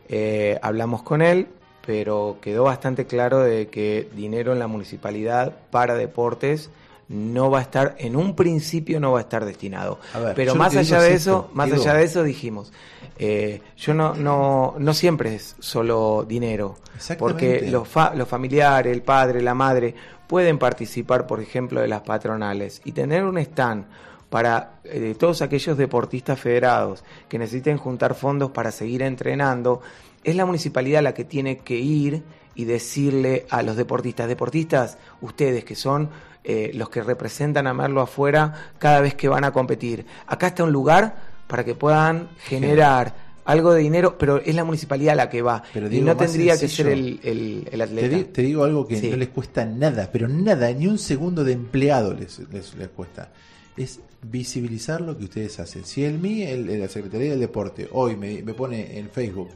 Eh, 0.08 0.58
hablamos 0.62 1.02
con 1.02 1.22
él, 1.22 1.46
pero 1.90 2.36
quedó 2.40 2.62
bastante 2.62 3.04
claro 3.06 3.40
de 3.40 3.66
que 3.66 4.08
dinero 4.14 4.52
en 4.52 4.60
la 4.60 4.68
municipalidad 4.68 5.56
para 5.72 5.96
deportes 5.96 6.70
no 7.08 7.50
va 7.50 7.58
a 7.58 7.62
estar, 7.62 7.96
en 7.98 8.14
un 8.14 8.36
principio 8.36 9.00
no 9.00 9.10
va 9.10 9.18
a 9.18 9.22
estar 9.22 9.44
destinado. 9.44 9.98
A 10.14 10.20
ver, 10.20 10.34
pero 10.36 10.54
más 10.54 10.76
allá 10.76 11.00
de 11.00 11.08
es 11.14 11.22
eso, 11.22 11.38
esto, 11.40 11.50
más 11.54 11.72
allá 11.72 11.94
de 11.94 12.04
eso 12.04 12.22
dijimos, 12.22 12.72
eh, 13.18 13.60
yo 13.76 13.92
no, 13.92 14.14
no, 14.14 14.76
no 14.78 14.94
siempre 14.94 15.34
es 15.34 15.56
solo 15.58 16.24
dinero, 16.28 16.76
Exactamente. 16.94 17.18
porque 17.58 17.70
los, 17.72 17.88
fa- 17.88 18.14
los 18.14 18.28
familiares, 18.28 18.92
el 18.92 19.02
padre, 19.02 19.42
la 19.42 19.54
madre, 19.54 19.92
pueden 20.28 20.56
participar, 20.60 21.26
por 21.26 21.40
ejemplo, 21.40 21.80
de 21.80 21.88
las 21.88 22.02
patronales 22.02 22.80
y 22.84 22.92
tener 22.92 23.24
un 23.24 23.36
stand 23.38 23.86
para 24.28 24.74
eh, 24.84 25.16
todos 25.18 25.42
aquellos 25.42 25.76
deportistas 25.76 26.38
federados 26.38 27.02
que 27.28 27.36
necesiten 27.36 27.78
juntar 27.78 28.14
fondos 28.14 28.52
para 28.52 28.70
seguir 28.70 29.02
entrenando, 29.02 29.80
es 30.24 30.36
la 30.36 30.44
municipalidad 30.46 31.02
la 31.02 31.14
que 31.14 31.24
tiene 31.24 31.58
que 31.58 31.76
ir 31.78 32.22
y 32.54 32.64
decirle 32.64 33.46
a 33.50 33.62
los 33.62 33.76
deportistas, 33.76 34.28
deportistas, 34.28 34.98
ustedes 35.20 35.64
que 35.64 35.74
son 35.74 36.10
eh, 36.44 36.70
los 36.74 36.88
que 36.90 37.02
representan 37.02 37.66
a 37.66 37.74
Merlo 37.74 38.00
afuera 38.00 38.72
cada 38.78 39.00
vez 39.00 39.14
que 39.14 39.28
van 39.28 39.44
a 39.44 39.52
competir, 39.52 40.04
acá 40.26 40.48
está 40.48 40.64
un 40.64 40.72
lugar 40.72 41.16
para 41.46 41.64
que 41.64 41.74
puedan 41.74 42.28
generar 42.38 43.30
algo 43.44 43.72
de 43.72 43.80
dinero, 43.82 44.16
pero 44.18 44.38
es 44.38 44.54
la 44.54 44.62
municipalidad 44.64 45.16
la 45.16 45.28
que 45.28 45.42
va 45.42 45.62
Pero 45.72 45.90
y 45.92 46.00
no 46.00 46.16
tendría 46.16 46.58
que 46.58 46.68
ser 46.68 46.88
el, 46.88 47.18
el- 47.22 47.68
el 47.70 47.78
Te, 47.78 47.82
atleta. 47.82 48.16
di- 48.16 48.24
te 48.24 48.42
digo 48.42 48.64
algo 48.64 48.86
que 48.86 48.96
Sí. 49.00 49.10
no 49.10 49.16
les 49.16 49.28
cuesta 49.28 49.64
nada, 49.64 50.08
pero 50.12 50.28
nada, 50.28 50.70
ni 50.72 50.86
un 50.86 50.98
segundo 50.98 51.42
de 51.42 51.52
empleado 51.52 52.14
les, 52.14 52.38
les, 52.52 52.74
les 52.76 52.88
cuesta. 52.88 53.32
Es 53.76 54.00
visibilizar 54.22 55.00
lo 55.00 55.16
que 55.16 55.24
ustedes 55.24 55.58
hacen. 55.58 55.84
Si 55.84 56.04
el 56.04 56.18
MI, 56.18 56.42
el- 56.44 56.80
la 56.80 56.88
Secretaría 56.88 57.30
del 57.30 57.40
Deporte, 57.40 57.88
hoy 57.92 58.16
me, 58.16 58.42
me 58.42 58.54
pone 58.54 58.98
en 58.98 59.08
Facebook 59.10 59.48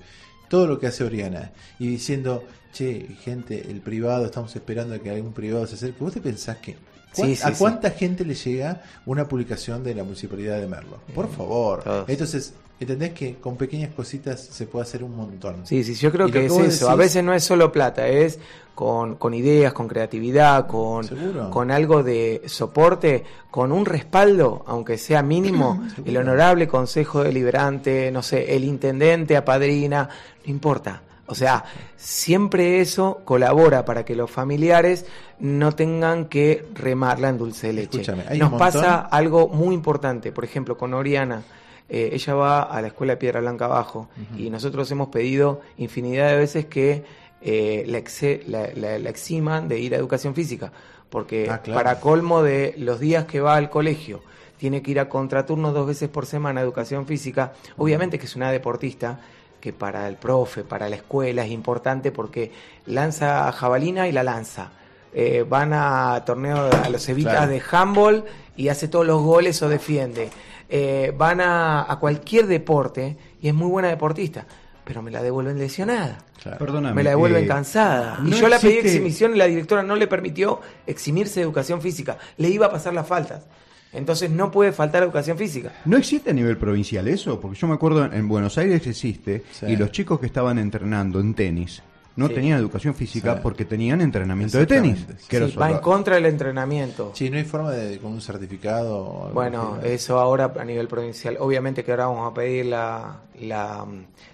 todo 0.55 0.69
lo 0.69 0.79
que 0.79 0.87
hace 0.87 1.03
Oriana 1.03 1.51
y 1.81 1.89
diciendo, 1.89 2.45
che, 2.73 3.09
gente, 3.25 3.69
el 3.73 3.81
privado, 3.81 4.25
estamos 4.25 4.55
esperando 4.55 5.01
que 5.03 5.11
algún 5.11 5.33
privado 5.33 5.67
se 5.67 5.75
acerque, 5.75 5.97
¿vos 6.05 6.13
te 6.15 6.21
pensás 6.21 6.59
que... 6.59 6.77
cuán- 7.15 7.29
Sí, 7.31 7.35
sí, 7.37 7.43
¿A 7.45 7.49
sí. 7.51 7.55
cuánta 7.59 7.91
gente 7.91 8.25
le 8.25 8.35
llega 8.37 8.83
una 9.05 9.27
publicación 9.27 9.83
de 9.83 9.97
la 9.97 10.05
municipalidad 10.05 10.61
de 10.61 10.69
Merlo? 10.69 11.01
Por 11.13 11.29
favor. 11.29 11.83
Todos. 11.83 12.09
Entonces, 12.09 12.53
¿entendés 12.81 13.13
que 13.13 13.37
con 13.37 13.57
pequeñas 13.57 13.95
cositas 13.95 14.41
se 14.41 14.67
puede 14.67 14.83
hacer 14.85 15.03
un 15.05 15.17
montón? 15.17 15.67
Sí, 15.67 15.85
sí, 15.85 15.95
yo 15.95 16.11
creo 16.11 16.27
que 16.27 16.33
que 16.33 16.47
es 16.47 16.59
eso. 16.59 16.91
A 16.91 16.97
veces 16.97 17.23
no 17.23 17.33
es 17.33 17.45
solo 17.45 17.71
plata, 17.73 18.07
es 18.09 18.39
con, 18.75 19.17
con 19.17 19.35
ideas, 19.35 19.73
con 19.73 19.89
creatividad, 19.89 20.67
con, 20.67 21.05
Seguro. 21.05 21.51
con 21.51 21.71
algo 21.71 22.03
de 22.03 22.43
soporte, 22.47 23.25
con 23.51 23.73
un 23.73 23.87
respaldo, 23.87 24.65
aunque 24.67 24.99
sea 24.99 25.23
mínimo. 25.23 25.83
El 26.05 26.17
honorable 26.17 26.67
consejo 26.67 27.23
deliberante, 27.23 28.11
no 28.11 28.23
sé, 28.23 28.55
el 28.55 28.65
intendente 28.65 29.37
apadrina, 29.37 30.09
no 30.45 30.51
importa. 30.51 31.03
O 31.27 31.35
sea, 31.35 31.65
siempre 31.97 32.81
eso 32.81 33.23
colabora 33.25 33.85
para 33.85 34.05
que 34.05 34.15
los 34.15 34.31
familiares 34.31 35.07
no 35.39 35.73
tengan 35.73 36.27
que 36.27 36.67
remarla 36.75 37.31
en 37.31 37.39
dulce 37.39 37.69
de 37.69 37.73
leche. 37.73 38.03
Nos 38.37 38.53
pasa 38.55 39.01
algo 39.01 39.49
muy 39.49 39.75
importante, 39.75 40.33
por 40.33 40.45
ejemplo, 40.45 40.77
con 40.77 40.93
Oriana. 40.93 41.43
Eh, 41.89 42.11
ella 42.13 42.35
va 42.35 42.63
a 42.63 42.81
la 42.81 42.89
escuela 42.89 43.13
de 43.15 43.17
Piedra 43.19 43.41
Blanca 43.41 43.67
Abajo 43.67 44.09
y 44.39 44.51
nosotros 44.51 44.91
hemos 44.91 45.09
pedido 45.09 45.61
infinidad 45.77 46.29
de 46.31 46.37
veces 46.37 46.67
que 46.67 47.05
eh, 47.43 47.85
la, 47.87 47.99
exe- 47.99 48.43
la- 48.47 48.71
la- 48.75 48.99
la 48.99 49.11
eximan 49.11 49.69
de 49.69 49.79
ir 49.79 49.95
a 49.95 49.99
educación 49.99 50.35
física, 50.35 50.73
porque 51.11 51.49
Ah, 51.51 51.59
claro. 51.59 51.79
para 51.79 52.01
colmo 52.01 52.43
de 52.43 52.75
los 52.79 53.01
días 53.01 53.27
que 53.27 53.41
va 53.41 53.57
al 53.57 53.69
colegio, 53.69 54.23
tiene 54.57 54.81
que 54.81 54.93
ir 54.93 55.01
a 55.01 55.09
contraturno 55.11 55.73
dos 55.73 55.87
veces 55.87 56.09
por 56.09 56.25
semana 56.25 56.61
a 56.61 56.65
educación 56.65 57.07
física, 57.07 57.53
obviamente 57.77 58.19
que 58.19 58.25
es 58.25 58.35
una 58.35 58.51
deportista 58.51 59.21
que 59.61 59.73
para 59.75 60.09
el 60.09 60.17
profe, 60.17 60.63
para 60.65 60.89
la 60.89 60.97
escuela 60.97 61.45
es 61.45 61.51
importante 61.51 62.13
porque 62.13 62.51
lanza 62.87 63.51
jabalina 63.53 64.09
y 64.09 64.13
la 64.13 64.23
lanza. 64.23 64.71
Eh, 65.13 65.45
van 65.49 65.73
a 65.73 66.23
torneo 66.27 66.71
a 66.83 66.89
los 66.89 67.09
evitas 67.09 67.35
Claro. 67.35 67.51
de 67.53 67.63
handball 67.71 68.25
y 68.57 68.69
hace 68.69 68.89
todos 68.89 69.07
los 69.07 69.23
goles 69.23 69.63
o 69.63 69.69
defiende. 69.69 70.31
Eh, 70.69 71.13
van 71.17 71.41
a, 71.41 71.91
a 71.91 71.99
cualquier 71.99 72.47
deporte 72.47 73.17
y 73.41 73.49
es 73.49 73.55
muy 73.55 73.69
buena 73.69 73.89
deportista, 73.89 74.47
pero 74.85 75.03
me 75.03 75.11
la 75.11 75.23
devuelven 75.23 75.59
lesionada. 75.59 76.19
Claro. 76.43 76.59
Perdóname. 76.59 76.95
Me 76.95 77.03
la 77.03 77.11
devuelven 77.11 77.45
eh, 77.45 77.47
cansada. 77.47 78.19
Y 78.25 78.31
no 78.31 78.37
yo 78.37 78.49
la 78.49 78.59
pedí 78.59 78.79
exhibición 78.79 79.35
y 79.35 79.39
la 79.39 79.47
directora 79.47 79.83
no 79.83 79.97
le 79.97 80.07
permitió 80.07 80.61
eximirse 80.87 81.41
de 81.41 81.45
educación 81.45 81.81
física. 81.81 82.19
Le 82.39 82.49
iba 82.49 82.67
a 82.67 82.71
pasar 82.71 82.93
las 82.95 83.07
faltas. 83.07 83.45
Entonces 83.93 84.29
no 84.31 84.51
puede 84.51 84.73
faltar 84.73 85.05
educación 85.05 85.39
física. 85.39 85.73
¿No 85.85 85.97
existe 85.97 86.31
a 86.31 86.33
nivel 86.33 86.57
provincial 86.57 87.07
eso? 87.07 87.39
Porque 87.41 87.57
yo 87.57 87.69
me 87.69 87.75
acuerdo 87.75 88.05
en 88.13 88.27
Buenos 88.29 88.59
Aires 88.59 88.85
existe 88.87 89.45
Sí. 89.53 89.67
y 89.67 89.77
los 89.77 89.93
chicos 89.93 90.19
que 90.19 90.27
estaban 90.27 90.59
entrenando 90.59 91.21
en 91.21 91.33
tenis 91.35 91.81
no 92.17 92.29
Sí. 92.29 92.35
tenían 92.35 92.59
educación 92.59 92.95
física 92.95 93.35
Sí. 93.35 93.41
porque 93.43 93.65
tenían 93.65 94.01
entrenamiento 94.01 94.59
de 94.59 94.67
tenis. 94.67 95.05
Que 95.29 95.49
Sí, 95.49 95.57
va 95.57 95.71
en 95.71 95.79
contra 95.79 96.15
del 96.15 96.27
entrenamiento. 96.27 97.11
Sí, 97.15 97.31
no 97.31 97.37
hay 97.39 97.45
forma 97.45 97.73
de 97.73 97.99
con 97.99 98.13
un 98.13 98.21
certificado. 98.21 99.31
Bueno, 99.33 99.79
que- 99.83 99.95
eso 99.95 100.19
ahora 100.21 100.53
a 100.59 100.65
nivel 100.65 100.89
provincial. 100.89 101.37
Obviamente 101.41 101.85
que 101.85 101.91
ahora 101.91 102.07
vamos 102.07 102.31
a 102.31 102.35
pedir 102.35 102.67
la, 102.67 103.21
la, 103.41 103.85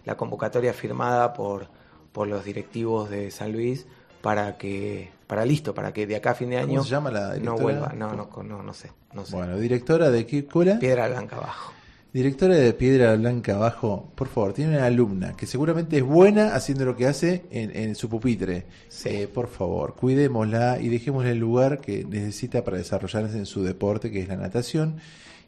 la 0.04 0.16
convocatoria 0.16 0.72
firmada 0.72 1.32
por, 1.32 1.68
por 2.12 2.28
los 2.28 2.44
directivos 2.44 3.08
de 3.10 3.30
San 3.30 3.52
Luis 3.52 3.86
para 4.20 4.58
que, 4.58 5.10
para 5.26 5.44
listo, 5.46 5.72
para 5.74 5.92
que 5.92 6.06
de 6.06 6.16
acá 6.16 6.32
a 6.32 6.34
fin 6.34 6.50
de 6.50 6.60
¿Cómo 6.60 6.72
año 6.72 6.84
se 6.84 6.90
llama 6.90 7.10
la 7.10 7.28
no 7.28 7.32
directora? 7.34 7.62
vuelva. 7.62 7.92
No, 7.96 8.12
no, 8.14 8.28
no, 8.42 8.62
no 8.62 8.74
sé. 8.74 8.90
No 9.14 9.24
sé. 9.24 9.34
Bueno, 9.34 9.56
directora 9.56 10.10
de 10.10 10.26
qué 10.26 10.40
escuela? 10.40 10.78
Piedra 10.78 11.08
Blanca 11.08 11.36
abajo. 11.36 11.72
Directora 12.12 12.56
de 12.56 12.72
Piedra 12.72 13.14
Blanca 13.14 13.54
Abajo, 13.54 14.10
por 14.16 14.26
favor, 14.26 14.52
tiene 14.52 14.76
una 14.76 14.86
alumna 14.86 15.36
que 15.36 15.46
seguramente 15.46 15.98
es 15.98 16.02
buena 16.02 16.56
haciendo 16.56 16.84
lo 16.84 16.96
que 16.96 17.06
hace 17.06 17.44
en, 17.52 17.70
en 17.76 17.94
su 17.94 18.08
pupitre. 18.08 18.66
Sí. 18.88 19.10
Eh, 19.10 19.28
por 19.28 19.46
favor, 19.46 19.94
cuidémosla 19.94 20.80
y 20.80 20.88
dejémosle 20.88 21.30
el 21.30 21.38
lugar 21.38 21.80
que 21.80 22.04
necesita 22.04 22.64
para 22.64 22.78
desarrollarse 22.78 23.38
en 23.38 23.46
su 23.46 23.62
deporte, 23.62 24.10
que 24.10 24.22
es 24.22 24.28
la 24.28 24.34
natación. 24.34 24.96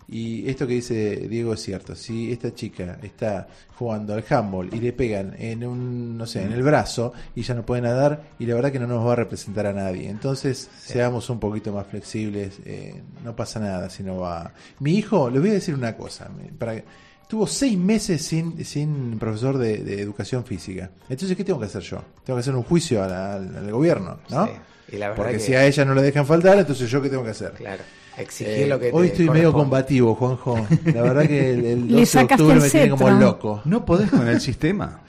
Y 0.09 0.49
esto 0.49 0.66
que 0.66 0.74
dice 0.74 1.16
Diego 1.29 1.55
es 1.55 1.61
cierto. 1.62 1.95
Si 1.95 2.31
esta 2.33 2.55
chica 2.55 2.99
está 3.03 3.49
jugando 3.79 4.15
al 4.15 4.24
handball 4.29 4.69
y 4.73 4.79
le 4.81 4.93
pegan 4.93 5.35
en 5.39 5.65
un, 5.65 6.19
no 6.19 6.27
sé, 6.27 6.43
en 6.43 6.53
el 6.53 6.62
brazo 6.62 7.12
y 7.35 7.43
ya 7.43 7.55
no 7.55 7.65
puede 7.65 7.83
nadar, 7.83 8.23
y 8.39 8.47
la 8.47 8.55
verdad 8.55 8.73
que 8.73 8.79
no 8.79 8.87
nos 8.87 9.07
va 9.07 9.12
a 9.12 9.16
representar 9.16 9.66
a 9.66 9.73
nadie. 9.73 10.09
Entonces, 10.11 10.69
seamos 10.79 11.31
un 11.31 11.41
poquito 11.41 11.73
más 11.73 11.87
flexibles. 11.87 12.59
eh, 12.65 13.01
no 13.24 13.35
pasa 13.35 13.61
nada 13.61 13.89
si 13.91 14.03
no 14.03 14.19
va. 14.19 14.53
Mi 14.81 14.95
hijo, 14.97 15.31
le 15.31 15.39
voy 15.41 15.51
a 15.51 15.55
decir 15.55 15.74
una 15.74 15.97
cosa. 15.97 16.29
Para 16.59 16.83
Estuvo 17.23 17.47
seis 17.47 17.79
meses 17.79 18.20
sin, 18.27 18.62
sin 18.62 19.19
profesor 19.19 19.57
de, 19.57 19.79
de 19.79 20.03
educación 20.03 20.45
física. 20.45 20.91
Entonces, 21.09 21.35
¿qué 21.35 21.45
tengo 21.45 21.59
que 21.59 21.65
hacer 21.65 21.81
yo? 21.81 22.05
Tengo 22.24 22.37
que 22.37 22.41
hacer 22.41 22.55
un 22.55 22.62
juicio 22.62 23.01
la- 23.09 23.37
al, 23.37 23.57
al 23.57 23.73
gobierno, 23.73 24.19
¿no? 24.29 24.45
Sí. 24.47 24.53
Y 24.93 24.97
la 24.99 25.09
verdad 25.09 25.16
Porque 25.24 25.39
que- 25.39 25.41
si 25.43 25.55
a 25.55 25.65
ella 25.65 25.85
no 25.87 25.95
le 25.95 26.03
dejan 26.03 26.27
faltar, 26.27 26.59
entonces 26.59 26.91
yo 26.91 27.01
qué 27.01 27.09
tengo 27.09 27.24
que 27.24 27.31
hacer. 27.31 27.53
Claro. 27.53 27.83
Exigir 28.16 28.64
Eh, 28.64 28.66
lo 28.66 28.78
que 28.78 28.90
hoy 28.93 29.09
te 29.09 29.12
estoy 29.12 29.30
medio 29.30 29.52
combativo, 29.52 30.14
Juanjo. 30.14 30.66
La 30.84 31.02
verdad 31.02 31.26
que 31.26 31.51
el, 31.51 31.64
el 31.64 31.89
12 31.89 32.18
Le 32.18 32.26
de 32.26 32.34
octubre 32.34 32.56
el 32.56 32.62
me 32.62 32.70
tiene 32.70 32.90
como 32.90 33.10
loco. 33.10 33.62
No 33.64 33.84
podés 33.84 34.10
con 34.10 34.28
el 34.28 34.40
sistema. 34.40 35.01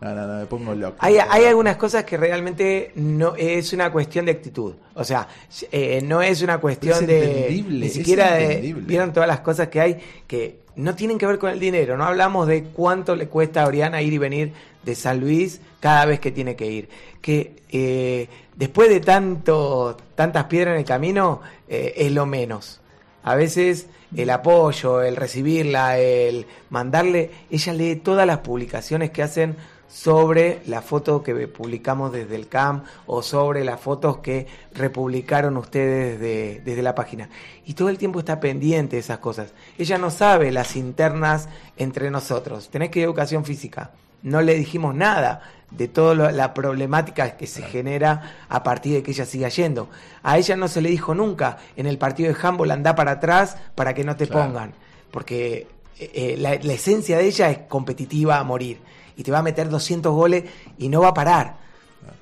No, 0.00 0.14
no, 0.16 0.26
no, 0.26 0.40
me 0.40 0.46
pongo 0.46 0.74
loco. 0.74 0.96
Hay, 0.98 1.16
hay 1.16 1.44
algunas 1.44 1.76
cosas 1.76 2.02
que 2.02 2.16
realmente 2.16 2.90
no 2.96 3.36
es 3.36 3.72
una 3.72 3.92
cuestión 3.92 4.26
de 4.26 4.32
actitud. 4.32 4.74
O 4.94 5.04
sea, 5.04 5.28
eh, 5.70 6.02
no 6.04 6.20
es 6.20 6.42
una 6.42 6.58
cuestión 6.58 6.98
Es 7.02 7.06
de. 7.06 7.64
Ni 7.68 7.86
es 7.86 7.92
siquiera 7.92 8.34
de. 8.34 8.74
Vieron 8.80 9.12
todas 9.12 9.28
las 9.28 9.40
cosas 9.40 9.68
que 9.68 9.80
hay 9.80 9.98
que 10.26 10.62
no 10.74 10.94
tienen 10.94 11.18
que 11.18 11.26
ver 11.26 11.38
con 11.38 11.50
el 11.50 11.60
dinero. 11.60 11.96
No 11.96 12.04
hablamos 12.04 12.48
de 12.48 12.64
cuánto 12.64 13.14
le 13.14 13.28
cuesta 13.28 13.62
a 13.62 13.66
Oriana 13.66 14.02
ir 14.02 14.12
y 14.12 14.18
venir 14.18 14.52
de 14.82 14.94
San 14.94 15.20
Luis 15.20 15.60
cada 15.78 16.04
vez 16.04 16.18
que 16.18 16.32
tiene 16.32 16.56
que 16.56 16.70
ir. 16.70 16.88
Que 17.20 17.62
eh, 17.70 18.28
después 18.56 18.88
de 18.88 19.00
tanto, 19.00 19.96
tantas 20.14 20.44
piedras 20.44 20.74
en 20.74 20.80
el 20.80 20.84
camino, 20.86 21.40
eh, 21.68 21.94
es 21.96 22.12
lo 22.12 22.26
menos. 22.26 22.80
A 23.24 23.34
veces 23.34 23.86
el 24.16 24.30
apoyo, 24.30 25.02
el 25.02 25.16
recibirla, 25.16 25.98
el 25.98 26.46
mandarle, 26.70 27.30
ella 27.50 27.72
lee 27.72 27.96
todas 27.96 28.26
las 28.26 28.38
publicaciones 28.38 29.10
que 29.10 29.22
hacen 29.22 29.56
sobre 29.88 30.62
la 30.66 30.80
foto 30.80 31.22
que 31.22 31.34
publicamos 31.48 32.12
desde 32.12 32.34
el 32.36 32.48
CAM 32.48 32.84
o 33.06 33.22
sobre 33.22 33.62
las 33.62 33.78
fotos 33.78 34.18
que 34.18 34.46
republicaron 34.72 35.56
ustedes 35.58 36.18
de- 36.18 36.62
desde 36.64 36.80
la 36.82 36.94
página. 36.94 37.28
Y 37.66 37.74
todo 37.74 37.90
el 37.90 37.98
tiempo 37.98 38.18
está 38.18 38.40
pendiente 38.40 38.96
de 38.96 39.00
esas 39.00 39.18
cosas. 39.18 39.52
Ella 39.78 39.98
no 39.98 40.10
sabe 40.10 40.50
las 40.50 40.76
internas 40.76 41.48
entre 41.76 42.10
nosotros. 42.10 42.70
Tenés 42.70 42.88
que 42.90 43.00
ir 43.00 43.04
a 43.04 43.06
educación 43.08 43.44
física. 43.44 43.90
No 44.22 44.40
le 44.42 44.54
dijimos 44.54 44.94
nada 44.94 45.42
de 45.70 45.88
toda 45.88 46.30
la 46.32 46.52
problemática 46.54 47.36
que 47.36 47.46
se 47.46 47.62
genera 47.62 48.34
a 48.48 48.62
partir 48.62 48.94
de 48.94 49.02
que 49.02 49.12
ella 49.12 49.24
siga 49.24 49.48
yendo. 49.48 49.88
A 50.22 50.36
ella 50.38 50.54
no 50.56 50.68
se 50.68 50.82
le 50.82 50.90
dijo 50.90 51.14
nunca 51.14 51.58
en 51.76 51.86
el 51.86 51.98
partido 51.98 52.32
de 52.32 52.38
handball 52.40 52.70
anda 52.70 52.94
para 52.94 53.12
atrás 53.12 53.56
para 53.74 53.94
que 53.94 54.04
no 54.04 54.14
te 54.16 54.26
Claro. 54.26 54.48
pongan. 54.48 54.72
Porque 55.10 55.66
eh, 55.98 56.10
eh, 56.14 56.36
la, 56.38 56.54
la 56.62 56.72
esencia 56.74 57.18
de 57.18 57.24
ella 57.26 57.50
es 57.50 57.58
competitiva 57.68 58.38
a 58.38 58.44
morir. 58.44 58.80
Y 59.16 59.22
te 59.22 59.30
va 59.30 59.38
a 59.38 59.42
meter 59.42 59.68
200 59.68 60.12
goles 60.12 60.44
y 60.78 60.88
no 60.88 61.00
va 61.00 61.08
a 61.08 61.14
parar. 61.14 61.56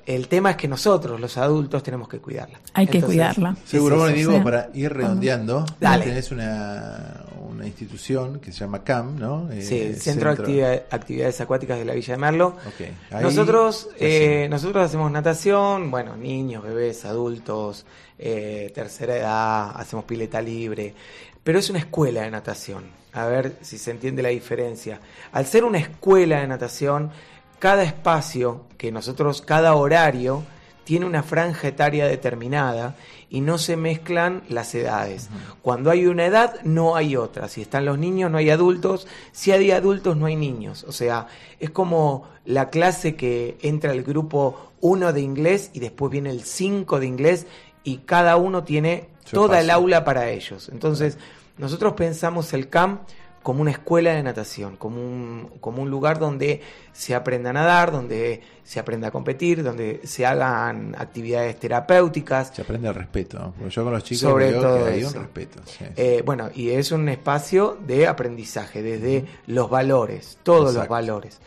El 0.05 0.27
tema 0.27 0.51
es 0.51 0.57
que 0.57 0.67
nosotros, 0.67 1.19
los 1.19 1.37
adultos, 1.37 1.83
tenemos 1.83 2.07
que 2.09 2.19
cuidarla. 2.19 2.59
Hay 2.73 2.87
que 2.87 2.97
Entonces, 2.97 3.17
cuidarla. 3.17 3.55
Seguro, 3.65 4.07
eso. 4.07 4.15
digo, 4.15 4.31
Sí. 4.33 4.39
para 4.43 4.69
ir 4.73 4.91
redondeando, 4.91 5.65
Dale. 5.79 6.05
tenés 6.05 6.31
una, 6.31 7.23
una 7.49 7.65
institución 7.67 8.39
que 8.39 8.51
se 8.51 8.59
llama 8.61 8.83
CAM, 8.83 9.17
¿no? 9.19 9.49
Eh, 9.51 9.61
Sí, 9.61 9.79
el 9.79 9.95
Centro, 10.01 10.33
de 10.35 10.41
Actividad- 10.41 10.83
Actividades 10.89 11.39
Acuáticas 11.41 11.77
de 11.77 11.85
la 11.85 11.93
Villa 11.93 12.15
de 12.15 12.19
Merlo. 12.19 12.47
Ok, 12.47 12.81
ahí- 13.11 13.23
nosotros, 13.23 13.89
¿qué 13.97 14.45
eh, 14.45 14.49
nosotros 14.49 14.83
hacemos 14.83 15.11
natación, 15.11 15.91
bueno, 15.91 16.17
niños, 16.17 16.63
bebés, 16.63 17.05
adultos, 17.05 17.85
eh, 18.17 18.71
tercera 18.73 19.15
edad, 19.15 19.71
hacemos 19.79 20.05
pileta 20.05 20.41
libre, 20.41 20.93
pero 21.43 21.59
es 21.59 21.69
una 21.69 21.79
escuela 21.79 22.21
de 22.23 22.31
natación. 22.31 22.83
A 23.13 23.25
ver 23.25 23.57
si 23.61 23.77
se 23.77 23.91
entiende 23.91 24.21
la 24.23 24.29
diferencia. 24.29 24.99
Al 25.33 25.45
ser 25.45 25.63
una 25.65 25.79
escuela 25.79 26.39
de 26.39 26.47
natación, 26.47 27.11
cada 27.61 27.83
espacio 27.83 28.65
que 28.79 28.91
nosotros, 28.91 29.43
cada 29.43 29.75
horario, 29.75 30.41
tiene 30.83 31.05
una 31.05 31.21
franja 31.21 31.67
etaria 31.67 32.07
determinada 32.07 32.95
y 33.29 33.41
no 33.41 33.59
se 33.59 33.77
mezclan 33.77 34.41
las 34.49 34.73
edades. 34.73 35.29
Cuando 35.61 35.91
hay 35.91 36.07
una 36.07 36.25
edad, 36.25 36.55
no 36.63 36.95
hay 36.95 37.15
otra. 37.15 37.47
Si 37.49 37.61
están 37.61 37.85
los 37.85 37.99
niños, 37.99 38.31
no 38.31 38.39
hay 38.39 38.49
adultos. 38.49 39.07
Si 39.31 39.51
hay 39.51 39.69
adultos, 39.69 40.17
no 40.17 40.25
hay 40.25 40.35
niños. 40.35 40.83
O 40.85 40.91
sea, 40.91 41.27
es 41.59 41.69
como 41.69 42.27
la 42.45 42.71
clase 42.71 43.15
que 43.15 43.59
entra 43.61 43.91
el 43.91 44.01
grupo 44.01 44.71
1 44.81 45.13
de 45.13 45.21
inglés 45.21 45.69
y 45.71 45.81
después 45.81 46.11
viene 46.11 46.31
el 46.31 46.43
5 46.43 46.99
de 46.99 47.05
inglés 47.05 47.45
y 47.83 47.97
cada 47.99 48.37
uno 48.37 48.63
tiene 48.63 49.07
toda 49.31 49.59
el 49.59 49.69
aula 49.69 50.03
para 50.03 50.31
ellos. 50.31 50.67
Entonces, 50.73 51.19
nosotros 51.59 51.93
pensamos 51.93 52.53
el 52.53 52.69
CAM 52.69 53.01
como 53.43 53.61
una 53.61 53.71
escuela 53.71 54.13
de 54.13 54.21
natación, 54.21 54.77
como 54.77 55.01
un, 55.01 55.49
como 55.59 55.81
un 55.81 55.89
lugar 55.89 56.19
donde 56.19 56.61
se 56.93 57.15
aprenda 57.15 57.49
a 57.49 57.53
nadar, 57.53 57.91
donde 57.91 58.41
se 58.63 58.79
aprenda 58.79 59.07
a 59.07 59.11
competir, 59.11 59.63
donde 59.63 60.01
se 60.03 60.25
hagan 60.25 60.95
actividades 60.97 61.59
terapéuticas. 61.59 62.51
Se 62.53 62.61
aprende 62.61 62.87
el 62.89 62.95
respeto, 62.95 63.53
porque 63.57 63.73
yo 63.73 63.83
con 63.83 63.93
los 63.93 64.03
chicos 64.03 64.21
Sobre 64.21 64.51
todo 64.53 64.85
que 64.85 64.91
hay 64.91 64.99
eso. 64.99 65.09
un 65.09 65.23
respeto. 65.23 65.59
sí. 65.65 65.85
Eh, 65.95 66.21
bueno, 66.25 66.49
y 66.53 66.69
es 66.69 66.91
un 66.91 67.09
espacio 67.09 67.77
de 67.85 68.07
aprendizaje, 68.07 68.83
desde 68.83 69.25
los 69.47 69.69
valores, 69.69 70.37
todos 70.43 70.73
los 70.73 70.87
valores. 70.87 71.39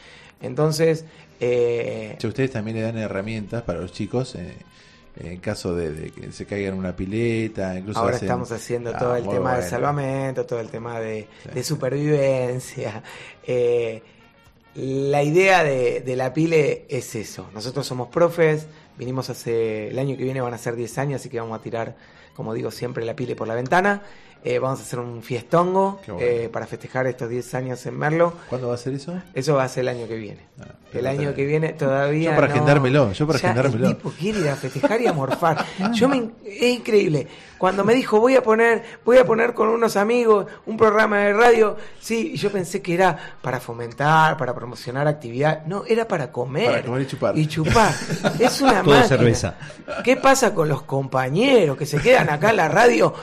Entonces, 0.42 1.04
eh, 1.40 2.18
ustedes 2.22 2.50
también 2.50 2.76
le 2.76 2.82
dan 2.82 2.98
herramientas 2.98 3.62
para 3.62 3.80
los 3.80 3.92
chicos 3.92 4.34
eh, 4.34 4.56
en 5.16 5.38
caso 5.38 5.74
de, 5.74 5.92
de 5.92 6.10
que 6.10 6.32
se 6.32 6.44
caigan 6.46 6.72
en 6.74 6.78
una 6.80 6.96
pileta, 6.96 7.78
incluso 7.78 8.00
ahora 8.00 8.16
hacen- 8.16 8.26
estamos 8.26 8.50
haciendo 8.52 8.90
Ah, 8.94 8.98
todo 8.98 9.16
el 9.16 9.28
tema 9.28 9.56
de 9.56 9.62
salvamento, 9.68 10.44
todo 10.46 10.60
el 10.60 10.68
tema 10.68 10.98
de, 11.00 11.28
Sí. 11.44 11.48
de 11.54 11.62
supervivencia. 11.64 13.02
Eh, 13.46 14.02
la 14.76 15.22
idea 15.22 15.62
de, 15.62 16.00
de 16.00 16.16
la 16.16 16.32
pile 16.34 16.84
es 16.88 17.14
eso. 17.14 17.48
Nosotros 17.54 17.86
somos 17.86 18.08
profes, 18.08 18.66
vinimos 18.98 19.30
hace, 19.30 19.88
el 19.88 19.98
año 19.98 20.16
que 20.16 20.24
viene 20.24 20.40
van 20.40 20.52
a 20.54 20.58
ser 20.58 20.74
10 20.74 20.98
años, 20.98 21.20
así 21.20 21.28
que 21.28 21.38
vamos 21.38 21.56
a 21.58 21.62
tirar, 21.62 21.94
como 22.34 22.52
digo 22.54 22.70
siempre, 22.72 23.04
la 23.04 23.14
pile 23.14 23.36
por 23.36 23.46
la 23.46 23.54
ventana. 23.54 24.02
Eh, 24.46 24.58
vamos 24.58 24.78
a 24.78 24.82
hacer 24.82 24.98
un 24.98 25.22
fiestongo 25.22 26.00
bueno. 26.06 26.20
eh, 26.22 26.50
para 26.52 26.66
festejar 26.66 27.06
estos 27.06 27.30
10 27.30 27.54
años 27.54 27.86
en 27.86 27.96
Merlo. 27.98 28.34
¿Cuándo 28.50 28.68
va 28.68 28.74
a 28.74 28.76
ser 28.76 28.92
eso? 28.92 29.14
Eso 29.32 29.54
va 29.54 29.64
a 29.64 29.68
ser 29.68 29.82
el 29.82 29.88
año 29.88 30.06
que 30.06 30.16
viene. 30.16 30.40
Ah, 30.60 30.66
el 30.92 31.06
año 31.06 31.32
que 31.34 31.46
viene 31.46 31.72
todavía. 31.72 32.30
Yo 32.30 32.34
para 32.36 32.48
no. 32.48 32.52
agendármelo, 32.54 33.12
yo 33.12 33.26
para 33.26 33.38
Ya 33.38 33.50
agendármelo. 33.50 33.88
El 33.88 33.96
tipo 33.96 34.10
quiere 34.10 34.40
ir 34.40 34.48
a 34.50 34.56
festejar 34.56 35.00
y 35.00 35.06
a 35.06 35.14
morfar. 35.14 35.64
Yo 35.94 36.08
me, 36.08 36.30
es 36.44 36.62
increíble. 36.62 37.26
Cuando 37.58 37.84
me 37.84 37.94
dijo 37.94 38.20
voy 38.20 38.34
a 38.36 38.42
poner, 38.42 38.82
voy 39.04 39.16
a 39.16 39.24
poner 39.24 39.54
con 39.54 39.68
unos 39.68 39.96
amigos 39.96 40.46
un 40.66 40.76
programa 40.76 41.18
de 41.20 41.32
radio, 41.32 41.76
sí, 41.98 42.32
y 42.34 42.36
yo 42.36 42.50
pensé 42.52 42.82
que 42.82 42.92
era 42.92 43.16
para 43.40 43.58
fomentar, 43.60 44.36
para 44.36 44.54
promocionar 44.54 45.08
actividad. 45.08 45.64
No, 45.64 45.84
era 45.86 46.06
para 46.06 46.30
comer. 46.30 46.66
Para 46.66 46.82
comer 46.82 47.02
y 47.02 47.06
chupar. 47.06 47.38
Y 47.38 47.46
chupar. 47.46 47.94
Es 48.38 48.60
una 48.60 48.82
Todo 48.82 48.90
máquina. 48.94 49.04
cerveza. 49.08 49.54
¿Qué 50.04 50.16
pasa 50.16 50.52
con 50.52 50.68
los 50.68 50.82
compañeros 50.82 51.78
que 51.78 51.86
se 51.86 51.98
quedan 51.98 52.28
acá 52.28 52.50
en 52.50 52.56
la 52.56 52.68
radio 52.68 53.14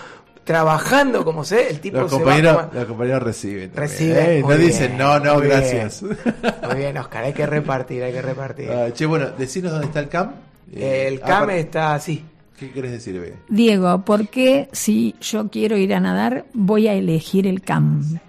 trabajando 0.43 1.23
como 1.23 1.43
se 1.45 1.69
el 1.69 1.79
tipo 1.79 1.97
Los 1.99 2.09
se 2.09 2.15
va 2.17 2.23
compañeros, 2.23 2.65
los 2.73 2.85
compañeros 2.85 3.23
reciben. 3.23 3.69
también, 3.71 3.89
Reciben, 3.91 4.29
¿eh? 4.29 4.41
No 4.41 4.57
dicen, 4.57 4.97
no, 4.97 5.19
no, 5.19 5.33
muy 5.35 5.43
bien. 5.47 5.57
gracias. 5.59 6.01
Muy 6.03 6.75
bien, 6.77 6.97
Oscar, 6.97 7.23
hay 7.25 7.33
que 7.33 7.45
repartir, 7.45 8.03
hay 8.03 8.11
que 8.13 8.21
repartir. 8.21 8.69
Ah, 8.71 8.91
che, 8.93 9.05
bueno, 9.05 9.29
decinos 9.31 9.71
dónde 9.71 9.87
está 9.87 9.99
el 9.99 10.09
CAM. 10.09 10.31
Eh, 10.73 11.05
el 11.07 11.19
CAM 11.19 11.49
está 11.51 11.93
así. 11.93 12.25
¿Qué 12.57 12.71
querés 12.71 12.91
decir, 12.91 13.19
Bea? 13.19 13.33
Diego, 13.49 14.03
¿por 14.05 14.27
qué 14.29 14.69
si 14.71 15.15
yo 15.21 15.49
quiero 15.49 15.77
ir 15.77 15.93
a 15.93 15.99
nadar 15.99 16.45
voy 16.53 16.87
a 16.87 16.93
elegir 16.93 17.47
el 17.47 17.61
CAM? 17.61 18.19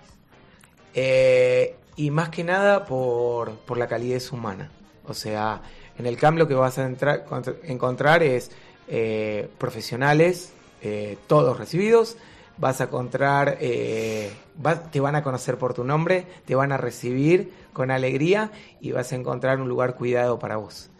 Eh, 0.94 1.74
y 1.96 2.10
más 2.10 2.28
que 2.30 2.44
nada 2.44 2.84
por, 2.86 3.52
por 3.58 3.78
la 3.78 3.86
calidez 3.86 4.32
humana. 4.32 4.70
O 5.06 5.14
sea, 5.14 5.60
en 5.98 6.06
el 6.06 6.16
CAM 6.16 6.36
lo 6.36 6.48
que 6.48 6.54
vas 6.54 6.78
a 6.78 6.86
entrar- 6.86 7.24
contra- 7.24 7.54
encontrar 7.64 8.22
es 8.22 8.50
eh, 8.88 9.48
profesionales, 9.58 10.52
eh, 10.82 11.16
todos 11.26 11.58
recibidos. 11.58 12.16
Vas 12.58 12.80
a 12.80 12.84
encontrar, 12.84 13.56
eh, 13.60 14.30
va- 14.64 14.90
te 14.90 15.00
van 15.00 15.14
a 15.16 15.22
conocer 15.22 15.56
por 15.56 15.72
tu 15.74 15.84
nombre, 15.84 16.26
te 16.44 16.54
van 16.54 16.70
a 16.72 16.76
recibir 16.76 17.50
con 17.72 17.90
alegría 17.90 18.50
y 18.80 18.92
vas 18.92 19.10
a 19.12 19.16
encontrar 19.16 19.60
un 19.60 19.68
lugar 19.68 19.94
cuidado 19.96 20.38
para 20.38 20.56
vos. 20.56 20.90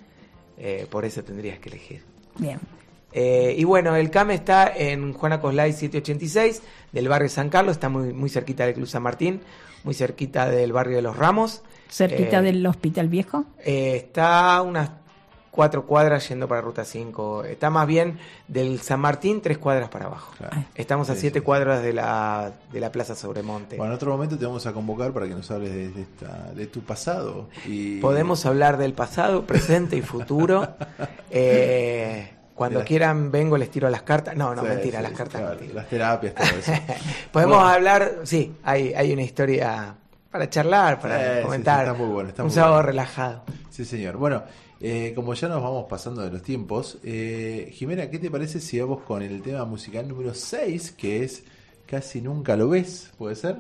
Eh, 0.57 0.87
por 0.91 1.05
eso 1.05 1.23
tendrías 1.23 1.59
que 1.59 1.69
elegir. 1.69 2.03
Bien. 2.39 2.59
Eh, 3.13 3.55
y 3.59 3.65
bueno, 3.65 3.95
el 3.95 4.11
CAM 4.11 4.31
está 4.31 4.73
en 4.75 5.13
Juana 5.13 5.41
Coslay 5.41 5.73
786 5.75 6.63
del 6.93 7.09
barrio 7.09 7.29
San 7.29 7.51
Carlos, 7.51 7.73
está 7.77 7.91
muy, 7.91 8.15
muy 8.15 8.31
cerquita 8.31 8.65
del 8.65 8.75
Club 8.75 8.87
San 8.87 9.03
Martín, 9.03 9.43
muy 9.85 9.93
cerquita 9.93 10.49
del 10.49 10.73
barrio 10.73 10.97
de 10.97 11.03
Los 11.03 11.17
Ramos. 11.17 11.63
¿Cerquita 11.91 12.39
Eh, 12.39 12.43
del 12.43 12.67
Hospital 12.67 13.09
Viejo? 13.11 13.45
eh, 13.63 13.97
está 13.97 14.63
unas 14.63 15.02
cuatro 15.53 15.87
cuadras 15.87 16.27
yendo 16.29 16.49
para 16.49 16.63
Ruta 16.63 16.85
5. 16.85 17.45
Está 17.45 17.69
más 17.71 17.87
bien 17.87 18.19
del 18.49 18.81
San 18.81 18.99
Martín, 19.01 19.41
tres 19.43 19.59
cuadras 19.59 19.89
para 19.91 20.07
abajo. 20.07 20.33
Claro. 20.39 20.65
Estamos 20.75 21.09
a 21.11 21.15
Sí, 21.15 21.21
siete 21.21 21.39
sí. 21.41 21.45
cuadras 21.45 21.83
de 21.83 21.93
la, 21.93 22.51
de 22.73 22.81
la 22.81 22.91
Plaza 22.91 23.15
Sobremonte. 23.15 23.77
Bueno, 23.77 23.93
en 23.93 23.97
otro 23.97 24.11
momento 24.11 24.37
te 24.39 24.47
vamos 24.47 24.67
a 24.67 24.73
convocar 24.73 25.13
para 25.13 25.29
que 25.29 25.35
nos 25.35 25.51
hables 25.51 25.71
de, 25.73 25.91
de 25.91 26.03
esta, 26.03 26.53
de 26.55 26.67
tu 26.67 26.81
pasado. 26.81 27.49
Y... 27.67 28.01
Podemos 28.01 28.45
hablar 28.47 28.79
del 28.79 28.95
pasado, 28.95 29.45
presente 29.47 29.95
y 29.97 30.03
futuro. 30.03 30.67
Eh, 31.35 32.31
Cuando 32.55 32.81
la- 32.81 32.85
quieran 32.85 33.31
vengo, 33.31 33.57
les 33.57 33.71
tiro 33.71 33.89
las 33.89 34.03
cartas. 34.03 34.37
No, 34.37 34.55
no, 34.55 34.63
Sí, 34.63 34.69
mentira, 34.69 34.99
sí, 34.99 35.03
las 35.03 35.13
cartas. 35.13 35.41
claro, 35.41 35.57
mentira. 35.57 35.75
Las 35.81 35.89
terapias, 35.89 36.35
todo 36.35 36.47
eso. 36.59 36.73
Podemos 37.33 37.57
Bueno. 37.57 37.71
hablar, 37.71 38.13
sí, 38.25 38.55
hay, 38.63 38.93
hay 38.95 39.13
una 39.13 39.23
historia 39.23 39.95
para 40.31 40.49
charlar, 40.51 41.01
para 41.01 41.19
Sí, 41.19 41.25
sí, 41.31 41.37
sí, 41.39 41.43
comentar. 41.45 41.81
está 41.87 41.95
muy 41.95 42.07
bueno, 42.13 42.29
está 42.29 42.43
un 42.43 42.49
muy 42.49 42.55
sábado 42.55 42.75
bueno. 42.75 42.87
relajado. 42.87 43.43
Sí, 43.71 43.85
señor. 43.87 44.17
Bueno, 44.19 44.43
eh, 44.83 45.13
como 45.15 45.33
ya 45.35 45.49
nos 45.49 45.63
vamos 45.63 45.87
pasando 45.89 46.23
de 46.23 46.31
los 46.31 46.43
tiempos, 46.43 46.99
eh, 47.05 47.71
Jimena, 47.73 48.11
¿qué 48.11 48.19
te 48.19 48.31
parece 48.31 48.61
si 48.61 48.81
vamos 48.81 49.03
con 49.05 49.23
el 49.23 49.41
tema 49.41 49.65
musical 49.65 50.09
número 50.09 50.35
6, 50.35 50.93
que 50.99 51.23
es 51.25 51.45
Casi 51.87 52.21
Nunca 52.21 52.57
Lo 52.57 52.69
Ves? 52.69 53.11
¿Puede 53.17 53.37
ser? 53.37 53.57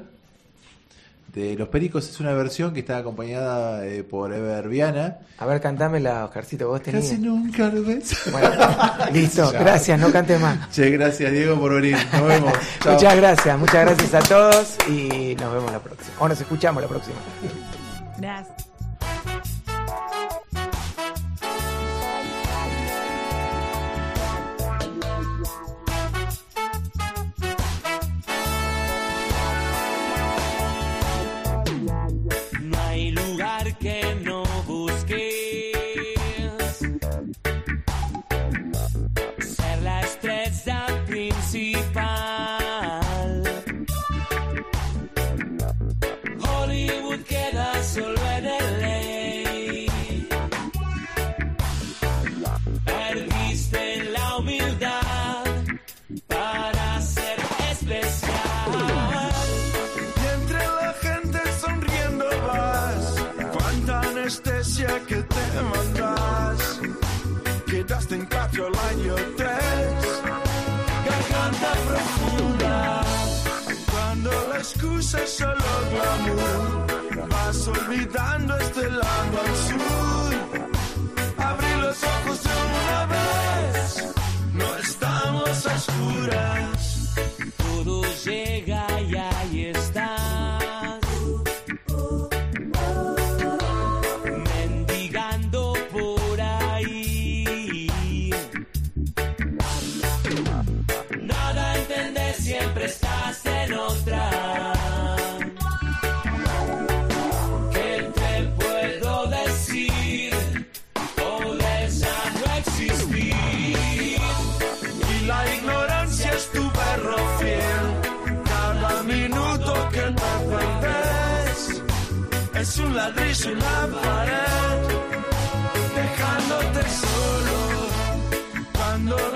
De 1.32 1.54
Los 1.56 1.68
Pericos 1.68 2.10
es 2.10 2.20
una 2.20 2.34
versión 2.34 2.74
que 2.74 2.80
está 2.80 2.98
acompañada 2.98 3.86
eh, 3.86 4.02
por 4.04 4.34
Ever 4.34 4.68
Viana. 4.68 5.20
A 5.38 5.46
ver, 5.46 5.62
cantámela, 5.62 6.26
Oscarcito, 6.26 6.68
vos 6.68 6.82
tenías. 6.82 7.04
Casi 7.04 7.18
nunca 7.18 7.68
lo 7.68 7.82
ves. 7.84 8.14
Bueno, 8.30 8.50
listo, 9.14 9.50
Ya. 9.50 9.60
gracias, 9.60 9.98
no 9.98 10.12
cante 10.12 10.38
más. 10.38 10.70
Che, 10.70 10.90
gracias 10.90 11.32
Diego 11.32 11.58
por 11.58 11.74
venir. 11.80 11.96
Nos 12.12 12.26
vemos. 12.28 12.52
Chao. 12.82 12.92
Muchas 12.94 13.16
gracias, 13.16 13.58
muchas 13.58 13.86
gracias 13.86 14.14
a 14.14 14.28
todos 14.28 14.76
y 14.90 15.34
nos 15.36 15.54
vemos 15.54 15.72
la 15.72 15.78
próxima. 15.78 16.14
O 16.18 16.28
nos 16.28 16.38
escuchamos 16.38 16.82
la 16.82 16.88
próxima. 16.88 17.16
Gracias. 18.18 18.71
Que 65.62 65.78
te 65.88 66.02
mandas. 66.02 66.80
Quedaste 67.66 68.14
en 68.14 68.26
cuatro 68.26 68.66
al 68.66 68.78
año 68.90 69.14
tres. 69.36 70.22
Garganta 71.06 71.72
profunda. 71.88 73.02
Cuando 73.90 74.30
la 74.48 74.58
excusa 74.58 75.22
es 75.22 75.30
solo 75.30 75.54
glamour. 75.90 77.28
Vas 77.28 77.68
olvidando 77.68 78.56
este 78.58 78.90
lado 78.90 79.40
al 79.44 79.56
sur. 79.56 80.34
Abrí 81.38 81.74
los 81.80 82.02
ojos 82.02 82.42
de 82.42 82.50
una 82.50 83.06
vez. 83.06 84.14
No 84.54 84.76
estamos 84.76 85.66
a 85.66 85.74
oscuras. 85.74 87.14
Todo 87.56 88.02
llega 88.24 88.86
y 89.00 89.14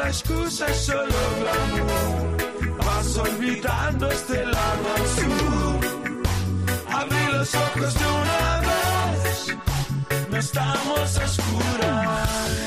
la 0.07 0.13
excusa 0.13 0.73
solo 0.73 1.21
glamour, 1.41 2.77
vas 2.79 3.17
olvidando 3.17 4.09
este 4.09 4.47
lado 4.47 4.91
sur. 5.17 5.81
Abrí 6.93 7.27
los 7.33 7.55
ojos 7.55 7.95
de 8.01 8.07
una 8.23 8.61
vez, 8.69 9.57
no 10.31 10.37
estamos 10.37 11.19
a 11.19 11.25
oscuras. 11.25 12.67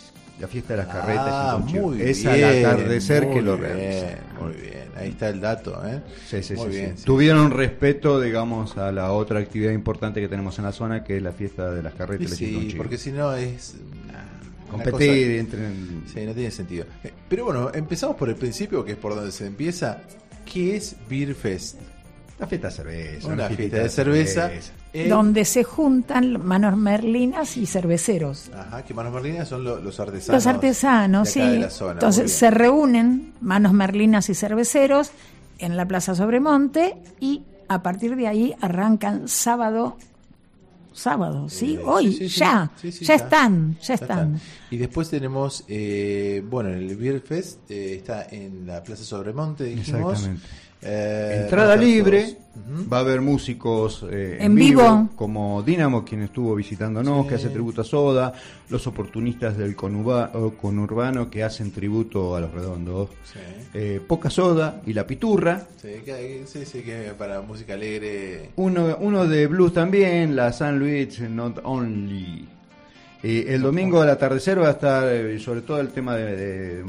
la 0.40 0.48
fiesta 0.48 0.74
de 0.74 0.78
las 0.78 0.86
carretas. 0.88 1.28
Ah, 1.28 1.60
y 1.66 1.70
chivo. 1.72 1.88
muy 1.88 2.02
es 2.02 2.22
bien, 2.22 2.44
al 2.44 2.58
atardecer 2.64 3.26
muy 3.26 3.34
que 3.34 3.42
lo 3.42 3.56
realizan. 3.56 4.18
Muy 4.40 4.52
bien, 4.54 4.84
ahí 4.96 5.08
está 5.10 5.28
el 5.28 5.40
dato, 5.40 5.80
¿eh? 5.86 6.00
Sí, 6.26 6.42
sí, 6.42 6.54
Muy 6.54 6.64
sí, 6.72 6.76
bien. 6.78 6.94
Tuvieron 7.04 7.50
respeto, 7.50 8.20
digamos, 8.20 8.76
a 8.76 8.90
la 8.92 9.12
otra 9.12 9.38
actividad 9.38 9.72
importante 9.72 10.20
que 10.20 10.28
tenemos 10.28 10.58
en 10.58 10.64
la 10.64 10.72
zona, 10.72 11.04
que 11.04 11.16
es 11.18 11.22
la 11.22 11.32
fiesta 11.32 11.70
de 11.70 11.82
las 11.82 11.94
carretas. 11.94 12.32
y 12.32 12.36
Sí, 12.36 12.74
porque 12.76 12.98
si 12.98 13.12
no 13.12 13.32
es 13.34 13.76
Competir 14.70 15.38
entre... 15.38 15.66
en- 15.66 16.02
Sí, 16.12 16.24
no 16.26 16.34
tiene 16.34 16.50
sentido. 16.50 16.84
Eh, 17.04 17.12
Pero 17.28 17.44
bueno, 17.44 17.70
empezamos 17.72 18.16
por 18.16 18.28
el 18.28 18.34
principio, 18.34 18.84
que 18.84 18.92
es 18.92 18.98
por 18.98 19.14
donde 19.14 19.30
se 19.30 19.46
empieza. 19.46 20.00
¿Qué 20.52 20.76
es 20.76 20.96
Beer 21.08 21.34
Fest? 21.34 21.78
La 22.38 22.46
fiesta 22.48 22.68
de 22.68 22.74
cerveza. 22.74 23.28
Una 23.28 23.46
fiesta 23.46 23.56
fiesta 23.56 23.78
de 23.78 23.88
cerveza. 23.88 24.50
en- 24.92 25.08
Donde 25.08 25.44
se 25.44 25.62
juntan 25.64 26.44
manos 26.44 26.76
merlinas 26.76 27.56
y 27.56 27.66
cerveceros. 27.66 28.50
Ajá, 28.54 28.82
que 28.84 28.92
Manos 28.94 29.12
Merlinas 29.12 29.48
son 29.48 29.64
lo- 29.64 29.80
los 29.80 29.98
artesanos. 30.00 30.44
Los 30.44 30.46
artesanos, 30.52 31.34
de 31.34 31.40
acá 31.42 31.48
sí. 31.50 31.54
de 31.56 31.60
la 31.62 31.70
zona, 31.70 31.92
Entonces 31.92 32.32
se 32.32 32.50
reúnen 32.50 33.32
manos 33.40 33.72
merlinas 33.72 34.28
y 34.30 34.34
cerveceros 34.34 35.10
en 35.58 35.76
la 35.76 35.86
Plaza 35.86 36.14
Sobremonte 36.14 36.96
y 37.20 37.42
a 37.68 37.82
partir 37.82 38.14
de 38.16 38.26
ahí 38.28 38.54
arrancan 38.60 39.26
sábado. 39.28 39.96
Sábado, 40.92 41.48
¿sí? 41.48 41.74
Eh, 41.74 41.80
Hoy, 41.84 42.12
sí, 42.12 42.18
sí, 42.18 42.28
sí. 42.28 42.38
ya. 42.40 42.70
Sí, 42.80 42.92
sí, 42.92 43.04
ya 43.04 43.14
están, 43.16 43.76
ya 43.80 43.86
Ya 43.88 43.94
están. 43.94 44.40
Y 44.70 44.76
después 44.76 45.10
tenemos, 45.10 45.64
eh, 45.66 46.40
bueno, 46.48 46.68
el 46.70 46.94
Beer 46.96 47.20
Fest 47.20 47.68
eh, 47.68 47.96
está 47.96 48.28
en 48.30 48.64
la 48.64 48.80
Plaza 48.80 49.02
Sobremonte, 49.02 49.64
dijimos. 49.64 50.12
Exactamente. 50.12 50.46
Eh, 50.84 51.40
Entrada 51.44 51.76
libre, 51.76 52.36
va 52.92 52.98
a 52.98 53.00
haber 53.00 53.20
músicos 53.20 54.04
eh, 54.10 54.36
En 54.40 54.54
vivo. 54.54 55.08
como 55.16 55.62
Dinamo, 55.62 56.04
quien 56.04 56.22
estuvo 56.22 56.54
visitándonos, 56.54 57.22
Sí. 57.22 57.28
que 57.28 57.34
hace 57.36 57.48
tributo 57.48 57.80
a 57.80 57.84
Soda, 57.84 58.32
los 58.68 58.86
oportunistas 58.86 59.56
del 59.56 59.74
conuba- 59.74 60.30
conurbano 60.60 61.30
que 61.30 61.42
hacen 61.42 61.70
tributo 61.72 62.36
a 62.36 62.40
los 62.40 62.52
redondos, 62.52 63.08
Sí. 63.32 63.38
eh, 63.74 64.00
Poca 64.06 64.28
Soda 64.30 64.82
y 64.86 64.92
La 64.92 65.06
Piturra, 65.06 65.66
Sí, 65.80 65.88
que, 66.04 66.44
sí, 66.46 66.64
sí, 66.66 66.82
que 66.82 67.12
para 67.18 67.40
música 67.40 67.74
alegre. 67.74 68.50
uno, 68.56 68.96
uno 69.00 69.26
de 69.26 69.46
blues 69.46 69.72
también, 69.72 70.36
la 70.36 70.52
San 70.52 70.78
Luis 70.78 71.18
Not 71.20 71.60
Only. 71.64 72.48
Eh, 73.26 73.46
el 73.54 73.62
domingo 73.62 74.02
al 74.02 74.10
atardecer 74.10 74.60
va 74.60 74.68
a 74.68 74.72
estar 74.72 75.08
eh, 75.10 75.38
sobre 75.40 75.62
todo 75.62 75.80
el 75.80 75.88
tema 75.88 76.14
de, 76.14 76.84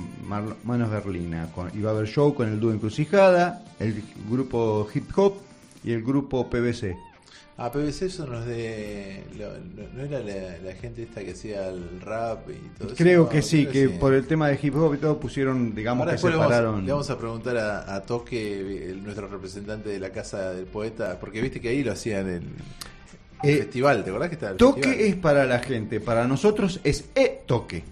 Manos 0.66 0.92
Berlina. 0.92 1.48
Con, 1.56 1.72
y 1.74 1.82
va 1.82 1.92
a 1.92 1.94
haber 1.94 2.08
show 2.08 2.34
con 2.36 2.50
el 2.50 2.60
dúo 2.60 2.74
Encrucijada, 2.74 3.64
el 3.80 4.04
grupo 4.30 4.86
Hip 4.94 5.10
Hop 5.18 5.36
y 5.84 5.94
el 5.94 6.04
grupo 6.04 6.50
PBC. 6.50 6.98
Ah, 7.58 7.72
PBC 7.72 8.10
son 8.10 8.32
los 8.32 8.46
de. 8.46 9.24
lo- 9.38 9.54
lo- 9.54 9.90
¿No 9.94 10.04
era 10.04 10.20
la, 10.20 10.58
la 10.62 10.76
gente 10.76 11.04
esta 11.04 11.24
que 11.24 11.32
hacía 11.32 11.70
el 11.70 12.02
rap 12.02 12.50
y 12.50 12.78
todo 12.78 12.90
eso? 12.90 12.98
Creo 12.98 13.24
No, 13.24 13.30
que 13.30 13.42
sí, 13.42 13.66
creo 13.66 13.92
que 13.92 13.98
por 13.98 14.14
el 14.14 14.28
tema 14.28 14.50
de 14.50 14.60
hip 14.62 14.76
hop 14.76 14.96
y 14.96 14.98
todo 14.98 15.18
pusieron, 15.18 15.74
digamos 15.74 16.06
Ahora 16.06 16.18
que 16.18 16.28
le 16.28 16.36
vamos, 16.36 16.44
separaron. 16.48 16.86
le 16.86 16.92
vamos 16.92 17.10
a 17.10 17.18
preguntar 17.18 17.56
a, 17.58 17.96
a 17.96 18.02
Toque, 18.02 18.90
el- 18.90 19.02
nuestro 19.02 19.30
representante 19.30 19.88
de 19.88 20.00
la 20.02 20.10
casa 20.10 20.52
del 20.52 20.66
poeta, 20.66 21.18
porque 21.18 21.40
viste 21.40 21.62
que 21.62 21.70
ahí 21.70 21.82
lo 21.82 21.94
hacían 21.94 22.28
el, 22.28 22.42
el 23.46 23.56
Eh, 23.56 23.58
festival, 23.60 24.04
¿te 24.04 24.10
acordás 24.10 24.30
que 24.30 24.36
estaba 24.36 24.52
el 24.54 24.58
Toque 24.58 24.82
festival? 24.84 25.08
es 25.10 25.16
para 25.16 25.46
la 25.46 25.60
gente, 25.60 26.00
para 26.00 26.28
nosotros 26.28 26.80
es 26.84 27.06
e-toque. 27.16 27.84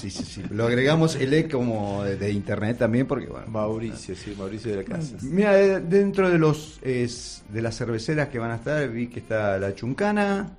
sí, 0.00 0.10
sí, 0.10 0.24
sí. 0.24 0.42
Lo 0.50 0.66
agregamos 0.66 1.16
el 1.16 1.32
e 1.32 1.48
como 1.48 2.04
de, 2.04 2.16
de 2.16 2.30
internet 2.30 2.76
también 2.78 3.06
porque 3.06 3.26
bueno. 3.26 3.46
Mauricio, 3.46 4.14
sí, 4.14 4.34
Mauricio 4.36 4.70
de 4.72 4.76
la 4.78 4.84
casa. 4.84 5.16
Mira, 5.22 5.58
eh, 5.58 5.80
dentro 5.80 6.28
de 6.30 6.38
los 6.38 6.78
es, 6.82 7.42
de 7.48 7.62
las 7.62 7.76
cerveceras 7.78 8.28
que 8.28 8.38
van 8.38 8.50
a 8.50 8.56
estar, 8.56 8.88
vi 8.90 9.06
que 9.06 9.20
está 9.20 9.58
la 9.58 9.74
Chuncana, 9.74 10.50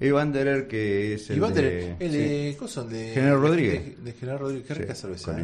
Wanderer 0.00 0.68
que 0.68 1.14
es 1.14 1.30
el 1.30 1.36
Y 1.38 1.40
va 1.40 1.48
a 1.48 1.52
tener 1.52 1.96
de, 1.98 2.04
el 2.04 2.12
sí. 2.12 2.18
de, 2.18 2.56
¿coso? 2.58 2.84
de 2.84 3.10
General 3.14 3.40
Rodríguez. 3.40 3.96
De, 3.98 4.04
de 4.04 4.12
General 4.12 4.38
Rodríguez, 4.40 4.66
qué 4.68 4.74
rica 4.74 4.94
Sí, 4.94 5.00
cerveza. 5.00 5.40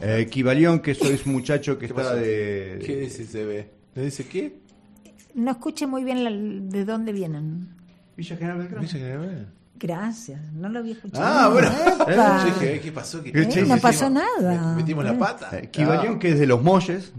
¿eh? 0.00 0.18
Equivalión, 0.20 0.80
que 0.80 0.94
sois 0.94 1.24
muchacho 1.26 1.78
que 1.78 1.86
¿Qué 1.86 1.92
está 1.92 2.14
de... 2.16 2.82
¿Qué 2.84 2.96
dice 2.96 3.24
se 3.24 3.44
ve? 3.44 3.70
¿Le 3.94 4.04
dice 4.06 4.26
qué? 4.26 4.63
No 5.34 5.50
escuché 5.50 5.86
muy 5.86 6.04
bien 6.04 6.24
la- 6.24 6.30
de 6.30 6.84
dónde 6.84 7.12
vienen. 7.12 7.68
Villa 8.16 8.36
General 8.36 8.58
Belgrano. 8.58 8.80
¿Villa 8.82 8.92
General? 8.98 9.48
Gracias, 9.76 10.40
no 10.52 10.68
lo 10.68 10.78
había 10.78 10.92
escuchado. 10.92 11.24
Ah, 11.26 11.48
bueno. 11.48 11.68
Epa. 12.08 12.44
Yo 12.46 12.54
dije, 12.54 12.80
¿qué 12.80 12.92
pasó? 12.92 13.22
¿Qué 13.22 13.30
Eh, 13.30 13.64
no 13.66 13.76
pasó 13.78 14.08
Metimos- 14.08 14.22
nada. 14.40 14.74
Metimos 14.76 15.04
la 15.04 15.12
Eh. 15.12 15.16
pata. 15.18 15.58
Equivalión, 15.58 16.14
Ah. 16.14 16.18
que 16.20 16.28
es 16.30 16.38
de 16.38 16.46
los 16.46 16.62
Molles, 16.62 17.12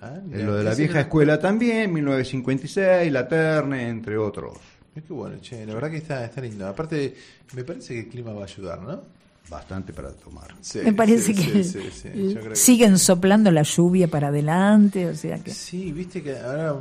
Ah, 0.00 0.18
mira, 0.26 0.44
lo 0.44 0.56
de 0.56 0.64
la 0.64 0.74
vieja 0.74 1.00
escuela 1.00 1.38
también, 1.38 1.92
1956, 1.92 3.12
La 3.12 3.28
Terne, 3.28 3.88
entre 3.88 4.18
otros. 4.18 4.58
Qué 4.94 5.00
bueno, 5.12 5.36
che, 5.40 5.64
la 5.64 5.74
verdad 5.74 5.90
que 5.90 5.98
está, 5.98 6.24
está 6.24 6.40
lindo. 6.40 6.66
Aparte, 6.66 7.14
me 7.54 7.64
parece 7.64 7.94
que 7.94 8.00
el 8.00 8.08
clima 8.08 8.32
va 8.32 8.42
a 8.42 8.44
ayudar, 8.44 8.82
¿no? 8.82 9.00
Bastante 9.48 9.92
para 9.92 10.10
tomar. 10.12 10.48
Sí, 10.60 10.80
Me 10.84 10.92
parece 10.92 11.32
sí, 11.32 11.34
que 11.34 11.64
sí, 11.64 11.64
sí, 11.64 11.90
sí, 11.92 12.08
yo 12.34 12.40
creo 12.40 12.50
que- 12.50 12.56
siguen 12.56 12.98
soplando 12.98 13.50
la 13.50 13.62
lluvia 13.62 14.08
para 14.08 14.28
adelante, 14.28 15.06
o 15.06 15.14
sea 15.14 15.38
que 15.38 15.50
Sí, 15.52 15.92
viste 15.92 16.22
que 16.22 16.36
ahora 16.38 16.74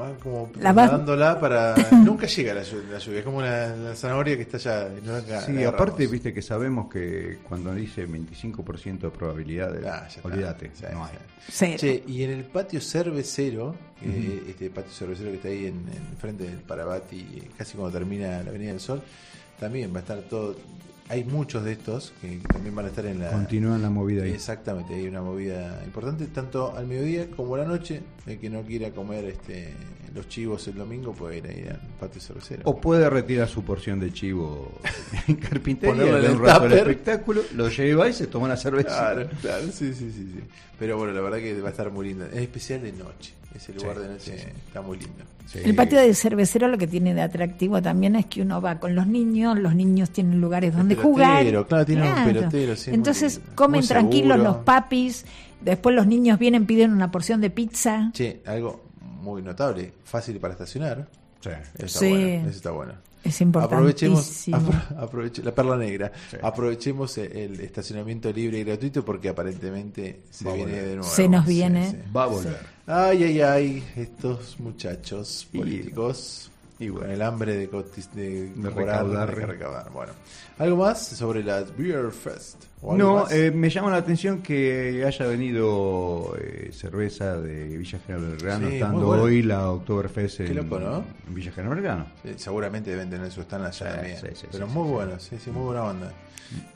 van 0.00 0.14
como 0.16 0.50
La 0.60 0.74
para... 1.38 1.74
Nunca 2.04 2.26
llega 2.26 2.54
la 2.54 2.62
lluvia, 2.62 2.92
la 2.92 2.98
lluvia, 2.98 3.18
es 3.20 3.24
como 3.24 3.38
una, 3.38 3.68
la 3.76 3.94
zanahoria 3.94 4.36
que 4.36 4.42
está 4.42 4.58
ya... 4.58 4.88
no 5.04 5.12
la- 5.18 5.40
Sí, 5.42 5.52
la 5.52 5.68
aparte, 5.68 6.06
viste 6.06 6.32
que 6.32 6.42
sabemos 6.42 6.90
que 6.92 7.38
cuando 7.48 7.72
dice 7.74 8.08
25% 8.08 8.98
de 9.00 9.10
probabilidades, 9.10 9.84
Ah, 9.86 10.08
olvídate, 10.22 10.70
Sí, 10.74 10.84
no 10.92 11.04
hay. 11.04 11.12
sí. 11.12 11.52
cero. 11.52 11.76
Che, 11.78 12.02
y 12.06 12.22
en 12.24 12.30
el 12.30 12.44
patio 12.44 12.80
cervecero, 12.80 13.74
eh, 14.02 14.42
este 14.48 14.70
patio 14.70 14.92
cervecero 14.92 15.30
que 15.30 15.36
está 15.36 15.48
ahí 15.48 15.66
en, 15.66 15.74
en 15.88 16.16
frente 16.18 16.44
del 16.44 16.58
Parabati, 16.58 17.48
casi 17.56 17.76
cuando 17.76 17.96
termina 17.96 18.42
la 18.42 18.50
Avenida 18.50 18.70
del 18.72 18.80
Sol, 18.80 19.00
también 19.58 19.92
va 19.92 19.98
a 19.98 20.00
estar 20.00 20.18
todo. 20.22 20.56
Hay 21.10 21.24
muchos 21.24 21.64
de 21.64 21.72
estos 21.72 22.12
que 22.20 22.38
también 22.52 22.74
van 22.74 22.86
a 22.86 22.88
estar 22.88 23.04
en 23.04 23.18
la. 23.18 23.32
Continúan 23.32 23.82
la 23.82 23.90
movida 23.90 24.22
ahí. 24.22 24.30
Exactamente, 24.30 24.94
hay 24.94 25.08
una 25.08 25.20
movida 25.20 25.82
importante, 25.84 26.26
tanto 26.28 26.74
al 26.76 26.86
mediodía 26.86 27.28
como 27.30 27.56
a 27.56 27.58
la 27.58 27.64
noche. 27.64 28.00
El 28.26 28.38
que 28.38 28.48
no 28.48 28.62
quiera 28.62 28.90
comer 28.92 29.24
este 29.24 29.74
los 30.14 30.28
chivos 30.28 30.66
el 30.68 30.74
domingo 30.74 31.12
puede 31.12 31.38
ir 31.38 31.46
ahí 31.46 31.66
al 31.68 31.80
patio 31.98 32.20
cervecero. 32.20 32.62
O 32.64 32.80
puede 32.80 33.08
retirar 33.08 33.48
su 33.48 33.62
porción 33.62 34.00
de 34.00 34.12
chivo 34.12 34.72
en 35.28 35.36
carpintería, 35.36 36.18
en 36.18 36.32
un 36.32 36.42
rato 36.42 36.64
el 36.64 36.70
tupper. 36.70 36.78
espectáculo, 36.78 37.42
lo 37.54 37.68
lleva 37.68 38.08
y 38.08 38.12
se 38.12 38.26
toma 38.26 38.46
una 38.46 38.56
cerveza. 38.56 38.88
Claro, 38.88 39.28
claro, 39.40 39.64
sí, 39.66 39.94
sí, 39.94 40.10
sí, 40.12 40.32
sí. 40.32 40.40
Pero 40.78 40.96
bueno, 40.96 41.12
la 41.12 41.20
verdad 41.20 41.38
que 41.38 41.60
va 41.60 41.68
a 41.68 41.70
estar 41.70 41.90
muy 41.90 42.08
lindo. 42.08 42.26
Es 42.26 42.36
especial 42.36 42.82
de 42.82 42.92
noche. 42.92 43.34
Ese 43.54 43.72
lugar 43.74 43.96
Sí, 43.96 44.02
de 44.02 44.08
noche 44.08 44.32
sí, 44.36 44.38
sí. 44.38 44.48
está 44.66 44.80
muy 44.82 44.98
lindo. 44.98 45.24
Sí. 45.46 45.58
El 45.64 45.74
patio 45.74 45.98
de 45.98 46.14
cervecero 46.14 46.68
lo 46.68 46.78
que 46.78 46.86
tiene 46.86 47.12
de 47.14 47.22
atractivo 47.22 47.82
también 47.82 48.14
es 48.16 48.26
que 48.26 48.42
uno 48.42 48.60
va 48.62 48.78
con 48.78 48.94
los 48.94 49.06
niños, 49.06 49.58
los 49.58 49.74
niños 49.74 50.10
tienen 50.10 50.40
lugares 50.40 50.74
donde 50.76 50.94
jugar. 50.94 51.38
pelotero, 51.38 51.66
claro, 51.66 51.84
tiene 51.86 52.12
un 52.12 52.24
pelotero, 52.24 52.76
sí, 52.76 52.90
muy 52.90 52.96
Entonces 52.98 53.40
comen 53.56 53.80
Muy 53.80 53.88
tranquilos 53.88 54.36
seguro. 54.36 54.52
los 54.54 54.64
papis, 54.64 55.24
después 55.60 55.94
los 55.96 56.06
niños 56.06 56.38
vienen, 56.38 56.66
piden 56.66 56.92
una 56.92 57.10
porción 57.10 57.40
de 57.40 57.50
pizza. 57.50 58.10
Che, 58.12 58.40
algo 58.46 58.84
muy 59.20 59.42
notable, 59.42 59.92
fácil 60.04 60.38
para 60.38 60.52
estacionar. 60.52 61.08
Sí. 61.40 61.50
Eso 61.50 61.84
está 61.86 61.98
Sí. 61.98 62.08
bueno, 62.10 62.26
eso 62.42 62.48
está 62.50 62.70
bueno. 62.70 62.92
Es 63.22 63.40
Aprovechemos, 63.42 64.46
importantísimo. 64.46 64.56
apro- 64.58 64.96
aproveche- 65.10 65.42
la 65.42 65.54
perla 65.54 65.76
negra. 65.76 66.10
Sí. 66.30 66.36
Aprovechemos 66.42 67.18
el, 67.18 67.32
el 67.36 67.60
estacionamiento 67.60 68.32
libre 68.32 68.58
y 68.60 68.64
gratuito 68.64 69.04
porque 69.04 69.28
aparentemente 69.28 70.22
se 70.30 70.44
Va 70.46 70.54
viene 70.54 70.72
de 70.72 70.96
nuevo. 70.96 71.04
Se 71.10 71.28
nos 71.28 71.44
viene. 71.46 71.90
sí. 71.90 71.96
Va 72.16 72.24
a 72.24 72.26
volver. 72.28 72.58
Ay, 72.86 73.22
ay, 73.24 73.40
ay, 73.42 73.84
estos 73.96 74.58
muchachos 74.58 75.46
Y- 75.52 75.58
políticos 75.58 76.50
y 76.80 76.88
bueno. 76.88 77.12
el 77.12 77.22
hambre 77.22 77.54
de, 77.56 77.66
de, 78.14 78.48
De 78.50 78.70
recaudar. 78.70 79.36
de 79.36 79.46
recaudar. 79.46 79.90
Bueno, 79.92 80.12
¿algo 80.58 80.76
más 80.78 81.06
sobre 81.06 81.44
la 81.44 81.62
Beer 81.78 82.10
Fest? 82.10 82.64
¿O 82.82 82.94
algo 82.94 83.20
No, 83.20 83.30
eh, 83.30 83.50
me 83.50 83.68
llama 83.70 83.90
la 83.90 83.98
atención 83.98 84.40
que 84.42 85.04
haya 85.06 85.26
venido 85.26 86.34
eh, 86.40 86.70
cerveza 86.72 87.36
de 87.38 87.76
Villa 87.76 87.98
General 88.06 88.30
Belgrano, 88.30 88.68
Sí, 88.68 88.74
estando 88.76 89.06
bueno. 89.06 89.22
hoy 89.24 89.42
la 89.42 89.70
Oktoberfest 89.70 90.40
en, 90.40 90.56
loco, 90.56 90.78
¿no? 90.80 91.04
en 91.28 91.34
Villa 91.34 91.52
General 91.52 91.74
Belgrano. 91.76 92.06
Sí, 92.24 92.30
seguramente 92.36 92.96
venden 92.96 93.22
en 93.24 93.30
su 93.30 93.42
stand 93.42 93.66
allá 93.66 93.94
también. 93.96 94.16
sí, 94.34 94.46
Pero 94.50 94.66
muy 94.66 94.88
bueno, 94.90 95.20
sí, 95.20 95.36
sí, 95.38 95.50
muy 95.50 95.64
buena 95.66 95.84
onda. 95.84 96.12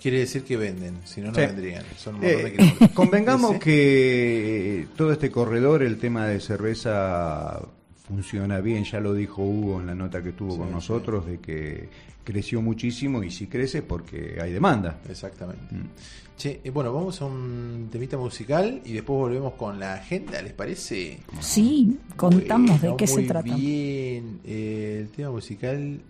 Quiere 0.01 0.21
decir 0.21 0.45
que 0.45 0.57
venden, 0.57 1.01
si 1.05 1.21
no, 1.21 1.29
no 1.33 1.39
vendrían. 1.39 1.83
Son 1.97 2.15
un 2.17 2.21
montón 2.21 2.43
de 2.43 2.49
Eh, 2.49 2.53
kilómetros. 2.53 2.91
convengamos 2.95 3.59
que 3.59 4.87
todo 4.97 5.13
este 5.13 5.31
corredor, 5.33 5.83
el 5.83 5.99
tema 5.99 6.27
de 6.27 6.39
cerveza 6.39 7.61
funciona 8.07 8.61
bien, 8.61 8.85
ya 8.85 9.01
lo 9.01 9.15
dijo 9.15 9.43
Hugo 9.43 9.81
en 9.81 9.87
la 9.87 9.95
nota 9.95 10.23
que 10.23 10.33
tuvo 10.33 10.53
Sí, 10.53 10.59
con 10.59 10.69
sí. 10.69 10.75
nosotros, 10.75 11.27
de 11.27 11.39
que 11.39 11.89
creció 12.23 12.61
muchísimo 12.63 13.23
y 13.23 13.31
si 13.31 13.47
crece 13.47 13.79
es 13.79 13.85
porque 13.85 14.39
hay 14.41 14.53
demanda. 14.53 14.99
Exactamente. 15.09 15.75
Mm. 15.75 15.89
Che, 16.37 16.61
eh, 16.65 16.71
bueno, 16.71 16.93
vamos 16.93 17.21
a 17.23 17.27
un 17.27 17.89
temita 17.93 18.17
musical 18.19 18.81
y 18.85 18.93
después 18.93 19.17
volvemos 19.19 19.53
con 19.55 19.79
la 19.79 19.95
agenda, 19.95 20.43
¿les 20.43 20.53
parece? 20.53 21.19
Sí, 21.41 21.99
contamos 22.17 22.81
de 22.83 22.95
qué 22.97 23.07
se 23.07 23.23
trata. 23.23 23.55
Bien, 23.55 24.41
Eh, 24.45 24.99
el 25.03 25.09
tema 25.11 25.31
musical 25.31 26.01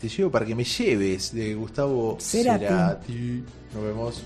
Te 0.00 0.10
llevo 0.10 0.30
para 0.30 0.44
que 0.44 0.54
me 0.54 0.62
lleves 0.64 1.32
de 1.32 1.54
Gustavo 1.54 2.18
Cerati. 2.20 2.66
Cerati. 2.66 3.44
Nos 3.74 3.82
vemos. 3.82 4.22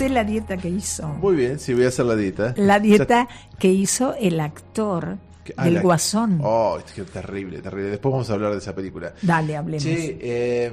Hacer 0.00 0.12
la 0.12 0.24
dieta 0.24 0.56
que 0.56 0.70
hizo. 0.70 1.06
Muy 1.08 1.36
bien, 1.36 1.58
sí, 1.58 1.74
voy 1.74 1.84
a 1.84 1.88
hacer 1.88 2.06
la 2.06 2.16
dieta. 2.16 2.54
La 2.56 2.80
dieta 2.80 3.28
que 3.58 3.68
hizo 3.68 4.14
el 4.14 4.40
actor 4.40 5.18
Ah, 5.58 5.64
del 5.64 5.74
la- 5.74 5.82
Guasón. 5.82 6.40
Oh, 6.42 6.78
que 6.94 7.02
terrible, 7.02 7.60
terrible. 7.60 7.90
Después 7.90 8.10
vamos 8.12 8.30
a 8.30 8.32
hablar 8.32 8.52
de 8.52 8.58
esa 8.58 8.74
película. 8.74 9.12
Dale, 9.20 9.56
hablemos. 9.58 9.82
Che, 9.82 10.16
eh, 10.18 10.72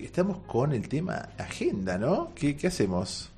estamos 0.00 0.38
con 0.46 0.72
el 0.72 0.88
tema 0.88 1.28
agenda, 1.38 1.96
¿no? 1.96 2.32
¿Qué, 2.34 2.56
qué 2.56 2.66
hacemos 2.66 3.30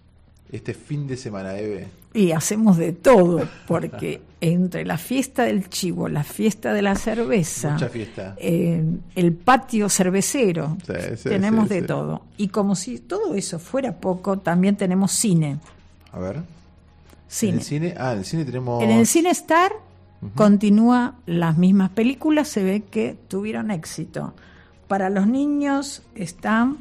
este 0.52 0.74
fin 0.74 1.06
de 1.06 1.16
semana, 1.16 1.56
Eve? 1.58 1.88
Y 2.14 2.32
hacemos 2.32 2.76
de 2.78 2.92
todo, 2.92 3.46
porque 3.66 4.22
entre 4.40 4.84
la 4.84 4.96
fiesta 4.96 5.44
del 5.44 5.68
chivo, 5.68 6.08
la 6.08 6.24
fiesta 6.24 6.72
de 6.72 6.82
la 6.82 6.94
cerveza, 6.94 7.72
Mucha 7.72 7.88
fiesta. 7.88 8.34
eh, 8.38 8.82
el 9.14 9.32
patio 9.34 9.88
cervecero, 9.88 10.76
Sí, 10.86 10.92
sí, 11.16 11.28
tenemos 11.28 11.68
sí, 11.68 11.74
de 11.74 11.82
todo. 11.82 12.22
Y 12.36 12.48
como 12.48 12.74
si 12.76 12.98
todo 13.00 13.34
eso 13.34 13.58
fuera 13.58 13.96
poco, 13.96 14.38
también 14.38 14.76
tenemos 14.76 15.12
cine. 15.12 15.58
A 16.12 16.18
ver. 16.18 16.42
Cine. 17.28 17.52
En 17.52 17.58
el 17.58 17.64
cine, 17.64 17.94
ah, 17.98 18.12
en 18.12 18.18
el 18.18 18.24
cine 18.24 18.44
tenemos. 18.44 18.82
En 18.82 18.90
el 18.90 19.06
cine 19.06 19.30
Star 19.30 19.72
continúa 20.34 21.16
las 21.26 21.58
mismas 21.58 21.90
películas, 21.90 22.48
se 22.48 22.62
ve 22.62 22.84
que 22.90 23.16
tuvieron 23.28 23.70
éxito. 23.70 24.32
Para 24.88 25.10
los 25.10 25.26
niños 25.26 26.02
están... 26.14 26.78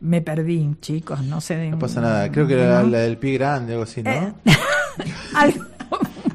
Me 0.00 0.20
perdí, 0.20 0.68
chicos, 0.80 1.22
no 1.22 1.40
sé 1.40 1.56
de... 1.56 1.70
No 1.70 1.78
pasa 1.78 2.00
nada, 2.00 2.30
creo 2.30 2.46
que 2.46 2.54
era 2.54 2.82
la 2.82 2.98
del 2.98 3.16
pie 3.16 3.34
grande, 3.34 3.72
algo 3.72 3.84
así, 3.84 4.02
¿no? 4.02 4.10
Eh, 4.10 4.32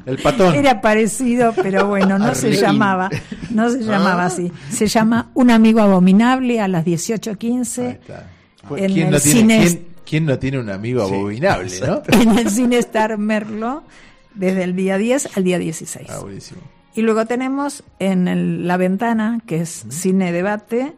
El 0.04 0.18
patón. 0.18 0.54
Era 0.54 0.80
parecido, 0.80 1.52
pero 1.54 1.86
bueno, 1.86 2.18
no 2.18 2.34
se 2.34 2.52
llamaba, 2.52 3.08
no 3.50 3.70
se 3.70 3.80
llamaba 3.84 4.24
Ah. 4.24 4.26
así. 4.26 4.50
Se 4.70 4.86
llama 4.88 5.30
Un 5.34 5.50
amigo 5.50 5.80
abominable 5.80 6.60
a 6.60 6.66
las 6.66 6.84
Ahí 6.86 6.94
18.15 6.94 7.88
está. 7.92 8.26
Pues, 8.68 8.82
en 8.82 8.92
¿Quién, 8.92 9.06
el 9.08 9.12
no 9.12 9.20
tiene, 9.20 9.38
cine 9.40 9.58
quién- 9.60 9.86
quién 10.04 10.26
no 10.26 10.38
tiene 10.38 10.58
un 10.58 10.70
amigo 10.70 11.02
abominable, 11.02 11.70
no? 11.86 12.02
en 12.20 12.38
el 12.38 12.50
Cine 12.50 12.78
Star 12.78 13.16
Merlo 13.18 13.84
desde 14.34 14.64
el 14.64 14.74
día 14.74 14.98
10 14.98 15.36
al 15.36 15.44
día 15.44 15.58
16. 15.58 16.08
Ah, 16.10 16.18
buenísimo. 16.20 16.60
Y 16.94 17.02
luego 17.02 17.24
tenemos 17.26 17.84
en 18.00 18.26
el- 18.28 18.66
La 18.66 18.76
Ventana, 18.76 19.40
que 19.46 19.60
es 19.60 19.84
cine 19.88 20.32
debate, 20.32 20.94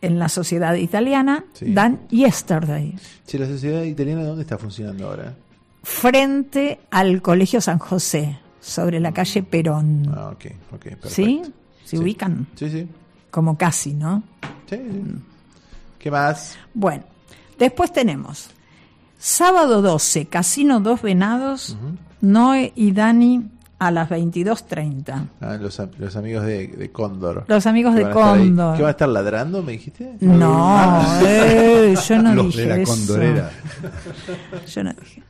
en 0.00 0.18
la 0.18 0.28
sociedad 0.28 0.74
italiana, 0.74 1.44
Sí. 1.54 1.72
dan 1.72 2.00
Yesterday, 2.08 2.94
Che, 3.26 3.38
la 3.38 3.46
sociedad 3.46 3.82
italiana, 3.82 4.24
¿dónde 4.24 4.42
está 4.42 4.56
funcionando 4.58 5.08
ahora? 5.08 5.34
frente 5.82 6.80
al 6.90 7.22
Colegio 7.22 7.60
San 7.60 7.78
José, 7.78 8.38
sobre 8.60 9.00
la 9.00 9.12
calle 9.12 9.42
Perón. 9.42 10.12
Ah, 10.14 10.28
ok, 10.30 10.44
ok, 10.72 10.80
perfecto. 10.82 11.08
¿Sí? 11.10 11.42
¿Se 11.84 11.96
Sí. 11.96 11.98
ubican? 12.02 12.46
Sí, 12.54 12.68
sí. 12.70 12.86
Como 13.30 13.56
casi, 13.56 13.94
¿no? 13.94 14.22
Sí, 14.68 14.76
sí. 14.76 15.02
¿Qué 15.98 16.10
más? 16.10 16.56
Bueno, 16.74 17.04
después 17.58 17.92
tenemos 17.92 18.50
sábado 19.18 19.80
12, 19.82 20.26
Casino 20.26 20.80
Dos 20.80 21.02
Venados, 21.02 21.76
Noé 22.20 22.72
y 22.76 22.92
Dani 22.92 23.48
a 23.80 23.90
las 23.90 24.08
22.30. 24.10 25.28
Ah, 25.40 25.56
los, 25.60 25.80
los 25.98 26.16
amigos 26.16 26.44
de, 26.44 26.66
de 26.68 26.90
Cóndor. 26.90 27.44
Los 27.46 27.66
amigos 27.66 27.94
de. 27.94 28.10
Cóndor. 28.10 28.76
¿Que 28.76 28.82
van 28.82 28.88
a 28.88 28.90
estar 28.90 29.08
ladrando, 29.08 29.62
me 29.62 29.72
dijiste? 29.72 30.14
No, 30.20 30.78
Ah. 30.78 31.20
eh, 31.24 31.94
yo 32.08 32.22
no 32.22 32.34
Los 32.34 32.46
dije 32.46 32.60
de 32.62 32.66
la 32.68 32.76
eso. 32.76 32.92
condorera. 32.92 33.50
Yo 34.66 34.84
no 34.84 34.92
dije. 34.92 35.22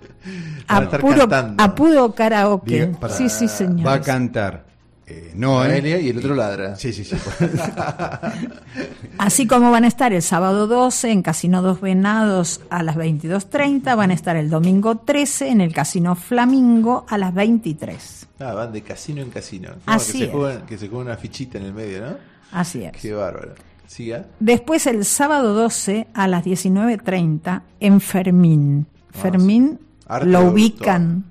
Van 0.69 0.69
a 0.69 0.79
A 0.79 0.83
estar 0.85 1.01
puro, 1.01 1.19
cantando. 1.29 1.62
a 1.62 1.75
puro 1.75 2.12
karaoke. 2.15 2.87
Diga, 2.87 2.99
para- 2.99 3.15
sí, 3.15 3.29
sí, 3.29 3.49
señor. 3.49 3.87
Va 3.87 3.95
a 3.95 4.01
cantar. 4.01 4.66
Eh, 5.11 5.33
no, 5.35 5.65
¿eh? 5.65 5.69
Noelia 5.69 5.99
y 6.01 6.11
el 6.11 6.19
otro 6.19 6.35
ladra. 6.35 6.77
Sí, 6.77 6.93
sí, 6.93 7.03
sí. 7.03 7.16
Así 9.19 9.47
como 9.47 9.70
van 9.70 9.85
a 9.85 9.89
estar 9.89 10.12
el 10.12 10.20
sábado 10.23 10.66
12 10.66 11.11
en 11.11 11.23
Casino 11.23 11.62
Dos 11.62 11.81
Venados 11.81 12.61
a 12.70 12.83
las 12.83 12.97
22.30, 12.97 13.97
van 13.97 14.11
a 14.11 14.15
estar 14.15 14.37
el 14.37 14.51
domingo 14.51 14.97
13 14.99 15.49
en 15.49 15.61
el 15.62 15.73
Casino 15.73 16.15
Flamingo 16.15 17.07
a 17.09 17.16
las 17.19 17.33
23. 17.35 18.28
Ah, 18.40 18.55
van 18.55 18.73
de 18.73 18.82
casino 18.82 19.20
en 19.23 19.31
casino. 19.31 19.70
Como 19.85 19.97
Así 19.97 20.12
que 20.12 20.27
se, 20.27 20.31
juegan, 20.32 20.66
que 20.66 20.78
se 20.78 20.89
juega 20.89 21.05
una 21.05 21.16
fichita 21.16 21.59
en 21.59 21.65
el 21.65 21.73
medio, 21.74 22.01
¿no? 22.06 22.16
Así 22.52 22.85
es. 22.85 22.93
Qué 22.93 23.12
bárbaro. 23.12 23.55
Siga. 23.86 24.27
Después 24.39 24.86
el 24.86 25.05
sábado 25.05 25.55
12 25.55 26.09
a 26.15 26.28
las 26.28 26.44
19.30 26.44 27.62
en 27.81 28.01
Fermín. 28.01 28.86
Fermín 29.10 29.81
Arte 30.06 30.27
lo 30.28 30.43
ubican. 30.51 31.24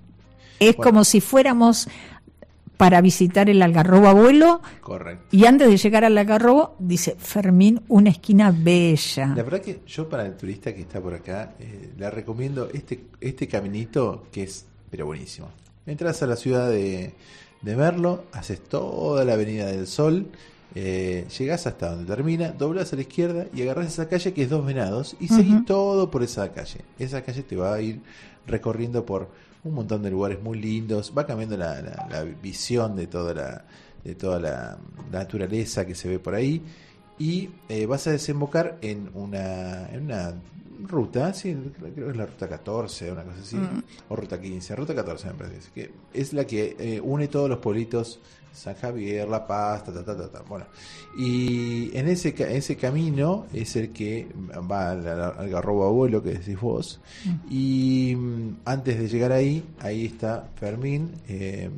Es 0.60 0.76
Bueno. 0.76 0.84
como 0.92 1.04
si 1.06 1.22
fuéramos 1.22 1.88
para 2.78 3.00
visitar 3.02 3.50
el 3.50 3.62
Algarrobo 3.62 4.08
Abuelo 4.08 4.62
Correcto. 4.82 5.26
y 5.32 5.46
antes 5.46 5.68
de 5.70 5.78
llegar 5.78 6.04
al 6.06 6.18
Algarrobo 6.18 6.76
dice 6.80 7.16
Fermín, 7.18 7.82
una 7.88 8.10
esquina 8.10 8.52
bella. 8.52 9.28
La 9.36 9.44
verdad 9.44 9.62
que 9.62 9.82
yo 9.88 10.10
para 10.10 10.26
el 10.26 10.36
turista 10.36 10.74
que 10.76 10.82
está 10.82 11.00
por 11.02 11.14
acá, 11.14 11.54
eh, 11.60 11.94
le 11.98 12.10
recomiendo 12.12 12.70
este, 12.74 13.06
este 13.22 13.48
caminito 13.48 14.28
que 14.32 14.44
es, 14.44 14.66
pero 14.92 15.06
buenísimo. 15.08 15.50
Entras 15.88 16.22
a 16.22 16.28
la 16.28 16.36
ciudad 16.36 16.70
de, 16.70 17.14
de 17.62 17.76
Merlo, 17.76 18.26
haces 18.34 18.60
toda 18.62 19.24
la 19.26 19.34
Avenida 19.34 19.66
del 19.68 19.88
Sol, 19.88 20.28
eh, 20.76 21.26
llegás 21.40 21.66
hasta 21.66 21.92
donde 21.92 22.14
termina, 22.14 22.50
doblas 22.52 22.92
a 22.94 22.98
la 22.98 23.02
izquierda 23.04 23.46
y 23.54 23.62
agarras 23.64 23.88
esa 23.88 24.08
calle 24.10 24.34
que 24.34 24.44
es 24.44 24.50
Dos 24.50 24.66
Venados 24.66 25.16
y 25.20 25.30
seguís 25.30 25.56
Ujú. 25.56 25.66
todo 25.66 26.12
por 26.12 26.24
esa 26.24 26.52
calle. 26.52 26.82
Esa 27.00 27.22
calle 27.24 27.42
te 27.44 27.56
va 27.56 27.74
a 27.74 27.82
ir 27.82 28.02
recorriendo 28.46 29.06
por 29.06 29.30
un 29.64 29.74
montón 29.74 30.04
de 30.04 30.12
lugares 30.12 30.42
muy 30.42 30.60
lindos, 30.60 31.14
va 31.18 31.26
cambiando 31.26 31.58
la, 31.58 31.82
la- 31.82 32.08
la 32.12 32.24
visión 32.24 32.96
de 32.96 33.08
toda 33.08 33.34
la, 33.34 33.66
de 34.04 34.14
toda 34.16 34.40
la, 34.40 34.78
la 35.12 35.20
naturaleza 35.20 35.86
que 35.86 35.96
se 35.96 36.10
ve 36.10 36.20
por 36.20 36.36
ahí 36.36 36.62
y 37.18 37.50
eh, 37.70 37.86
vas 37.88 38.06
a 38.08 38.12
desembocar 38.12 38.78
en 38.82 39.10
una, 39.16 39.88
en 39.90 40.04
una 40.04 40.34
ruta, 40.84 41.34
sí, 41.34 41.56
creo 41.78 41.94
que 41.94 42.10
es 42.12 42.18
la 42.18 42.26
ruta 42.26 42.48
14, 42.48 43.12
una 43.12 43.24
cosa 43.24 43.40
así, 43.42 43.56
Mm. 43.58 43.84
o 44.10 44.16
ruta 44.16 44.40
15, 44.40 44.76
ruta 44.76 44.94
14 44.96 45.28
me 45.28 45.34
parece, 45.34 45.70
que 45.74 45.92
es 46.14 46.34
la 46.34 46.46
que 46.46 46.76
eh, 46.80 47.02
une 47.02 47.28
todos 47.28 47.50
los 47.50 47.60
pueblitos, 47.60 48.20
San 48.54 48.74
Javier, 48.76 49.28
La 49.28 49.46
Paz, 49.46 49.84
ta, 49.84 49.94
ta, 49.94 50.04
ta, 50.04 50.18
ta, 50.18 50.32
ta. 50.32 50.42
bueno, 50.42 50.66
y 51.18 51.96
en 51.96 52.08
ese, 52.08 52.34
ese 52.56 52.76
camino 52.76 53.46
es 53.54 53.76
el 53.76 53.90
que 53.92 54.28
va 54.70 54.92
al, 54.92 55.08
al 55.08 55.22
Algarrobo 55.40 55.86
Abuelo, 55.86 56.24
que 56.24 56.32
decís 56.32 56.60
vos, 56.60 57.00
y 57.50 58.16
mm, 58.18 58.58
antes 58.66 58.98
de 59.00 59.08
llegar 59.08 59.32
ahí, 59.32 59.64
ahí 59.80 60.06
está 60.06 60.50
Fermín, 60.56 61.12
eh, 61.28 61.70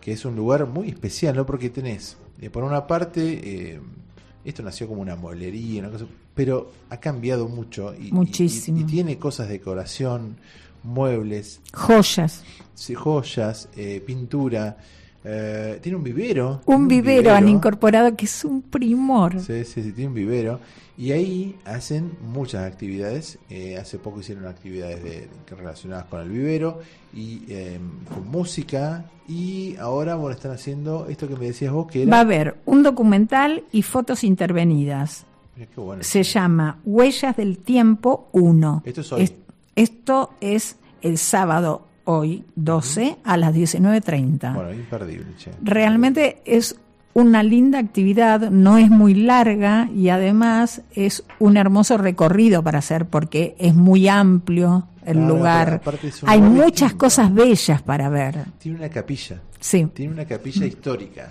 que 0.00 0.12
es 0.12 0.24
un 0.24 0.34
lugar 0.36 0.66
muy 0.66 0.88
especial, 0.88 1.36
¿no? 1.36 1.44
Porque 1.44 1.68
tenés, 1.70 2.16
eh, 2.40 2.48
por 2.50 2.64
una 2.64 2.86
parte, 2.86 3.80
esto 4.44 4.62
nació 4.62 4.88
como 4.88 5.00
una 5.02 5.16
mueblería, 5.16 5.80
una 5.80 5.90
cosa, 5.90 6.06
pero 6.34 6.70
ha 6.90 6.98
cambiado 6.98 7.48
mucho 7.48 7.94
y, 7.94 8.10
Muchísimo. 8.12 8.78
y- 8.78 8.82
y 8.82 8.84
tiene 8.84 9.18
cosas 9.18 9.48
de 9.48 9.54
decoración, 9.54 10.36
muebles, 10.82 11.60
Joyas. 11.72 12.42
sí, 12.74 12.94
joyas, 12.94 13.68
eh, 13.76 14.02
pintura, 14.04 14.76
eh, 15.24 15.78
tiene 15.82 15.96
un 15.96 16.04
vivero. 16.04 16.60
Un 16.66 16.86
vivero 16.86 17.32
han 17.32 17.48
incorporado 17.48 18.14
que 18.14 18.26
es 18.26 18.44
un 18.44 18.60
primor. 18.62 19.40
Sí, 19.40 19.64
sí, 19.64 19.82
sí, 19.82 19.92
tiene 19.92 20.08
un 20.08 20.14
vivero. 20.14 20.60
Y 20.98 21.10
ahí 21.12 21.56
hacen 21.64 22.12
muchas 22.32 22.64
actividades. 22.70 23.38
Eh, 23.48 23.76
hace 23.78 23.98
poco 23.98 24.20
hicieron 24.20 24.46
actividades 24.46 25.02
de, 25.02 25.28
relacionadas 25.56 26.04
con 26.04 26.20
el 26.20 26.28
vivero 26.28 26.80
y 27.14 27.42
eh, 27.48 27.78
con 28.12 28.28
música. 28.28 29.06
Y 29.26 29.76
ahora, 29.76 30.14
bueno, 30.16 30.36
están 30.36 30.52
haciendo 30.52 31.06
esto 31.08 31.26
que 31.26 31.36
me 31.36 31.46
decías 31.46 31.72
vos, 31.72 31.86
que 31.90 32.02
era... 32.02 32.10
Va 32.10 32.18
a 32.18 32.20
haber 32.20 32.58
un 32.66 32.82
documental 32.82 33.64
y 33.72 33.80
fotos 33.82 34.22
intervenidas. 34.24 35.24
Bueno. 35.76 36.02
Se 36.02 36.22
llama 36.22 36.78
Huellas 36.84 37.36
del 37.36 37.58
Tiempo 37.58 38.28
1. 38.32 38.82
Esto 38.84 39.00
es 39.00 39.12
hoy. 39.12 39.32
esto 39.76 40.30
es 40.40 40.76
el 41.02 41.18
sábado, 41.18 41.86
hoy, 42.04 42.44
12, 42.56 43.16
a 43.24 43.36
las 43.36 43.54
19.30. 43.54 44.54
Bueno, 44.54 44.72
imperdible, 44.72 45.26
che. 45.38 45.50
Realmente 45.62 46.42
es 46.44 46.76
una 47.12 47.42
linda 47.44 47.78
actividad, 47.78 48.50
no 48.50 48.78
es 48.78 48.90
muy 48.90 49.14
larga 49.14 49.88
y 49.94 50.08
además 50.08 50.82
es 50.92 51.22
un 51.38 51.56
hermoso 51.56 51.96
recorrido 51.98 52.62
para 52.64 52.80
hacer 52.80 53.06
porque 53.06 53.54
es 53.58 53.74
muy 53.74 54.08
amplio 54.08 54.88
el 55.04 55.18
Claro, 55.18 55.28
lugar. 55.36 55.82
es 56.02 56.22
un 56.22 56.28
Hay 56.28 56.40
lugar 56.40 56.64
muchas 56.64 56.94
cosas 56.94 57.32
bellas 57.32 57.82
para 57.82 58.08
ver. 58.08 58.44
Tiene 58.58 58.78
una 58.78 58.88
capilla. 58.88 59.40
Sí. 59.60 59.86
Tiene 59.94 60.12
una 60.14 60.24
capilla 60.24 60.66
histórica. 60.66 61.30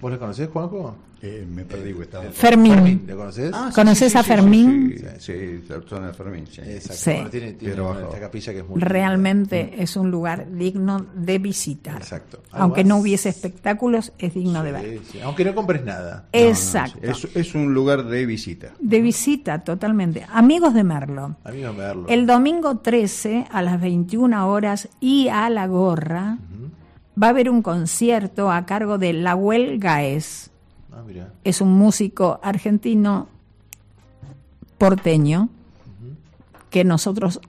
¿Vos 0.00 0.10
la 0.10 0.18
conocés, 0.18 0.48
Juanjo? 0.48 0.94
Eh, 1.22 1.46
me 1.46 1.64
perdí, 1.66 1.92
güey, 1.92 2.04
estaba- 2.04 2.24
Fermín. 2.32 3.04
¿Lo 3.06 3.14
conoces? 3.18 3.50
Ah, 3.52 3.66
sí, 3.68 3.74
¿Conoces 3.74 4.12
sí, 4.12 4.16
a 4.18 4.22
Fermín? 4.22 4.94
Sí, 4.96 5.04
sí, 5.18 5.32
sí, 5.58 5.64
la 5.68 5.82
zona 5.86 6.06
de 6.06 6.14
Fermín. 6.14 6.46
Sí. 6.50 6.62
Exacto. 6.62 6.94
Sí. 6.96 7.10
Bueno, 7.10 7.28
tiene, 7.30 7.52
tiene 7.52 7.80
una- 7.82 8.00
esta 8.00 8.20
capilla 8.20 8.52
que 8.54 8.58
es 8.60 8.64
muy 8.64 8.76
linda. 8.76 8.88
Realmente 8.88 9.82
es 9.82 9.96
un 9.96 10.10
lugar 10.10 10.46
digno 10.50 11.04
de 11.14 11.38
visitar. 11.38 11.96
Exacto. 11.98 12.42
Aunque 12.52 12.84
no 12.84 12.96
hubiese 12.96 13.28
espectáculos, 13.28 14.14
es 14.18 14.32
digno 14.32 14.62
de 14.64 14.72
ver. 14.72 15.00
Aunque 15.22 15.44
no 15.44 15.54
compres 15.54 15.84
nada. 15.84 16.26
Exacto. 16.32 16.98
Es, 17.02 17.28
es 17.36 17.54
un 17.54 17.74
lugar 17.74 18.04
de 18.06 18.24
visita. 18.24 18.70
De 18.80 19.02
visita, 19.02 19.58
totalmente. 19.62 20.24
Amigos 20.32 20.72
de 20.72 20.84
Merlo. 20.84 21.36
Amigos, 21.44 21.76
verlo. 21.76 22.06
El 22.08 22.24
domingo 22.26 22.78
13 22.78 23.44
a 23.50 23.60
las 23.60 23.78
21 23.78 24.48
horas 24.48 24.88
y 25.00 25.28
a 25.28 25.50
la 25.50 25.66
gorra 25.66 26.38
va 27.20 27.28
a 27.28 27.30
haber 27.30 27.50
un 27.50 27.62
concierto 27.62 28.50
a 28.50 28.66
cargo 28.66 28.98
de 28.98 29.12
Lahuel 29.12 29.78
Gaez. 29.78 30.50
Ah, 30.92 31.02
mira. 31.06 31.32
Es 31.44 31.60
un 31.60 31.72
músico 31.72 32.40
argentino 32.42 33.28
porteño 34.78 35.48
que 36.70 36.84
nosotros, 36.84 37.40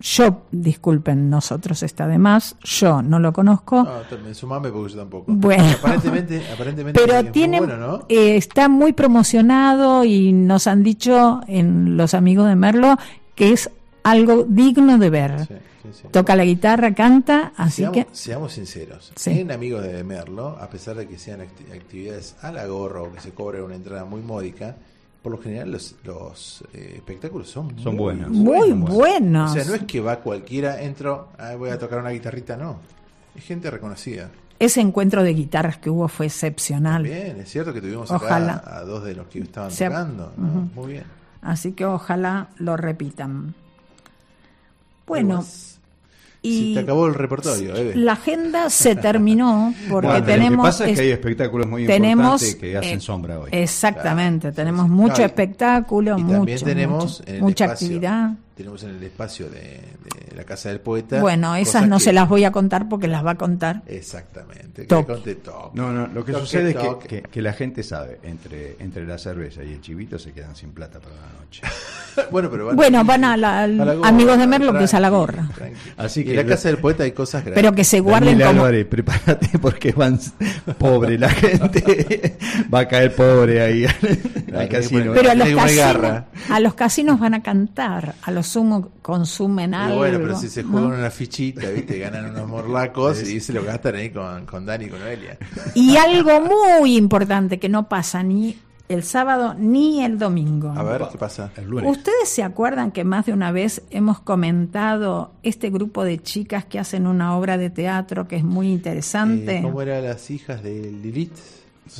yo, 0.00 0.42
disculpen, 0.52 1.30
nosotros 1.30 1.82
está 1.82 2.06
de 2.06 2.18
más, 2.18 2.56
yo 2.62 3.02
no 3.02 3.18
lo 3.18 3.32
conozco, 3.32 3.82
No, 3.82 4.00
también 4.08 4.34
sumame 4.34 4.70
porque 4.70 4.92
yo 4.92 4.98
tampoco. 4.98 5.24
Bueno. 5.28 5.64
Aparentemente, 5.78 6.42
aparentemente 6.52 7.00
pero 7.00 7.22
muy 7.22 7.32
tiene, 7.32 7.58
bueno, 7.58 7.76
¿no? 7.78 8.04
eh, 8.08 8.36
está 8.36 8.68
muy 8.68 8.92
promocionado 8.92 10.04
y 10.04 10.32
nos 10.32 10.66
han 10.66 10.82
dicho 10.82 11.40
en 11.48 11.96
los 11.96 12.12
amigos 12.14 12.48
de 12.48 12.56
Merlo 12.56 12.96
que 13.34 13.52
es 13.52 13.70
algo 14.02 14.44
digno 14.48 14.98
de 14.98 15.10
ver. 15.10 15.46
Sí, 15.46 15.54
sí, 15.92 16.00
sí. 16.02 16.08
Toca 16.10 16.34
la 16.36 16.44
guitarra, 16.44 16.94
canta, 16.94 17.52
así 17.56 17.82
seamos, 17.82 17.96
que 17.96 18.06
seamos 18.12 18.52
sinceros. 18.52 19.12
Sí. 19.16 19.30
Tienen 19.32 19.52
amigos 19.52 19.82
de 19.82 20.02
Merlo, 20.04 20.56
a 20.60 20.68
pesar 20.70 20.96
de 20.96 21.06
que 21.08 21.18
sean 21.18 21.40
acti- 21.40 21.72
actividades 21.74 22.36
a 22.42 22.52
la 22.52 22.66
gorra 22.66 23.02
o 23.02 23.12
que 23.12 23.20
se 23.20 23.30
cobre 23.32 23.62
una 23.62 23.74
entrada 23.74 24.04
muy 24.04 24.20
módica, 24.22 24.76
por 25.22 25.32
lo 25.32 25.38
general 25.38 25.72
los, 25.72 25.96
los 26.04 26.62
eh, 26.72 26.94
espectáculos 26.96 27.50
son, 27.50 27.76
Son 27.80 27.96
muy 27.96 28.14
buenos. 28.14 28.30
muy 28.30 28.72
buenos. 28.72 29.50
O 29.50 29.54
sea, 29.54 29.64
no 29.64 29.74
es 29.74 29.82
que 29.84 30.00
va 30.00 30.16
cualquiera, 30.20 30.80
entro, 30.82 31.28
ah, 31.38 31.54
voy 31.56 31.70
a 31.70 31.78
tocar 31.78 31.98
una 32.00 32.10
guitarrita, 32.10 32.56
no. 32.56 32.78
Es 33.34 33.44
gente 33.44 33.70
reconocida. 33.70 34.30
Ese 34.58 34.80
encuentro 34.80 35.22
de 35.22 35.34
guitarras 35.34 35.76
que 35.78 35.90
hubo 35.90 36.08
fue 36.08 36.26
excepcional. 36.26 37.02
Bien, 37.02 37.38
es 37.40 37.50
cierto 37.50 37.74
que 37.74 37.80
tuvimos 37.82 38.10
Ojalá. 38.10 38.54
acá 38.54 38.76
a 38.78 38.82
dos 38.84 39.04
de 39.04 39.14
los 39.14 39.26
que 39.26 39.40
estaban 39.40 39.70
Se- 39.70 39.84
tocando. 39.86 40.32
Muy 40.74 40.92
bien. 40.92 41.04
Así 41.42 41.72
que 41.72 41.84
ojalá 41.84 42.48
lo 42.56 42.76
repitan. 42.76 43.54
Bueno? 45.06 45.44
Y 46.46 46.58
Sí, 46.68 46.74
te 46.74 46.80
acabó 46.80 47.06
el 47.06 47.14
repertorio. 47.14 47.74
La 47.94 48.12
agenda 48.12 48.70
se 48.70 48.94
terminó 48.96 49.74
porque 49.90 50.06
Bueno, 50.08 50.24
tenemos. 50.26 50.56
Lo 50.56 50.62
que 50.62 50.68
pasa 50.68 50.84
es 50.84 50.90
es- 50.92 50.96
que 50.98 51.04
hay 51.04 51.10
espectáculos 51.12 51.66
muy 51.66 51.86
tenemos, 51.86 52.42
importantes 52.42 52.56
que 52.56 52.76
hacen 52.76 52.98
eh, 52.98 53.00
sombra 53.00 53.38
hoy. 53.40 53.50
Exactamente, 53.52 54.52
tenemos 54.52 54.88
mucho 54.88 55.14
Claro, 55.14 55.22
y- 55.22 55.26
espectáculo, 55.26 56.18
Y 56.18 56.22
mucho, 56.22 56.36
también 56.36 56.58
tenemos 56.64 57.04
mucho- 57.26 57.32
mucha 57.44 57.64
espacio- 57.66 57.86
actividad. 57.86 58.30
Tenemos 58.56 58.82
en 58.84 58.90
el 58.96 59.02
espacio 59.02 59.50
de, 59.50 59.60
de 60.30 60.34
la 60.34 60.44
Casa 60.44 60.70
del 60.70 60.80
Poeta. 60.80 61.20
Bueno, 61.20 61.54
esas 61.56 61.86
no 61.86 61.98
que- 61.98 62.04
se 62.04 62.12
las 62.14 62.26
voy 62.26 62.44
a 62.44 62.52
contar 62.52 62.88
porque 62.88 63.06
las 63.06 63.22
va 63.24 63.32
a 63.32 63.34
contar. 63.34 63.82
Exactamente. 63.86 64.82
Que 64.82 64.88
Toque. 64.88 65.12
conte 65.12 65.34
toque. 65.34 65.70
No, 65.78 65.92
no, 65.92 66.06
lo 66.06 66.24
que 66.24 66.32
Toque, 66.32 66.44
sucede 66.46 66.70
es 66.70 66.76
que, 66.76 67.06
que- 67.06 67.22
que 67.22 67.42
la 67.42 67.52
gente 67.52 67.82
sabe, 67.82 68.18
entre, 68.22 68.76
entre 68.78 69.06
la 69.06 69.18
cerveza 69.18 69.62
y 69.62 69.72
el 69.74 69.82
chivito 69.82 70.18
se 70.18 70.32
quedan 70.32 70.56
sin 70.56 70.70
plata 70.70 70.98
para 71.00 71.14
la 71.16 71.38
noche. 71.38 71.60
bueno, 72.30 72.50
pero 72.50 72.74
Bueno, 72.74 73.04
van 73.04 73.24
a 73.24 73.36
la- 73.36 73.64
a 73.64 73.66
la 73.66 73.94
gorra, 73.94 74.08
amigos 74.08 74.38
de 74.38 74.46
Merlo, 74.46 74.72
que 74.78 74.84
es 74.84 74.94
a 74.94 75.00
la 75.00 75.10
gorra. 75.10 75.50
Así 75.98 76.24
que 76.24 76.30
en 76.30 76.36
la 76.36 76.46
Casa 76.46 76.68
del 76.68 76.78
Poeta 76.78 77.02
hay 77.04 77.12
cosas 77.12 77.42
grandes. 77.44 77.62
Pero 77.62 77.74
que 77.74 77.84
se 77.84 78.00
guarden 78.00 78.38
Daniel 78.38 78.48
como. 78.48 78.60
Álvarez, 78.62 78.86
prepárate 78.90 79.58
porque 79.58 79.92
van 79.92 80.18
pobre 80.78 81.18
la 81.18 81.28
gente. 81.28 82.38
Va 82.72 82.80
a 82.80 82.88
caer 82.88 83.14
pobre 83.14 83.60
ahí 83.60 83.84
al 83.84 83.94
que 84.66 84.68
casino. 84.76 85.12
Pero 85.12 85.30
a 85.30 85.34
los, 85.34 85.46
que 85.48 85.54
casinos, 85.54 86.22
a 86.48 86.60
los 86.60 86.74
casinos 86.74 87.20
van 87.20 87.34
a 87.34 87.42
cantar, 87.42 88.14
a 88.22 88.30
los 88.30 88.45
sumo 88.46 88.90
consumen 89.02 89.72
Y 89.72 89.74
algo. 89.74 89.96
bueno, 89.98 90.18
pero 90.20 90.38
si 90.38 90.48
se 90.48 90.62
¿no? 90.62 90.70
juegan 90.70 90.92
una 90.92 91.10
fichita, 91.10 91.68
¿viste? 91.70 91.98
Ganan 91.98 92.30
unos 92.30 92.48
morlacos 92.48 93.22
y 93.22 93.40
se 93.40 93.52
lo 93.52 93.62
gastan 93.62 93.96
ahí 93.96 94.10
con, 94.10 94.46
con 94.46 94.64
Dani 94.64 94.86
y 94.86 94.88
con 94.88 95.00
Noelia. 95.00 95.36
Y 95.74 95.96
algo 95.96 96.40
muy 96.80 96.96
importante 96.96 97.58
que 97.58 97.68
no 97.68 97.88
pasa 97.88 98.22
ni 98.22 98.56
el 98.88 99.02
sábado 99.02 99.54
ni 99.58 100.04
el 100.04 100.16
domingo. 100.18 100.72
A 100.76 100.82
ver, 100.84 101.02
¿qué 101.10 101.18
pasa? 101.18 101.50
El 101.56 101.66
lunes. 101.66 101.90
¿Ustedes 101.90 102.28
se 102.28 102.44
acuerdan 102.44 102.92
que 102.92 103.02
más 103.02 103.26
de 103.26 103.32
una 103.32 103.50
vez 103.50 103.82
hemos 103.90 104.20
comentado 104.20 105.32
este 105.42 105.70
grupo 105.70 106.04
de 106.04 106.22
chicas 106.22 106.64
que 106.64 106.78
hacen 106.78 107.06
una 107.08 107.36
obra 107.36 107.58
de 107.58 107.68
teatro 107.70 108.28
que 108.28 108.36
es 108.36 108.44
muy 108.44 108.70
interesante? 108.70 109.58
Eh, 109.58 109.62
¿Cómo 109.62 109.82
eran 109.82 110.04
las 110.04 110.30
hijas 110.30 110.62
de 110.62 110.90
Lilith? 111.02 111.32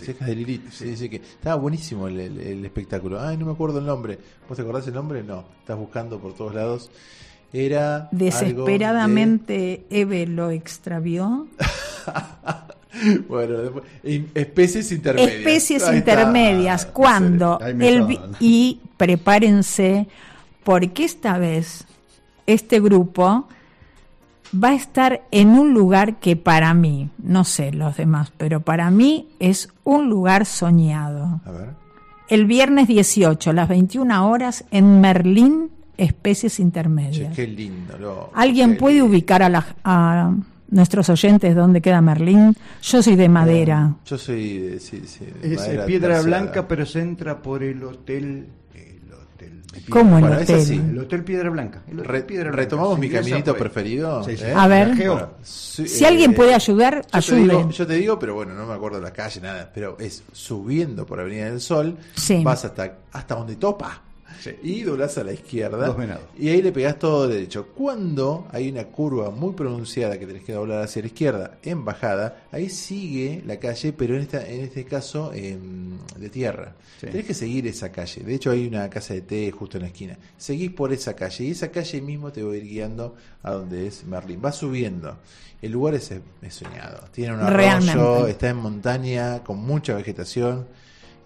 Hijas 0.03 0.27
de 0.29 0.35
Lilith. 0.35 0.71
Sí, 0.71 0.85
dice 0.87 1.09
que 1.11 1.17
estaba 1.17 1.57
buenísimo 1.57 2.09
el, 2.09 2.19
el- 2.21 2.41
el 2.41 2.65
espectáculo. 2.65 3.21
Ay, 3.21 3.37
no 3.37 3.47
me 3.47 3.53
acuerdo 3.53 3.79
el 3.79 3.87
nombre. 3.87 4.19
¿Vos 4.49 4.57
te 4.57 4.63
acordás 4.63 4.87
el 4.89 4.95
nombre? 4.95 5.23
No. 5.23 5.45
Estás 5.61 5.77
buscando 5.79 6.19
por 6.19 6.35
todos 6.35 6.55
lados. 6.55 6.91
Era. 7.53 7.97
algo 7.97 8.11
Desesperadamente 8.13 9.87
Eve 9.91 10.27
lo 10.27 10.51
extravió. 10.51 11.47
bueno, 13.29 13.59
después- 13.59 13.85
especies 14.35 14.93
intermedias. 14.93 15.35
Especies 15.37 15.93
intermedias. 15.93 16.87
Cuando 16.87 17.59
el 17.61 18.19
y 18.41 18.81
prepárense 18.97 20.07
porque 20.65 21.05
esta 21.05 21.39
vez 21.39 21.85
este 22.47 22.81
grupo 22.81 23.49
va 24.55 24.69
a 24.71 24.75
estar 24.75 25.23
en 25.31 25.51
un 25.51 25.73
lugar 25.75 26.17
que 26.17 26.37
para 26.37 26.73
mí, 26.75 27.11
no 27.23 27.45
sé 27.45 27.73
los 27.73 27.97
demás, 27.97 28.33
pero 28.37 28.61
para 28.61 28.91
mí 28.91 29.29
es 29.39 29.69
un 29.85 30.09
lugar 30.09 30.47
soñado. 30.47 31.41
A 31.45 31.51
ver. 31.51 31.71
El 32.29 32.47
viernes 32.47 32.89
18, 32.89 33.51
a 33.51 33.53
las 33.53 33.69
21 33.69 34.29
horas, 34.29 34.65
en 34.71 35.01
Merlín, 35.01 35.71
Especies 35.97 36.57
Che, 36.57 36.63
Intermedias. 36.63 37.35
qué 37.35 37.47
lindo. 37.47 38.31
¿Alguien 38.35 38.73
qué 38.73 38.79
puede 38.79 38.95
lindo. 38.97 39.11
ubicar 39.11 39.43
a, 39.43 39.49
la- 39.49 39.77
a 39.85 40.35
nuestros 40.69 41.09
oyentes 41.09 41.55
dónde 41.55 41.81
queda 41.81 42.01
Merlín? 42.01 42.55
Yo 42.83 43.03
soy 43.03 43.15
de 43.17 43.29
madera. 43.29 43.95
Yo 44.05 44.19
soy 44.19 44.59
de, 44.59 44.81
sí, 44.81 45.03
sí, 45.07 45.25
de 45.41 45.55
Es 45.55 45.61
madera 45.61 45.87
piedra 45.87 46.15
terciada. 46.17 46.39
blanca, 46.41 46.69
pero 46.69 46.85
se 46.85 47.01
entra 47.01 47.41
por 47.41 47.63
el 47.63 47.83
hotel. 47.85 48.47
El 48.75 49.13
hotel 49.13 49.39
de 49.39 49.47
Piedra- 49.47 49.63
¿Cómo 49.89 50.19
el 50.19 50.25
hotel? 50.25 50.57
así. 50.61 50.75
El 50.75 50.99
hotel 50.99 51.25
Piedra 51.25 51.51
Blanca. 51.51 51.83
El 51.89 52.01
hotel 52.01 52.09
Re- 52.13 52.23
Piedra 52.23 52.45
Blanca. 52.51 52.57
retomamos 52.63 52.99
mi 52.99 53.09
caminito 53.09 53.57
preferido. 53.57 54.23
Sí, 54.25 54.37
sí. 54.37 54.45
¿eh? 54.45 54.55
A 54.57 54.67
ver. 54.69 54.89
Bueno, 54.97 55.31
sí, 55.43 55.87
Si 55.89 56.05
eh, 56.05 56.07
alguien 56.09 56.35
puede 56.35 56.55
ayudar, 56.55 56.97
yo 57.03 57.11
te, 57.11 57.17
ayude. 57.19 57.41
digo, 57.43 57.71
yo 57.71 57.87
te 57.87 57.95
digo, 57.95 58.19
pero 58.19 58.35
bueno, 58.35 58.55
no 58.55 58.67
me 58.67 58.75
acuerdo 58.75 59.01
la 59.01 59.13
calle, 59.13 59.41
nada. 59.41 59.71
Pero 59.75 59.97
es 60.01 60.23
subiendo 60.33 61.05
por 61.07 61.21
Avenida 61.21 61.47
del 61.51 61.61
Sol, 61.61 61.97
Sí. 62.15 62.43
vas 62.45 62.65
hasta, 62.65 62.99
hasta 63.13 63.35
donde 63.35 63.57
topa. 63.57 64.03
Sí. 64.41 64.51
Y 64.63 64.83
doblás 64.83 65.17
a 65.19 65.25
la 65.25 65.33
izquierda. 65.33 65.87
Dos 65.87 65.97
venados. 65.97 66.25
Y 66.39 66.49
ahí 66.49 66.63
le 66.63 66.73
pegás 66.73 66.99
todo 66.99 67.29
derecho. 67.29 67.69
Cuando 67.75 68.47
hay 68.53 68.69
una 68.69 68.85
curva 68.85 69.31
muy 69.31 69.55
pronunciada 69.55 70.19
que 70.19 70.27
tenés 70.27 70.45
que 70.45 70.53
doblar 70.53 70.83
hacia 70.83 71.03
la 71.03 71.09
izquierda 71.09 71.59
en 71.63 71.85
bajada, 71.85 72.45
ahí 72.53 72.69
sigue 72.69 73.43
la 73.47 73.59
calle, 73.59 73.93
pero 73.93 74.15
en, 74.17 74.23
esta, 74.23 74.47
en 74.47 74.61
este 74.61 74.85
caso 74.85 75.33
em, 75.33 75.99
de 76.19 76.29
tierra. 76.31 76.75
Sí. 77.01 77.07
Tenés 77.07 77.27
que 77.27 77.35
seguir 77.35 77.67
esa 77.67 77.93
calle. 77.93 78.23
De 78.23 78.35
hecho, 78.35 78.51
hay 78.51 78.67
una 78.67 78.89
casa 78.89 79.15
de 79.15 79.21
té 79.23 79.51
justo 79.51 79.77
en 79.77 79.83
la 79.83 79.89
esquina. 79.89 80.19
Seguís 80.37 80.71
por 80.71 80.93
esa 80.93 81.15
calle 81.15 81.45
y 81.45 81.51
esa 81.51 81.71
calle 81.71 82.01
mismo 82.01 82.33
te 82.33 82.43
va 82.43 82.53
a 82.53 82.57
ir 82.57 82.65
guiando 82.65 83.15
a 83.43 83.53
donde 83.53 83.87
es 83.87 84.05
Merlín. 84.05 84.41
Va 84.45 84.53
subiendo. 84.53 85.19
El 85.63 85.73
lugar 85.73 85.95
es, 85.95 86.11
es 86.11 86.55
soñado. 86.55 87.09
Tiene 87.13 87.35
un 87.35 87.41
arroyo, 87.41 87.57
Realmente. 87.57 88.31
está 88.31 88.49
en 88.51 88.57
montaña 88.57 89.43
con 89.43 89.59
mucha 89.59 89.95
vegetación. 89.95 90.67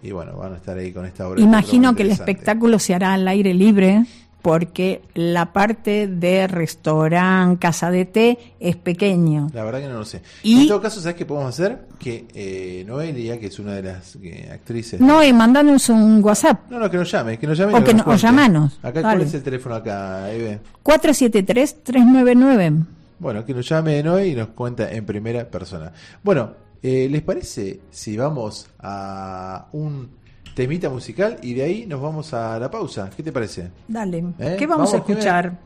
Y 0.03 0.11
bueno, 0.11 0.35
van 0.37 0.53
a 0.53 0.57
estar 0.57 0.77
ahí 0.77 0.91
con 0.91 1.05
esta 1.05 1.27
obra. 1.27 1.41
Imagino 1.41 1.95
que 1.95 2.03
el 2.03 2.11
espectáculo 2.11 2.79
se 2.79 2.93
hará 2.95 3.13
al 3.13 3.27
aire 3.27 3.53
libre 3.53 4.05
porque 4.41 5.03
la 5.13 5.53
parte 5.53 6.07
de 6.07 6.47
restaurante, 6.47 7.59
casa 7.59 7.91
de 7.91 8.05
té 8.05 8.39
es 8.59 8.75
pequeño. 8.75 9.51
La 9.53 9.63
verdad 9.63 9.81
que 9.81 9.87
no 9.87 9.99
lo 9.99 10.05
sé. 10.05 10.23
Y- 10.41 10.63
En 10.63 10.67
todo 10.67 10.81
caso, 10.81 10.99
¿sabes 10.99 11.15
qué 11.15 11.27
podemos 11.27 11.49
hacer? 11.49 11.77
Que 11.99 12.25
eh, 12.33 12.83
Noelia, 12.87 13.39
que 13.39 13.45
es 13.45 13.59
una 13.59 13.73
de 13.75 13.83
las 13.83 14.17
eh, 14.23 14.49
actrices. 14.51 14.99
No, 14.99 15.23
y 15.23 15.31
mandanos 15.31 15.87
un 15.89 16.23
WhatsApp. 16.23 16.61
No, 16.71 16.79
no, 16.79 16.89
que 16.89 16.97
nos 16.97 17.11
llame, 17.11 17.37
que 17.37 17.45
nos 17.45 17.55
llame. 17.55 17.75
O 17.75 17.79
nos 17.79 17.87
que 17.87 17.93
no- 17.93 18.01
o 18.01 18.05
cuente. 18.05 18.23
llamanos. 18.23 18.79
Acá. 18.81 19.01
¿cuál 19.03 19.21
es 19.21 19.33
el 19.35 19.43
teléfono 19.43 19.75
acá, 19.75 20.31
Eve? 20.31 20.59
473-399. 20.83 22.83
Bueno, 23.19 23.45
que 23.45 23.53
nos 23.53 23.69
llame 23.69 24.01
Noé 24.01 24.29
y 24.29 24.35
nos 24.35 24.47
cuenta 24.49 24.91
en 24.91 25.05
primera 25.05 25.45
persona. 25.45 25.91
Bueno, 26.23 26.53
eh, 26.83 27.07
¿les 27.09 27.21
parece 27.21 27.81
si 27.91 28.17
vamos 28.17 28.67
a 28.79 29.67
un 29.73 30.09
temita 30.55 30.89
musical 30.89 31.37
y 31.41 31.53
de 31.53 31.63
ahí 31.63 31.85
nos 31.85 32.01
vamos 32.01 32.33
a 32.33 32.57
la 32.59 32.69
pausa? 32.69 33.09
¿Qué 33.15 33.23
te 33.23 33.31
parece? 33.31 33.69
Dale. 33.87 34.23
¿Eh? 34.39 34.55
¿Qué 34.57 34.67
vamos, 34.67 34.93
a 34.93 34.97
Vamos, 34.97 35.09
escuchar? 35.09 35.59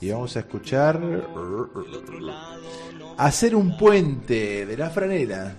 Y 0.00 0.10
vamos 0.10 0.36
a 0.36 0.40
escuchar 0.40 1.00
Hacer 3.16 3.54
un 3.54 3.76
puente 3.76 4.66
de 4.66 4.76
la 4.76 4.90
franela. 4.90 5.54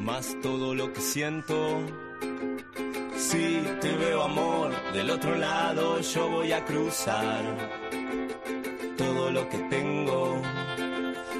más 0.00 0.34
todo 0.42 0.74
lo 0.74 0.92
que 0.92 1.00
siento. 1.00 1.80
Si 3.16 3.62
te 3.80 3.94
veo 3.96 4.22
amor 4.22 4.70
del 4.94 5.10
otro 5.10 5.36
lado, 5.36 6.00
yo 6.00 6.30
voy 6.30 6.52
a 6.52 6.64
cruzar. 6.64 7.44
Todo 8.96 9.30
lo 9.30 9.48
que 9.48 9.58
tengo 9.68 10.40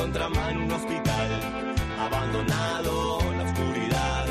contramano 0.00 0.50
en 0.50 0.58
un 0.62 0.72
hospital, 0.72 1.30
abandonado 1.98 3.18
la 3.36 3.42
oscuridad. 3.44 4.26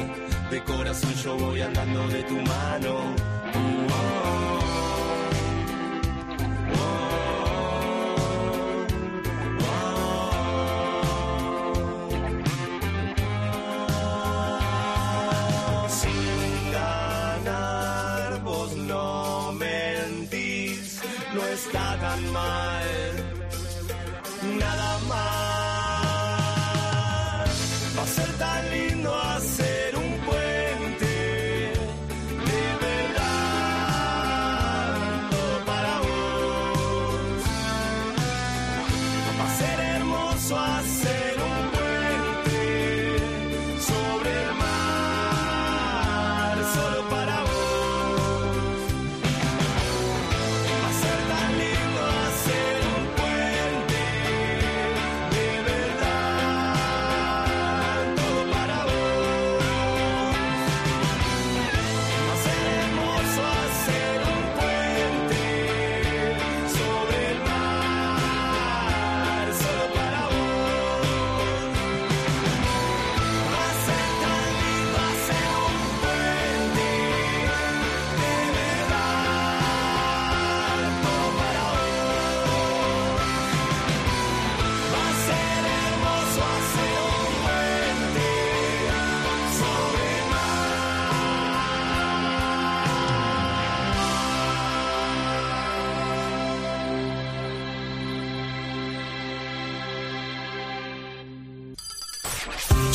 De 0.50 0.64
corazón 0.64 1.14
yo 1.24 1.38
voy 1.38 1.62
andando 1.62 2.08
de 2.08 2.24
tu 2.24 2.34
mano 2.34 3.28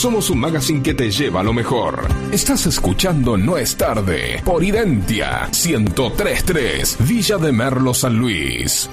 Somos 0.04 0.28
un 0.28 0.38
magazine 0.38 0.82
que 0.82 0.92
te 0.92 1.10
lleva 1.10 1.40
a 1.40 1.42
lo 1.42 1.54
mejor. 1.54 2.06
Estás 2.30 2.66
escuchando 2.66 3.38
No 3.38 3.56
es 3.56 3.74
tarde 3.74 4.42
por 4.44 4.62
Identia 4.62 5.48
1033 5.50 6.98
Villa 7.08 7.38
de 7.38 7.52
Merlo 7.52 7.94
San 7.94 8.14
Luis. 8.18 8.90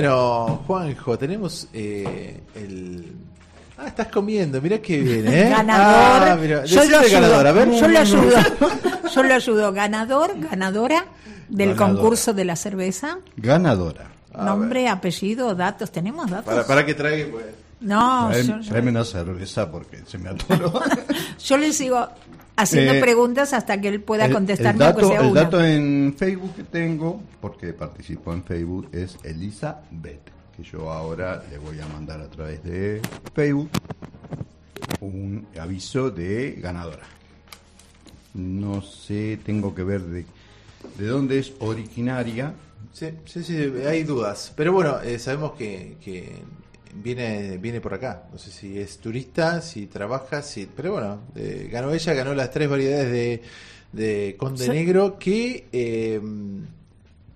Bueno, 0.00 0.62
Juanjo, 0.66 1.18
tenemos 1.18 1.68
eh, 1.74 2.40
el. 2.54 3.12
Ah, 3.76 3.88
estás 3.88 4.06
comiendo, 4.06 4.60
mirá 4.62 4.78
qué 4.78 4.98
bien, 4.98 5.28
¿eh? 5.28 5.50
Ganador. 5.50 6.28
Ah, 6.28 6.64
yo, 6.64 6.84
lo 6.84 6.98
ayudo, 7.00 7.12
ganador. 7.12 7.46
A 7.46 7.52
ver. 7.52 7.70
yo 7.70 7.88
lo 7.88 7.98
ayudo. 7.98 8.36
Yo 9.14 9.22
lo 9.24 9.34
ayudo. 9.34 9.72
Ganador, 9.72 10.38
ganadora 10.38 11.04
del 11.48 11.74
concurso 11.74 12.32
de 12.32 12.44
la 12.44 12.54
cerveza. 12.54 13.18
Ganadora. 13.36 14.10
Nombre, 14.32 14.88
apellido, 14.88 15.54
datos. 15.56 15.90
¿Tenemos 15.90 16.30
datos? 16.30 16.46
Para, 16.46 16.66
para 16.66 16.86
que 16.86 16.94
traiga, 16.94 17.26
pues. 17.30 17.46
No, 17.80 18.28
Trae, 18.30 18.46
yo, 18.46 18.60
yo... 18.60 18.70
tráeme 18.70 18.90
una 18.90 19.04
cerveza 19.04 19.70
porque 19.70 20.02
se 20.06 20.16
me 20.18 20.30
atoró. 20.30 20.80
yo 21.44 21.56
les 21.56 21.78
digo, 21.78 22.08
haciendo 22.60 22.92
Eh, 22.94 23.00
preguntas 23.00 23.52
hasta 23.52 23.80
que 23.80 23.88
él 23.88 24.00
pueda 24.02 24.26
el, 24.26 24.32
contestarme 24.32 24.84
el 24.84 24.92
dato, 24.94 25.08
sea 25.08 25.20
el 25.20 25.34
dato 25.34 25.64
en 25.64 26.14
Facebook 26.16 26.54
que 26.56 26.64
tengo, 26.64 27.22
porque 27.40 27.72
participo 27.72 28.32
en 28.32 28.42
Facebook, 28.44 28.88
es 28.92 29.18
Elizabeth, 29.24 30.30
que 30.56 30.62
yo 30.62 30.90
ahora 30.90 31.42
le 31.50 31.58
voy 31.58 31.80
a 31.80 31.86
mandar 31.88 32.20
a 32.20 32.28
través 32.28 32.62
de 32.62 33.00
Facebook 33.34 33.70
un 35.00 35.46
aviso 35.58 36.10
de 36.10 36.52
ganadora. 36.60 37.06
No 38.34 38.82
sé, 38.82 39.38
tengo 39.44 39.74
que 39.74 39.82
ver 39.82 40.02
de, 40.02 40.24
de 40.98 41.06
dónde 41.06 41.38
es 41.38 41.52
originaria. 41.58 42.54
Sí, 42.92 43.08
sí, 43.24 43.42
sí, 43.42 43.56
hay 43.86 44.04
dudas. 44.04 44.52
Pero 44.56 44.72
bueno, 44.72 45.00
eh, 45.00 45.18
sabemos 45.18 45.52
que, 45.52 45.96
que 46.02 46.42
viene 46.94 47.56
viene 47.58 47.80
por 47.80 47.94
acá. 47.94 48.24
No 48.32 48.38
sé 48.38 48.50
si 48.50 48.78
es 48.78 48.98
turista, 48.98 49.60
si 49.60 49.86
trabaja, 49.86 50.42
si... 50.42 50.66
Pero 50.66 50.92
bueno, 50.92 51.20
eh, 51.36 51.68
ganó 51.70 51.92
ella, 51.92 52.14
ganó 52.14 52.34
las 52.34 52.50
tres 52.50 52.68
variedades 52.68 53.10
de, 53.10 53.42
de 53.92 54.36
Conde 54.38 54.64
Sí. 54.64 54.70
Negro 54.70 55.18
que 55.18 55.68
eh, 55.72 56.20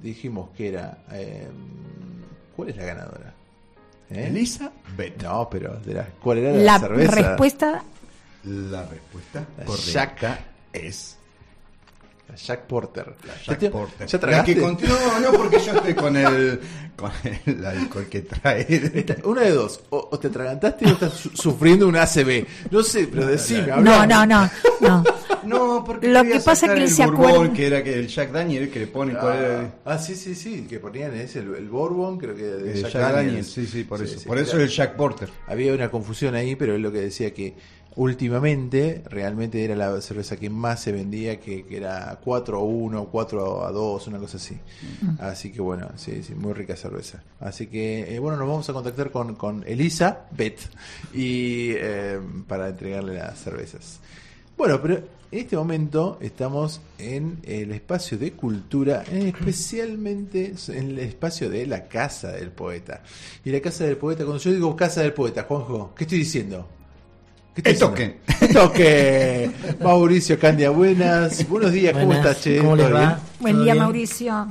dijimos 0.01 0.51
que 0.57 0.69
era... 0.69 0.99
eh, 1.13 1.49
¿Cuál 2.57 2.69
es 2.71 2.77
la 2.77 2.85
ganadora? 2.85 3.35
¿Eh? 4.11 4.27
Elizabeth. 4.29 5.23
No, 5.23 5.49
pero 5.51 5.77
de 5.81 5.95
la, 5.95 6.07
¿cuál 6.23 6.39
era 6.39 6.53
la, 6.53 6.63
La 6.63 6.79
cerveza? 6.79 7.15
respuesta 7.15 7.83
La 8.45 8.87
respuesta 8.87 9.47
correcta 9.65 10.39
es 10.73 11.17
La 12.29 12.37
Jack 12.37 12.63
Porter. 12.67 13.07
la 13.27 13.35
¿Ya 13.35 13.43
Jack 13.47 13.59
te- 13.59 13.71
Porter. 13.71 14.07
¿Ya 14.09 14.17
La 14.17 14.21
tragaste? 14.21 14.55
que 14.55 14.61
continúa, 14.61 15.21
no, 15.23 15.33
porque 15.33 15.59
yo 15.61 15.73
estoy 15.73 15.95
con 15.95 16.17
el, 16.17 16.59
con 16.97 17.11
el 17.47 17.65
alcohol 17.65 18.07
que 18.11 18.23
trae. 18.23 18.67
Esta- 18.69 19.17
Una 19.25 19.43
de 19.43 19.51
dos, 19.53 19.81
o, 19.91 20.09
o 20.11 20.19
te 20.19 20.29
atragantaste 20.29 20.87
o 20.87 20.89
estás 20.89 21.13
su- 21.13 21.31
sufriendo 21.37 21.87
un 21.87 21.97
ACB. 21.97 22.47
No 22.71 22.83
sé, 22.83 23.07
pero 23.09 23.27
decime, 23.27 23.67
No, 23.69 23.75
hablame. 23.95 24.07
no, 24.07 24.27
no, 24.27 24.51
no. 24.81 25.05
No, 25.45 25.85
porque 25.87 26.09
Lo 26.09 26.23
quería 26.23 26.39
que 26.39 26.45
pasa 26.45 26.67
es 26.67 26.73
que 26.73 26.79
él 26.79 26.85
el 26.85 26.91
se 26.91 27.05
Bourbon, 27.07 27.31
acuerda- 27.31 27.53
que 27.53 27.67
era 27.67 27.85
que 27.85 27.95
el 27.95 28.09
Jack 28.09 28.33
Daniel 28.33 28.71
que 28.71 28.79
le 28.81 28.87
pone 28.87 29.15
cuál 29.15 29.39
era 29.39 29.61
el- 29.61 29.67
Ah, 29.67 29.73
ah, 29.85 29.99
sí, 29.99 30.17
sí, 30.17 30.35
sí, 30.35 30.67
que 30.69 30.81
ponían 30.81 31.15
ese, 31.15 31.41
el, 31.41 31.55
el 31.55 31.69
Bourbon, 31.69 32.17
creo 32.19 32.35
que 32.35 32.43
de 32.43 32.73
el 32.73 32.83
Jack, 32.83 32.93
Jack. 32.93 33.13
Daniel, 33.13 33.45
sí, 33.45 33.67
sí, 33.67 33.85
por 33.85 34.03
eso. 34.03 34.19
sí, 34.19 34.27
por 34.27 34.39
eso 34.39 34.53
claro. 34.53 34.65
el 34.65 34.71
Jack 34.71 34.97
Porter. 34.97 35.29
Había 35.47 35.75
una 35.75 35.91
confusión 35.91 36.35
ahí, 36.35 36.57
pero 36.57 36.75
es 36.75 36.81
lo 36.81 36.91
que 36.91 37.01
decía 37.03 37.33
que 37.35 37.55
últimamente 37.97 39.03
realmente 39.09 39.65
era 39.65 39.77
la 39.77 40.01
cerveza 40.01 40.37
que 40.37 40.51
más 40.51 40.81
se 40.83 40.93
vendía, 40.93 41.39
que, 41.39 41.65
que 41.65 41.77
era 41.77 42.19
4 42.23 42.59
a 42.59 42.63
1, 42.63 43.05
4 43.11 43.67
a 43.67 43.73
2, 43.73 44.07
una 44.09 44.19
cosa 44.19 44.37
así. 44.37 44.59
Así 45.19 45.53
que 45.53 45.61
bueno, 45.61 45.91
sí, 45.97 46.23
sí, 46.23 46.35
muy 46.35 46.53
rica 46.53 46.77
cerveza. 46.77 47.23
Así 47.41 47.67
que 47.67 48.15
eh, 48.15 48.19
bueno, 48.19 48.37
nos 48.37 48.49
vamos 48.49 48.69
a 48.69 48.73
contactar 48.73 49.11
con, 49.11 49.35
con 49.37 49.65
Elisa 49.67 50.27
Bet 50.33 50.59
y 51.13 51.71
eh, 51.73 52.21
para 52.49 52.69
entregarle 52.69 53.15
las 53.15 53.39
cervezas. 53.39 54.01
Bueno, 54.57 54.81
pero 54.81 54.95
en 54.97 55.41
este 55.41 55.57
momento 55.57 56.19
estamos 56.21 56.81
en 56.99 57.41
el 57.43 57.73
espacio 57.73 58.17
de 58.17 58.33
cultura, 58.33 59.03
especialmente 59.11 60.55
en 60.69 60.91
el 60.91 60.99
espacio 61.01 61.51
de 61.51 61.67
la 61.67 61.89
casa 61.89 62.31
del 62.33 62.51
poeta. 62.51 63.03
Y 63.45 63.51
la 63.51 63.61
casa 63.61 63.85
del 63.85 63.97
poeta, 63.97 64.25
cuando 64.25 64.41
yo 64.41 64.53
digo 64.53 64.77
casa 64.77 65.03
del 65.03 65.13
poeta, 65.13 65.43
Juanjo, 65.43 65.93
¿qué 65.97 66.05
estoy 66.05 66.19
diciendo? 66.21 66.69
¿Qué 67.55 67.63
diciendo? 67.73 67.95
El 68.41 68.53
toque. 68.53 69.51
Mauricio 69.83 70.39
Candia, 70.39 70.71
buenas. 70.71 71.49
Buenos 71.49 71.73
días, 71.73 71.93
¿cómo 71.93 72.07
Buenas, 72.07 72.27
estás, 72.27 72.43
Che? 72.45 72.59
¿cómo 72.59 72.77
les 72.77 72.87
¿Todo 72.87 72.95
va? 72.95 73.21
Buen 73.41 73.55
¿Todo 73.55 73.65
día, 73.65 73.73
bien? 73.75 73.85
Mauricio. 73.85 74.49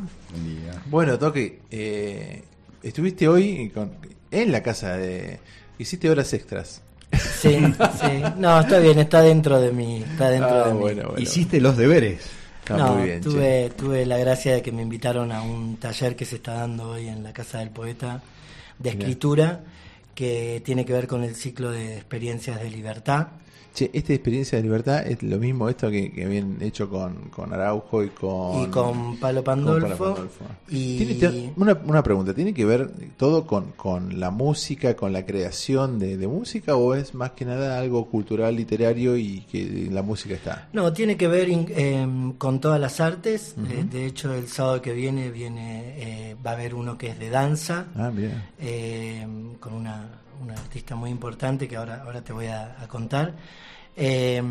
Bueno, 0.87 1.17
Toque, 1.19 1.59
eh, 1.71 2.43
estuviste 2.81 3.27
hoy 3.27 3.69
con- 3.73 3.91
en 4.31 4.51
la 4.51 4.61
casa 4.63 4.95
de... 4.97 5.39
Hiciste 5.77 6.09
horas 6.09 6.31
extras. 6.33 6.81
Sí, 7.11 7.57
sí. 8.01 8.23
No, 8.37 8.59
está 8.59 8.79
bien, 8.79 8.97
está 8.99 9.21
dentro 9.21 9.59
de 9.59 9.71
mí. 9.71 10.03
Está 10.09 10.29
dentro 10.29 10.63
Ah, 10.63 10.67
de 10.67 10.73
mí. 10.73 10.79
bueno, 10.79 11.03
bueno. 11.09 11.19
Hiciste 11.19 11.59
los 11.59 11.77
deberes. 11.77 12.21
Está 12.59 12.77
no, 12.77 12.93
muy 12.95 13.03
bien, 13.07 13.21
che. 13.21 13.29
tuve, 13.29 13.71
tuve 13.75 14.05
la 14.05 14.17
gracia 14.17 14.53
de 14.53 14.61
que 14.61 14.71
me 14.71 14.81
invitaron 14.81 15.31
a 15.31 15.41
un 15.41 15.77
taller 15.77 16.15
que 16.15 16.25
se 16.25 16.37
está 16.37 16.53
dando 16.53 16.91
hoy 16.91 17.07
en 17.09 17.21
la 17.23 17.33
Casa 17.33 17.59
del 17.59 17.69
Poeta 17.69 18.21
de 18.79 18.91
Bien. 18.91 18.99
Que 20.15 20.61
tiene 20.63 20.85
que 20.85 20.93
ver 20.93 21.07
con 21.07 21.23
el 21.23 21.35
ciclo 21.35 21.71
de 21.71 21.95
experiencias 21.95 22.61
de 22.61 22.69
libertad. 22.69 23.27
Che, 23.73 23.89
esta 23.91 24.13
experiencia 24.13 24.57
de 24.59 24.63
libertad 24.63 25.07
es 25.07 25.23
lo 25.23 25.39
mismo 25.39 25.67
esto 25.67 25.89
que, 25.89 26.11
que 26.11 26.25
habían 26.25 26.61
hecho 26.61 26.87
con, 26.91 27.29
con 27.31 27.51
Araujo 27.53 28.03
y 28.03 28.09
con... 28.09 28.61
Y 28.61 28.67
con 28.67 29.17
Palo 29.17 29.43
con 29.43 29.45
Pandolfo. 29.45 30.13
Pandolfo. 30.13 30.45
Y- 30.69 30.97
Tiene- 30.97 31.13
te- 31.15 31.53
una, 31.57 31.79
una 31.83 32.03
pregunta, 32.03 32.35
¿tiene 32.35 32.53
que 32.53 32.65
ver 32.65 32.91
todo 33.17 33.47
con, 33.47 33.71
con 33.71 34.19
la 34.19 34.29
música, 34.29 34.95
con 34.95 35.11
la 35.11 35.25
creación 35.25 35.97
de, 35.97 36.17
de 36.17 36.27
música 36.27 36.75
o 36.75 36.93
es 36.93 37.15
más 37.15 37.31
que 37.31 37.45
nada 37.45 37.79
algo 37.79 38.05
cultural, 38.11 38.55
literario 38.55 39.17
y 39.17 39.39
que 39.51 39.89
la 39.91 40.03
música 40.03 40.35
está? 40.35 40.69
No, 40.71 40.93
tiene 40.93 41.17
que 41.17 41.27
ver 41.27 41.49
in- 41.49 41.65
em, 41.75 42.33
con 42.33 42.59
todas 42.61 42.79
las 42.79 42.99
artes. 42.99 43.55
Eh, 43.71 43.85
de 43.91 44.05
hecho, 44.05 44.35
el 44.35 44.47
sábado 44.49 44.83
que 44.83 44.93
viene 44.93 45.31
viene 45.31 45.95
eh, 45.97 46.35
va 46.45 46.51
a 46.51 46.53
haber 46.53 46.75
uno 46.75 46.95
que 46.95 47.07
es 47.07 47.17
de 47.17 47.31
danza. 47.31 47.87
Ah, 47.95 48.11
bien. 48.13 48.39
eh, 48.59 49.25
con 49.59 49.73
una, 49.73 50.09
una 50.41 50.53
artista 50.53 50.95
muy 50.95 51.09
importante 51.09 51.67
que 51.67 51.75
ahora, 51.75 52.03
ahora 52.03 52.21
te 52.21 52.33
voy 52.33 52.47
a, 52.47 52.75
contar. 52.87 53.33
Eh, 53.95 54.41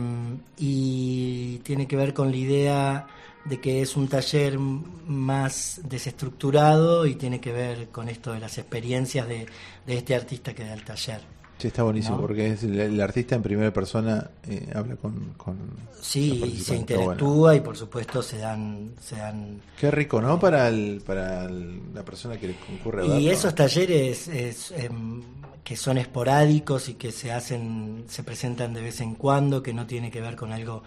y 0.58 1.58
tiene 1.58 1.86
que 1.86 1.96
ver 1.96 2.14
con 2.14 2.30
la 2.30 2.36
idea 2.36 3.06
de 3.44 3.60
que 3.60 3.82
es 3.82 3.96
un 3.96 4.08
taller 4.08 4.58
más 4.58 5.80
desestructurado 5.84 7.06
y 7.06 7.16
tiene 7.16 7.40
que 7.40 7.52
ver 7.52 7.88
con 7.88 8.08
esto 8.08 8.32
de 8.32 8.40
las 8.40 8.58
experiencias 8.58 9.26
de, 9.26 9.46
de 9.86 9.96
este 9.96 10.14
artista 10.14 10.54
que 10.54 10.64
da 10.64 10.74
el 10.74 10.84
taller. 10.84 11.41
Sí, 11.62 11.68
está 11.68 11.84
buenísimo 11.84 12.16
¿No? 12.16 12.22
porque 12.22 12.48
es 12.48 12.64
el, 12.64 12.78
el 12.80 13.00
artista 13.00 13.36
en 13.36 13.42
primera 13.42 13.72
persona 13.72 14.30
eh, 14.48 14.66
habla 14.74 14.96
con... 14.96 15.34
con 15.36 15.56
Sí, 16.00 16.60
se 16.60 16.74
interactúa 16.76 17.36
bueno. 17.50 17.54
y 17.54 17.60
por 17.60 17.76
supuesto 17.76 18.20
se 18.22 18.38
dan, 18.38 18.92
se 19.00 19.14
dan 19.16 19.60
Qué 19.78 19.90
rico, 19.92 20.20
¿no? 20.20 20.40
Para, 20.40 20.66
el, 20.68 21.00
para 21.06 21.44
el- 21.44 21.94
la 21.94 22.04
persona 22.04 22.36
que 22.38 22.48
le 22.48 22.54
concurre 22.56 23.02
a 23.02 23.04
Y 23.04 23.08
verlo. 23.10 23.30
esos 23.30 23.54
talleres 23.54 24.26
es, 24.26 24.72
em, 24.72 25.22
que 25.62 25.76
son 25.76 25.98
esporádicos 25.98 26.88
y 26.88 26.94
que 26.94 27.12
se 27.12 27.30
hacen, 27.30 28.04
se 28.08 28.24
presentan 28.24 28.74
de 28.74 28.82
vez 28.82 29.00
en 29.00 29.14
cuando, 29.14 29.62
que 29.62 29.72
no 29.72 29.86
tiene 29.86 30.10
que 30.10 30.20
ver 30.20 30.34
con 30.34 30.52
algo 30.52 30.82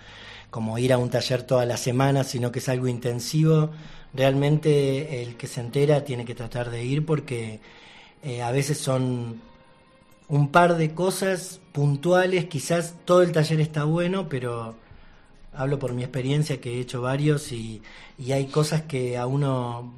como 0.49 0.77
ir 0.77 0.91
a 0.91 0.97
un 0.97 1.10
taller 1.10 1.43
toda 1.43 1.65
la 1.65 1.77
semana, 1.77 2.26
sino 2.26 2.52
que 2.52 2.60
es 2.60 2.68
algo 2.68 2.88
intensivo. 2.89 3.69
Realmente 4.14 5.22
el 5.23 5.38
que 5.38 5.47
se 5.47 5.61
entera 5.61 6.03
tiene 6.03 6.26
que 6.26 6.35
tratar 6.35 6.69
de 6.72 6.84
ir 6.84 7.06
porque 7.06 7.61
eh, 8.23 8.41
a 8.41 8.52
veces 8.52 8.77
son 8.77 9.41
un 10.27 10.49
par 10.49 10.77
de 10.77 10.93
cosas 10.93 11.60
puntuales, 11.72 12.45
quizás 12.45 12.95
todo 13.06 13.22
el 13.22 13.31
taller 13.31 13.61
está 13.61 13.84
bueno, 13.84 14.27
pero 14.30 14.76
hablo 15.53 15.80
por 15.80 15.93
mi 15.93 16.03
experiencia 16.03 16.60
que 16.60 16.76
he 16.76 16.80
hecho 16.80 17.02
varios 17.02 17.52
y, 17.52 17.81
y 18.18 18.31
hay 18.31 18.47
cosas 18.47 18.84
que 18.84 19.18
a 19.18 19.26
uno 19.26 19.93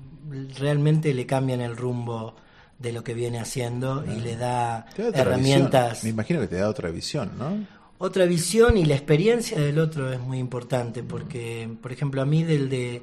realmente 0.57 1.13
le 1.13 1.25
cambian 1.25 1.61
el 1.61 1.75
rumbo 1.77 2.35
de 2.79 2.91
lo 2.91 3.03
que 3.03 3.13
viene 3.13 3.39
haciendo 3.39 4.03
y 4.05 4.19
le 4.19 4.35
da 4.35 4.85
herramientas. 4.97 5.89
visión. 5.93 6.03
Me 6.03 6.09
imagino 6.09 6.39
que 6.41 6.47
te 6.47 6.57
da 6.57 6.69
otra 6.69 6.91
visión, 6.91 7.31
¿no? 7.37 7.65
Otra 7.99 8.25
visión 8.25 8.77
y 8.77 8.85
la 8.85 8.93
experiencia 8.93 9.59
del 9.59 9.79
otro 9.79 10.13
es 10.13 10.19
muy 10.19 10.37
importante 10.37 11.01
porque, 11.01 11.67
por 11.81 11.91
ejemplo, 11.91 12.21
a 12.21 12.25
mí 12.25 12.43
del 12.43 12.69
de, 12.69 13.01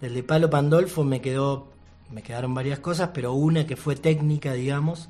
del 0.00 0.14
de 0.14 0.22
Palo 0.22 0.48
Pandolfo 0.48 1.02
me 1.02 1.20
quedó, 1.20 1.66
me 2.12 2.22
quedaron 2.22 2.54
varias 2.54 2.78
cosas, 2.78 3.10
pero 3.12 3.32
una 3.32 3.66
que 3.66 3.74
fue 3.74 3.96
técnica, 3.96 4.52
digamos, 4.52 5.08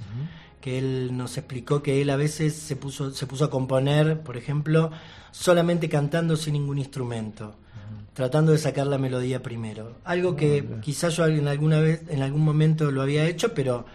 que 0.66 0.78
él 0.78 1.16
nos 1.16 1.38
explicó 1.38 1.80
que 1.80 2.02
él 2.02 2.10
a 2.10 2.16
veces 2.16 2.52
se 2.52 2.74
puso, 2.74 3.12
se 3.12 3.28
puso 3.28 3.44
a 3.44 3.51
componer, 3.51 4.22
por 4.22 4.36
ejemplo, 4.36 4.90
solamente 5.30 5.88
cantando 5.88 6.34
sin 6.34 6.55
ningún 6.55 6.78
instrumento, 6.78 7.55
tratando 8.14 8.51
de 8.51 8.59
sacar 8.59 8.88
la 8.88 8.98
melodía 8.98 9.44
primero. 9.44 9.93
Algo 10.02 10.34
que 10.34 10.66
quizás 10.82 11.14
yo 11.14 11.26
en 11.28 11.47
alguna 11.47 11.78
vez, 11.78 12.02
en 12.09 12.20
algún 12.20 12.44
momento 12.44 12.90
lo 12.90 13.01
había 13.01 13.26
hecho, 13.26 13.55
pero 13.55 13.86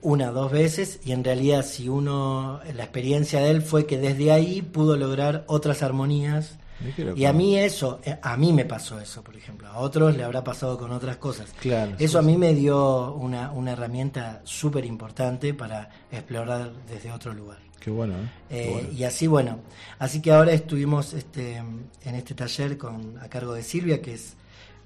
una, 0.00 0.30
dos 0.30 0.50
veces, 0.50 1.00
y 1.04 1.12
en 1.12 1.22
realidad 1.22 1.66
si 1.66 1.90
uno, 1.90 2.60
la 2.74 2.84
experiencia 2.84 3.40
de 3.40 3.50
él 3.50 3.60
fue 3.60 3.84
que 3.84 3.98
desde 3.98 4.32
ahí 4.32 4.62
pudo 4.62 4.96
lograr 4.96 5.44
otras 5.48 5.82
armonías. 5.82 6.56
Y 7.16 7.24
a 7.24 7.32
mí 7.32 7.56
eso, 7.58 8.00
eh, 8.04 8.18
a 8.22 8.36
mí 8.36 8.52
me 8.52 8.64
pasó 8.64 9.00
eso, 9.00 9.22
por 9.22 9.36
ejemplo, 9.36 9.66
a 9.68 9.78
otros 9.78 10.16
le 10.16 10.22
habrá 10.24 10.44
pasado 10.44 10.78
con 10.78 10.92
otras 10.92 11.16
cosas. 11.16 11.52
Claro, 11.60 11.92
Eso 11.98 12.12
sí, 12.12 12.16
a 12.18 12.20
sí. 12.20 12.26
mí 12.26 12.36
me 12.38 12.54
dio 12.54 13.12
una, 13.14 13.50
una 13.52 13.72
herramienta 13.72 14.40
súper 14.44 14.84
importante 14.84 15.54
para 15.54 15.88
explorar 16.10 16.72
desde 16.88 17.10
otro 17.12 17.34
lugar. 17.34 17.58
Qué 17.80 17.90
bueno, 17.90 18.14
¿eh? 18.14 18.28
Qué 18.48 18.78
Eh. 18.78 18.90
Y 18.96 19.04
así, 19.04 19.26
bueno, 19.26 19.60
así 19.98 20.20
que 20.20 20.30
ahora 20.32 20.52
estuvimos 20.52 21.14
este, 21.14 21.56
en 21.56 22.14
este 22.14 22.34
taller 22.34 22.76
con, 22.78 23.18
a 23.18 23.28
cargo 23.28 23.54
de 23.54 23.62
Silvia, 23.62 24.00
que 24.02 24.14
es 24.14 24.34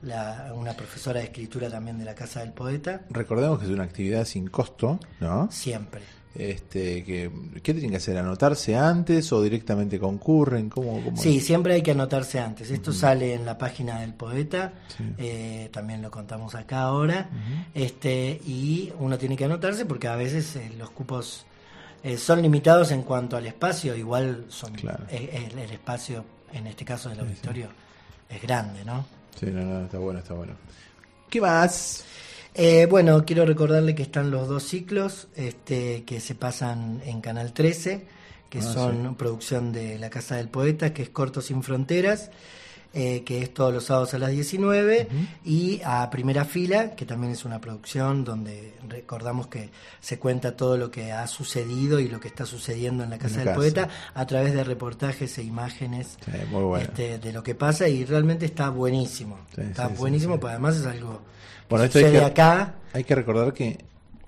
la- 0.03 0.53
una 0.55 0.73
profesora 0.75 1.21
de 1.21 1.27
escritura 1.27 1.71
también 1.71 1.99
de 1.99 2.05
la 2.05 2.15
Casa 2.15 2.41
del 2.41 2.53
Poeta. 2.53 3.03
Recordemos 3.11 3.59
que 3.59 3.67
es 3.67 3.71
una 3.71 3.85
actividad 3.85 4.25
sin 4.25 4.49
costo, 4.49 4.99
¿no? 5.21 5.49
Siempre. 5.51 6.03
Este, 6.35 7.05
que, 7.05 7.31
¿Qué 7.63 7.73
tienen 7.75 7.91
que 7.91 7.99
hacer? 7.99 8.17
¿Anotarse 8.17 8.75
antes 8.75 9.31
o 9.33 9.43
directamente 9.43 9.99
concurren? 9.99 10.71
¿Cómo, 10.71 11.03
cómo 11.05 11.17
Sí, 11.17 11.37
es? 11.37 11.45
siempre 11.45 11.75
hay 11.75 11.83
que 11.83 11.91
anotarse 11.91 12.41
antes. 12.41 12.71
Esto 12.71 12.91
sale 12.93 13.35
en 13.35 13.45
la 13.45 13.59
página 13.59 14.01
del 14.01 14.15
poeta, 14.15 14.73
Sí. 14.97 15.05
eh, 15.19 15.69
también 15.73 16.01
lo 16.01 16.11
contamos 16.11 16.55
acá 16.55 16.81
ahora. 16.83 17.29
este 17.75 18.41
Y 18.47 18.93
uno 18.99 19.19
tiene 19.19 19.37
que 19.37 19.45
anotarse 19.45 19.85
porque 19.85 20.09
a 20.09 20.17
veces 20.17 20.57
eh, 20.57 20.73
los 20.79 20.91
cupos 20.91 21.45
eh, 22.03 22.17
son 22.17 22.41
limitados 22.41 22.91
en 22.93 23.03
cuanto 23.03 23.37
al 23.37 23.47
espacio. 23.47 23.95
Igual 23.95 24.47
son 24.49 24.73
eh, 25.11 25.49
el, 25.53 25.59
el 25.59 25.71
espacio, 25.71 26.25
en 26.53 26.67
este 26.67 26.85
caso 26.85 27.11
del 27.11 27.21
auditorio, 27.21 27.69
es 28.31 28.41
grande, 28.41 28.85
¿no? 28.87 29.05
Sí, 29.39 29.47
no, 29.47 29.63
no, 29.63 29.85
está 29.85 29.99
bueno, 29.99 30.19
está 30.21 30.33
bueno. 30.35 30.55
¿Qué 31.29 31.41
más? 31.43 32.05
Eh, 32.55 32.87
bueno, 32.91 33.25
quiero 33.25 33.47
recordarle 33.47 33.95
que 33.95 34.03
están 34.03 34.31
los 34.31 34.49
dos 34.49 34.65
ciclos 34.65 35.29
este, 35.37 36.05
que 36.05 36.21
se 36.21 36.35
pasan 36.35 37.01
en 37.07 37.21
Canal 37.23 37.53
13, 37.53 38.07
que 38.51 38.59
Ah, 38.59 38.63
son 38.63 39.03
sí. 39.09 39.15
producción 39.17 39.73
de 39.73 39.99
La 39.99 40.11
Casa 40.11 40.37
del 40.37 40.49
Poeta, 40.49 40.93
que 40.93 41.03
es 41.03 41.09
Corto 41.09 41.41
Sin 41.41 41.63
Fronteras, 41.63 42.31
eh, 42.95 43.23
que 43.25 43.41
es 43.43 43.55
todos 43.55 43.73
los 43.73 43.85
sábados 43.85 44.13
a 44.13 44.19
las 44.19 44.33
19, 44.33 45.09
y 45.47 45.81
a 45.83 46.11
Primera 46.11 46.45
Fila, 46.45 46.91
que 46.95 47.07
también 47.07 47.33
es 47.33 47.47
una 47.47 47.59
producción 47.59 48.23
donde 48.23 48.75
recordamos 48.87 49.47
que 49.47 49.71
se 50.03 50.19
cuenta 50.19 50.55
todo 50.55 50.77
lo 50.77 50.91
que 50.91 51.11
ha 51.11 51.27
sucedido 51.29 52.01
y 52.01 52.09
lo 52.09 52.21
que 52.21 52.29
está 52.29 52.45
sucediendo 52.45 53.03
en 53.03 53.09
la 53.09 53.17
Casa 53.17 53.37
del 53.39 53.47
casa. 53.47 53.57
Poeta 53.57 53.89
a 54.13 54.27
través 54.27 54.53
de 54.53 54.63
reportajes 54.63 55.39
e 55.39 55.43
imágenes 55.43 56.19
Sí, 56.23 56.33
muy 56.51 56.65
bueno. 56.65 56.85
este, 56.85 57.17
de 57.19 57.33
lo 57.33 57.43
que 57.43 57.55
pasa 57.55 57.89
y 57.89 58.05
realmente 58.05 58.45
está 58.45 58.69
buenísimo. 58.69 59.39
Sí, 59.55 59.63
está 59.63 59.89
buenísimo, 59.89 60.35
sí. 60.35 60.41
porque 60.43 60.53
además 60.53 60.77
es 60.77 60.85
algo 60.85 61.23
Bueno, 61.73 61.85
esto 61.87 61.99
hay 61.99 62.13
que, 62.13 62.19
acá. 62.21 62.75
hay 62.93 63.05
que 63.05 63.15
recordar 63.15 63.53
que 63.53 63.79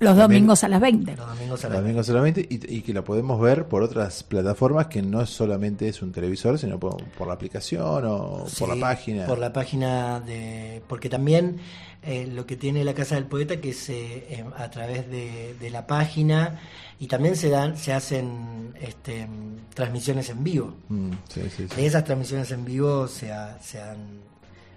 Los 0.01 0.17
También- 0.17 0.41
domingos 0.43 0.65
a 0.65 0.69
las 0.69 0.81
20. 0.81 1.17
Los 1.17 1.29
domingos 1.29 1.65
a 1.65 1.69
las 1.69 1.81
domingos 1.81 2.07
solamente 2.07 2.41
y, 2.51 2.77
y 2.77 2.83
que 2.83 2.93
la 2.93 3.03
podemos 3.05 3.41
ver 3.41 3.67
por 3.69 3.83
otras 3.83 4.23
plataformas 4.25 4.89
que 4.89 5.01
no 5.03 5.25
solamente 5.25 5.89
es 5.89 6.03
un 6.03 6.11
televisor, 6.13 6.59
sino 6.59 6.79
por, 6.81 7.03
por 7.13 7.29
la 7.29 7.35
aplicación 7.35 8.05
o 8.07 8.45
por 8.59 8.69
la 8.69 8.81
página. 8.89 9.27
Por 9.27 9.39
la 9.39 9.53
página 9.53 10.19
de. 10.21 10.83
Porque 10.89 11.09
también 11.09 11.59
eh, 12.03 12.27
lo 12.27 12.45
que 12.45 12.57
tiene 12.57 12.85
la 12.85 12.93
Casa 12.93 13.15
del 13.15 13.25
Poeta, 13.27 13.61
que 13.61 13.71
es 13.71 13.89
eh, 13.89 14.27
eh, 14.31 14.45
a 14.59 14.69
través 14.71 15.09
de, 15.11 15.55
de 15.61 15.71
la 15.71 15.87
página 15.87 16.61
y 16.99 17.07
también 17.07 17.37
se 17.37 17.49
dan 17.49 17.77
se 17.79 17.93
hacen 17.93 18.75
este, 18.81 19.27
transmisiones 19.75 20.29
en 20.29 20.43
vivo. 20.45 20.75
Mm, 20.89 21.11
sí, 21.29 21.41
sí, 21.57 21.69
sí. 21.69 21.77
De 21.77 21.87
esas 21.87 22.05
transmisiones 22.05 22.51
en 22.51 22.65
vivo 22.65 23.07
se, 23.09 23.33
ha- 23.33 23.59
se 23.63 23.81
han 23.81 24.21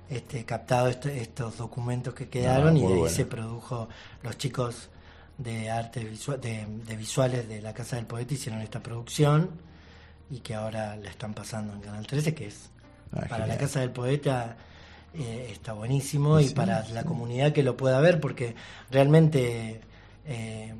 este, 0.09 0.45
captado 0.45 0.87
esto- 0.87 1.09
estos 1.09 1.57
documentos 1.57 2.13
que 2.13 2.29
quedaron 2.29 2.75
Ah, 2.75 2.77
y 2.77 2.81
de 2.81 2.87
ahí 2.87 2.93
bueno. 2.99 3.15
se 3.15 3.25
produjo 3.25 3.89
los 4.23 4.37
chicos 4.37 4.89
de 5.37 5.69
arte 5.69 6.03
visual, 6.03 6.41
de, 6.41 6.65
de 6.85 6.95
visuales 6.95 7.47
de 7.47 7.61
la 7.61 7.73
Casa 7.73 7.95
del 7.97 8.05
Poeta 8.05 8.33
hicieron 8.33 8.61
esta 8.61 8.81
producción 8.81 9.49
y 10.31 10.39
que 10.39 10.55
ahora 10.55 10.95
la 10.95 11.09
están 11.09 11.33
pasando 11.33 11.73
en 11.73 11.81
Canal 11.81 12.05
13 12.07 12.33
que 12.33 12.47
es 12.47 12.69
Ah, 13.13 13.21
para 13.29 13.47
la. 13.47 13.57
Casa 13.57 13.79
del 13.79 13.91
Poeta 13.91 14.57
eh, 15.13 15.49
está 15.51 15.71
buenísimo 15.73 16.39
y 16.41 16.49
para 16.49 16.83
sí. 16.83 16.91
la 16.93 17.03
comunidad 17.03 17.53
que 17.53 17.63
lo 17.63 17.77
pueda 17.77 17.99
ver 18.01 18.19
porque 18.19 18.53
realmente 18.91 19.79
eh, 20.25 20.73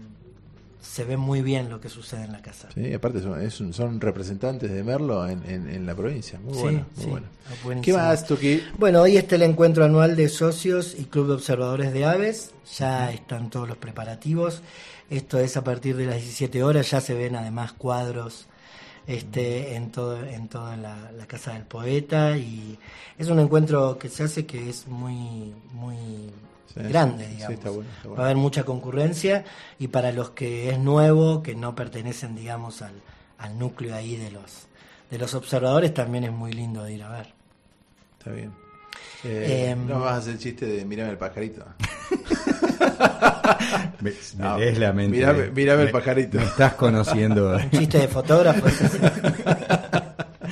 se 0.88 1.04
ve 1.04 1.18
muy 1.18 1.42
bien 1.42 1.70
lo 1.70 1.80
que 1.82 1.90
sucede 1.90 2.24
en 2.24 2.32
la 2.32 2.42
casa. 2.42 2.70
Sí, 2.74 2.94
aparte 2.94 3.22
son, 3.22 3.42
es 3.42 3.60
un- 3.60 3.74
son 3.74 4.00
representantes 4.00 4.72
de 4.72 4.84
Merlo 4.84 5.28
en, 5.28 5.44
en, 5.50 5.70
en 5.70 5.86
la 5.86 5.94
provincia. 5.96 6.40
Muy 6.40 6.54
Sí, 6.54 6.60
bueno, 6.62 6.86
muy 6.96 7.04
sí, 7.04 7.10
bueno. 7.10 7.28
buenísimo. 7.64 7.84
¿Qué 7.98 8.02
más, 8.04 8.26
Tuki? 8.26 8.64
Bueno, 8.78 9.02
hoy 9.02 9.18
está 9.18 9.36
el 9.36 9.44
encuentro 9.44 9.84
anual 9.86 10.16
de 10.16 10.30
socios 10.30 10.96
y 10.98 11.06
club 11.06 11.28
de 11.28 11.34
observadores 11.34 11.94
de 11.94 12.06
aves. 12.06 12.52
Ya 12.78 13.12
están 13.12 13.50
todos 13.50 13.68
los 13.68 13.78
preparativos. 13.78 14.62
Esto 15.10 15.40
es 15.40 15.56
a 15.58 15.64
partir 15.64 15.96
de 15.98 16.06
las 16.06 16.16
17 16.18 16.64
horas. 16.64 16.90
Ya 16.92 17.02
se 17.02 17.14
ven 17.14 17.36
además 17.36 17.74
cuadros 17.74 18.48
este, 19.08 19.76
en 19.76 19.92
todo 19.92 20.22
en 20.26 20.48
toda 20.50 20.76
la, 20.76 21.12
la 21.12 21.26
casa 21.28 21.54
del 21.54 21.64
poeta 21.64 22.38
y 22.38 22.78
es 23.18 23.30
un 23.30 23.40
encuentro 23.40 23.98
que 23.98 24.10
se 24.10 24.24
hace 24.24 24.46
que 24.46 24.70
es 24.70 24.86
muy 24.88 25.54
muy 25.72 25.96
Sí, 26.74 26.82
grande, 26.90 27.26
sí, 27.26 27.32
digamos. 27.36 27.54
está 27.58 27.70
bueno, 27.70 27.90
está 27.96 28.08
bueno. 28.10 28.16
Va 28.22 28.24
a 28.24 28.26
haber 28.28 28.38
mucha 28.38 28.64
concurrencia 28.64 29.46
y 29.80 29.88
para 29.88 30.12
los 30.12 30.32
que 30.32 30.70
es 30.70 30.80
nuevo, 30.80 31.42
que 31.44 31.56
no 31.56 31.74
pertenecen, 31.76 32.36
digamos, 32.36 32.82
al, 32.82 32.94
al 33.40 33.58
núcleo 33.58 33.96
ahí 33.96 34.16
de 34.18 34.32
los 34.32 34.68
de 35.10 35.18
los 35.18 35.34
observadores, 35.36 35.94
también 35.94 36.26
es 36.26 36.32
muy 36.34 36.52
lindo 36.52 36.84
de 36.84 36.94
ir 36.94 37.04
a 37.04 37.10
ver. 37.10 37.28
Está 38.20 38.32
bien. 38.32 38.52
Eh, 39.24 39.70
Em, 39.72 39.88
no 39.88 40.02
vas 40.02 40.14
a 40.14 40.18
hacer 40.18 40.34
el 40.34 40.40
chiste 40.40 40.66
de 40.66 40.84
mirame 40.86 41.12
el 41.12 41.18
pajarito. 41.18 41.66
Me, 44.02 44.12
No, 44.38 44.54
me 44.58 44.60
lees 44.66 44.78
la 44.78 44.94
mente. 44.94 45.18
mirame- 45.18 45.52
mirame 45.52 45.82
el 45.82 45.88
Me- 45.88 45.92
pajarito. 45.92 46.38
Me 46.38 46.44
estás 46.46 46.74
conociendo. 46.74 47.56
Un 47.58 47.72
chiste 47.72 48.00
de 48.00 48.08
fotógrafo. 48.08 48.66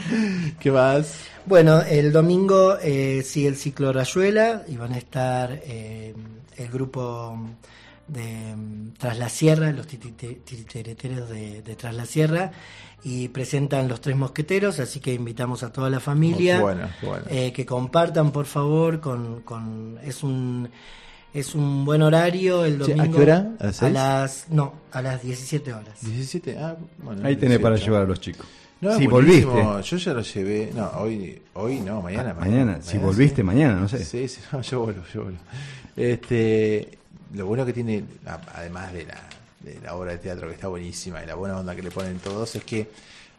¿Qué 0.59 0.71
más? 0.71 1.25
Bueno, 1.45 1.81
el 1.81 2.11
domingo 2.11 2.77
eh, 2.81 3.21
sigue 3.23 3.47
el 3.47 3.55
ciclo 3.55 3.93
Rayuela 3.93 4.63
y 4.67 4.77
van 4.77 4.93
a 4.93 4.97
estar 4.97 5.61
eh, 5.65 6.13
el 6.57 6.67
grupo 6.69 7.37
de 8.07 8.55
mm, 8.55 8.93
Tras 8.97 9.17
la 9.17 9.29
Sierra, 9.29 9.71
los 9.71 9.87
titireteros 9.87 11.29
de, 11.29 11.61
de 11.61 11.75
Tras 11.75 11.93
la 11.95 12.05
Sierra, 12.05 12.51
y 13.03 13.27
presentan 13.29 13.87
Los 13.87 14.01
Tres 14.01 14.15
Mosqueteros, 14.15 14.79
así 14.79 14.99
que 14.99 15.13
invitamos 15.13 15.61
a 15.61 15.71
toda 15.71 15.89
la 15.91 15.99
familia 15.99 16.57
Oh, 16.57 16.63
bueno, 16.63 16.89
bueno. 17.03 17.23
eh, 17.29 17.53
que 17.53 17.65
compartan, 17.65 18.31
por 18.31 18.45
favor, 18.47 18.99
con, 18.99 19.41
con 19.41 19.99
es 20.03 20.23
un 20.23 20.69
es 21.33 21.53
un 21.53 21.83
buen 21.83 22.01
horario 22.01 22.63
el 22.65 22.83
Sí, 22.83 22.93
¿a 22.93 22.95
domingo 22.95 23.17
qué 23.17 23.23
hora? 23.23 23.51
¿A 23.81 23.89
las 23.89 24.45
no, 24.49 24.73
a 24.91 25.01
las 25.01 25.21
17 25.21 25.73
horas. 25.73 25.99
17. 26.01 26.57
Ah, 26.57 26.77
bueno. 26.97 27.27
Ahí 27.27 27.35
tenés 27.35 27.59
para 27.59 27.75
18. 27.75 27.85
llevar 27.91 28.05
a 28.05 28.07
los 28.09 28.19
chicos. 28.21 28.47
No, 28.85 28.97
si 28.97 29.07
buenísimo. 29.07 29.51
volviste. 29.53 29.89
Yo 29.89 29.97
ya 29.97 30.13
lo 30.13 30.21
llevé. 30.21 30.71
No, 30.73 30.89
hoy, 30.97 31.41
hoy 31.53 31.79
no, 31.81 32.01
mañana. 32.01 32.31
Ah, 32.37 32.39
mañana, 32.41 32.79
si 32.81 32.97
volviste, 32.97 33.37
sí. 33.37 33.43
mañana, 33.43 33.75
no 33.79 33.87
sé. 33.87 34.03
Sí, 34.03 34.27
sí, 34.27 34.41
no, 34.51 34.61
yo 34.61 34.81
vuelvo, 34.81 35.03
yo 35.13 35.23
vuelvo. 35.23 35.39
Este, 35.95 36.97
lo 37.33 37.45
bueno 37.47 37.65
que 37.65 37.73
tiene, 37.73 38.03
además 38.53 38.93
de 38.93 39.05
la, 39.05 39.21
de 39.61 39.79
la 39.81 39.95
obra 39.95 40.11
de 40.11 40.17
teatro 40.19 40.47
que 40.47 40.53
está 40.55 40.67
buenísima 40.67 41.23
y 41.23 41.25
la 41.27 41.35
buena 41.35 41.57
onda 41.57 41.75
que 41.75 41.81
le 41.81 41.91
ponen 41.91 42.17
todos, 42.19 42.55
es 42.55 42.63
que 42.63 42.89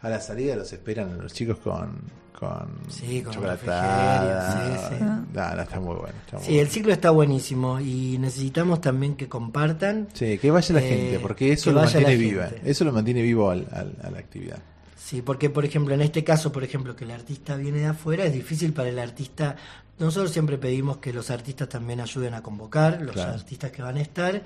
a 0.01 0.09
la 0.09 0.19
salida 0.19 0.55
los 0.55 0.71
esperan 0.73 1.17
los 1.17 1.33
chicos 1.33 1.57
con, 1.57 1.93
con, 2.37 2.67
Sí, 2.89 3.21
con 3.21 3.33
chocolatada. 3.33 4.79
sí, 4.89 4.95
sí. 4.97 5.03
No, 5.33 5.55
no, 5.55 5.61
está 5.61 5.79
muy 5.79 5.95
bueno. 5.95 6.15
está 6.25 6.37
muy 6.37 6.45
Sí, 6.45 6.59
el 6.59 6.67
ciclo 6.67 6.93
está 6.93 7.09
buenísimo 7.11 7.79
y 7.79 8.17
necesitamos 8.19 8.81
también 8.81 9.15
que 9.15 9.27
compartan. 9.27 10.07
Sí, 10.13 10.37
que 10.37 10.51
vaya 10.51 10.73
la 10.75 10.81
Eh, 10.83 10.87
gente, 10.89 11.19
porque 11.19 11.51
eso 11.53 11.71
lo 11.71 11.81
mantiene 11.81 12.15
viva. 12.15 12.47
gente. 12.47 12.69
Eso 12.69 12.85
lo 12.85 12.91
mantiene 12.91 13.21
vivo 13.21 13.49
al- 13.49 13.67
al- 13.71 13.95
a 14.03 14.09
la 14.11 14.19
actividad. 14.19 14.59
Sí, 14.97 15.21
porque 15.21 15.49
por 15.49 15.63
ejemplo, 15.63 15.93
en 15.93 16.01
este 16.01 16.23
caso, 16.23 16.51
por 16.51 16.63
ejemplo, 16.63 16.95
que 16.95 17.05
el 17.05 17.11
artista 17.11 17.55
viene 17.55 17.79
de 17.79 17.85
afuera, 17.87 18.25
es 18.25 18.33
difícil 18.33 18.73
para 18.73 18.89
el 18.89 18.99
artista. 18.99 19.55
Nosotros 19.99 20.31
siempre 20.31 20.57
pedimos 20.57 20.97
que 20.97 21.13
los 21.13 21.29
artistas 21.31 21.69
también 21.69 22.01
ayuden 22.01 22.33
a 22.33 22.41
convocar, 22.41 23.01
los 23.01 23.13
Claro. 23.13 23.33
artistas 23.33 23.71
que 23.71 23.81
van 23.81 23.97
a 23.97 24.01
estar, 24.01 24.41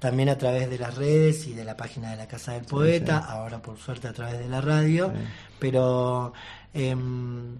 también 0.00 0.28
a 0.28 0.36
través 0.36 0.68
de 0.68 0.78
las 0.78 0.96
redes 0.96 1.46
y 1.46 1.52
de 1.54 1.64
la 1.64 1.76
página 1.76 2.10
de 2.10 2.16
la 2.16 2.26
Casa 2.28 2.52
del 2.52 2.64
Poeta, 2.64 3.20
sí. 3.20 3.26
ahora 3.30 3.62
por 3.62 3.78
suerte 3.78 4.08
a 4.08 4.12
través 4.12 4.38
de 4.38 4.48
la 4.48 4.60
radio, 4.60 5.08
Sí. 5.14 5.22
pero 5.58 6.32
em, 6.74 7.54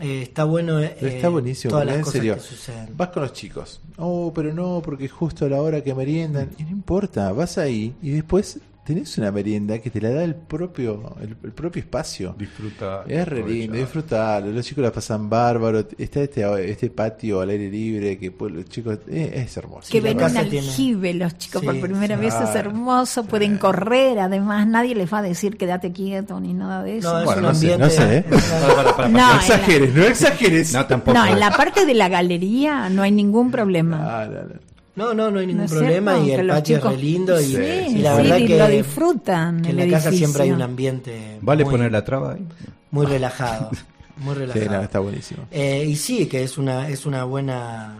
eh, 0.00 0.22
está 0.22 0.44
bueno. 0.44 0.80
eh, 0.80 0.96
está 1.00 1.28
buenísimo, 1.28 1.70
todas 1.72 1.86
las 1.86 1.96
en 1.96 2.00
cosas 2.02 2.12
serio, 2.14 2.34
que 2.36 2.40
suceden. 2.40 2.88
vas 2.96 3.08
con 3.10 3.22
los 3.22 3.32
chicos. 3.32 3.80
Oh, 3.98 4.32
pero 4.34 4.54
no, 4.54 4.80
porque 4.82 5.08
justo 5.08 5.44
a 5.44 5.48
la 5.48 5.60
hora 5.60 5.82
que 5.82 5.94
meriendan. 5.94 6.50
Y 6.58 6.62
no 6.64 6.70
importa, 6.70 7.32
vas 7.32 7.58
ahí 7.58 7.94
y 8.00 8.10
después 8.10 8.58
tenés 8.94 9.16
una 9.18 9.30
merienda 9.30 9.78
que 9.78 9.88
te 9.90 10.00
la 10.00 10.10
da 10.10 10.24
el 10.24 10.34
propio 10.34 11.14
el, 11.20 11.36
el 11.44 11.52
propio 11.52 11.80
espacio. 11.80 12.34
Disfruta. 12.36 13.04
Es 13.06 13.26
re 13.28 13.46
lindo, 13.46 13.76
disfrutarlo. 13.76 14.50
Los 14.50 14.66
chicos 14.66 14.82
la 14.82 14.90
pasan 14.92 15.30
bárbaro. 15.30 15.86
Está 15.96 16.22
este, 16.22 16.70
este 16.70 16.90
patio 16.90 17.40
al 17.40 17.50
aire 17.50 17.70
libre 17.70 18.18
que 18.18 18.32
pues, 18.32 18.52
los 18.52 18.64
chicos. 18.66 18.98
eh, 19.08 19.32
es 19.46 19.56
hermoso. 19.56 19.88
Que 19.90 20.00
ven 20.00 20.16
un 20.22 20.36
aljibe 20.36 21.14
los 21.14 21.38
chicos 21.38 21.60
Sí, 21.60 21.66
por 21.66 21.78
primera 21.80 22.16
sí. 22.16 22.20
vez, 22.22 22.34
es 22.34 22.54
hermoso, 22.56 23.24
pueden 23.24 23.58
correr, 23.58 24.18
además 24.18 24.66
nadie 24.66 24.94
les 24.94 25.12
va 25.12 25.18
a 25.18 25.22
decir 25.22 25.56
quédate 25.56 25.92
quieto 25.92 26.40
ni 26.40 26.52
nada 26.52 26.82
de 26.82 26.98
eso. 26.98 27.18
No, 27.18 27.24
Bueno, 27.24 27.42
no 27.42 27.54
sé, 27.54 27.78
no 27.78 27.88
sé, 27.90 28.18
¿eh? 28.18 28.24
No, 29.10 29.34
exageres, 29.36 29.94
no 29.94 30.02
exageres. 30.04 30.72
No, 30.72 30.86
tampoco. 30.86 31.16
No, 31.16 31.26
en 31.26 31.38
la 31.38 31.50
parte 31.50 31.86
de 31.86 31.94
la 31.94 32.08
galería 32.08 32.88
no 32.88 33.02
hay 33.02 33.12
ningún 33.12 33.50
problema. 33.50 34.22
Ah, 34.22 34.26
no, 34.26 34.42
no. 34.42 34.69
No, 34.96 35.14
no, 35.14 35.30
no 35.30 35.38
hay 35.38 35.46
ningún 35.46 35.60
¿No 35.62 35.64
es 35.66 35.70
problema 35.72 36.14
cierto? 36.14 36.28
y 36.28 36.32
el 36.40 36.48
patio 36.48 36.76
chicos- 36.78 36.92
es 36.92 36.96
re 36.98 37.02
lindo 37.02 37.40
y, 37.40 37.44
Sí, 37.44 37.54
y 37.54 37.98
la 37.98 38.16
sí, 38.16 38.22
verdad 38.22 38.36
y 38.38 38.46
que, 38.46 38.58
lo 38.58 38.68
disfrutan. 38.68 39.62
que 39.62 39.70
en 39.70 39.76
la 39.76 39.88
casa 39.88 40.10
siempre 40.12 40.42
hay 40.42 40.50
un 40.52 40.62
ambiente 40.62 41.38
¿Vale 41.40 41.64
muy, 41.64 41.70
poner 41.72 41.92
la 41.92 42.04
traba 42.04 42.32
ahí? 42.34 42.44
muy 42.90 43.06
relajado, 43.06 43.70
muy 44.16 44.34
Sí, 44.34 44.40
relajado. 44.40 44.72
no, 44.72 44.82
está 44.82 44.98
buenísimo. 44.98 45.44
Eh, 45.50 45.84
y 45.88 45.96
sí, 45.96 46.26
que 46.26 46.42
es 46.42 46.58
una 46.58 46.88
es 46.88 47.06
una 47.06 47.24
buena 47.24 47.98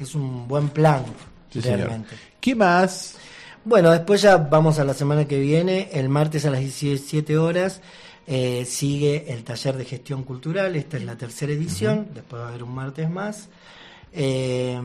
es 0.00 0.14
un 0.14 0.48
buen 0.48 0.68
plan 0.70 1.04
Sí, 1.50 1.60
señor. 1.62 1.78
realmente. 1.80 2.16
¿Qué 2.40 2.54
más? 2.54 3.14
Bueno, 3.64 3.90
después 3.90 4.22
ya 4.22 4.36
vamos 4.36 4.78
a 4.78 4.84
la 4.84 4.94
semana 4.94 5.26
que 5.26 5.38
viene, 5.40 5.90
el 5.92 6.08
martes 6.08 6.44
a 6.46 6.50
las 6.50 6.60
17 6.60 7.36
horas. 7.38 7.80
eh, 8.28 8.64
sigue 8.66 9.32
el 9.32 9.44
taller 9.44 9.76
de 9.76 9.84
gestión 9.84 10.24
cultural, 10.24 10.74
esta 10.76 10.96
es 10.96 11.04
la 11.04 11.16
tercera 11.16 11.52
edición, 11.52 12.08
después 12.14 12.42
va 12.42 12.46
a 12.46 12.48
haber 12.48 12.62
un 12.64 12.74
martes 12.74 13.08
más. 13.08 13.48
Eh, 14.12 14.80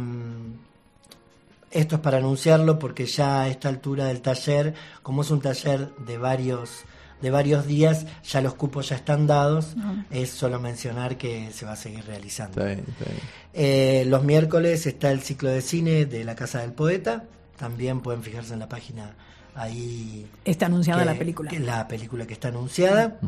esto 1.72 1.96
es 1.96 2.02
para 2.02 2.18
anunciarlo 2.18 2.78
porque 2.80 3.06
ya 3.06 3.42
a 3.44 3.48
esta 3.48 3.70
altura 3.70 4.06
del 4.06 4.22
taller, 4.22 4.74
como 5.04 5.22
es 5.22 5.32
un 5.32 5.42
taller 5.42 5.90
de 6.06 6.18
varios 6.18 6.84
de 7.22 7.30
varios 7.30 7.68
días, 7.68 8.08
ya 8.28 8.42
los 8.42 8.56
cupos 8.56 8.90
ya 8.90 8.96
están 8.96 9.28
dados, 9.28 9.76
es 10.10 10.32
solo 10.32 10.60
mencionar 10.60 11.18
que 11.20 11.52
se 11.54 11.68
va 11.68 11.74
a 11.74 11.76
seguir 11.76 12.04
realizando. 12.06 12.60
Está 12.60 12.66
bien, 12.74 12.80
está 12.88 13.06
bien. 13.06 13.20
Eh, 13.54 14.06
los 14.08 14.24
miércoles 14.24 14.88
está 14.88 15.12
el 15.12 15.22
ciclo 15.22 15.50
de 15.50 15.62
cine 15.62 16.06
de 16.08 16.24
la 16.24 16.34
Casa 16.34 16.62
del 16.62 16.74
Poeta, 16.74 17.26
también 17.58 18.00
pueden 18.02 18.24
fijarse 18.24 18.54
en 18.54 18.60
la 18.60 18.68
página 18.68 19.14
ahí. 19.54 20.26
Está 20.46 20.66
anunciada 20.66 21.02
que- 21.02 21.06
la 21.06 21.16
película. 21.16 21.52
que 21.52 21.60
la 21.60 21.88
película 21.88 22.26
que 22.26 22.34
está 22.34 22.48
anunciada. 22.48 23.20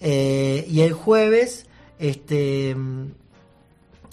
Eh, 0.00 0.66
y 0.68 0.82
el 0.82 0.92
jueves 0.92 1.64
este, 1.98 2.76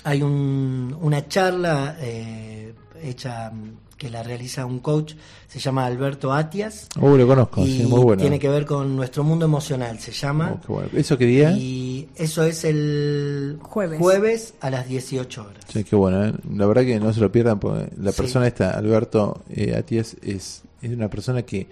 hay 0.05 0.21
un- 0.21 0.97
una 1.01 1.27
charla 1.27 1.97
eh, 1.99 2.73
hecha 3.01 3.51
que 3.97 4.09
la 4.09 4.23
realiza 4.23 4.65
un 4.65 4.79
coach, 4.79 5.13
se 5.47 5.59
llama 5.59 5.85
Alberto 5.85 6.33
Atias. 6.33 6.87
Uh, 6.99 7.15
lo 7.17 7.27
conozco, 7.27 7.63
y 7.63 7.77
sí, 7.77 7.83
muy 7.83 8.01
bueno. 8.01 8.19
tiene 8.21 8.39
que 8.39 8.49
ver 8.49 8.65
con 8.65 8.95
nuestro 8.95 9.23
mundo 9.23 9.45
emocional, 9.45 9.99
se 9.99 10.11
llama. 10.11 10.53
Oh, 10.55 10.59
qué 10.65 10.73
bueno. 10.73 10.89
¿Eso 10.93 11.17
qué 11.19 11.25
día? 11.25 11.51
Y 11.51 12.09
eso 12.15 12.43
es 12.43 12.63
el 12.63 13.59
Jueves. 13.61 14.55
a 14.59 14.71
las 14.71 14.87
18 14.87 15.41
horas. 15.43 15.63
Sí, 15.71 15.83
qué 15.83 15.95
bueno, 15.95 16.25
¿eh? 16.25 16.33
la 16.55 16.65
verdad 16.65 16.81
que 16.83 16.99
no 16.99 17.13
se 17.13 17.19
lo 17.19 17.31
pierdan 17.31 17.59
porque 17.59 17.89
la 18.01 18.11
Sí. 18.11 18.17
persona 18.21 18.47
esta, 18.47 18.71
Alberto 18.71 19.43
eh, 19.51 19.75
Atias, 19.75 20.15
es, 20.23 20.63
es 20.81 20.91
una 20.91 21.07
persona 21.09 21.43
que 21.43 21.67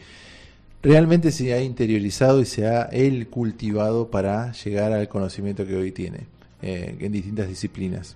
realmente 0.84 1.32
se 1.32 1.52
ha 1.54 1.62
interiorizado 1.62 2.42
y 2.42 2.46
se 2.46 2.68
ha 2.68 2.84
él 2.84 3.28
cultivado 3.28 4.10
para 4.12 4.52
llegar 4.54 4.92
al 4.94 5.08
conocimiento 5.10 5.66
que 5.66 5.76
hoy 5.76 5.92
tiene 5.92 6.28
eh, 6.62 6.96
en 7.00 7.12
distintas 7.12 7.48
disciplinas. 7.48 8.16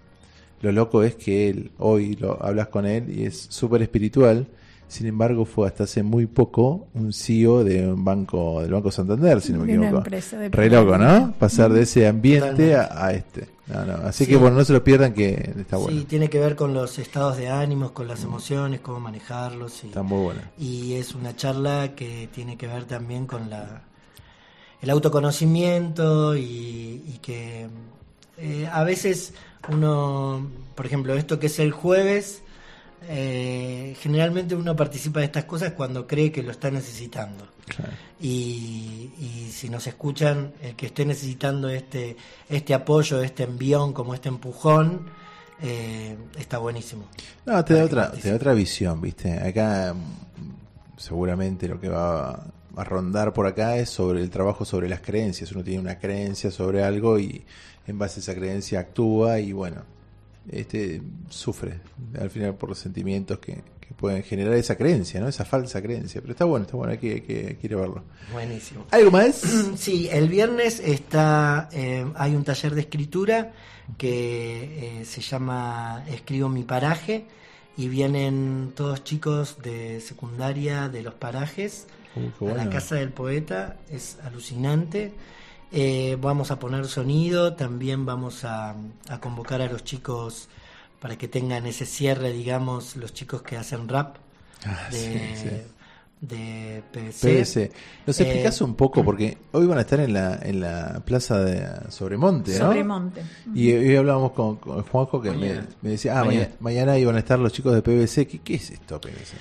Lo 0.64 0.72
loco 0.72 1.04
es 1.04 1.16
que 1.16 1.50
él, 1.50 1.72
hoy 1.78 2.16
lo 2.16 2.42
hablas 2.44 2.70
con 2.70 2.86
él 2.88 3.14
y 3.16 3.26
es 3.26 3.48
súper 3.50 3.82
espiritual, 3.84 4.48
sin 4.88 5.06
embargo 5.08 5.44
fue 5.46 5.68
hasta 5.68 5.84
hace 5.84 6.04
muy 6.04 6.26
poco 6.26 6.88
un 6.94 7.14
CEO 7.14 7.64
de 7.64 7.86
un 7.88 8.04
banco, 8.06 8.62
del 8.62 8.72
Banco 8.72 8.90
Santander, 8.92 9.42
si 9.42 9.52
no 9.54 9.60
me 9.60 9.64
una 9.66 9.74
equivoco. 9.74 9.98
empresa 9.98 10.38
de 10.40 10.50
Re 10.50 10.70
loco, 10.70 10.98
¿no? 10.98 11.34
Pasar 11.38 11.72
de 11.74 11.82
ese 11.82 12.08
ambiente 12.08 12.76
a, 12.76 12.90
a 12.94 13.12
este. 13.14 13.50
No, 13.68 13.86
no. 13.86 13.94
Así 14.08 14.24
Sí. 14.26 14.32
que 14.32 14.38
bueno, 14.38 14.58
no 14.58 14.64
se 14.66 14.74
lo 14.74 14.84
pierdan 14.84 15.14
que 15.14 15.54
está 15.58 15.78
bueno. 15.78 15.98
Sí, 16.00 16.06
tiene 16.06 16.30
que 16.30 16.40
ver 16.40 16.56
con 16.56 16.74
los 16.74 16.98
estados 17.00 17.38
de 17.38 17.50
ánimos, 17.50 17.92
con 17.92 18.08
las 18.08 18.24
emociones, 18.24 18.80
cómo 18.82 19.00
manejarlos. 19.00 19.84
Y, 19.84 19.88
Está 19.88 20.02
muy 20.04 20.22
bueno. 20.24 20.42
y 20.58 20.94
es 20.94 21.14
una 21.16 21.36
charla 21.36 21.94
que 21.96 22.30
tiene 22.34 22.58
que 22.58 22.68
ver 22.68 22.86
también 22.86 23.26
con 23.28 23.50
la 23.50 23.84
el 24.82 24.90
autoconocimiento 24.90 26.36
y, 26.36 26.42
y 27.08 27.20
que 27.22 27.68
eh, 28.38 28.68
a 28.72 28.84
veces 28.84 29.34
uno, 29.70 30.48
por 30.76 30.86
ejemplo, 30.86 31.14
esto 31.16 31.40
que 31.40 31.48
es 31.48 31.60
el 31.60 31.72
jueves, 31.72 32.42
eh, 33.08 33.96
generalmente 34.00 34.56
uno 34.56 34.76
participa 34.76 35.20
de 35.20 35.26
estas 35.26 35.46
cosas 35.46 35.74
cuando 35.74 36.08
cree 36.08 36.32
que 36.32 36.44
lo 36.44 36.52
está 36.52 36.72
necesitando. 36.72 37.48
Y, 38.20 39.12
y 39.20 39.50
si 39.52 39.70
nos 39.70 39.88
escuchan, 39.88 40.54
el 40.62 40.76
que 40.76 40.88
esté 40.88 41.06
necesitando 41.06 41.70
este, 41.70 42.16
este 42.50 42.74
apoyo, 42.74 43.22
este 43.22 43.44
envión, 43.44 43.94
como 43.94 44.14
este 44.14 44.30
empujón, 44.30 45.10
eh, 45.62 46.18
está 46.38 46.58
buenísimo. 46.58 47.06
No, 47.46 47.64
te 47.64 47.74
da 47.74 47.86
otra, 47.86 48.12
te 48.12 48.30
da 48.30 48.36
otra 48.36 48.54
visión, 48.54 49.00
¿viste? 49.02 49.32
Acá 49.32 49.94
mm, 49.94 50.98
seguramente 50.98 51.68
lo 51.68 51.80
que 51.80 51.90
va 51.90 52.44
a 52.76 52.84
rondar 52.84 53.34
por 53.34 53.48
acá 53.48 53.78
es 53.78 53.90
sobre 53.90 54.22
el 54.22 54.30
trabajo 54.30 54.66
sobre 54.66 54.90
las 54.90 55.00
creencias. 55.00 55.52
Uno 55.52 55.64
tiene 55.64 55.80
una 55.80 56.00
creencia 56.00 56.52
sobre 56.52 56.84
algo 56.84 57.20
y 57.20 57.46
en 57.88 57.98
base 57.98 58.20
a 58.20 58.22
esa 58.22 58.36
creencia 58.36 58.80
actúa 58.80 59.40
y 59.40 59.52
bueno, 59.52 59.84
este 60.50 61.02
sufre 61.30 61.80
al 62.20 62.30
final 62.30 62.56
por 62.56 62.70
los 62.70 62.80
sentimientos 62.80 63.40
que, 63.40 63.62
que 63.80 63.94
pueden 63.96 64.24
generar 64.24 64.54
esa 64.54 64.76
creencia, 64.78 65.20
¿no? 65.20 65.28
Esa 65.28 65.46
falsa 65.46 65.82
creencia. 65.82 66.22
Pero 66.22 66.32
está 66.34 66.46
bueno, 66.46 66.66
está 66.66 66.78
bueno, 66.78 66.92
hay 66.92 66.98
que, 66.98 67.14
hay 67.14 67.22
que, 67.22 67.48
hay 67.48 67.56
que 67.56 67.68
ir 67.68 67.74
a 67.74 67.78
verlo. 67.78 68.04
Buenísimo. 68.32 68.86
¿Algo 68.92 69.12
más? 69.12 69.42
Sí, 69.78 70.10
el 70.12 70.30
viernes 70.30 70.80
está 70.80 71.70
eh, 71.72 72.06
hay 72.16 72.36
un 72.36 72.44
taller 72.44 72.76
de 72.76 72.82
escritura 72.82 73.54
que 73.98 75.00
eh, 75.02 75.06
se 75.06 75.22
llama 75.22 76.06
Escribo 76.08 76.50
mi 76.50 76.64
paraje 76.64 77.26
y 77.76 77.88
vienen 77.88 78.72
todos 78.76 79.04
chicos 79.04 79.58
de 79.62 80.00
secundaria 80.00 80.90
de 80.90 81.02
los 81.02 81.16
parajes 81.16 81.88
a 82.16 82.54
la 82.54 82.70
casa 82.70 82.96
del 82.96 83.10
poeta, 83.10 83.78
es 83.90 84.18
alucinante. 84.24 85.12
Eh, 85.74 86.18
vamos 86.22 86.52
a 86.52 86.60
poner 86.60 86.86
sonido, 86.88 87.54
también 87.56 88.06
vamos 88.06 88.46
a, 88.46 88.76
a 89.10 89.20
convocar 89.20 89.60
a 89.62 89.66
los 89.68 89.84
chicos 89.84 90.48
para 91.00 91.18
que 91.18 91.28
tengan 91.28 91.66
ese 91.66 91.86
cierre, 91.88 92.32
digamos, 92.32 92.96
los 92.96 93.12
chicos 93.14 93.42
que 93.42 93.58
hacen 93.58 93.88
rap 93.90 94.18
Ah, 94.66 94.88
de, 94.92 94.98
sí, 94.98 95.50
sí. 95.50 95.50
de 96.22 96.84
PVC. 96.94 97.28
PVC. 97.28 97.72
¿Nos 98.08 98.20
Eh, 98.20 98.24
explicás 98.24 98.62
un 98.62 98.76
poco? 98.76 99.04
Porque 99.04 99.38
hoy 99.52 99.66
van 99.66 99.78
a 99.80 99.82
estar 99.82 100.00
en 100.00 100.14
la, 100.14 100.40
en 100.42 100.62
la 100.62 101.02
plaza 101.04 101.40
de 101.40 101.92
Sobremonte, 101.92 102.52
¿no? 102.60 102.68
Sobremonte. 102.68 103.24
Y 103.54 103.74
hoy 103.74 103.96
hablábamos 103.98 104.32
con, 104.32 104.56
con 104.58 104.84
Juanjo 104.84 105.22
que 105.22 105.32
me, 105.32 105.64
decía, 105.82 106.14
ah, 106.20 106.24
Mañana. 106.24 106.46
mañana. 106.46 106.56
mañana 106.62 106.98
iban 107.00 107.16
a 107.18 107.20
estar 107.20 107.38
los 107.40 107.52
chicos 107.52 107.74
de 107.74 107.82
PVC. 107.82 108.26
¿Qué, 108.28 108.40
qué 108.40 108.54
es 108.56 108.70
esto, 108.72 109.02
PVC? 109.02 109.34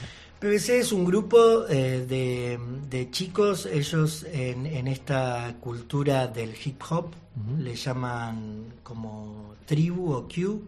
PVC 0.43 0.81
es 0.81 0.91
un 0.93 1.05
grupo 1.05 1.67
eh, 1.69 2.05
de, 2.09 2.59
de 2.91 3.11
chicos, 3.13 3.65
ellos 3.67 4.27
en, 4.33 4.67
en 4.67 4.89
esta 4.89 5.55
cultura 5.61 6.27
del 6.27 6.53
hip 6.65 6.83
hop 6.91 7.13
le 7.61 7.77
llaman 7.77 8.65
como 8.83 9.55
tribu 9.67 10.13
o 10.13 10.27
Q 10.29 10.61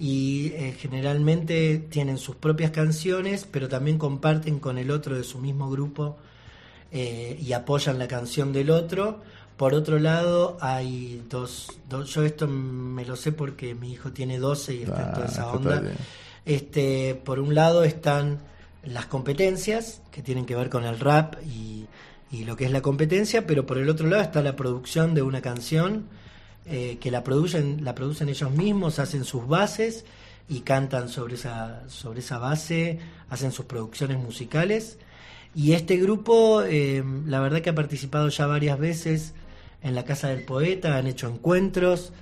y 0.00 0.48
eh, 0.48 0.74
generalmente 0.78 1.78
tienen 1.88 2.18
sus 2.18 2.34
propias 2.36 2.72
canciones, 2.72 3.46
pero 3.50 3.68
también 3.68 3.98
comparten 3.98 4.58
con 4.58 4.78
el 4.78 4.90
otro 4.90 5.16
de 5.16 5.22
su 5.22 5.38
mismo 5.38 5.70
grupo 5.70 6.16
eh, 6.90 7.38
y 7.40 7.52
apoyan 7.52 7.98
la 8.00 8.08
canción 8.08 8.52
del 8.52 8.70
otro. 8.70 9.20
Por 9.56 9.74
otro 9.74 10.00
lado, 10.00 10.56
hay 10.60 11.22
dos, 11.30 11.68
dos- 11.88 12.12
yo 12.12 12.24
esto 12.24 12.48
me 12.48 13.04
lo 13.04 13.14
sé 13.14 13.30
porque 13.30 13.74
mi 13.76 13.92
hijo 13.92 14.10
tiene 14.10 14.38
12 14.40 14.74
y 14.74 14.82
está 14.82 15.02
en 15.08 15.12
toda 15.14 15.26
Ah, 15.26 15.30
esa 15.30 15.52
onda. 15.52 15.82
Este, 16.44 17.14
por 17.24 17.38
un 17.38 17.54
lado 17.54 17.84
están 17.84 18.38
las 18.92 19.06
competencias 19.06 20.02
que 20.10 20.22
tienen 20.22 20.46
que 20.46 20.56
ver 20.56 20.70
con 20.70 20.84
el 20.84 20.98
rap 20.98 21.36
y, 21.44 21.86
y 22.30 22.44
lo 22.44 22.56
que 22.56 22.64
es 22.64 22.70
la 22.70 22.82
competencia, 22.82 23.46
pero 23.46 23.66
por 23.66 23.78
el 23.78 23.88
otro 23.88 24.06
lado 24.06 24.22
está 24.22 24.42
la 24.42 24.56
producción 24.56 25.14
de 25.14 25.22
una 25.22 25.40
canción 25.40 26.06
eh, 26.66 26.98
que 27.00 27.10
la 27.10 27.24
producen, 27.24 27.82
la 27.82 27.94
producen 27.94 28.28
ellos 28.28 28.50
mismos, 28.50 28.98
hacen 28.98 29.24
sus 29.24 29.48
bases 29.48 30.04
y 30.50 30.60
cantan 30.60 31.08
sobre 31.08 31.36
esa, 31.36 31.88
sobre 31.88 32.20
esa 32.20 32.36
base, 32.38 32.98
hacen 33.30 33.52
sus 33.52 33.64
producciones 33.64 34.18
musicales. 34.18 34.98
Y 35.54 35.72
este 35.72 35.96
grupo, 35.96 36.62
eh, 36.62 37.02
la 37.24 37.40
verdad 37.40 37.62
que 37.62 37.70
ha 37.70 37.74
participado 37.74 38.28
ya 38.28 38.46
varias 38.46 38.78
veces 38.78 39.32
en 39.82 39.94
la 39.94 40.04
Casa 40.04 40.28
del 40.28 40.44
Poeta, 40.44 40.98
han 40.98 41.06
hecho 41.06 41.28
encuentros. 41.28 42.12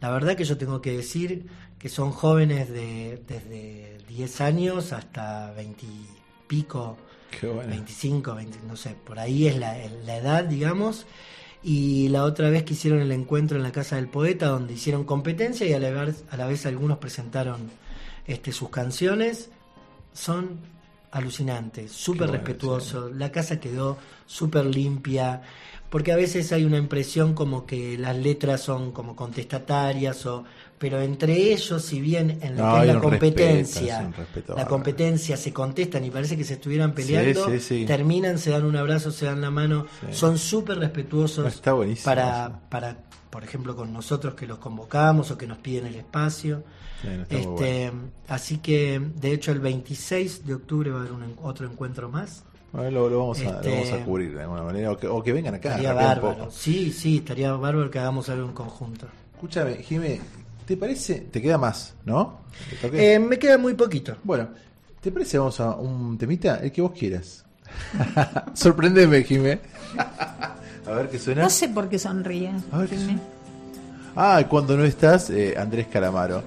La 0.00 0.10
verdad 0.10 0.36
que 0.36 0.44
yo 0.44 0.56
tengo 0.58 0.80
que 0.80 0.96
decir 0.96 1.46
que 1.78 1.88
son 1.88 2.10
jóvenes 2.10 2.68
de, 2.70 3.22
desde 3.26 3.98
10 4.08 4.40
años 4.40 4.92
hasta 4.92 5.52
20 5.52 5.86
y 5.86 6.06
pico, 6.46 6.96
Qué 7.38 7.46
bueno. 7.46 7.68
25, 7.68 8.34
20, 8.34 8.58
no 8.66 8.76
sé, 8.76 8.96
por 9.04 9.18
ahí 9.18 9.46
es 9.46 9.56
la, 9.58 9.76
la 10.04 10.16
edad, 10.16 10.44
digamos. 10.44 11.06
Y 11.62 12.08
la 12.10 12.24
otra 12.24 12.48
vez 12.48 12.62
que 12.62 12.74
hicieron 12.74 13.00
el 13.00 13.10
encuentro 13.10 13.56
en 13.56 13.64
la 13.64 13.72
Casa 13.72 13.96
del 13.96 14.08
Poeta, 14.08 14.46
donde 14.46 14.74
hicieron 14.74 15.04
competencia 15.04 15.66
y 15.66 15.72
a 15.72 15.80
la 15.80 15.90
vez, 15.90 16.24
a 16.30 16.36
la 16.36 16.46
vez 16.46 16.64
algunos 16.66 16.98
presentaron 16.98 17.70
este, 18.26 18.52
sus 18.52 18.70
canciones, 18.70 19.50
son 20.12 20.60
alucinantes, 21.10 21.92
súper 21.92 22.30
respetuosos. 22.30 23.14
La 23.16 23.32
casa 23.32 23.58
quedó 23.58 23.98
súper 24.26 24.66
limpia, 24.66 25.42
porque 25.90 26.12
a 26.12 26.16
veces 26.16 26.52
hay 26.52 26.64
una 26.64 26.78
impresión 26.78 27.34
como 27.34 27.66
que 27.66 27.96
las 27.98 28.16
letras 28.16 28.60
son 28.60 28.92
como 28.92 29.14
contestatarias, 29.14 30.26
o, 30.26 30.44
pero 30.78 31.00
entre 31.00 31.52
ellos, 31.52 31.82
si 31.82 32.00
bien 32.00 32.38
en 32.42 32.56
lo 32.56 32.66
No, 32.66 32.74
que 32.74 32.80
es 32.88 32.94
la 32.94 33.00
competencia, 33.00 34.12
la 34.54 34.66
competencia 34.66 35.36
se 35.36 35.52
contestan 35.52 36.04
y 36.04 36.10
parece 36.10 36.36
que 36.36 36.44
se 36.44 36.54
estuvieran 36.54 36.92
peleando, 36.92 37.48
sí, 37.50 37.60
sí. 37.60 37.84
terminan, 37.86 38.38
se 38.38 38.50
dan 38.50 38.64
un 38.64 38.76
abrazo, 38.76 39.10
se 39.10 39.26
dan 39.26 39.40
la 39.40 39.50
mano, 39.50 39.86
son 40.10 40.38
súper 40.38 40.78
respetuosos 40.78 41.46
Está 41.46 41.72
buenísimo 41.72 42.04
para, 42.04 42.60
para, 42.68 42.96
por 43.30 43.44
ejemplo, 43.44 43.76
con 43.76 43.92
nosotros 43.92 44.34
que 44.34 44.46
los 44.46 44.58
convocamos 44.58 45.30
o 45.30 45.38
que 45.38 45.46
nos 45.46 45.58
piden 45.58 45.86
el 45.86 45.96
espacio. 45.96 46.64
No, 47.04 47.24
Este, 47.28 47.92
Así 48.28 48.58
que, 48.58 49.00
de 49.14 49.32
hecho, 49.32 49.52
el 49.52 49.60
26 49.60 50.46
de 50.46 50.54
octubre 50.54 50.90
va 50.90 50.98
a 50.98 51.00
haber 51.00 51.12
un, 51.12 51.36
otro 51.42 51.70
encuentro 51.70 52.08
más. 52.08 52.44
Bueno, 52.76 52.90
lo, 52.90 53.08
lo 53.08 53.18
vamos 53.20 53.40
a, 53.40 53.44
Este, 53.44 53.70
lo 53.70 53.76
vamos 53.76 53.92
a 53.92 54.04
cubrir 54.04 54.34
de 54.34 54.42
alguna 54.42 54.62
manera. 54.62 54.92
O 54.92 54.96
que, 54.98 55.06
o 55.06 55.22
que 55.22 55.32
vengan 55.32 55.54
acá. 55.54 55.70
estaría 55.70 55.90
un 55.90 55.96
bárbaro. 55.96 56.36
poco. 56.38 56.50
Sí, 56.50 56.92
sí, 56.92 57.16
estaría 57.18 57.52
bárbaro 57.52 57.90
que 57.90 57.98
hagamos 57.98 58.28
algo 58.28 58.46
en 58.46 58.52
conjunto. 58.52 59.06
Escúchame, 59.34 59.76
Jimé, 59.76 60.20
¿te 60.66 60.76
parece? 60.76 61.20
Te 61.30 61.40
queda 61.40 61.56
más, 61.58 61.94
¿no? 62.04 62.40
¿Te? 62.80 63.14
Eh, 63.14 63.18
me 63.18 63.38
queda 63.38 63.56
muy 63.58 63.74
poquito. 63.74 64.16
Bueno, 64.24 64.48
¿te 65.00 65.10
parece? 65.10 65.38
Vamos 65.38 65.58
a 65.60 65.74
un 65.76 66.18
temita, 66.18 66.56
el 66.56 66.70
que 66.70 66.82
vos 66.82 66.92
quieras. 66.92 67.44
Sorprendeme, 68.54 69.22
Jimé. 69.24 69.58
a 70.86 70.90
ver 70.92 71.08
qué 71.08 71.18
suena. 71.18 71.42
No 71.44 71.50
sé 71.50 71.68
por 71.70 71.88
qué 71.88 71.98
sonríe. 71.98 72.52
A 72.72 72.78
ver 72.78 72.88
qué 72.88 72.96
Jimé. 72.96 73.18
Ah, 74.14 74.42
cuando 74.48 74.76
no 74.76 74.84
estás, 74.84 75.30
eh, 75.30 75.54
Andrés 75.58 75.86
Calamaro. 75.88 76.42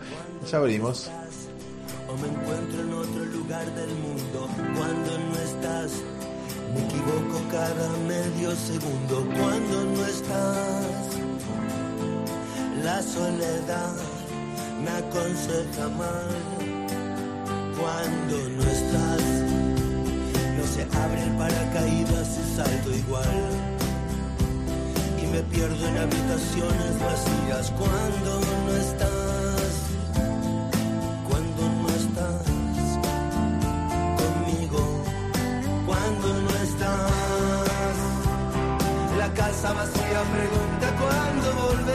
Ya 0.50 0.60
venimos. 0.60 1.10
o 2.08 2.18
me 2.18 2.28
encuentro 2.28 2.82
en 2.82 2.94
otro 2.94 3.26
lugar 3.26 3.66
Me 6.74 6.82
equivoco 6.82 7.42
cada 7.52 7.90
medio 8.08 8.56
segundo 8.56 9.26
cuando 9.36 9.86
no 9.86 10.06
estás. 10.06 11.20
La 12.84 13.02
soledad 13.02 13.96
me 14.84 14.90
aconseja 14.90 15.90
mal 15.90 16.30
cuando 17.78 18.50
no 18.56 18.64
estás. 18.64 19.24
No 20.58 20.64
se 20.74 20.84
abre 20.98 21.24
el 21.24 21.32
paracaídas 21.38 22.40
y 22.40 22.56
salto 22.56 22.92
igual. 22.92 23.40
Y 25.22 25.28
me 25.28 25.42
pierdo 25.44 25.88
en 25.88 25.98
habitaciones 25.98 27.00
vacías 27.00 27.72
cuando 27.72 28.42
no 28.66 28.76
estás. 28.76 29.49
Casa 39.62 39.74
vacía 39.74 40.22
pregunta 40.32 40.96
cuándo 40.98 41.54
volverás. 41.54 41.89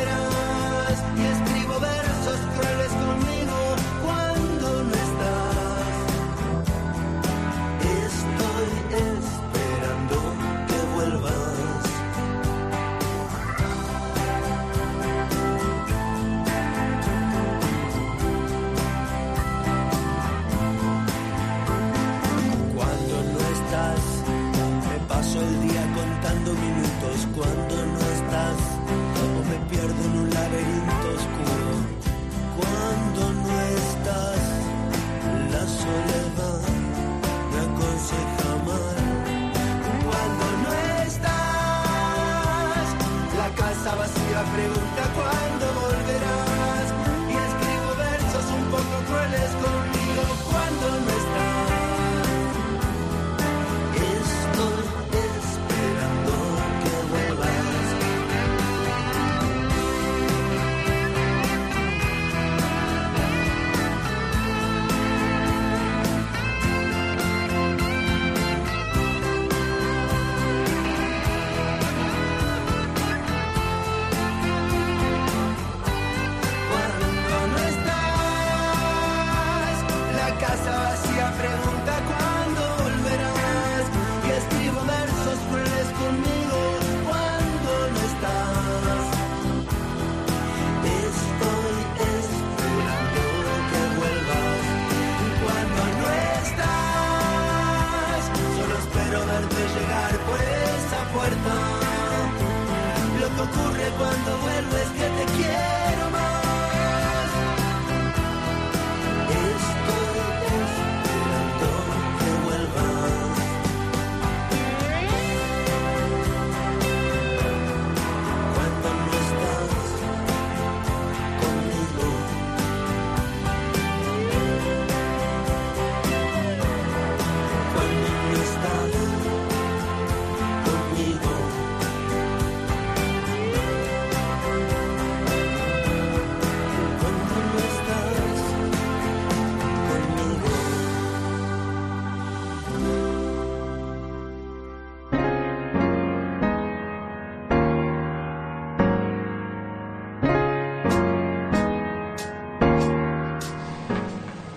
Pregunta 44.52 45.10
cuándo. 45.14 45.93
Cuando 104.22 104.43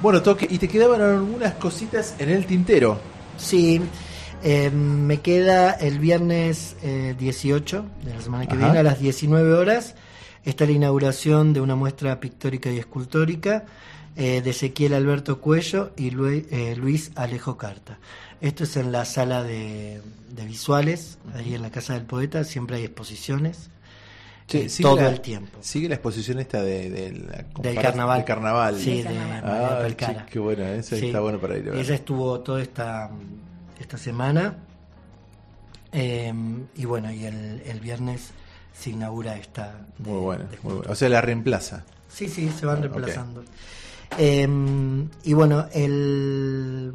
Bueno, 0.07 0.21
Toque, 0.21 0.47
y 0.49 0.57
te 0.57 0.69
quedaban 0.69 1.01
algunas 1.01 1.55
cositas 1.55 2.15
en 2.17 2.29
el 2.29 2.45
tintero. 2.45 2.97
Sí, 3.35 3.81
eh, 4.41 4.69
me 4.69 5.19
queda 5.19 5.71
el 5.71 5.99
viernes 5.99 6.77
eh, 6.81 7.13
18 7.19 7.85
de 8.05 8.13
la 8.13 8.21
semana 8.21 8.45
que 8.45 8.53
Ajá. 8.53 8.63
viene 8.67 8.79
a 8.79 8.84
las 8.84 9.01
19 9.01 9.53
horas. 9.53 9.95
Está 10.45 10.65
la 10.65 10.71
inauguración 10.71 11.51
de 11.51 11.59
una 11.59 11.75
muestra 11.75 12.21
pictórica 12.21 12.71
y 12.71 12.77
escultórica 12.79 13.65
eh, 14.15 14.41
de 14.41 14.49
Ezequiel 14.51 14.93
Alberto 14.93 15.41
Cuello 15.41 15.91
y 15.97 16.07
eh, 16.07 16.77
Luis 16.77 17.11
Alejo 17.15 17.57
Carta. 17.57 17.99
Esto 18.39 18.63
es 18.63 18.77
en 18.77 18.93
la 18.93 19.03
sala 19.03 19.43
de, 19.43 20.01
de 20.29 20.45
visuales, 20.45 21.17
ahí 21.35 21.53
en 21.53 21.61
la 21.61 21.69
Casa 21.69 21.95
del 21.95 22.03
Poeta, 22.03 22.45
siempre 22.45 22.77
hay 22.77 22.85
exposiciones. 22.85 23.71
Che, 24.48 24.65
eh, 24.65 24.69
todo 24.82 24.95
la- 24.95 25.10
el 25.10 25.19
tiempo. 25.22 25.57
Sigue 25.61 25.90
la 25.90 25.95
exposición 25.95 26.40
esta 26.40 26.61
de, 26.64 26.90
de 26.90 27.11
la 27.11 27.44
Del 27.61 27.76
carnaval. 27.76 28.18
del 28.19 28.26
carnaval. 28.26 28.80
Sí, 28.80 29.02
de 29.03 29.10
Ah, 29.44 30.26
qué 30.32 30.40
bueno, 30.40 30.64
eso 30.65 30.95
Sí. 30.95 31.07
está 31.07 31.19
bueno 31.19 31.40
para 31.40 31.57
ir 31.57 31.68
a 31.68 31.72
ver. 31.72 31.80
Ella 31.82 31.95
estuvo 31.95 32.40
toda 32.40 32.61
esta, 32.61 33.10
esta 33.80 33.98
semana. 33.98 34.56
eh, 35.91 36.34
y 36.76 36.86
bueno, 36.86 37.11
y 37.11 37.26
el, 37.26 37.61
el 37.65 37.80
viernes 37.80 38.32
se 38.74 38.91
inaugura 38.91 39.36
esta. 39.38 39.74
de- 39.98 40.10
Muy 40.11 40.19
bueno, 40.22 40.45
muy 40.64 40.74
bueno. 40.76 40.91
O 40.91 40.95
sea, 40.95 41.10
la 41.10 41.22
reemplaza. 41.22 41.84
Sí, 42.10 42.28
sí, 42.30 42.49
se 42.49 42.65
van 42.65 42.78
Ah, 42.78 42.82
reemplazando. 42.82 43.44
Eh, 44.18 44.48
y 45.24 45.34
bueno, 45.34 45.68
el, 45.74 46.94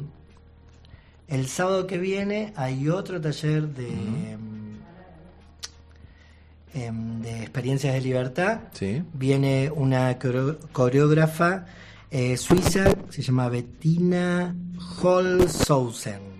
el 1.27 1.47
sábado 1.47 1.85
que 1.87 1.97
viene 1.97 2.53
hay 2.55 2.89
otro 2.89 3.19
taller 3.21 3.67
de, 3.67 4.37
em, 6.73 7.21
de 7.21 7.41
experiencias 7.41 7.93
de 7.93 8.01
libertad. 8.01 8.59
Sí. 8.73 9.03
Viene 9.13 9.71
una 9.73 10.17
coreógrafa 10.71 11.65
eh, 12.11 12.37
suiza, 12.37 12.85
se 13.09 13.21
llama 13.21 13.49
Bettina 13.49 14.55
Holzhausen. 15.01 16.33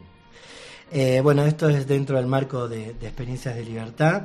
Eh, 0.92 1.22
bueno, 1.24 1.44
esto 1.46 1.70
es 1.70 1.88
dentro 1.88 2.18
del 2.18 2.28
marco 2.28 2.68
de, 2.68 2.94
de 2.94 3.08
experiencias 3.08 3.56
de 3.56 3.64
libertad. 3.66 4.24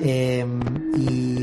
Eh, 0.00 0.46
y 0.96 1.34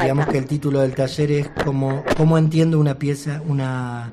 digamos 0.00 0.26
que 0.26 0.36
el 0.38 0.44
título 0.46 0.80
del 0.80 0.94
taller 0.94 1.32
es 1.32 1.48
cómo, 1.64 2.04
cómo 2.16 2.36
entiendo 2.36 2.78
una 2.78 2.98
pieza, 2.98 3.40
una, 3.46 4.12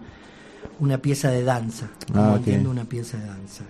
una 0.79 0.97
pieza 0.99 1.31
de 1.31 1.43
danza. 1.43 1.89
Cómo 2.07 2.23
Ah, 2.23 2.29
ok. 2.31 2.37
entiendo 2.37 2.69
una 2.69 2.85
pieza 2.85 3.17
de 3.17 3.25
danza. 3.25 3.63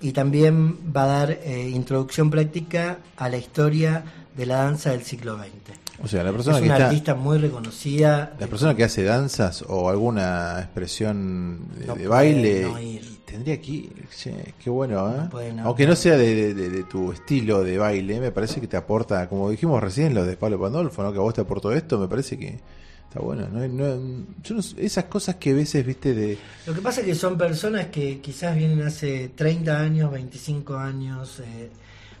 Y 0.00 0.12
también 0.12 0.76
va 0.96 1.04
a 1.04 1.06
dar 1.06 1.30
eh, 1.42 1.68
introducción 1.74 2.30
práctica 2.30 2.98
a 3.16 3.28
la 3.28 3.36
historia 3.36 4.04
de 4.36 4.46
la 4.46 4.56
danza 4.58 4.90
del 4.90 5.02
siglo 5.02 5.36
XX. 5.36 5.76
O 6.00 6.06
sea, 6.06 6.22
la 6.22 6.30
persona 6.32 6.56
es 6.58 6.62
que 6.62 6.68
una 6.68 6.76
está- 6.76 6.86
artista 6.88 7.14
muy 7.16 7.38
reconocida. 7.38 8.32
La 8.38 8.46
persona 8.46 8.76
que 8.76 8.84
hace 8.84 9.02
danzas 9.02 9.64
o 9.66 9.90
alguna 9.90 10.60
expresión 10.60 11.58
de, 11.76 11.86
No 11.86 11.94
de 11.94 12.06
puede 12.06 12.08
baile 12.08 12.62
no 12.62 12.80
ir. 12.80 13.18
tendría 13.24 13.60
que 13.60 13.70
ir. 13.72 13.92
Che, 14.16 14.54
qué 14.62 14.70
bueno, 14.70 15.10
¿eh? 15.10 15.52
no. 15.54 15.64
Aunque 15.64 15.86
no 15.88 15.96
sea 15.96 16.16
de, 16.16 16.34
de- 16.36 16.54
de- 16.54 16.70
de 16.70 16.84
tu 16.84 17.10
estilo 17.10 17.64
de 17.64 17.78
baile, 17.78 18.20
me 18.20 18.30
parece 18.30 18.60
que 18.60 18.68
te 18.68 18.76
aporta, 18.76 19.28
como 19.28 19.50
dijimos 19.50 19.82
recién, 19.82 20.14
lo 20.14 20.24
de 20.24 20.36
Pablo 20.36 20.60
Pandolfo, 20.60 21.02
¿no? 21.02 21.12
Que 21.12 21.18
a 21.18 21.22
vos 21.22 21.34
te 21.34 21.40
aportó 21.40 21.72
esto, 21.72 21.98
me 21.98 22.06
parece 22.06 22.38
que 22.38 22.60
Está 23.08 23.20
bueno. 23.20 23.48
No, 23.50 23.66
no- 23.66 24.26
yo 24.42 24.54
no- 24.54 24.62
esas 24.76 25.04
cosas 25.04 25.36
que 25.36 25.50
a 25.50 25.54
veces, 25.54 25.84
viste, 25.86 26.14
de. 26.14 26.38
Lo 26.66 26.74
que 26.74 26.80
pasa 26.82 27.00
es 27.00 27.06
que 27.06 27.14
son 27.14 27.38
personas 27.38 27.86
que 27.86 28.20
quizás 28.20 28.54
vienen 28.56 28.82
hace 28.82 29.30
30 29.34 29.80
años, 29.80 30.10
25 30.12 30.76
años, 30.76 31.40
eh, 31.40 31.70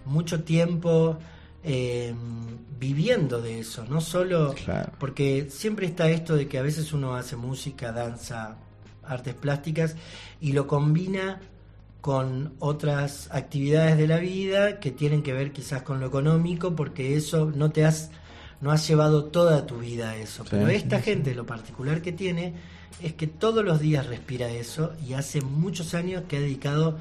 mucho 0.06 0.42
tiempo 0.44 1.18
eh, 1.64 2.14
viviendo 2.78 3.42
de 3.42 3.58
eso, 3.60 3.84
no 3.84 4.00
solo 4.00 4.54
Claro. 4.64 4.92
porque 5.00 5.48
siempre 5.50 5.86
está 5.86 6.08
esto 6.08 6.36
de 6.36 6.46
que 6.46 6.56
a 6.56 6.62
veces 6.62 6.92
uno 6.92 7.16
hace 7.16 7.34
música, 7.36 7.90
danza, 7.92 8.56
artes 9.04 9.34
plásticas 9.34 9.96
y 10.40 10.52
lo 10.52 10.66
combina 10.68 11.40
con 12.00 12.54
otras 12.60 13.28
actividades 13.32 13.98
de 13.98 14.06
la 14.06 14.18
vida 14.18 14.78
que 14.78 14.92
tienen 14.92 15.22
que 15.22 15.32
ver 15.32 15.52
quizás 15.52 15.82
con 15.82 15.98
lo 15.98 16.06
económico 16.06 16.74
porque 16.76 17.16
eso 17.16 17.52
no 17.54 17.70
te 17.72 17.84
has 17.84 18.10
no 18.60 18.70
has 18.72 18.86
llevado 18.88 19.24
toda 19.24 19.66
tu 19.66 19.78
vida 19.78 20.10
a 20.10 20.16
eso 20.16 20.42
Sí, 20.44 20.48
pero 20.52 20.68
esta 20.68 20.98
sí. 20.98 21.04
gente 21.04 21.34
lo 21.34 21.46
particular 21.46 22.02
que 22.02 22.12
tiene 22.12 22.54
es 23.02 23.12
que 23.14 23.26
todos 23.26 23.64
los 23.64 23.78
días 23.80 24.06
respira 24.06 24.50
eso 24.50 24.92
y 25.06 25.12
hace 25.12 25.40
muchos 25.40 25.94
años 25.94 26.24
que 26.28 26.36
ha 26.38 26.40
dedicado 26.40 26.98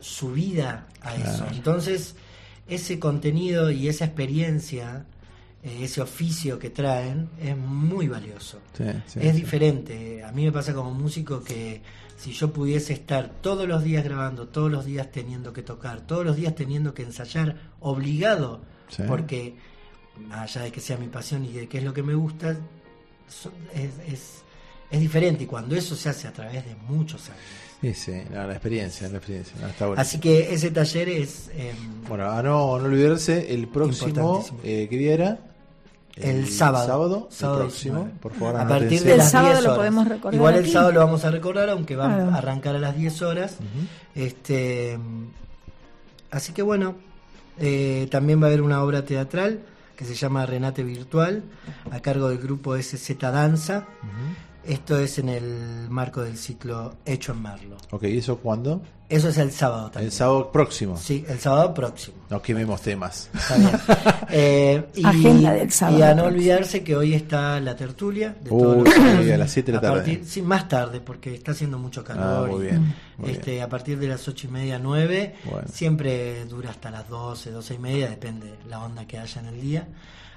su 0.00 0.32
vida 0.32 0.86
a 1.00 1.14
Claro. 1.14 1.30
eso 1.32 1.46
entonces 1.52 2.14
ese 2.68 2.98
contenido 2.98 3.70
y 3.70 3.88
esa 3.88 4.04
experiencia 4.04 5.04
eh, 5.62 5.78
ese 5.82 6.00
oficio 6.02 6.58
que 6.58 6.70
traen 6.70 7.28
es 7.42 7.56
muy 7.56 8.06
valioso 8.08 8.60
es 9.16 9.34
diferente. 9.34 10.22
A 10.22 10.30
mí 10.32 10.44
me 10.44 10.52
pasa 10.52 10.72
como 10.74 10.92
músico 10.92 11.42
que 11.42 11.80
si 12.16 12.32
yo 12.32 12.52
pudiese 12.52 12.92
estar 12.92 13.28
todos 13.40 13.66
los 13.66 13.82
días 13.82 14.04
grabando, 14.04 14.46
todos 14.48 14.70
los 14.70 14.84
días 14.84 15.10
teniendo 15.10 15.52
que 15.52 15.62
tocar, 15.62 16.00
todos 16.02 16.24
los 16.24 16.36
días 16.36 16.54
teniendo 16.54 16.92
que 16.94 17.02
ensayar, 17.02 17.56
obligado, 17.80 18.60
porque 19.08 19.56
allá 20.30 20.62
de 20.62 20.72
que 20.72 20.80
sea 20.80 20.96
mi 20.96 21.08
pasión 21.08 21.44
y 21.44 21.52
de 21.52 21.68
que 21.68 21.78
es 21.78 21.84
lo 21.84 21.92
que 21.94 22.02
me 22.02 22.14
gusta, 22.14 22.56
so- 23.28 23.52
es, 23.74 23.90
es, 24.12 24.42
es 24.90 25.00
diferente. 25.00 25.44
Y 25.44 25.46
cuando 25.46 25.74
eso 25.76 25.94
se 25.96 26.08
hace 26.08 26.28
a 26.28 26.32
través 26.32 26.64
de 26.64 26.74
muchos 26.88 27.28
años. 27.30 27.40
Sí, 27.80 27.94
sí, 27.94 28.12
no, 28.32 28.44
la 28.46 28.52
experiencia, 28.54 29.08
la 29.08 29.18
experiencia. 29.18 29.54
no, 29.60 29.68
está 29.68 29.86
bueno. 29.86 30.02
Así 30.02 30.18
que 30.18 30.52
ese 30.52 30.70
taller 30.72 31.08
es... 31.08 31.48
em, 31.54 32.02
Bueno, 32.08 32.28
a 32.30 32.42
no, 32.42 32.78
no 32.78 32.84
olvidarse, 32.86 33.54
el 33.54 33.68
próximo, 33.68 34.44
eh, 34.64 34.88
¿qué 34.90 34.96
día 34.96 35.14
era? 35.14 35.38
El 36.16 36.48
sábado. 36.48 36.86
Sábado, 36.88 37.28
Sábado 37.30 37.58
el 37.60 37.66
próximo, 37.68 37.94
19. 38.00 38.20
por 38.20 38.32
favor. 38.34 38.56
a 38.60 38.66
partir 38.66 39.00
de 39.04 39.12
El 39.12 39.18
las 39.18 39.30
sábado 39.30 39.52
10 39.54 39.64
lo 39.64 39.76
podemos 39.76 40.08
recordar 40.08 40.34
Igual 40.34 40.54
el 40.56 40.60
aquí. 40.64 40.72
sábado 40.72 40.90
lo 40.90 40.98
vamos 41.00 41.24
a 41.24 41.30
recordar, 41.30 41.70
aunque 41.70 41.94
va 41.94 42.06
Claro. 42.12 42.30
a 42.32 42.34
arrancar 42.38 42.74
a 42.74 42.78
las 42.80 42.96
10 42.96 43.22
horas. 43.22 43.56
Este, 44.16 44.98
así 46.32 46.52
que 46.52 46.62
bueno, 46.62 46.96
eh, 47.58 48.08
también 48.10 48.40
va 48.42 48.46
a 48.46 48.48
haber 48.48 48.62
una 48.62 48.82
obra 48.82 49.04
teatral 49.04 49.60
que 49.98 50.04
se 50.04 50.14
llama 50.14 50.46
Renate 50.46 50.84
Virtual, 50.84 51.42
a 51.90 51.98
cargo 51.98 52.28
del 52.28 52.38
grupo 52.38 52.80
SZ 52.80 53.18
Danza. 53.18 53.88
Esto 54.64 54.96
es 54.96 55.18
en 55.18 55.28
el 55.28 55.90
marco 55.90 56.22
del 56.22 56.38
ciclo 56.38 56.94
Hecho 57.04 57.32
en 57.32 57.42
Merlo. 57.42 57.76
Ok, 57.90 58.04
¿y 58.04 58.18
eso 58.18 58.38
cuándo? 58.38 58.80
Eso 59.08 59.30
es 59.30 59.38
el 59.38 59.50
sábado 59.52 59.84
también. 59.90 60.06
El 60.06 60.12
sábado 60.12 60.52
próximo. 60.52 60.96
Sí, 60.98 61.24
el 61.28 61.38
sábado 61.38 61.72
próximo. 61.72 62.18
No 62.28 62.42
quememos 62.42 62.82
temas. 62.82 63.30
Está 63.34 63.56
bien. 63.56 63.70
Eh, 64.30 64.84
y, 64.94 65.06
Agenda 65.06 65.52
del 65.54 65.72
sábado 65.72 65.98
y 65.98 66.02
a 66.02 66.08
no 66.08 66.14
próximo. 66.24 66.36
olvidarse 66.36 66.84
que 66.84 66.94
hoy 66.94 67.14
está 67.14 67.58
la 67.60 67.74
tertulia. 67.74 68.36
De 68.42 68.50
Uy, 68.50 68.62
todos 68.62 68.76
los 68.98 69.30
a 69.30 69.36
las 69.38 69.50
siete 69.50 69.72
de 69.72 69.76
la 69.76 69.80
tarde. 69.80 69.96
partir- 70.02 70.24
sí, 70.26 70.42
más 70.42 70.68
tarde, 70.68 71.00
porque 71.00 71.34
está 71.34 71.52
haciendo 71.52 71.78
mucho 71.78 72.04
calor. 72.04 72.48
Ah, 72.50 72.52
muy 72.52 72.66
bien, 72.66 72.94
muy 73.16 73.30
este, 73.30 73.62
A 73.62 73.68
partir 73.70 73.98
de 73.98 74.08
las 74.08 74.28
ocho 74.28 74.46
y 74.46 74.50
media, 74.50 74.78
nueve. 74.78 75.36
Bueno. 75.44 75.66
Siempre 75.72 76.44
dura 76.44 76.68
hasta 76.68 76.90
las 76.90 77.08
doce, 77.08 77.50
doce 77.50 77.72
y 77.74 77.78
media, 77.78 78.10
depende 78.10 78.54
la 78.68 78.84
onda 78.84 79.06
que 79.06 79.18
haya 79.18 79.40
en 79.40 79.46
el 79.46 79.58
día. 79.62 79.88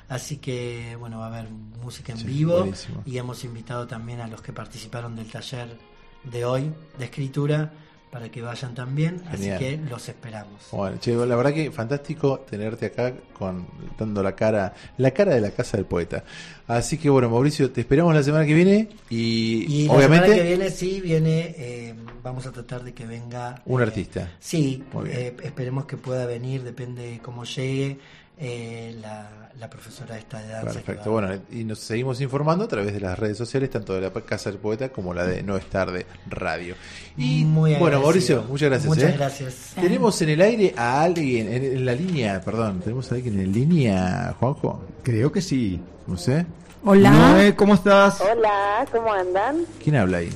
Así 0.08 0.38
que, 0.38 0.96
bueno, 0.98 1.20
va 1.20 1.26
a 1.26 1.38
haber 1.40 1.50
música 1.84 2.14
en 2.14 2.20
Sí, 2.20 2.26
vivo. 2.28 2.60
buenísimo. 2.60 3.04
Y 3.06 3.18
hemos 3.18 3.44
invitado 3.44 3.88
también 3.88 4.22
a 4.22 4.28
los 4.28 4.42
que 4.42 4.54
participaron 4.54 5.18
del 5.18 5.30
taller 5.30 5.78
de 6.24 6.46
hoy 6.46 6.72
de 6.98 7.04
escritura 7.06 7.74
para 8.12 8.30
que 8.30 8.42
vayan 8.42 8.76
también. 8.76 9.22
Genial. 9.32 9.56
Así 9.56 9.66
que 9.66 9.78
los 9.90 10.10
esperamos. 10.10 10.68
Bueno, 10.72 10.98
che, 11.00 11.16
la 11.16 11.36
verdad 11.36 11.54
que 11.54 11.72
fantástico 11.72 12.40
tenerte 12.50 12.88
acá 12.88 13.14
con 13.38 13.66
dando 13.98 14.22
la 14.22 14.36
cara, 14.36 14.74
la 14.98 15.12
cara 15.12 15.34
de 15.34 15.42
la 15.42 15.52
casa 15.52 15.78
del 15.78 15.86
poeta. 15.86 16.24
Así 16.68 16.98
que 16.98 17.10
bueno, 17.10 17.30
Mauricio, 17.30 17.72
te 17.72 17.82
esperamos 17.82 18.14
la 18.14 18.22
semana 18.24 18.46
que 18.46 18.54
viene 18.54 18.90
y, 19.10 19.84
Y 19.84 19.88
la 19.88 19.94
obviamente 19.94 20.28
semana 20.28 20.44
que 20.44 20.48
viene 20.48 20.70
sí 20.70 21.02
viene, 21.02 21.56
eh, 21.58 21.96
vamos 22.22 22.46
a 22.46 22.52
tratar 22.52 22.84
de 22.84 22.94
que 22.94 23.06
venga 23.06 23.62
un 23.66 23.80
eh, 23.80 23.84
artista. 23.84 24.32
Sí, 24.40 24.84
Muy 24.94 25.06
bien. 25.06 25.18
eh, 25.18 25.36
esperemos 25.44 25.86
que 25.86 25.98
pueda 25.98 26.26
venir, 26.26 26.64
depende 26.64 27.12
de 27.12 27.20
cómo 27.20 27.46
llegue 27.46 27.98
eh, 28.44 28.98
la, 29.00 29.52
la 29.60 29.70
profesora 29.70 30.18
esta 30.18 30.42
de 30.42 30.48
danza. 30.48 30.74
Perfecto, 30.74 31.12
bueno, 31.12 31.30
y 31.52 31.64
nos 31.64 31.78
seguimos 31.80 32.20
informando 32.22 32.66
a 32.66 32.68
través 32.68 32.92
de 32.94 33.00
las 33.00 33.18
redes 33.20 33.38
sociales, 33.38 33.70
tanto 33.70 33.94
de 33.94 34.02
la 34.02 34.12
Casa 34.12 34.50
del 34.50 34.60
Poeta 34.60 34.90
como 34.90 35.14
la 35.14 35.26
de 35.28 35.44
No 35.44 35.56
es 35.56 35.66
Tarde 35.68 36.08
Radio. 36.28 36.76
Y 37.18 37.46
Muy 37.46 37.76
bueno. 37.76 38.02
Mauricio, 38.02 38.44
muchas 38.50 38.70
gracias. 38.70 38.88
Muchas 38.90 39.12
¿eh? 39.12 39.16
gracias. 39.18 39.74
Tenemos 39.76 40.20
en 40.24 40.30
el 40.30 40.42
aire 40.42 40.74
a 40.76 41.04
alguien, 41.04 41.54
en, 41.54 41.64
en 41.64 41.86
la 41.86 41.94
línea, 41.94 42.42
perdón, 42.42 42.80
tenemos 42.80 43.12
a 43.12 43.16
alguien 43.16 43.40
en 43.40 43.52
línea, 43.54 44.36
Juanjo. 44.40 44.84
Creo 45.04 45.32
que 45.32 45.42
sí. 45.42 45.80
No 46.08 46.18
sé. 46.18 46.46
Hola. 46.84 47.12
Noé, 47.12 47.56
¿cómo 47.56 47.76
estás? 47.76 48.20
Hola, 48.22 48.86
¿cómo 48.92 49.14
andan? 49.14 49.66
¿Quién 49.84 49.98
habla 49.98 50.18
ahí? 50.18 50.30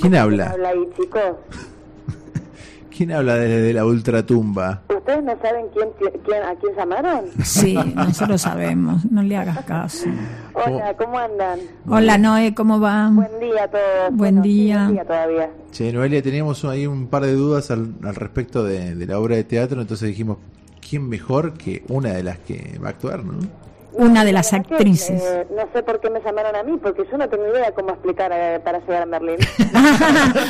¿Quién 0.00 0.14
habla? 0.14 0.50
Habla 0.50 0.68
ahí, 0.68 0.88
chicos. 0.96 1.32
¿Quién 2.96 3.12
habla 3.12 3.34
desde 3.34 3.72
la 3.74 3.84
ultratumba? 3.84 4.82
¿Ustedes 4.88 5.22
no 5.22 5.32
saben 5.42 5.66
quién, 5.74 5.88
quién 6.24 6.42
a 6.42 6.54
quién 6.54 6.74
llamaron? 6.76 7.24
Sí, 7.44 7.74
nosotros 7.94 8.40
sabemos, 8.40 9.04
no 9.10 9.22
le 9.22 9.36
hagas 9.36 9.64
caso. 9.64 10.06
Hola, 10.54 10.94
¿cómo 10.96 11.18
andan? 11.18 11.58
Hola 11.86 12.16
Noé, 12.18 12.54
¿cómo 12.54 12.80
va? 12.80 13.10
Buen 13.12 13.38
día 13.38 13.64
a 13.64 13.68
todos. 13.68 13.82
Buen 14.12 14.16
Bueno, 14.36 14.42
sí, 14.44 14.48
día. 14.48 14.82
buen 14.84 14.94
día 14.94 15.04
todavía. 15.04 15.50
Che, 15.72 15.92
Noelia, 15.92 16.22
teníamos 16.22 16.64
ahí 16.64 16.86
un 16.86 17.08
par 17.08 17.24
de 17.24 17.34
dudas 17.34 17.70
al, 17.70 17.92
al 18.02 18.14
respecto 18.14 18.64
de, 18.64 18.94
de 18.94 19.06
la 19.06 19.18
obra 19.18 19.36
de 19.36 19.44
teatro, 19.44 19.80
entonces 19.82 20.08
dijimos, 20.08 20.38
¿quién 20.88 21.06
mejor 21.08 21.52
que 21.52 21.84
una 21.88 22.10
de 22.14 22.22
las 22.22 22.38
que 22.38 22.78
va 22.82 22.88
a 22.88 22.90
actuar, 22.90 23.24
no? 23.24 23.34
Una 23.98 24.24
de 24.24 24.32
las 24.32 24.52
actrices. 24.52 25.22
eh, 25.22 25.46
no 25.56 25.62
sé 25.72 25.82
por 25.82 26.00
qué 26.00 26.10
me 26.10 26.20
llamaron 26.20 26.54
a 26.54 26.62
mí, 26.62 26.78
porque 26.82 27.02
yo 27.10 27.16
no 27.18 27.28
tengo 27.28 27.46
idea 27.48 27.72
cómo 27.74 27.90
explicar 27.90 28.30
eh, 28.34 28.60
para 28.62 28.78
llegar 28.80 29.02
a 29.02 29.06
Merlín. 29.06 29.36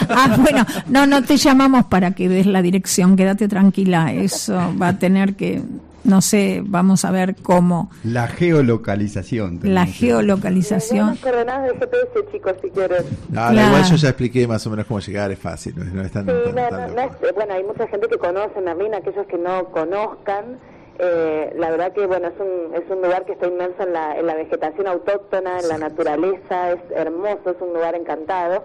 ah, 0.09 0.37
bueno, 0.41 0.65
no, 0.89 1.07
no 1.07 1.23
te 1.23 1.37
llamamos 1.37 1.85
para 1.87 2.13
que 2.13 2.29
des 2.29 2.47
la 2.47 2.63
dirección, 2.63 3.17
quédate 3.17 3.49
tranquila, 3.49 4.13
eso 4.13 4.55
va 4.81 4.89
a 4.89 4.99
tener 4.99 5.35
que, 5.35 5.63
no 6.05 6.21
sé, 6.21 6.63
vamos 6.65 7.05
a 7.05 7.11
ver 7.11 7.37
cómo. 7.43 7.91
La 8.05 8.27
geolocalización. 8.29 9.61
La. 9.63 9.71
Las 9.87 9.91
geolocalización. 9.95 11.17
coordenadas 11.17 11.65
del 11.69 11.79
GPS, 11.79 12.33
chicos, 12.33 12.53
si 12.63 12.71
quieren. 12.71 13.05
Ah, 13.35 13.49
Claro. 13.53 13.69
igual 13.69 13.85
yo 13.85 13.97
ya 13.97 14.09
expliqué 14.09 14.47
más 14.49 14.67
o 14.67 14.71
menos 14.71 14.87
cómo 14.87 15.01
llegar, 15.01 15.31
es 15.31 15.39
fácil, 15.39 15.75
no, 15.77 15.85
no 15.85 16.03
es 16.03 16.11
tan, 16.13 16.25
Sí, 16.27 16.33
tan- 16.47 16.55
no, 16.55 16.69
tan 16.69 16.95
no, 16.95 17.03
es- 17.03 17.35
bueno, 17.35 17.55
hay 17.55 17.65
mucha 17.65 17.87
gente 17.89 18.09
que 18.09 18.19
conoce 18.19 18.61
Merlín, 18.61 18.95
aquellos 18.95 19.27
que 19.27 19.39
no 19.39 19.65
conozcan. 19.67 20.59
Eh, 20.99 21.53
la 21.57 21.71
verdad 21.71 21.93
que 21.93 22.07
bueno 22.07 22.29
es 22.29 22.41
un, 22.41 22.75
es 22.75 22.91
un 22.91 23.03
lugar 23.03 23.25
que 23.25 23.33
está 23.33 23.47
inmerso 23.47 23.83
en 23.83 23.93
la, 23.93 24.19
en 24.19 24.27
la 24.27 24.35
vegetación 24.35 24.87
autóctona, 24.87 25.61
en 25.61 25.69
la 25.69 25.79
naturaleza, 25.79 26.73
es 26.73 26.81
hermoso, 26.95 27.51
es 27.51 27.61
un 27.61 27.73
lugar 27.75 27.95
encantado. 27.95 28.65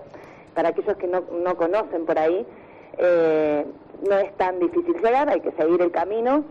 Para 0.53 0.69
aquellos 0.69 0.97
que 0.97 1.07
no, 1.07 1.23
no 1.43 1.55
conocen 1.55 2.05
por 2.05 2.19
ahí, 2.19 2.45
eh, 2.97 3.65
no 4.07 4.17
es 4.17 4.35
tan 4.37 4.59
difícil 4.59 4.95
llegar, 4.95 5.29
hay 5.29 5.41
que 5.41 5.51
seguir 5.51 5.81
el 5.81 5.91
camino. 5.91 6.43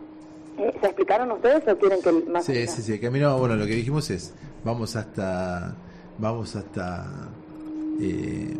Eh, 0.58 0.72
¿Se 0.80 0.86
explicaron 0.86 1.30
ustedes 1.32 1.66
o 1.68 1.78
quieren 1.78 2.02
que 2.02 2.12
más 2.30 2.44
Sí, 2.44 2.66
sí, 2.66 2.82
sí, 2.82 2.92
el 2.94 3.00
camino, 3.00 3.38
bueno, 3.38 3.56
lo 3.56 3.66
que 3.66 3.74
dijimos 3.74 4.10
es, 4.10 4.34
vamos 4.64 4.96
hasta, 4.96 5.74
vamos 6.18 6.56
hasta, 6.56 7.06
eh, 8.00 8.56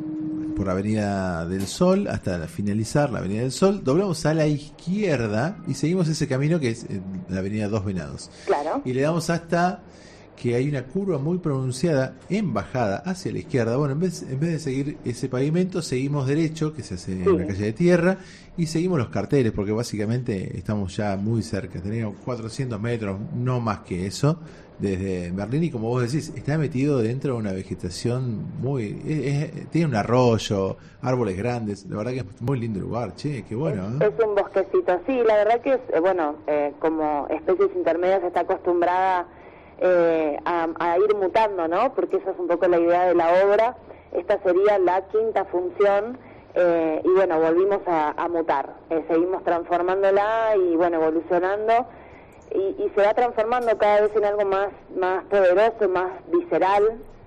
por 0.61 0.69
Avenida 0.69 1.47
del 1.47 1.67
Sol, 1.67 2.07
hasta 2.07 2.47
finalizar 2.47 3.11
la 3.11 3.21
Avenida 3.21 3.41
del 3.41 3.51
Sol, 3.51 3.83
doblamos 3.83 4.27
a 4.27 4.35
la 4.35 4.47
izquierda 4.47 5.57
y 5.67 5.73
seguimos 5.73 6.07
ese 6.07 6.29
camino 6.29 6.61
que 6.61 6.69
es 6.69 6.85
la 7.31 7.39
Avenida 7.39 7.67
Dos 7.67 7.83
Venados. 7.83 8.31
Claro. 8.45 8.83
Y 8.85 8.93
le 8.93 9.01
damos 9.01 9.31
hasta 9.31 9.81
que 10.37 10.57
hay 10.57 10.69
una 10.69 10.85
curva 10.85 11.17
muy 11.17 11.39
pronunciada 11.39 12.19
en 12.29 12.53
bajada 12.53 12.99
hacia 12.99 13.33
la 13.33 13.39
izquierda. 13.39 13.79
Bueno, 13.79 13.95
en 13.95 14.01
vez, 14.01 14.23
en 14.23 14.39
vez 14.39 14.51
de 14.51 14.59
seguir 14.59 14.99
ese 15.03 15.31
pavimento, 15.31 15.81
seguimos 15.81 16.27
derecho, 16.27 16.75
que 16.75 16.83
se 16.83 16.97
hace 16.97 17.13
en 17.13 17.39
la 17.39 17.47
calle 17.47 17.65
de 17.65 17.73
tierra, 17.73 18.19
y 18.59 18.67
seguimos 18.67 18.99
los 18.99 19.09
carteles, 19.09 19.53
porque 19.53 19.73
básicamente 19.73 20.59
estamos 20.59 20.95
ya 20.95 21.17
muy 21.17 21.43
cerca. 21.43 21.81
Tenemos 21.81 22.17
400 22.23 22.79
metros, 22.79 23.19
no 23.35 23.61
más 23.61 23.79
que 23.79 24.07
eso, 24.07 24.39
desde 24.81 25.31
Berlín. 25.33 25.65
Y 25.65 25.71
como 25.71 25.89
vos 25.89 26.03
decís, 26.03 26.33
está 26.37 26.57
metido 26.59 26.99
dentro 26.99 27.35
de 27.35 27.39
una 27.41 27.53
vegetación 27.53 28.45
muy. 28.61 29.01
es- 29.07 29.53
es- 29.55 29.71
tiene 29.71 29.89
un 29.89 29.95
arroyo, 29.95 30.77
árboles 31.03 31.37
grandes. 31.37 31.87
La 31.87 31.97
verdad 31.99 32.13
que 32.13 32.19
es 32.21 32.43
muy 32.43 32.59
lindo 32.59 32.81
lugar, 32.81 33.15
che, 33.15 33.45
qué 33.49 33.55
bueno. 33.55 33.85
¿eh? 34.01 34.11
Es 34.17 34.25
un 34.25 34.35
bosquecito, 34.35 35.01
sí, 35.07 35.21
la 35.27 35.35
verdad 35.37 35.61
que 35.61 35.75
es, 35.75 35.81
eh, 35.93 36.01
bueno, 36.01 36.37
eh, 36.47 36.73
como 36.79 37.27
especies 37.31 37.71
intermedias 37.77 38.23
está 38.25 38.41
acostumbrada 38.41 39.27
eh, 39.83 40.37
a, 40.45 40.69
a 40.79 40.99
ir 40.99 41.15
mutando, 41.17 41.67
¿no? 41.67 41.95
Porque 41.95 42.17
esa 42.19 42.33
es 42.33 42.39
un 42.39 42.49
poco 42.49 42.69
la 42.69 42.79
idea 42.79 43.07
de 43.07 43.15
la 43.15 43.45
obra. 43.47 43.77
Esta 44.13 44.39
sería 44.43 44.79
la 44.79 45.07
quinta 45.09 45.45
función 45.47 46.19
eh, 46.55 47.01
y 47.05 47.09
bueno, 47.11 47.39
volvimos 47.41 47.79
a, 47.87 48.11
a 48.11 48.29
mutar. 48.29 48.75
Eh, 48.91 49.05
seguimos 49.09 49.43
transformándola 49.45 50.57
y 50.57 50.77
bueno, 50.77 50.97
evolucionando 51.01 51.87
y, 52.55 52.83
y 52.83 52.91
se 52.95 53.03
va 53.03 53.15
transformando 53.15 53.77
cada 53.79 54.03
vez 54.03 54.11
en 54.17 54.25
algo 54.25 54.45
más, 54.45 54.69
más 54.99 55.25
poderoso, 55.25 55.89
más 55.89 56.11
visceral 56.33 56.83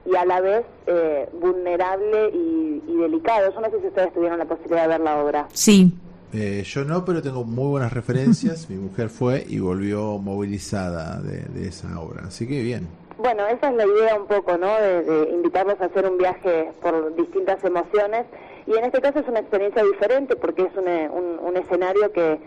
y 0.05 0.15
a 0.15 0.25
la 0.25 0.41
vez 0.41 0.65
eh, 0.87 1.29
vulnerable 1.39 2.29
y, 2.33 2.83
y 2.87 2.97
delicado. 2.97 3.53
Yo 3.53 3.61
no 3.61 3.69
sé 3.69 3.79
si 3.81 3.87
ustedes 3.87 4.13
tuvieron 4.13 4.37
la 4.39 4.45
posibilidad 4.45 4.83
de 4.83 4.87
ver 4.89 4.99
la 5.01 5.23
obra. 5.23 5.47
Sí. 5.53 5.93
Eh, 6.33 6.63
yo 6.65 6.83
no, 6.83 7.05
pero 7.05 7.21
tengo 7.21 7.43
muy 7.43 7.69
buenas 7.69 7.93
referencias. 7.93 8.67
Mi 8.69 8.75
mujer 8.77 9.09
fue 9.09 9.45
y 9.47 9.59
volvió 9.59 10.17
movilizada 10.17 11.21
de, 11.21 11.43
de 11.45 11.67
esa 11.69 11.99
obra. 11.99 12.23
Así 12.27 12.47
que 12.47 12.61
bien. 12.61 12.87
Bueno, 13.17 13.45
esa 13.47 13.69
es 13.69 13.75
la 13.75 13.85
idea 13.85 14.15
un 14.15 14.25
poco, 14.27 14.57
¿no? 14.57 14.75
De, 14.81 15.03
de 15.03 15.29
invitarlos 15.29 15.79
a 15.79 15.85
hacer 15.85 16.05
un 16.09 16.17
viaje 16.17 16.71
por 16.81 17.15
distintas 17.15 17.63
emociones. 17.63 18.25
Y 18.65 18.75
en 18.75 18.85
este 18.85 18.99
caso 19.01 19.19
es 19.19 19.27
una 19.27 19.39
experiencia 19.39 19.83
diferente 19.83 20.35
porque 20.35 20.63
es 20.63 20.75
un, 20.75 20.87
eh, 20.87 21.09
un- 21.13 21.39
un 21.47 21.55
escenario 21.57 22.11
que 22.11 22.39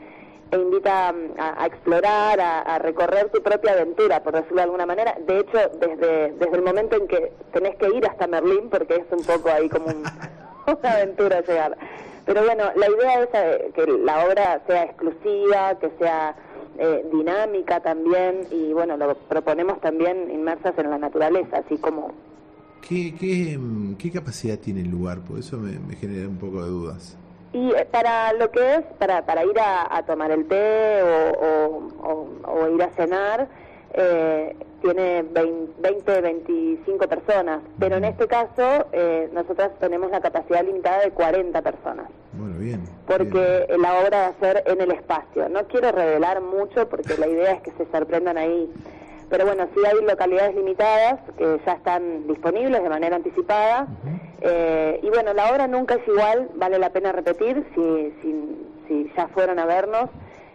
e 0.51 0.57
invita 0.57 1.13
mm, 1.13 1.39
a, 1.41 1.67
explorar, 1.67 2.41
a, 2.41 2.79
recorrer 2.79 3.31
tu 3.31 3.43
propia 3.43 3.73
aventura, 3.73 4.23
por 4.23 4.35
decirlo 4.35 4.57
de 4.57 4.63
alguna 4.63 4.87
manera. 4.87 5.17
De 5.27 5.41
hecho, 5.41 5.59
desde, 5.81 6.33
desde 6.33 6.57
el 6.57 6.63
momento 6.63 6.97
en 6.97 7.09
que 7.09 7.33
tenés 7.53 7.77
que 7.77 7.89
ir 7.89 8.07
hasta 8.07 8.27
Merlín, 8.27 8.69
porque 8.71 8.97
es 8.97 9.07
un 9.11 9.25
poco 9.25 9.49
ahí 9.51 9.69
como 9.69 9.87
un- 9.87 10.05
una 10.81 10.93
aventura 10.93 11.41
llegar. 11.41 11.77
Pero 12.25 12.45
bueno, 12.45 12.65
la 12.75 12.89
idea 12.89 13.23
es 13.23 13.29
eh, 13.35 13.71
que 13.75 13.87
la 13.87 14.25
obra 14.27 14.61
sea 14.67 14.85
exclusiva, 14.85 15.79
que 15.79 15.91
sea 15.99 16.35
eh, 16.79 17.05
dinámica 17.13 17.81
también, 17.81 18.47
y 18.51 18.73
bueno, 18.73 18.97
lo 18.97 19.15
proponemos 19.15 19.81
también 19.81 20.31
inmersas 20.31 20.77
en 20.79 20.91
la 20.91 20.99
naturaleza, 20.99 21.59
así 21.59 21.77
como 21.79 22.13
¿Qué, 22.89 23.15
qué, 23.19 23.59
mm, 23.59 23.97
capacidad 24.13 24.59
tiene 24.59 24.81
el 24.83 24.91
lugar? 24.91 25.21
Por 25.21 25.39
eso 25.41 25.57
me, 25.57 25.79
me 25.79 25.97
genera 25.97 26.29
un 26.29 26.37
poco 26.39 26.63
de 26.63 26.69
dudas. 26.71 27.17
Y 27.53 27.71
eh, 27.73 27.87
para 27.91 28.33
lo 28.35 28.51
que 28.51 28.75
es, 28.75 28.81
para, 28.99 29.25
para 29.25 29.45
ir 29.45 29.59
a, 29.59 29.97
a 29.97 30.03
tomar 30.05 30.31
el 30.31 30.47
té 30.47 31.03
o, 31.03 31.33
o- 31.33 31.89
o- 32.03 32.53
o 32.53 32.69
ir 32.75 32.83
a 32.83 32.91
cenar, 32.91 33.49
eh, 33.95 34.55
tiene 34.83 35.23
20, 35.23 35.73
20, 35.81 36.21
25 36.21 37.09
personas, 37.09 37.61
pero 37.79 37.97
en 37.97 38.05
este 38.05 38.27
caso 38.29 38.87
eh, 38.93 39.31
nosotros 39.33 39.71
tenemos 39.81 40.11
la 40.11 40.21
capacidad 40.21 40.63
limitada 40.65 41.01
de 41.01 41.13
40 41.13 41.63
personas, 41.63 42.07
Bueno, 42.33 42.59
bien. 42.59 42.83
porque 43.07 43.67
la 43.79 44.01
obra 44.01 44.19
va 44.19 44.27
a 44.27 44.39
ser 44.41 44.63
en 44.67 44.81
el 44.83 44.91
espacio. 44.93 45.49
No 45.49 45.67
quiero 45.67 45.93
revelar 45.93 46.43
mucho 46.43 46.89
porque 46.89 47.17
la 47.17 47.27
idea 47.27 47.53
es 47.53 47.63
que 47.63 47.73
se 47.73 47.91
sorprendan 47.91 48.37
ahí. 48.37 48.71
Pero 49.29 49.45
bueno, 49.45 49.67
sí 49.75 49.81
hay 49.85 50.05
localidades 50.05 50.55
limitadas 50.55 51.19
que 51.37 51.61
ya 51.67 51.73
están 51.73 52.27
disponibles 52.29 52.83
de 52.83 52.89
manera 52.89 53.17
anticipada. 53.17 53.87
Eh, 54.41 55.01
y 55.03 55.09
bueno, 55.09 55.33
la 55.35 55.51
obra 55.51 55.67
nunca 55.67 55.95
es 55.95 56.07
igual, 56.07 56.49
vale 56.55 56.79
la 56.79 56.91
pena 56.91 57.11
repetir 57.13 57.65
si, 57.75 58.15
si, 58.23 58.67
si 58.87 59.13
ya 59.17 59.27
fueron 59.29 59.59
a 59.59 59.67
vernos. 59.67 60.11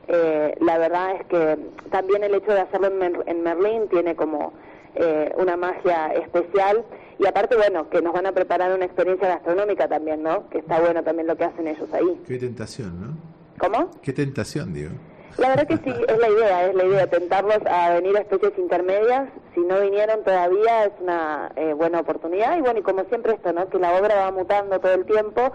Eh, 0.07 0.55
la 0.61 0.77
verdad 0.77 1.15
es 1.19 1.25
que 1.27 1.57
también 1.89 2.23
el 2.23 2.33
hecho 2.35 2.53
de 2.53 2.61
hacerlo 2.61 2.87
en, 2.87 2.97
Mer- 2.97 3.23
en 3.25 3.43
Merlín 3.43 3.87
tiene 3.89 4.15
como 4.15 4.53
eh, 4.95 5.33
una 5.37 5.57
magia 5.57 6.13
especial. 6.13 6.83
Y 7.19 7.27
aparte, 7.27 7.55
bueno, 7.55 7.89
que 7.89 8.01
nos 8.01 8.13
van 8.13 8.25
a 8.25 8.31
preparar 8.31 8.73
una 8.73 8.85
experiencia 8.85 9.27
gastronómica 9.27 9.87
también, 9.87 10.23
¿no? 10.23 10.49
Que 10.49 10.59
está 10.59 10.79
bueno 10.79 11.03
también 11.03 11.27
lo 11.27 11.35
que 11.35 11.43
hacen 11.43 11.67
ellos 11.67 11.93
ahí. 11.93 12.19
Qué 12.27 12.37
tentación, 12.37 12.99
¿no? 13.01 13.07
¿Cómo? 13.59 13.91
Qué 14.01 14.11
tentación, 14.13 14.73
digo. 14.73 14.89
La 15.37 15.49
verdad 15.49 15.67
que 15.67 15.77
sí, 15.77 15.89
es 16.07 16.17
la 16.17 16.29
idea, 16.29 16.67
es 16.67 16.75
la 16.75 16.85
idea, 16.85 17.07
tentarlos 17.07 17.59
a 17.65 17.93
venir 17.93 18.15
a 18.17 18.21
especies 18.21 18.53
intermedias. 18.57 19.29
Si 19.55 19.61
no 19.61 19.79
vinieron 19.79 20.23
todavía 20.23 20.85
es 20.85 20.91
una 21.01 21.51
eh, 21.55 21.73
buena 21.73 22.01
oportunidad. 22.01 22.57
Y 22.57 22.61
bueno, 22.61 22.79
y 22.79 22.83
como 22.83 23.03
siempre 23.05 23.33
esto, 23.33 23.53
¿no? 23.53 23.69
Que 23.69 23.79
la 23.79 23.93
obra 23.93 24.15
va 24.15 24.31
mutando 24.31 24.79
todo 24.79 24.93
el 24.93 25.05
tiempo, 25.05 25.51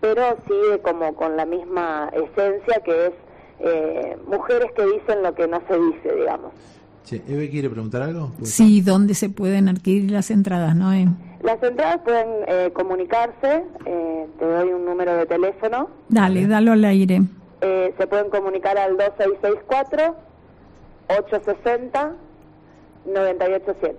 pero 0.00 0.36
sigue 0.46 0.80
como 0.80 1.14
con 1.14 1.36
la 1.36 1.44
misma 1.44 2.10
esencia 2.12 2.80
que 2.84 3.06
es 3.06 3.12
eh, 3.60 4.16
mujeres 4.26 4.70
que 4.72 4.84
dicen 4.84 5.22
lo 5.22 5.34
que 5.34 5.46
no 5.46 5.60
se 5.68 5.78
dice, 5.78 6.14
digamos. 6.14 6.52
Che, 7.04 7.22
Eve 7.26 7.48
quiere 7.48 7.70
preguntar 7.70 8.02
algo. 8.02 8.32
Sí, 8.42 8.80
¿dónde 8.82 9.14
se 9.14 9.30
pueden 9.30 9.68
adquirir 9.68 10.10
las 10.10 10.30
entradas, 10.30 10.76
Noé? 10.76 11.08
Las 11.42 11.62
entradas 11.62 12.00
pueden 12.04 12.28
eh, 12.46 12.70
comunicarse, 12.72 13.64
eh, 13.86 14.26
te 14.38 14.44
doy 14.44 14.68
un 14.72 14.84
número 14.84 15.16
de 15.16 15.26
teléfono, 15.26 15.88
Dale, 16.08 16.46
dalo 16.46 16.72
al 16.72 16.84
aire. 16.84 17.22
Eh, 17.60 17.94
se 17.96 18.06
pueden 18.06 18.30
comunicar 18.30 18.78
al 18.78 18.96
2664 18.96 20.14
860 21.08 22.12
987. 23.04 23.98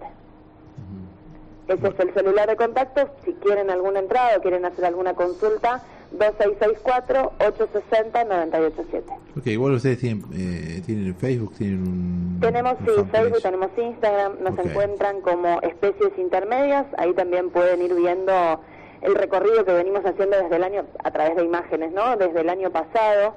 Ese 1.68 1.88
es 1.88 2.00
el 2.00 2.14
celular 2.14 2.50
de 2.50 2.56
contacto. 2.56 3.10
Si 3.24 3.34
quieren 3.34 3.70
alguna 3.70 4.00
entrada 4.00 4.38
o 4.38 4.42
quieren 4.42 4.66
hacer 4.66 4.86
alguna 4.86 5.14
consulta, 5.14 5.84
2664-860-987. 6.18 9.04
Ok, 9.38 9.46
igual 9.48 9.74
ustedes 9.74 10.00
tienen, 10.00 10.24
eh, 10.34 10.82
tienen 10.84 11.14
Facebook, 11.16 11.54
tienen 11.56 11.88
un. 11.88 12.40
Tenemos 12.42 12.80
un 12.80 12.86
sí, 12.88 12.94
fanpage. 12.96 13.12
Facebook, 13.12 13.42
tenemos 13.44 13.70
Instagram, 13.78 14.38
nos 14.42 14.58
encuentran 14.58 15.22
como 15.22 15.62
especies 15.62 16.18
intermedias. 16.18 16.88
Ahí 16.98 17.14
también 17.14 17.52
pueden 17.52 17.84
ir 17.84 17.94
viendo 17.94 18.60
el 19.02 19.14
recorrido 19.14 19.64
que 19.64 19.74
venimos 19.74 20.04
haciendo 20.04 20.38
desde 20.38 20.56
el 20.56 20.64
año, 20.64 20.86
a 21.04 21.12
través 21.12 21.36
de 21.36 21.44
imágenes, 21.44 21.92
¿no? 21.92 22.18
Desde 22.18 22.42
el 22.42 22.50
año 22.50 22.72
pasado. 22.72 23.36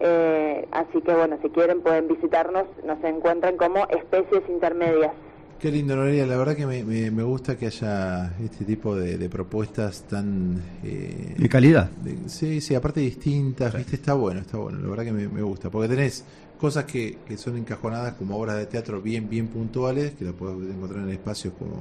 Eh, 0.00 0.66
así 0.72 1.00
que 1.02 1.14
bueno, 1.14 1.38
si 1.42 1.50
quieren 1.50 1.82
pueden 1.82 2.08
visitarnos, 2.08 2.64
nos 2.84 3.02
encuentran 3.04 3.56
como 3.56 3.86
especies 3.88 4.42
intermedias. 4.48 5.12
Qué 5.58 5.70
lindo, 5.70 5.94
Noelia. 5.94 6.24
La 6.26 6.38
verdad 6.38 6.56
que 6.56 6.64
me, 6.64 6.82
me, 6.84 7.10
me 7.10 7.22
gusta 7.22 7.58
que 7.58 7.66
haya 7.66 8.32
este 8.42 8.64
tipo 8.64 8.96
de, 8.96 9.18
de 9.18 9.28
propuestas 9.28 10.04
tan. 10.08 10.58
eh, 10.82 11.34
De 11.36 11.48
calidad. 11.50 11.90
de- 11.90 12.30
sí, 12.30 12.62
sí, 12.62 12.74
aparte 12.74 13.00
distintas, 13.00 13.74
¿viste? 13.76 13.96
Está 13.96 14.14
bueno, 14.14 14.40
está 14.40 14.56
bueno. 14.56 14.78
La 14.80 14.88
verdad 14.88 15.04
que 15.04 15.12
me, 15.12 15.28
me 15.28 15.42
gusta. 15.42 15.68
Porque 15.68 15.88
tenés 15.88 16.24
cosas 16.58 16.84
que, 16.86 17.18
que 17.28 17.36
son 17.36 17.58
encajonadas 17.58 18.14
como 18.14 18.38
obras 18.38 18.56
de 18.56 18.64
teatro 18.66 19.02
bien, 19.02 19.28
bien 19.28 19.48
puntuales, 19.48 20.12
que 20.12 20.24
la 20.24 20.32
puedes 20.32 20.56
encontrar 20.74 21.02
en 21.02 21.10
espacios 21.10 21.52
como 21.58 21.76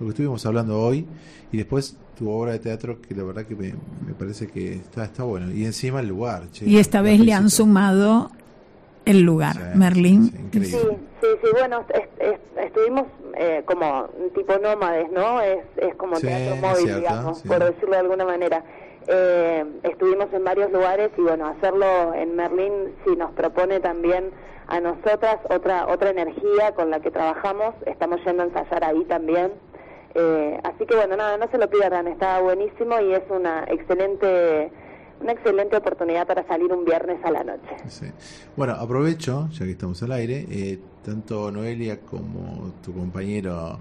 lo 0.00 0.06
que 0.06 0.10
estuvimos 0.10 0.44
hablando 0.46 0.80
hoy. 0.80 1.06
Y 1.52 1.56
después 1.58 1.96
tu 2.18 2.30
obra 2.30 2.52
de 2.52 2.58
teatro, 2.58 3.00
que 3.00 3.14
la 3.14 3.22
verdad 3.24 3.44
que 3.46 3.54
me, 3.54 3.74
me 4.06 4.14
parece 4.18 4.46
que 4.48 4.74
está, 4.74 5.04
está 5.04 5.22
bueno. 5.24 5.50
Y 5.52 5.64
encima 5.64 6.00
el 6.00 6.08
lugar, 6.08 6.50
che. 6.50 6.64
Y 6.66 6.78
esta 6.78 7.00
vez 7.02 7.20
le 7.20 7.32
han 7.32 7.50
sumado 7.50 8.30
el 9.04 9.20
lugar, 9.22 9.56
Merlín. 9.76 10.30
Sí, 10.52 10.60
sí, 10.62 10.76
sí, 11.22 11.48
bueno, 11.58 11.84
est- 11.94 12.20
est- 12.22 12.58
estuvimos 12.58 13.04
eh, 13.38 13.62
como 13.64 14.08
un 14.18 14.30
tipo 14.34 14.56
nómades, 14.58 15.10
¿no? 15.12 15.40
Es, 15.40 15.64
es 15.76 15.94
como 15.96 16.16
Sí, 16.16 16.26
teatro 16.26 16.56
móvil, 16.56 16.76
cierto, 16.84 16.98
digamos, 17.00 17.38
sí. 17.38 17.48
por 17.48 17.58
decirlo 17.64 17.90
de 17.92 17.96
alguna 17.98 18.24
manera. 18.24 18.64
Eh, 19.08 19.64
estuvimos 19.82 20.26
en 20.32 20.44
varios 20.44 20.70
lugares 20.70 21.10
y 21.16 21.22
bueno, 21.22 21.46
hacerlo 21.48 22.14
en 22.14 22.36
Merlín 22.36 22.72
sí 23.04 23.16
nos 23.16 23.32
propone 23.32 23.80
también 23.80 24.30
a 24.68 24.78
nosotras 24.78 25.38
otra 25.48 25.86
otra 25.88 26.10
energía 26.10 26.72
con 26.76 26.90
la 26.90 27.00
que 27.00 27.10
trabajamos. 27.10 27.74
Estamos 27.86 28.20
yendo 28.24 28.42
a 28.42 28.46
ensayar 28.46 28.84
ahí 28.84 29.04
también. 29.06 29.52
Eh, 30.14 30.60
así 30.64 30.86
que 30.86 30.96
bueno, 30.96 31.16
nada, 31.16 31.36
no 31.36 31.48
se 31.50 31.58
lo 31.58 31.68
pierdan, 31.68 32.08
está 32.08 32.40
buenísimo 32.40 33.00
y 33.00 33.12
es 33.12 33.22
una 33.30 33.64
excelente 33.68 34.70
una 35.20 35.32
excelente 35.32 35.76
oportunidad 35.76 36.26
para 36.26 36.46
salir 36.46 36.72
un 36.72 36.84
viernes 36.84 37.22
a 37.24 37.30
la 37.30 37.44
noche. 37.44 37.76
Bueno, 38.56 38.72
aprovecho, 38.72 39.48
ya 39.52 39.66
que 39.66 39.72
estamos 39.72 40.02
al 40.02 40.12
aire, 40.12 40.46
eh, 40.50 40.78
tanto 41.04 41.50
Noelia 41.52 42.00
como 42.00 42.72
tu 42.82 42.94
compañero 42.94 43.78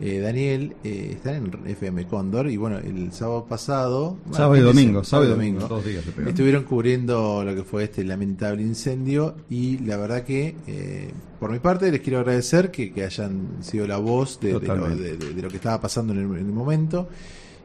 eh, 0.00 0.20
Daniel 0.20 0.74
eh, 0.84 1.10
están 1.14 1.34
en 1.36 1.66
FM 1.66 2.06
Cóndor 2.06 2.48
y 2.50 2.56
bueno, 2.56 2.78
el 2.78 3.12
sábado 3.12 3.46
pasado... 3.46 4.16
Sábado 4.30 4.56
y 4.56 4.60
domingo, 4.60 5.02
sábado 5.04 5.28
y 5.28 5.32
domingo, 5.32 5.66
dos 5.68 5.84
días 5.84 6.04
estuvieron 6.26 6.64
cubriendo 6.64 7.42
lo 7.44 7.54
que 7.54 7.64
fue 7.64 7.84
este 7.84 8.04
lamentable 8.04 8.62
incendio 8.62 9.34
y 9.50 9.78
la 9.78 9.96
verdad 9.96 10.22
que, 10.22 10.54
eh, 10.66 11.10
por 11.40 11.50
mi 11.50 11.58
parte, 11.58 11.90
les 11.90 12.00
quiero 12.00 12.20
agradecer 12.20 12.70
que, 12.70 12.92
que 12.92 13.04
hayan 13.04 13.56
sido 13.60 13.86
la 13.86 13.96
voz 13.98 14.38
de, 14.40 14.48
de 14.48 14.52
lo, 14.54 14.60
Totalmente. 14.60 15.02
de- 15.02 15.16
de- 15.16 15.34
de 15.34 15.42
lo 15.42 15.48
que 15.48 15.56
estaba 15.56 15.80
pasando 15.80 16.12
en 16.12 16.20
el, 16.20 16.24
en 16.26 16.46
el 16.46 16.52
momento. 16.52 17.08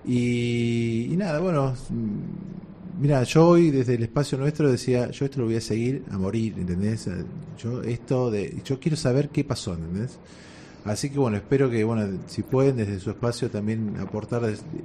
Y, 0.05 1.07
y 1.11 1.15
nada, 1.17 1.39
bueno, 1.39 1.73
mm, 1.89 3.01
mira, 3.01 3.23
yo 3.23 3.47
hoy 3.47 3.71
desde 3.71 3.95
el 3.95 4.03
espacio 4.03 4.37
nuestro 4.37 4.69
decía, 4.71 5.09
yo 5.11 5.25
esto 5.25 5.39
lo 5.39 5.45
voy 5.45 5.55
a 5.55 5.61
seguir 5.61 6.03
a 6.11 6.17
morir, 6.17 6.55
¿entendés? 6.57 7.09
Yo 7.61 7.81
esto 7.83 8.29
de, 8.29 8.61
yo 8.65 8.79
quiero 8.79 8.97
saber 8.97 9.29
qué 9.29 9.43
pasó, 9.43 9.73
¿entendés? 9.73 10.17
Así 10.85 11.09
que 11.09 11.17
bueno, 11.17 11.37
espero 11.37 11.69
que, 11.69 11.83
bueno, 11.85 12.19
si 12.27 12.43
pueden 12.43 12.75
desde 12.75 12.99
su 12.99 13.09
espacio 13.11 13.49
también 13.49 13.95
aportar 14.01 14.41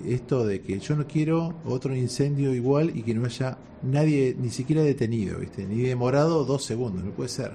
esto 0.07 0.47
de 0.47 0.61
que 0.63 0.79
yo 0.79 0.95
no 0.95 1.07
quiero 1.09 1.55
otro 1.65 1.95
incendio 1.95 2.55
igual 2.55 2.93
y 2.95 3.03
que 3.03 3.15
no 3.15 3.25
haya 3.27 3.59
nadie 3.83 4.37
ni 4.39 4.51
siquiera 4.51 4.83
detenido, 4.83 5.39
¿viste? 5.39 5.65
Ni 5.67 5.83
demorado 5.83 6.45
dos 6.45 6.65
segundos, 6.65 7.03
no 7.03 7.11
puede 7.11 7.29
ser. 7.31 7.53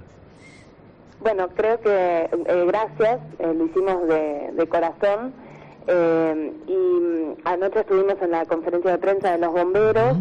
Bueno, 1.22 1.48
creo 1.56 1.80
que 1.80 1.90
eh, 1.90 2.66
gracias, 2.68 3.22
eh, 3.40 3.54
lo 3.54 3.66
hicimos 3.66 4.08
de, 4.10 4.52
de 4.58 4.68
corazón. 4.68 5.34
eh, 5.88 6.52
y 6.68 6.74
mm, 6.74 7.36
anoche 7.46 7.80
estuvimos 7.80 8.16
en 8.22 8.32
la 8.32 8.46
conferencia 8.46 8.92
de 8.92 8.98
prensa 8.98 9.32
de 9.32 9.38
los 9.38 9.54
bomberos 9.54 10.18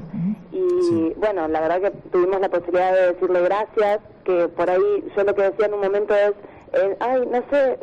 y 0.52 1.12
bueno, 1.16 1.48
la 1.48 1.60
verdad 1.60 1.80
que 1.80 1.90
tuvimos 2.10 2.40
la 2.40 2.48
posibilidad 2.48 2.92
de 2.94 3.12
decirle 3.14 3.40
gracias, 3.42 4.00
que 4.24 4.48
por 4.48 4.68
ahí 4.70 4.80
yo 5.16 5.24
lo 5.24 5.34
que 5.34 5.42
decía 5.42 5.66
en 5.66 5.74
un 5.74 5.80
momento 5.80 6.14
es, 6.14 6.32
eh, 6.72 6.96
ay, 7.00 7.26
no 7.26 7.42
sé, 7.50 7.78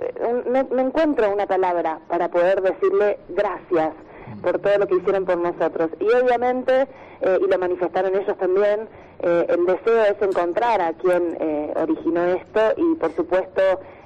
no, 0.50 0.64
no 0.64 0.82
encuentro 0.82 1.32
una 1.32 1.46
palabra 1.48 2.00
para 2.08 2.30
poder 2.30 2.62
decirle 2.62 3.20
gracias 3.30 3.94
por 4.42 4.60
todo 4.60 4.78
lo 4.78 4.88
que 4.88 4.96
hicieron 4.96 5.26
por 5.26 5.38
nosotros. 5.38 5.90
Y 6.00 6.06
obviamente, 6.06 6.88
eh, 7.22 7.40
y 7.42 7.48
lo 7.50 7.58
manifestaron 7.58 8.16
ellos 8.16 8.38
también, 8.38 8.88
eh, 9.22 9.46
el 9.50 9.66
deseo 9.66 10.04
es 10.04 10.22
encontrar 10.22 10.82
a 10.82 10.94
quien 10.94 11.38
eh, 11.40 11.74
originó 11.76 12.24
esto 12.26 12.62
y 12.78 12.96
por 12.96 13.14
supuesto 13.16 13.62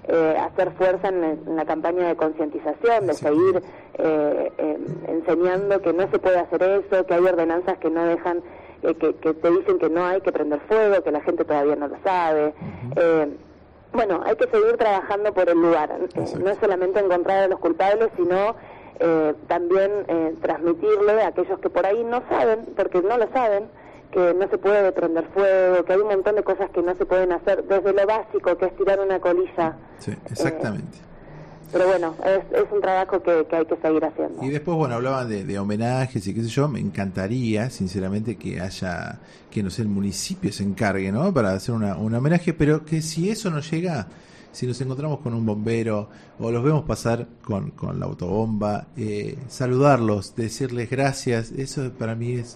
eh, 0.08 0.36
hacer 0.40 0.72
fuerza 0.72 1.10
en, 1.10 1.24
en 1.24 1.56
la 1.56 1.66
campaña 1.66 2.08
de 2.08 2.16
concientización, 2.16 3.08
de 3.08 3.14
seguir 3.14 3.62
eh, 4.00 4.78
enseñando 5.08 5.82
que 5.82 5.94
no 5.94 6.10
se 6.10 6.20
puede 6.20 6.40
hacer 6.40 6.64
eso, 6.64 7.06
que 7.06 7.14
hay 7.14 7.24
ordenanzas 7.24 7.78
que 7.78 7.90
no 7.90 8.04
dejan, 8.06 8.42
eh, 8.82 8.96
que, 8.96 9.16
que 9.16 9.34
te 9.34 9.50
dicen 9.52 9.78
que 9.78 9.90
no 9.90 10.04
hay 10.06 10.22
que 10.22 10.32
prender 10.32 10.60
fuego, 10.62 11.04
que 11.04 11.12
la 11.12 11.22
gente 11.22 11.46
todavía 11.46 11.76
no 11.76 11.88
lo 11.88 11.98
sabe. 12.04 12.54
Eh, 12.96 13.28
bueno, 13.94 14.22
hay 14.26 14.36
que 14.36 14.48
seguir 14.48 14.76
trabajando 14.78 15.34
por 15.34 15.50
el 15.50 15.58
lugar, 15.58 15.92
eh, 15.92 16.26
no 16.40 16.50
es 16.50 16.58
solamente 16.60 17.00
encontrar 17.00 17.44
a 17.44 17.48
los 17.48 17.60
culpables, 17.60 18.10
sino 18.18 18.56
eh, 19.00 19.34
también 19.48 19.92
eh, 20.08 20.36
transmitirle 20.42 21.22
a 21.22 21.28
aquellos 21.28 21.60
que 21.60 21.70
por 21.70 21.86
ahí 21.86 22.04
no 22.04 22.22
saben, 22.28 22.66
porque 22.76 23.02
no 23.02 23.18
lo 23.18 23.28
saben, 23.32 23.70
que 24.12 24.34
no 24.34 24.48
se 24.48 24.58
puede 24.58 24.92
prender 24.92 25.26
fuego, 25.34 25.86
que 25.86 25.94
hay 25.94 26.00
un 26.00 26.08
montón 26.08 26.36
de 26.36 26.44
cosas 26.44 26.70
que 26.72 26.82
no 26.82 26.96
se 26.96 27.06
pueden 27.06 27.32
hacer, 27.32 27.64
desde 27.64 27.94
lo 27.94 28.06
básico, 28.06 28.58
que 28.58 28.66
es 28.66 28.76
tirar 28.76 29.00
una 29.00 29.20
colilla. 29.20 29.76
Sí, 30.00 30.12
exactamente. 30.30 30.98
Pero 31.74 31.88
bueno, 31.88 32.16
es, 32.24 32.44
es 32.56 32.72
un 32.72 32.82
trabajo 32.82 33.22
que, 33.24 33.32
hay 33.32 33.66
que 33.66 33.76
seguir 33.78 34.06
haciendo. 34.06 34.44
Y 34.44 34.50
después, 34.50 34.78
bueno, 34.78 34.94
hablaban 34.94 35.28
de, 35.28 35.58
homenajes 35.58 36.26
y 36.28 36.34
qué 36.34 36.44
sé 36.44 36.50
yo. 36.50 36.68
Me 36.68 36.80
encantaría, 36.80 37.72
sinceramente, 37.72 38.36
que 38.36 38.62
haya, 38.62 39.20
que 39.50 39.64
no 39.64 39.72
sé, 39.72 39.82
el 39.82 39.88
municipio 39.88 40.52
se 40.54 40.64
encargue, 40.64 41.12
¿no? 41.12 41.34
Para 41.34 41.54
hacer 41.54 41.74
una, 41.74 41.98
un 41.98 42.14
homenaje, 42.14 42.54
pero 42.54 42.86
que 42.86 43.02
si 43.02 43.32
eso 43.32 43.50
no 43.50 43.60
llega, 43.60 44.08
si 44.52 44.68
nos 44.68 44.80
encontramos 44.82 45.20
con 45.22 45.34
un 45.34 45.44
bombero 45.48 46.10
o 46.38 46.52
los 46.52 46.64
vemos 46.64 46.84
pasar 46.84 47.28
con, 47.44 47.72
con 47.72 48.00
la 48.00 48.06
autobomba, 48.06 48.90
eh, 48.96 49.36
saludarlos, 49.48 50.36
decirles 50.36 50.92
gracias, 50.92 51.52
eso 51.54 51.92
para 51.94 52.14
mí 52.14 52.34
es... 52.34 52.56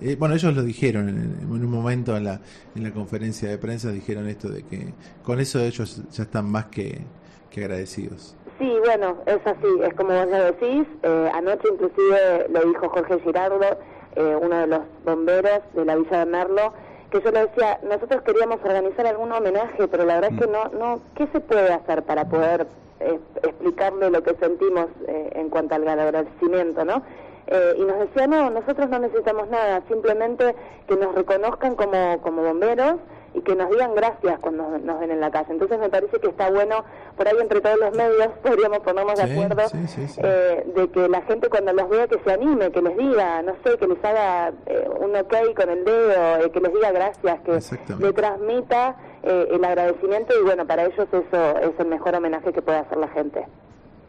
eh, 0.00 0.16
bueno, 0.18 0.34
ellos 0.34 0.54
lo 0.54 0.62
dijeron 0.62 1.10
en, 1.10 1.18
en 1.42 1.50
un 1.50 1.70
momento 1.70 2.16
en 2.16 2.24
la, 2.24 2.40
en 2.74 2.82
la 2.82 2.92
conferencia 2.92 3.50
de 3.50 3.58
prensa, 3.58 3.92
dijeron 3.92 4.26
esto 4.26 4.48
de 4.48 4.62
que 4.62 4.94
con 5.22 5.38
eso 5.38 5.60
ellos 5.60 6.00
ya 6.10 6.22
están 6.22 6.50
más 6.50 6.66
que, 6.66 7.02
que 7.50 7.60
agradecidos. 7.64 8.34
Sí, 8.58 8.76
bueno, 8.84 9.18
es 9.26 9.38
así, 9.46 9.68
es 9.84 9.94
como 9.94 10.14
vos 10.14 10.26
lo 10.26 10.44
decís. 10.44 10.86
Eh, 11.04 11.30
anoche 11.32 11.68
inclusive 11.72 12.46
lo 12.48 12.60
dijo 12.62 12.88
Jorge 12.88 13.20
Girardo, 13.20 13.78
eh, 14.16 14.36
uno 14.40 14.56
de 14.58 14.66
los 14.66 14.80
bomberos 15.04 15.60
de 15.74 15.84
la 15.84 15.94
Villa 15.94 16.18
de 16.18 16.26
Merlo, 16.26 16.72
que 17.10 17.20
yo 17.20 17.30
le 17.30 17.46
decía, 17.46 17.78
nosotros 17.84 18.22
queríamos 18.22 18.58
organizar 18.64 19.06
algún 19.06 19.30
homenaje, 19.30 19.86
pero 19.86 20.04
la 20.04 20.16
verdad 20.16 20.32
es 20.32 20.40
que 20.40 20.46
no, 20.50 20.64
no, 20.76 21.00
¿qué 21.14 21.28
se 21.28 21.40
puede 21.40 21.72
hacer 21.72 22.02
para 22.02 22.24
poder 22.28 22.66
eh, 23.00 23.18
explicarle 23.44 24.10
lo 24.10 24.22
que 24.24 24.34
sentimos 24.34 24.86
eh, 25.06 25.30
en 25.36 25.48
cuanto 25.50 25.76
al 25.76 25.88
agradecimiento, 25.88 26.84
no? 26.84 27.02
Eh, 27.46 27.76
y 27.78 27.82
nos 27.82 27.98
decía, 28.00 28.26
no, 28.26 28.50
nosotros 28.50 28.90
no 28.90 28.98
necesitamos 28.98 29.48
nada, 29.48 29.82
simplemente 29.88 30.54
que 30.86 30.96
nos 30.96 31.14
reconozcan 31.14 31.76
como, 31.76 32.20
como 32.20 32.42
bomberos 32.42 32.96
y 33.38 33.42
que 33.42 33.54
nos 33.54 33.70
digan 33.70 33.94
gracias 33.94 34.38
cuando 34.40 34.78
nos 34.78 35.00
ven 35.00 35.10
en 35.10 35.20
la 35.20 35.30
calle. 35.30 35.52
Entonces 35.52 35.78
me 35.78 35.88
parece 35.88 36.18
que 36.18 36.28
está 36.28 36.50
bueno, 36.50 36.84
por 37.16 37.28
ahí 37.28 37.34
entre 37.40 37.60
todos 37.60 37.78
los 37.78 37.94
medios 37.96 38.28
podríamos 38.42 38.78
ponernos 38.80 39.14
de 39.16 39.22
acuerdo 39.22 39.68
sí, 39.68 39.86
sí, 39.88 40.08
sí. 40.08 40.20
eh, 40.22 40.64
de 40.74 40.88
que 40.90 41.08
la 41.08 41.22
gente 41.22 41.48
cuando 41.48 41.72
los 41.72 41.88
vea 41.88 42.06
que 42.06 42.18
se 42.24 42.32
anime, 42.32 42.70
que 42.70 42.82
les 42.82 42.96
diga, 42.96 43.42
no 43.42 43.52
sé, 43.64 43.76
que 43.78 43.86
les 43.86 44.04
haga 44.04 44.52
eh, 44.66 44.88
un 45.00 45.14
ok 45.16 45.34
con 45.56 45.70
el 45.70 45.84
dedo, 45.84 46.36
eh, 46.44 46.50
que 46.52 46.60
les 46.60 46.72
diga 46.72 46.92
gracias, 46.92 47.40
que 47.42 47.94
le 47.98 48.12
transmita 48.12 48.96
eh, 49.22 49.48
el 49.50 49.64
agradecimiento 49.64 50.34
y 50.40 50.44
bueno, 50.44 50.66
para 50.66 50.84
ellos 50.84 51.06
eso 51.12 51.58
es 51.58 51.78
el 51.78 51.86
mejor 51.86 52.14
homenaje 52.14 52.52
que 52.52 52.62
puede 52.62 52.78
hacer 52.78 52.98
la 52.98 53.08
gente. 53.08 53.44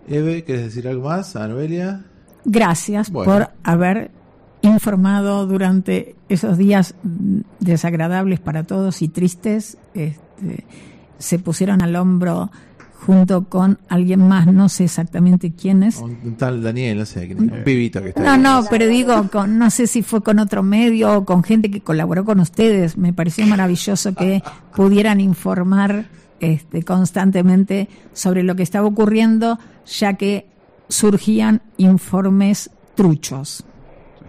Eve, 0.08 0.44
¿quieres 0.44 0.66
decir 0.66 0.88
algo 0.88 1.08
más? 1.08 1.36
Anuelia. 1.36 2.02
Gracias 2.46 3.12
Bueno. 3.12 3.32
por 3.32 3.48
haber 3.64 4.12
informado 4.62 5.46
durante 5.46 6.16
esos 6.28 6.58
días 6.58 6.96
desagradables 7.60 8.40
para 8.40 8.64
todos 8.64 9.02
y 9.02 9.08
tristes. 9.08 9.78
Este, 9.94 10.66
se 11.18 11.40
pusieron 11.40 11.82
al 11.82 11.96
hombro 11.96 12.52
junto 13.06 13.46
con 13.46 13.80
alguien 13.88 14.28
más, 14.28 14.48
no 14.48 14.68
sé 14.68 14.84
exactamente 14.84 15.54
quién 15.54 15.84
es. 15.84 15.98
Un, 16.00 16.36
tal 16.38 16.62
Daniel, 16.62 17.00
no 17.00 17.06
sé, 17.06 17.34
un 17.34 17.50
pibito 17.64 18.02
que 18.02 18.10
está 18.10 18.22
No, 18.22 18.32
ahí. 18.32 18.40
no, 18.42 18.68
pero 18.70 18.88
digo, 18.88 19.30
con, 19.32 19.58
no 19.58 19.70
sé 19.70 19.88
si 19.88 20.04
fue 20.04 20.22
con 20.22 20.38
otro 20.40 20.64
medio 20.64 21.18
o 21.18 21.26
con 21.26 21.42
gente 21.44 21.72
que 21.72 21.82
colaboró 21.82 22.26
con 22.26 22.40
ustedes. 22.42 22.98
Me 22.98 23.14
pareció 23.14 23.48
maravilloso 23.48 24.14
que 24.14 24.44
pudieran 24.76 25.22
informar 25.22 26.08
este, 26.42 26.84
constantemente 26.84 27.88
sobre 28.14 28.44
lo 28.44 28.56
que 28.56 28.64
estaba 28.64 28.88
ocurriendo, 28.88 29.60
ya 29.86 30.14
que 30.16 30.48
surgían 30.90 31.62
informes 31.78 32.70
truchos. 32.96 33.64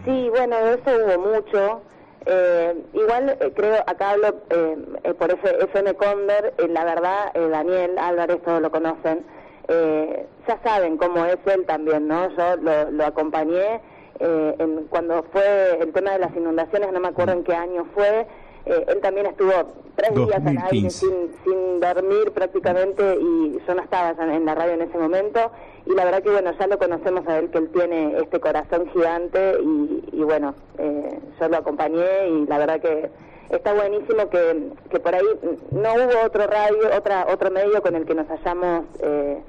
Sí, 0.04 0.28
bueno, 0.30 0.56
eso 0.58 0.90
hubo 0.96 1.34
mucho. 1.34 1.82
Eh, 2.26 2.74
igual 2.92 3.36
eh, 3.40 3.52
creo, 3.54 3.76
acá 3.86 4.10
hablo 4.10 4.28
eh, 4.50 4.76
eh, 5.04 5.14
por 5.14 5.30
ese 5.30 5.64
FM 5.64 5.94
Condor, 5.94 6.52
eh, 6.58 6.68
la 6.68 6.84
verdad, 6.84 7.32
Daniel 7.34 7.98
Álvarez, 7.98 8.42
todos 8.42 8.60
lo 8.60 8.70
conocen, 8.70 9.24
ya 9.68 10.58
saben 10.64 10.96
cómo 10.96 11.24
es 11.26 11.38
él 11.46 11.64
también, 11.64 12.08
¿no? 12.08 12.28
Yo 12.36 12.56
lo, 12.56 12.90
lo 12.90 13.04
acompañé 13.06 13.80
en, 14.18 14.86
cuando 14.90 15.22
fue 15.32 15.78
el 15.80 15.92
tema 15.92 16.12
de 16.12 16.18
las 16.18 16.34
inundaciones, 16.36 16.92
no 16.92 17.00
me 17.00 17.08
acuerdo 17.08 17.32
en 17.32 17.44
qué 17.44 17.54
año 17.54 17.86
fue, 17.94 18.26
eh, 18.70 18.84
él 18.88 19.00
también 19.00 19.26
estuvo 19.26 19.52
tres 19.96 20.14
días 20.14 20.40
al 20.46 20.46
aire 20.46 20.60
2015. 20.62 20.90
sin, 20.90 21.10
sin 21.44 21.80
dormir 21.80 22.30
prácticamente 22.32 23.18
y 23.20 23.58
yo 23.66 23.74
no 23.74 23.82
estaba 23.82 24.10
en 24.10 24.30
en 24.30 24.44
la 24.44 24.54
radio 24.54 24.74
en 24.74 24.82
ese 24.82 24.96
momento 24.96 25.50
y 25.86 25.94
la 25.94 26.04
verdad 26.04 26.22
que 26.22 26.30
bueno, 26.30 26.52
ya 26.58 26.66
lo 26.68 26.78
conocemos 26.78 27.26
a 27.26 27.38
él 27.38 27.50
que 27.50 27.58
él 27.58 27.68
tiene 27.70 28.16
este 28.18 28.38
corazón 28.38 28.88
gigante 28.92 29.56
y, 29.60 30.04
y 30.12 30.22
bueno, 30.22 30.54
eh, 30.78 31.18
yo 31.40 31.48
lo 31.48 31.56
acompañé 31.56 32.28
y 32.28 32.46
la 32.46 32.58
verdad 32.58 32.80
que 32.80 33.10
está 33.50 33.74
buenísimo 33.74 34.30
que, 34.30 34.70
que 34.88 35.00
por 35.00 35.14
ahí 35.14 35.26
no 35.72 35.94
hubo 35.94 36.24
otro 36.24 36.46
radio, 36.46 36.96
otra 36.96 37.26
otro 37.28 37.50
medio 37.50 37.82
con 37.82 37.96
el 37.96 38.06
que 38.06 38.14
nos 38.14 38.30
hayamos 38.30 38.84
eh, 39.02 39.40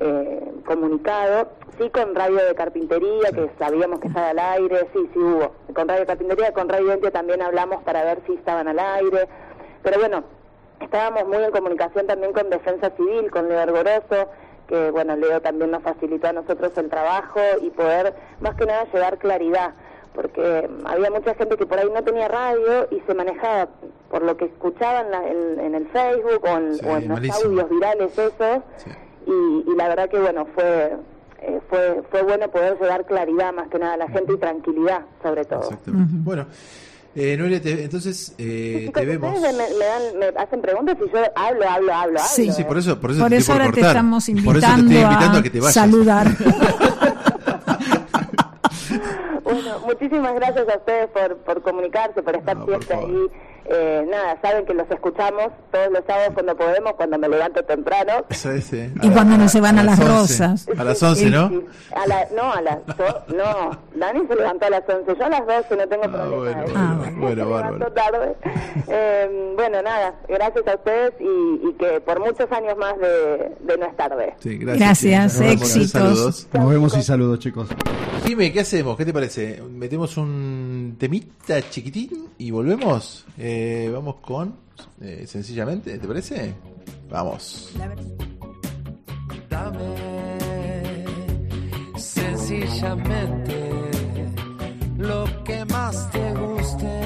eh, 0.00 0.52
comunicado, 0.66 1.48
sí 1.78 1.90
con 1.90 2.14
Radio 2.14 2.36
de 2.46 2.54
Carpintería, 2.54 3.30
que 3.34 3.50
sabíamos 3.58 4.00
que 4.00 4.08
estaba 4.08 4.30
al 4.30 4.38
aire, 4.38 4.88
sí, 4.92 5.10
sí 5.12 5.18
hubo, 5.18 5.52
con 5.74 5.88
Radio 5.88 6.00
de 6.00 6.06
Carpintería, 6.06 6.52
con 6.52 6.68
Radio 6.68 6.86
Identia 6.88 7.10
también 7.10 7.42
hablamos 7.42 7.82
para 7.84 8.04
ver 8.04 8.20
si 8.26 8.34
estaban 8.34 8.68
al 8.68 8.78
aire, 8.78 9.28
pero 9.82 9.98
bueno, 9.98 10.24
estábamos 10.80 11.26
muy 11.26 11.38
en 11.42 11.50
comunicación 11.50 12.06
también 12.06 12.32
con 12.32 12.50
Defensa 12.50 12.90
Civil, 12.96 13.30
con 13.30 13.48
Leo 13.48 13.60
Argoroso, 13.60 14.28
que 14.68 14.90
bueno, 14.90 15.16
Leo 15.16 15.40
también 15.40 15.70
nos 15.70 15.82
facilitó 15.82 16.28
a 16.28 16.32
nosotros 16.32 16.72
el 16.76 16.90
trabajo 16.90 17.40
y 17.62 17.70
poder 17.70 18.14
más 18.40 18.54
que 18.54 18.66
nada 18.66 18.84
llevar 18.92 19.16
claridad, 19.18 19.72
porque 20.14 20.68
mm, 20.68 20.86
había 20.86 21.10
mucha 21.10 21.34
gente 21.34 21.56
que 21.56 21.64
por 21.66 21.78
ahí 21.78 21.88
no 21.92 22.02
tenía 22.04 22.28
radio 22.28 22.86
y 22.90 23.00
se 23.06 23.14
manejaba 23.14 23.68
por 24.10 24.22
lo 24.22 24.36
que 24.36 24.44
escuchaban 24.46 25.06
en, 25.24 25.60
en- 25.60 25.74
el 25.74 25.86
Facebook 25.88 26.40
o 26.44 26.56
en, 26.56 26.74
Sí, 26.74 26.86
o 26.86 26.96
en 26.96 27.08
los 27.08 27.44
audios 27.44 27.68
virales 27.70 28.18
esos, 28.18 28.62
y, 29.28 29.70
y 29.70 29.76
la 29.76 29.88
verdad 29.88 30.08
que 30.08 30.18
bueno, 30.18 30.46
fue... 30.54 30.96
eh, 31.42 31.60
fue 31.70 32.02
fue 32.10 32.22
bueno 32.22 32.48
poder 32.50 32.76
llevar 32.80 33.04
claridad 33.06 33.52
más 33.52 33.68
que 33.68 33.78
nada 33.78 33.94
a 33.94 33.96
la 33.98 34.08
gente 34.08 34.32
y 34.32 34.36
tranquilidad 34.38 35.02
sobre 35.22 35.44
todo. 35.44 35.62
Exactamente. 35.62 36.12
Bueno, 36.24 36.46
eh, 37.14 37.36
Noelia, 37.36 37.60
te- 37.62 37.84
entonces 37.84 38.34
eh, 38.38 38.84
Chicos, 38.86 39.00
te 39.02 39.06
vemos. 39.06 39.40
me, 39.40 39.52
me 39.52 39.58
dan, 39.84 40.18
me 40.18 40.26
hacen 40.40 40.60
preguntas 40.60 40.96
y 40.98 41.10
yo 41.12 41.18
hablo, 41.36 41.68
hablo, 41.68 41.94
hablo, 41.94 42.18
Sí. 42.24 42.42
hablo. 42.42 42.54
Sí, 42.54 42.64
por 42.64 42.78
eso, 42.78 43.00
por 43.00 43.10
eso, 43.12 43.20
Por 43.20 43.30
te 43.30 43.36
eso 43.36 43.52
ahora 43.52 43.70
te 43.72 43.80
estamos 43.80 44.24
Por 44.26 44.34
eso 44.34 44.42
te 44.52 44.58
estoy 44.58 44.80
invitando, 44.80 44.94
invitando 45.08 45.36
a, 45.36 45.40
a 45.40 45.42
que 45.42 45.50
te 45.50 45.58
vayas. 45.60 45.74
saludar. 45.74 46.26
Bueno, 49.44 49.80
muchísimas 49.86 50.34
gracias 50.34 50.68
a 50.68 50.76
ustedes 50.76 51.08
por, 51.08 51.36
por 51.38 51.62
comunicarse, 51.62 52.22
por 52.22 52.36
estar 52.36 52.56
siempre 52.66 52.94
ahí. 52.94 53.26
Eh, 53.70 54.06
nada, 54.10 54.38
saben 54.40 54.64
que 54.64 54.72
los 54.74 54.90
escuchamos 54.90 55.48
todos 55.70 55.92
los 55.92 56.02
sábados 56.06 56.30
cuando 56.34 56.56
podemos, 56.56 56.94
cuando 56.94 57.18
me 57.18 57.28
levanto 57.28 57.62
temprano. 57.64 58.24
Eso 58.30 58.50
es, 58.52 58.72
eh. 58.72 58.90
Y 59.02 59.10
cuando 59.10 59.36
no 59.36 59.48
se 59.48 59.60
van 59.60 59.78
a 59.78 59.82
las 59.84 59.98
11. 60.00 60.10
rosas. 60.10 60.66
A 60.78 60.84
las 60.84 61.02
11, 61.02 61.30
¿no? 61.30 61.50
A 61.94 62.06
la, 62.06 62.26
no, 62.34 62.52
a 62.52 62.62
las 62.62 62.78
no, 63.28 63.78
Dani 63.94 64.26
se 64.26 64.34
levantó 64.36 64.66
a 64.66 64.70
las 64.70 64.82
11, 64.88 65.14
yo 65.18 65.24
a 65.24 65.28
las 65.28 65.46
12 65.46 65.76
no 65.76 65.86
tengo 65.88 66.02
problema. 66.02 66.64
Bueno, 66.64 67.18
bueno, 67.18 67.44
Se 67.44 67.50
bárbaro. 67.50 67.76
levantó 67.78 67.92
tarde. 67.92 68.36
Eh, 68.88 69.52
bueno, 69.56 69.82
nada, 69.82 70.14
gracias 70.28 70.66
a 70.66 70.74
ustedes 70.74 71.12
y, 71.20 71.68
y 71.68 71.72
que 71.74 72.00
por 72.00 72.20
muchos 72.20 72.50
años 72.52 72.76
más 72.78 72.98
de, 72.98 73.52
de 73.60 73.76
no 73.78 73.86
es 73.86 73.96
tarde. 73.96 74.34
Sí, 74.38 74.56
gracias. 74.58 74.78
Gracias, 75.02 75.34
Nos 75.34 75.40
vemos. 75.40 75.62
éxitos. 75.76 75.90
Saludos. 75.90 76.48
Nos 76.54 76.70
vemos 76.70 76.96
y 76.96 77.02
saludos, 77.02 77.38
chicos. 77.40 77.68
Dime, 78.24 78.52
¿qué 78.52 78.60
hacemos? 78.60 78.96
¿Qué 78.96 79.04
te 79.04 79.12
parece? 79.12 79.62
¿Metemos 79.70 80.16
un 80.16 80.67
temita 80.98 81.68
chiquitín 81.70 82.28
y 82.38 82.50
volvemos? 82.50 83.24
Eh, 83.38 83.90
vamos 83.92 84.16
con, 84.16 84.54
eh, 85.00 85.24
sencillamente, 85.26 85.98
¿te 85.98 86.06
parece? 86.06 86.54
Vamos. 87.08 87.72
Dame 89.48 90.18
sencillamente 91.96 93.70
lo 94.98 95.24
que 95.44 95.64
más 95.66 96.10
te 96.10 96.34
guste, 96.34 96.97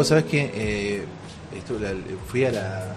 vos 0.00 0.08
sabés 0.08 0.24
que 0.24 0.50
eh, 0.54 1.02
esto, 1.56 1.78
la- 1.78 1.92
fui 2.26 2.44
a 2.46 2.50
la 2.52 2.94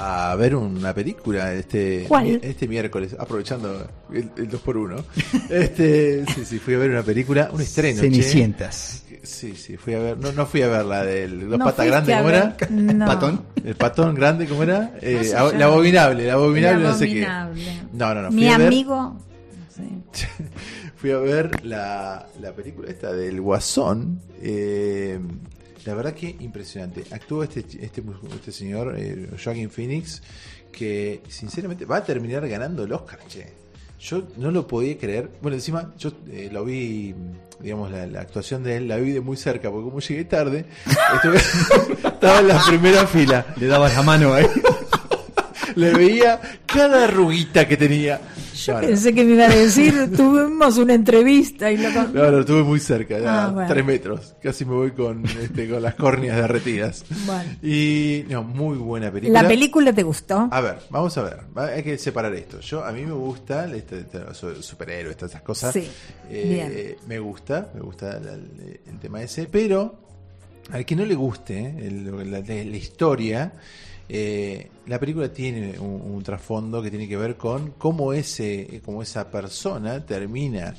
a 0.00 0.34
ver 0.36 0.54
una 0.54 0.92
película 0.94 1.52
este 1.54 2.06
este 2.42 2.68
miércoles, 2.68 3.16
aprovechando 3.18 3.86
el, 4.12 4.30
el 4.36 4.50
2x1. 4.50 5.04
Este, 5.50 6.24
sí, 6.34 6.44
sí, 6.44 6.58
fui 6.58 6.74
a 6.74 6.78
ver 6.78 6.90
una 6.90 7.02
película, 7.02 7.48
un 7.52 7.60
estreno. 7.60 7.96
che. 8.00 8.08
Cenicientas. 8.08 9.04
Sí, 9.22 9.54
sí, 9.56 9.76
fui 9.76 9.94
a 9.94 9.98
ver, 9.98 10.18
no, 10.18 10.30
no 10.32 10.46
fui 10.46 10.62
a 10.62 10.68
ver 10.68 10.84
la 10.84 11.04
del 11.04 11.48
dos 11.50 11.58
No 11.58 11.64
patas 11.64 11.86
a 11.92 12.00
¿cómo 12.02 12.24
ver- 12.28 12.34
era? 12.34 12.56
no. 12.70 13.06
¿Patón? 13.06 13.42
El 13.64 13.74
patón 13.76 14.14
grande, 14.14 14.46
¿cómo 14.46 14.62
era? 14.62 14.92
Eh, 15.00 15.32
ab- 15.36 15.56
la 15.56 15.66
abominable, 15.66 16.26
la 16.26 16.32
abominable, 16.34 16.82
no 16.84 16.94
sé 16.94 17.06
qué. 17.08 17.24
Abominable. 17.26 17.88
No, 17.92 18.14
no, 18.14 18.22
no. 18.22 18.28
Fui 18.30 18.40
Mi 18.40 18.48
a 18.48 18.58
ver, 18.58 18.66
amigo. 18.68 19.16
fui 20.96 21.10
a 21.10 21.18
ver 21.18 21.64
la, 21.64 22.26
la 22.40 22.52
película 22.52 22.88
esta 22.90 23.12
del 23.12 23.40
Guasón. 23.40 24.20
eh, 24.42 25.18
la 25.84 25.94
verdad 25.94 26.14
que 26.14 26.36
impresionante. 26.40 27.04
Actúa 27.10 27.44
este, 27.44 27.60
este, 27.60 28.02
este 28.34 28.52
señor, 28.52 28.94
eh, 28.98 29.28
Joaquin 29.42 29.70
Phoenix, 29.70 30.22
que 30.72 31.22
sinceramente 31.28 31.84
va 31.84 31.98
a 31.98 32.04
terminar 32.04 32.46
ganando 32.48 32.84
el 32.84 32.92
Oscar, 32.92 33.18
che. 33.28 33.46
Yo 34.00 34.28
no 34.36 34.52
lo 34.52 34.66
podía 34.68 34.96
creer. 34.96 35.28
Bueno, 35.42 35.56
encima 35.56 35.92
yo 35.98 36.12
eh, 36.30 36.48
lo 36.52 36.64
vi, 36.64 37.12
digamos, 37.60 37.90
la, 37.90 38.06
la 38.06 38.20
actuación 38.20 38.62
de 38.62 38.76
él, 38.76 38.86
la 38.86 38.96
vi 38.96 39.10
de 39.10 39.20
muy 39.20 39.36
cerca, 39.36 39.72
porque 39.72 39.86
como 39.88 39.98
llegué 39.98 40.24
tarde, 40.24 40.66
estuve- 41.14 41.42
estaba 42.08 42.38
en 42.38 42.46
la 42.48 42.62
primera 42.64 43.06
fila. 43.08 43.44
Le 43.56 43.66
dabas 43.66 43.96
la 43.96 44.02
mano 44.02 44.34
ahí. 44.34 44.46
Le 45.74 45.92
veía 45.94 46.40
cada 46.66 47.04
arruguita 47.04 47.66
que 47.68 47.76
tenía. 47.76 48.20
Yo 48.66 48.80
pensé 48.80 49.14
que 49.14 49.24
me 49.24 49.32
iba 49.34 49.44
a 49.46 49.48
decir, 49.54 50.10
tuvimos 50.16 50.78
una 50.78 50.94
entrevista 50.94 51.70
y 51.70 51.76
lo 51.76 51.92
con- 51.92 52.12
No, 52.14 52.30
no, 52.30 52.40
estuve 52.40 52.62
muy 52.62 52.80
cerca, 52.80 53.18
ya, 53.18 53.44
Ah, 53.44 53.48
bueno. 53.50 53.68
tres 53.68 53.84
metros. 53.84 54.34
Casi 54.42 54.64
me 54.64 54.72
voy 54.74 54.90
con, 54.90 55.24
este, 55.24 55.68
con 55.68 55.80
las 55.82 55.94
córneas 55.94 56.36
derretidas. 56.36 57.04
Bueno. 57.26 57.50
Y, 57.62 58.24
no, 58.28 58.42
muy 58.42 58.76
buena 58.78 59.10
película. 59.12 59.42
¿La 59.42 59.48
película 59.48 59.92
te 59.92 60.02
gustó? 60.02 60.48
A 60.50 60.60
ver, 60.60 60.78
vamos 60.90 61.16
a 61.18 61.22
ver. 61.22 61.40
Hay 61.56 61.82
que 61.82 61.96
separar 61.98 62.34
esto. 62.34 62.60
Yo, 62.60 62.84
a 62.84 62.90
mí 62.92 63.02
me 63.06 63.12
gusta 63.12 63.66
este, 63.74 64.00
este, 64.00 64.18
su- 64.34 64.62
superhéroes, 64.62 65.16
todas 65.16 65.30
esas 65.32 65.42
cosas. 65.42 65.72
Sí, 65.72 65.88
Eh, 66.30 66.96
me 67.06 67.18
gusta, 67.18 67.70
me 67.74 67.80
gusta 67.80 68.18
la- 68.20 68.34
el, 68.34 68.98
tema 69.00 69.22
ese, 69.22 69.46
pero 69.46 69.98
al 70.72 70.84
que 70.84 70.96
no 70.96 71.04
le 71.06 71.14
guste 71.14 71.58
eh, 71.58 71.74
el- 71.86 72.30
la, 72.30 72.40
la 72.40 72.52
historia, 72.76 73.52
eh, 74.08 74.68
la 74.86 74.98
película 74.98 75.32
tiene 75.32 75.78
un, 75.78 76.00
un 76.14 76.22
trasfondo 76.22 76.82
que 76.82 76.90
tiene 76.90 77.06
que 77.08 77.16
ver 77.16 77.36
con 77.36 77.72
cómo 77.72 78.12
ese, 78.12 78.80
cómo 78.84 79.02
esa 79.02 79.30
persona 79.30 80.04
termina 80.06 80.74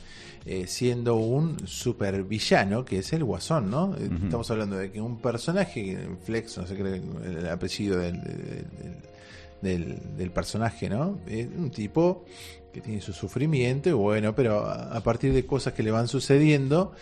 eh, 0.45 0.65
siendo 0.67 1.15
un 1.15 1.57
supervillano, 1.67 2.83
que 2.85 2.99
es 2.99 3.13
el 3.13 3.23
Guasón, 3.23 3.69
¿no? 3.69 3.95
Eh, 3.97 4.09
Estamos 4.23 4.49
hablando 4.51 4.77
de 4.77 4.91
que 4.91 4.99
un 5.01 5.17
personaje, 5.19 5.97
Flex, 6.23 6.57
no 6.57 6.65
sé 6.65 6.75
qué 6.75 6.81
el, 6.81 7.37
el 7.37 7.49
apellido 7.49 7.97
del, 7.99 8.21
del- 8.23 8.65
del, 9.61 9.99
del 10.17 10.31
personaje, 10.31 10.89
¿no? 10.89 11.19
Es 11.27 11.45
un 11.47 11.69
tipo 11.69 12.23
que 12.73 12.79
tiene 12.81 13.01
su 13.01 13.11
sufrimiento 13.11 13.89
y 13.89 13.93
bueno, 13.93 14.33
pero 14.33 14.61
a, 14.65 14.95
a 14.95 15.01
partir 15.03 15.33
de 15.33 15.45
cosas 15.45 15.73
que 15.73 15.83
le 15.83 15.91
van 15.91 16.07
sucediendo 16.07 16.93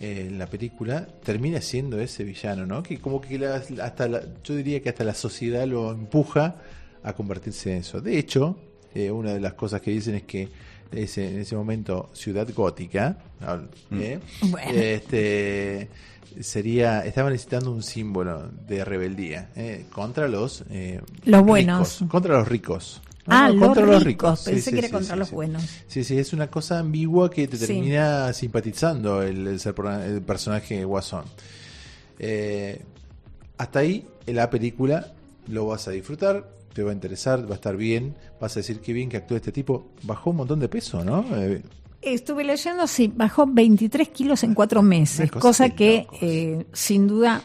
eh, 0.00 0.26
en 0.28 0.38
la 0.38 0.46
película 0.46 1.06
termina 1.24 1.60
siendo 1.60 2.00
ese 2.00 2.24
villano, 2.24 2.66
¿no? 2.66 2.82
Que 2.82 2.98
como 2.98 3.20
que 3.20 3.38
la- 3.38 3.56
hasta 3.82 4.08
la, 4.08 4.22
yo 4.42 4.54
diría 4.56 4.82
que 4.82 4.88
hasta 4.88 5.04
la 5.04 5.14
sociedad 5.14 5.66
lo 5.66 5.90
empuja 5.92 6.56
a 7.02 7.12
convertirse 7.12 7.72
en 7.72 7.78
eso. 7.78 8.00
De 8.00 8.18
hecho, 8.18 8.58
eh, 8.94 9.10
una 9.10 9.32
de 9.34 9.40
las 9.40 9.54
cosas 9.54 9.80
que 9.80 9.90
dicen 9.90 10.14
es 10.16 10.22
que 10.24 10.48
ese, 10.92 11.28
en 11.28 11.38
ese 11.40 11.56
momento 11.56 12.10
Ciudad 12.12 12.48
Gótica, 12.54 13.18
¿no? 13.40 13.98
¿eh? 13.98 14.20
Bueno. 14.42 14.70
este 14.72 15.88
sería 16.40 17.04
estaba 17.04 17.30
necesitando 17.30 17.70
un 17.70 17.82
símbolo 17.82 18.48
de 18.66 18.84
rebeldía 18.84 19.50
eh, 19.54 19.84
contra 19.92 20.26
los 20.28 20.64
eh, 20.70 21.00
Los 21.24 21.42
buenos. 21.44 21.78
ricos, 22.00 22.10
contra 22.10 22.38
los 22.38 22.48
ricos 22.48 23.02
Ah, 23.26 23.48
los 23.50 23.58
contra 23.68 23.98
ricos. 24.00 24.40
Pensé 24.44 24.70
que 24.70 24.78
era 24.78 24.88
contra 24.90 25.16
los 25.16 25.30
buenos. 25.30 25.62
Sí, 25.86 26.04
sí, 26.04 26.18
es 26.18 26.32
una 26.32 26.48
cosa 26.48 26.78
ambigua 26.78 27.30
que 27.30 27.48
te 27.48 27.56
termina 27.66 28.32
simpatizando 28.32 29.22
el, 29.22 29.46
el 29.46 29.60
ser- 29.60 29.74
el 30.06 30.20
personaje 30.22 30.84
Guasón. 30.84 31.24
Eh, 32.18 32.80
hasta 33.58 33.78
ahí, 33.80 34.06
en 34.26 34.36
la 34.36 34.50
película 34.50 35.12
lo 35.48 35.66
vas 35.66 35.88
a 35.88 35.90
disfrutar, 35.90 36.48
te 36.72 36.82
va 36.82 36.90
a 36.90 36.94
interesar, 36.94 37.46
va 37.48 37.52
a 37.52 37.54
estar 37.54 37.76
bien, 37.76 38.14
vas 38.40 38.56
a 38.56 38.60
decir 38.60 38.80
qué 38.80 38.92
bien 38.92 39.08
que 39.08 39.16
actúa 39.16 39.36
este 39.38 39.52
tipo. 39.52 39.86
Bajó 40.02 40.30
un 40.30 40.36
montón 40.36 40.60
de 40.60 40.68
peso, 40.68 41.04
¿no? 41.04 41.24
Eh, 41.36 41.62
Estuve 42.02 42.44
leyendo, 42.44 42.86
sí, 42.86 43.10
bajó 43.14 43.46
23 43.46 44.08
kilos 44.10 44.42
en 44.44 44.52
cuatro 44.52 44.82
meses, 44.82 45.30
cosa 45.30 45.70
que 45.70 46.06
eh, 46.20 46.66
sin 46.74 47.06
duda, 47.08 47.42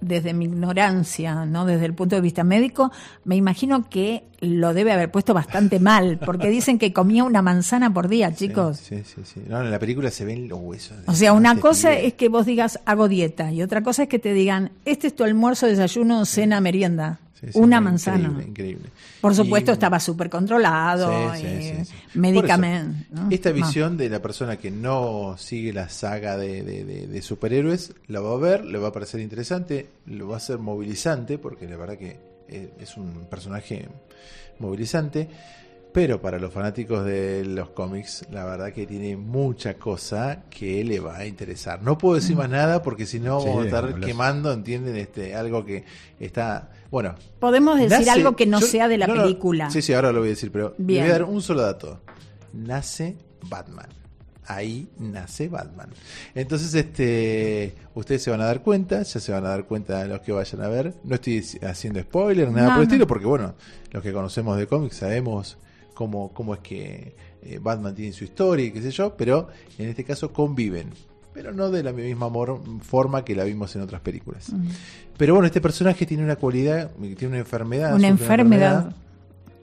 desde 0.00 0.32
mi 0.32 0.46
ignorancia, 0.46 1.44
no 1.44 1.66
desde 1.66 1.86
el 1.86 1.94
punto 1.94 2.16
de 2.16 2.22
vista 2.22 2.44
médico, 2.44 2.90
me 3.24 3.36
imagino 3.36 3.88
que 3.88 4.24
lo 4.40 4.72
debe 4.72 4.92
haber 4.92 5.10
puesto 5.10 5.34
bastante 5.34 5.78
mal, 5.80 6.18
porque 6.18 6.48
dicen 6.48 6.78
que 6.78 6.92
comía 6.92 7.24
una 7.24 7.42
manzana 7.42 7.92
por 7.92 8.08
día, 8.08 8.34
chicos. 8.34 8.78
Sí, 8.78 9.02
sí, 9.04 9.22
sí. 9.24 9.42
No, 9.48 9.60
en 9.60 9.70
la 9.70 9.78
película 9.78 10.10
se 10.10 10.24
ven 10.24 10.48
los 10.48 10.58
huesos. 10.60 10.96
O 11.06 11.14
sea, 11.14 11.32
una 11.32 11.50
este 11.50 11.60
cosa 11.60 11.92
es 11.94 12.14
que 12.14 12.28
vos 12.28 12.46
digas 12.46 12.80
hago 12.84 13.08
dieta 13.08 13.52
y 13.52 13.62
otra 13.62 13.82
cosa 13.82 14.04
es 14.04 14.08
que 14.08 14.18
te 14.18 14.32
digan 14.32 14.72
este 14.84 15.08
es 15.08 15.16
tu 15.16 15.24
almuerzo, 15.24 15.66
desayuno, 15.66 16.24
cena, 16.24 16.60
merienda. 16.60 17.18
Sí, 17.40 17.52
sí, 17.52 17.58
una 17.58 17.80
manzana. 17.80 18.18
Increíble, 18.28 18.44
increíble. 18.48 18.88
Por 19.20 19.34
supuesto 19.34 19.70
Y- 19.70 19.74
estaba 19.74 19.98
súper 19.98 20.28
controlado, 20.28 21.32
Sí, 21.34 21.40
sí, 21.40 21.46
eh, 21.46 21.84
sí, 21.86 21.92
sí. 22.12 22.18
medicamento. 22.18 22.96
Por 23.08 23.16
eso, 23.18 23.24
¿no? 23.24 23.30
Esta 23.30 23.50
visión 23.52 23.96
de 23.96 24.08
la 24.10 24.20
persona 24.20 24.56
que 24.58 24.70
no 24.70 25.36
sigue 25.38 25.72
la 25.72 25.88
saga 25.88 26.36
de, 26.36 26.62
de- 26.62 26.84
de- 26.84 27.06
de 27.06 27.22
superhéroes 27.22 27.94
la 28.08 28.20
va 28.20 28.32
a 28.32 28.36
ver, 28.36 28.64
le 28.64 28.78
va 28.78 28.88
a 28.88 28.92
parecer 28.92 29.20
interesante, 29.20 29.88
lo 30.06 30.28
va 30.28 30.36
a 30.36 30.40
ser 30.40 30.58
movilizante, 30.58 31.38
porque 31.38 31.66
la 31.66 31.76
verdad 31.76 31.96
que 31.96 32.18
eh, 32.48 32.70
es 32.78 32.96
un 32.96 33.26
personaje 33.30 33.88
movilizante. 34.58 35.28
Pero 35.92 36.20
para 36.22 36.38
los 36.38 36.52
fanáticos 36.52 37.04
de 37.04 37.44
los 37.44 37.70
cómics, 37.70 38.24
la 38.30 38.44
verdad 38.44 38.72
que 38.72 38.86
tiene 38.86 39.16
mucha 39.16 39.74
cosa 39.74 40.44
que 40.48 40.84
le 40.84 41.00
va 41.00 41.16
a 41.16 41.26
interesar. 41.26 41.82
No 41.82 41.98
puedo 41.98 42.14
decir 42.14 42.36
más 42.36 42.48
nada 42.48 42.80
porque 42.80 43.06
si 43.06 43.18
no 43.18 43.40
Sí, 43.40 43.48
vamos 43.48 43.62
a 43.64 43.66
estar 43.66 43.94
quemando, 44.00 44.52
¿entienden? 44.52 44.94
Este, 44.94 45.34
algo 45.34 45.64
que 45.64 45.82
está, 46.20 46.70
bueno. 46.90 47.14
Podemos 47.38 47.76
decir 47.78 47.90
nace- 47.98 48.10
algo 48.10 48.36
que 48.36 48.46
no 48.46 48.60
yo- 48.60 48.66
sea 48.66 48.88
de 48.88 48.98
la 48.98 49.06
no, 49.06 49.14
no, 49.14 49.22
película. 49.22 49.70
sí, 49.70 49.82
sí, 49.82 49.92
ahora 49.92 50.12
lo 50.12 50.20
voy 50.20 50.28
a 50.28 50.30
decir, 50.30 50.50
pero 50.52 50.74
Bien. 50.78 51.04
le 51.04 51.08
voy 51.10 51.16
a 51.16 51.18
dar 51.20 51.24
un 51.30 51.42
solo 51.42 51.62
dato. 51.62 52.00
Nace 52.52 53.16
Batman. 53.48 53.88
Ahí 54.46 54.88
nace 54.98 55.48
Batman. 55.48 55.90
Entonces, 56.34 56.74
este, 56.74 57.76
ustedes 57.94 58.22
se 58.24 58.30
van 58.32 58.40
a 58.40 58.46
dar 58.46 58.62
cuenta, 58.62 59.02
ya 59.02 59.20
se 59.20 59.30
van 59.30 59.46
a 59.46 59.50
dar 59.50 59.64
cuenta 59.66 60.02
de 60.02 60.08
los 60.08 60.20
que 60.22 60.32
vayan 60.32 60.60
a 60.62 60.68
ver. 60.68 60.94
No 61.04 61.14
estoy 61.14 61.38
haciendo 61.62 62.00
spoiler, 62.00 62.50
nada 62.50 62.62
No, 62.62 62.74
por 62.74 62.78
el 62.78 62.88
estilo, 62.88 63.06
porque 63.06 63.26
bueno, 63.26 63.54
los 63.92 64.02
que 64.02 64.12
conocemos 64.12 64.56
de 64.58 64.66
cómics 64.66 64.96
sabemos 64.96 65.56
cómo, 65.94 66.32
cómo 66.34 66.54
es 66.54 66.60
que 66.60 67.14
eh, 67.42 67.60
Batman 67.62 67.94
tiene 67.94 68.12
su 68.12 68.24
historia 68.24 68.64
y 68.66 68.72
qué 68.72 68.82
sé 68.82 68.90
yo, 68.90 69.16
pero 69.16 69.48
en 69.78 69.88
este 69.88 70.02
caso 70.02 70.32
conviven. 70.32 70.90
Pero 71.32 71.52
no 71.52 71.70
de 71.70 71.82
la 71.82 71.92
misma 71.92 72.28
forma 72.82 73.24
que 73.24 73.34
la 73.36 73.44
vimos 73.44 73.74
en 73.76 73.82
otras 73.82 74.00
películas. 74.00 74.52
Pero 75.16 75.34
bueno, 75.34 75.46
este 75.46 75.60
personaje 75.60 76.04
tiene 76.06 76.24
una 76.24 76.36
cualidad, 76.36 76.90
tiene 77.00 77.26
una 77.28 77.38
enfermedad. 77.38 77.94
Una 77.94 78.08
enfermedad. 78.08 78.92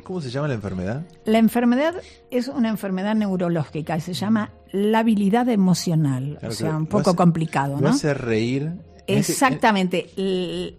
¿Cómo 0.04 0.22
se 0.22 0.30
llama 0.30 0.48
la 0.48 0.54
enfermedad? 0.54 1.06
La 1.26 1.38
enfermedad 1.38 1.96
es 2.32 2.48
una 2.48 2.70
enfermedad 2.70 3.14
neurológica 3.16 3.98
y 3.98 4.02
se 4.02 4.14
llama 4.14 4.52
la 4.72 5.00
habilidad 5.00 5.50
emocional. 5.50 6.38
Claro, 6.40 6.54
o 6.54 6.56
sea, 6.56 6.70
un 6.78 6.84
lo 6.84 6.90
poco 6.90 7.10
hace- 7.10 7.18
complicado, 7.18 7.76
Lo 7.76 7.82
¿no? 7.82 7.90
hace 7.90 8.14
reír. 8.14 8.72
Este- 9.06 9.32
Exactamente. 9.34 10.10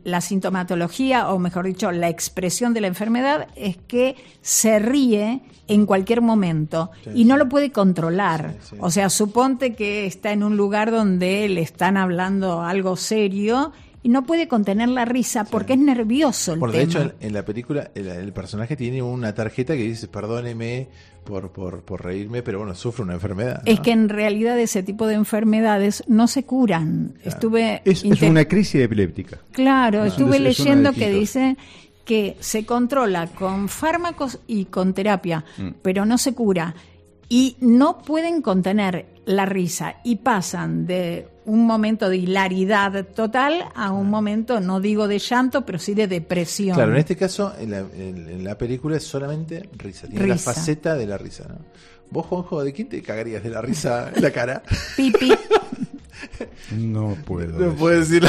La 0.05 0.21
sintomatología, 0.23 1.29
o 1.31 1.39
mejor 1.39 1.67
dicho, 1.67 1.91
la 1.93 2.09
expresión 2.09 2.73
de 2.73 2.81
la 2.81 2.87
enfermedad 2.87 3.49
es 3.57 3.77
que 3.77 4.17
se 4.41 4.79
ríe 4.79 5.43
en 5.69 5.87
cualquier 5.87 6.21
momento 6.23 6.91
Sí, 7.05 7.11
y 7.15 7.25
no 7.25 7.37
lo 7.37 7.49
puede 7.49 7.71
controlar. 7.71 8.57
Sí, 8.61 8.69
sí. 8.71 8.77
O 8.81 8.91
sea, 8.91 9.09
suponte 9.11 9.75
que 9.75 10.07
está 10.07 10.33
en 10.33 10.43
un 10.43 10.57
lugar 10.57 10.91
donde 10.91 11.49
le 11.49 11.61
están 11.61 11.97
hablando 11.97 12.63
algo 12.63 12.97
serio 12.97 13.73
y 14.03 14.09
no 14.11 14.25
puede 14.25 14.49
contener 14.49 14.89
la 14.89 15.05
risa 15.05 15.45
porque 15.45 15.73
es 15.75 15.79
nervioso 15.79 16.53
el 16.55 16.61
Bueno, 16.61 16.73
de 16.75 16.83
hecho, 16.83 17.13
en, 17.21 17.33
la 17.33 17.45
película, 17.45 17.91
el, 17.95 18.07
el 18.09 18.33
personaje 18.33 18.77
tiene 18.77 19.03
una 19.03 19.35
tarjeta 19.35 19.75
que 19.75 19.83
dice: 19.83 20.07
Perdóneme 20.09 20.89
por, 21.25 21.51
por, 21.51 21.83
por 21.83 22.05
reírme, 22.05 22.43
pero 22.43 22.59
bueno, 22.59 22.75
sufre 22.77 23.03
una 23.05 23.15
enfermedad. 23.15 23.61
Es 23.67 23.81
que 23.81 23.91
en 23.91 24.09
realidad 24.09 24.59
ese 24.59 24.83
tipo 24.83 25.07
de 25.07 25.15
enfermedades 25.15 26.05
no 26.07 26.27
se 26.29 26.45
curan. 26.45 27.15
Estuve 27.25 27.83
Es, 27.85 28.05
una 28.23 28.45
crisis 28.47 28.81
epiléptica. 28.83 29.39
Claro, 29.53 30.03
Ah. 30.03 30.07
estuve 30.07 30.37
Es- 30.37 30.43
leyendo 30.43 30.93
que 30.93 31.11
dice 31.11 31.57
que 32.09 32.39
se 32.41 32.65
controla 32.65 33.27
con 33.27 33.69
fármacos 33.69 34.39
y 34.47 34.65
con 34.65 34.95
terapia, 34.95 35.45
Mm. 35.59 35.69
pero 35.83 36.07
no 36.07 36.17
se 36.17 36.33
cura. 36.33 36.75
Y 37.29 37.59
no 37.61 37.99
pueden 37.99 38.41
contener 38.41 39.05
la 39.27 39.45
risa 39.45 39.97
y 40.05 40.17
pasan 40.17 40.87
de 40.87 41.29
un 41.45 41.67
momento 41.67 42.09
de 42.09 42.17
hilaridad 42.17 43.05
total 43.15 43.67
a 43.75 43.93
un 43.93 44.09
momento, 44.09 44.59
no 44.61 44.81
digo 44.81 45.07
de 45.07 45.19
llanto, 45.19 45.67
pero 45.67 45.79
sí 45.79 45.93
de 45.93 46.07
depresión. 46.09 46.75
Claro, 46.75 46.93
en 46.93 46.99
este 46.99 47.17
caso, 47.17 47.53
en 47.61 47.71
la, 47.73 47.81
en- 47.81 48.27
en 48.31 48.43
la 48.45 48.57
película 48.57 48.97
es 48.97 49.05
solamente 49.05 49.69
risa. 49.77 50.09
Tiene 50.09 50.27
la 50.29 50.39
faceta 50.39 50.95
de 50.95 51.07
la 51.07 51.19
risa, 51.19 51.45
¿no? 51.47 51.57
Vos, 52.11 52.25
Juanjo, 52.25 52.65
¿de 52.65 52.73
quién 52.73 52.89
te 52.89 53.03
cagarías 53.03 53.43
de 53.43 53.51
la 53.51 53.61
risa 53.61 54.11
en 54.15 54.23
la 54.23 54.31
cara? 54.31 54.63
Pipi. 54.97 55.31
No 56.77 57.17
puedo. 57.25 57.59
No 57.59 57.75
puedo 57.75 57.99
decirlo. 58.01 58.29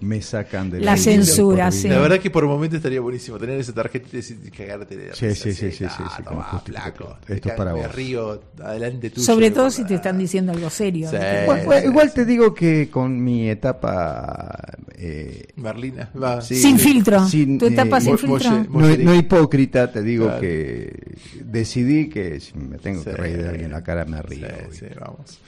Me 0.00 0.20
sacan 0.22 0.70
de 0.70 0.80
La 0.80 0.96
censura, 0.96 1.70
sí. 1.70 1.88
La 1.88 1.98
verdad 1.98 2.18
que 2.18 2.30
por 2.30 2.46
momentos 2.46 2.76
estaría 2.78 3.00
buenísimo 3.00 3.38
tener 3.38 3.58
esa 3.60 3.72
tarjeta 3.72 4.08
y 4.12 4.16
decir- 4.16 4.50
cagarte 4.56 4.96
de 4.96 5.08
la 5.08 5.14
Sí, 5.14 5.34
sí, 5.34 5.52
sí, 5.52 5.70
sí, 5.72 5.84
"Ah, 5.84 6.16
sí, 6.16 6.62
flaco. 6.70 7.16
esto 7.28 7.48
es 7.48 7.54
para 7.54 7.72
vos. 7.72 7.94
río 7.94 8.40
adelante 8.62 9.10
tuyo. 9.10 9.24
Sobre 9.26 9.50
todo 9.50 9.70
si 9.70 9.84
te 9.84 9.94
están 9.94 10.18
diciendo 10.18 10.52
algo 10.52 10.68
serio. 10.70 11.08
Sí. 11.10 11.16
¿no? 11.16 11.78
Igual, 11.84 12.12
te 12.12 12.24
digo 12.24 12.54
que 12.54 12.88
con 12.90 13.22
mi 13.22 13.48
etapa 13.50 14.76
eh, 14.96 15.46
Merlina, 15.56 16.10
va. 16.20 16.40
sí, 16.40 16.56
Sin 16.56 16.78
filtro. 16.78 17.26
sin, 17.28 17.58
Tu 17.58 17.66
etapa 17.66 17.98
eh, 17.98 18.02
sin 18.02 18.18
filtro. 18.18 18.64
no, 18.70 19.14
hipócrita, 19.14 19.90
te 19.90 20.02
digo 20.02 20.26
Claro. 20.26 20.40
que 20.40 21.16
decidí 21.44 22.08
que 22.08 22.38
si 22.40 22.56
me 22.56 22.78
tengo 22.78 23.02
que 23.02 23.12
reír 23.12 23.42
de 23.42 23.48
alguien 23.48 23.64
en 23.66 23.72
la 23.72 23.82
cara 23.82 24.04
me 24.04 24.18
Sí, 24.18 24.22
río. 24.36 24.46
sí, 24.72 24.86
vamos. 25.00 25.38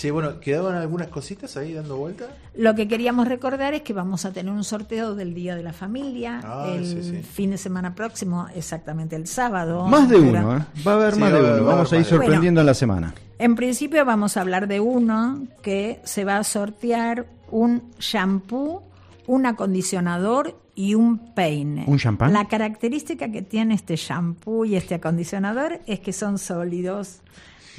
Che, 0.00 0.10
bueno, 0.10 0.40
¿quedaban 0.40 0.76
algunas 0.76 1.08
cositas 1.08 1.58
ahí 1.58 1.74
dando 1.74 1.98
vuelta? 1.98 2.24
Lo 2.54 2.74
que 2.74 2.88
queríamos 2.88 3.28
recordar 3.28 3.74
es 3.74 3.82
que 3.82 3.92
vamos 3.92 4.24
a 4.24 4.32
tener 4.32 4.50
un 4.50 4.64
sorteo 4.64 5.14
del 5.14 5.34
Día 5.34 5.54
de 5.56 5.62
la 5.62 5.74
Familia 5.74 6.40
Ah, 6.42 6.68
el 6.74 6.86
sí, 6.86 7.02
sí. 7.02 7.22
fin 7.22 7.50
de 7.50 7.58
semana 7.58 7.94
próximo, 7.94 8.46
exactamente 8.54 9.14
el 9.14 9.26
sábado. 9.26 9.86
Más 9.88 10.08
de 10.08 10.16
Pero- 10.16 10.28
uno, 10.30 10.56
¿eh? 10.56 10.64
Va 10.88 10.92
a 10.92 10.94
haber 10.94 11.12
Sí, 11.12 11.20
más 11.20 11.32
de 11.32 11.38
haber- 11.38 11.52
uno. 11.60 11.64
Vamos 11.66 11.92
a 11.92 11.98
ir 11.98 12.04
sorprendiendo 12.06 12.60
en 12.62 12.66
la 12.66 12.72
semana. 12.72 13.12
En 13.38 13.54
principio 13.56 14.02
vamos 14.06 14.38
a 14.38 14.40
hablar 14.40 14.68
de 14.68 14.80
uno 14.80 15.42
que 15.60 16.00
se 16.04 16.24
va 16.24 16.38
a 16.38 16.44
sortear 16.44 17.26
un 17.50 17.82
shampoo, 17.98 18.82
un 19.26 19.44
acondicionador 19.44 20.58
y 20.74 20.94
un 20.94 21.34
peine. 21.34 21.84
¿Un 21.86 21.98
champán? 21.98 22.32
La 22.32 22.48
característica 22.48 23.30
que 23.30 23.42
tiene 23.42 23.74
este 23.74 23.96
shampoo 23.96 24.64
y 24.64 24.76
este 24.76 24.94
acondicionador 24.94 25.80
es 25.86 26.00
que 26.00 26.14
son 26.14 26.38
sólidos. 26.38 27.20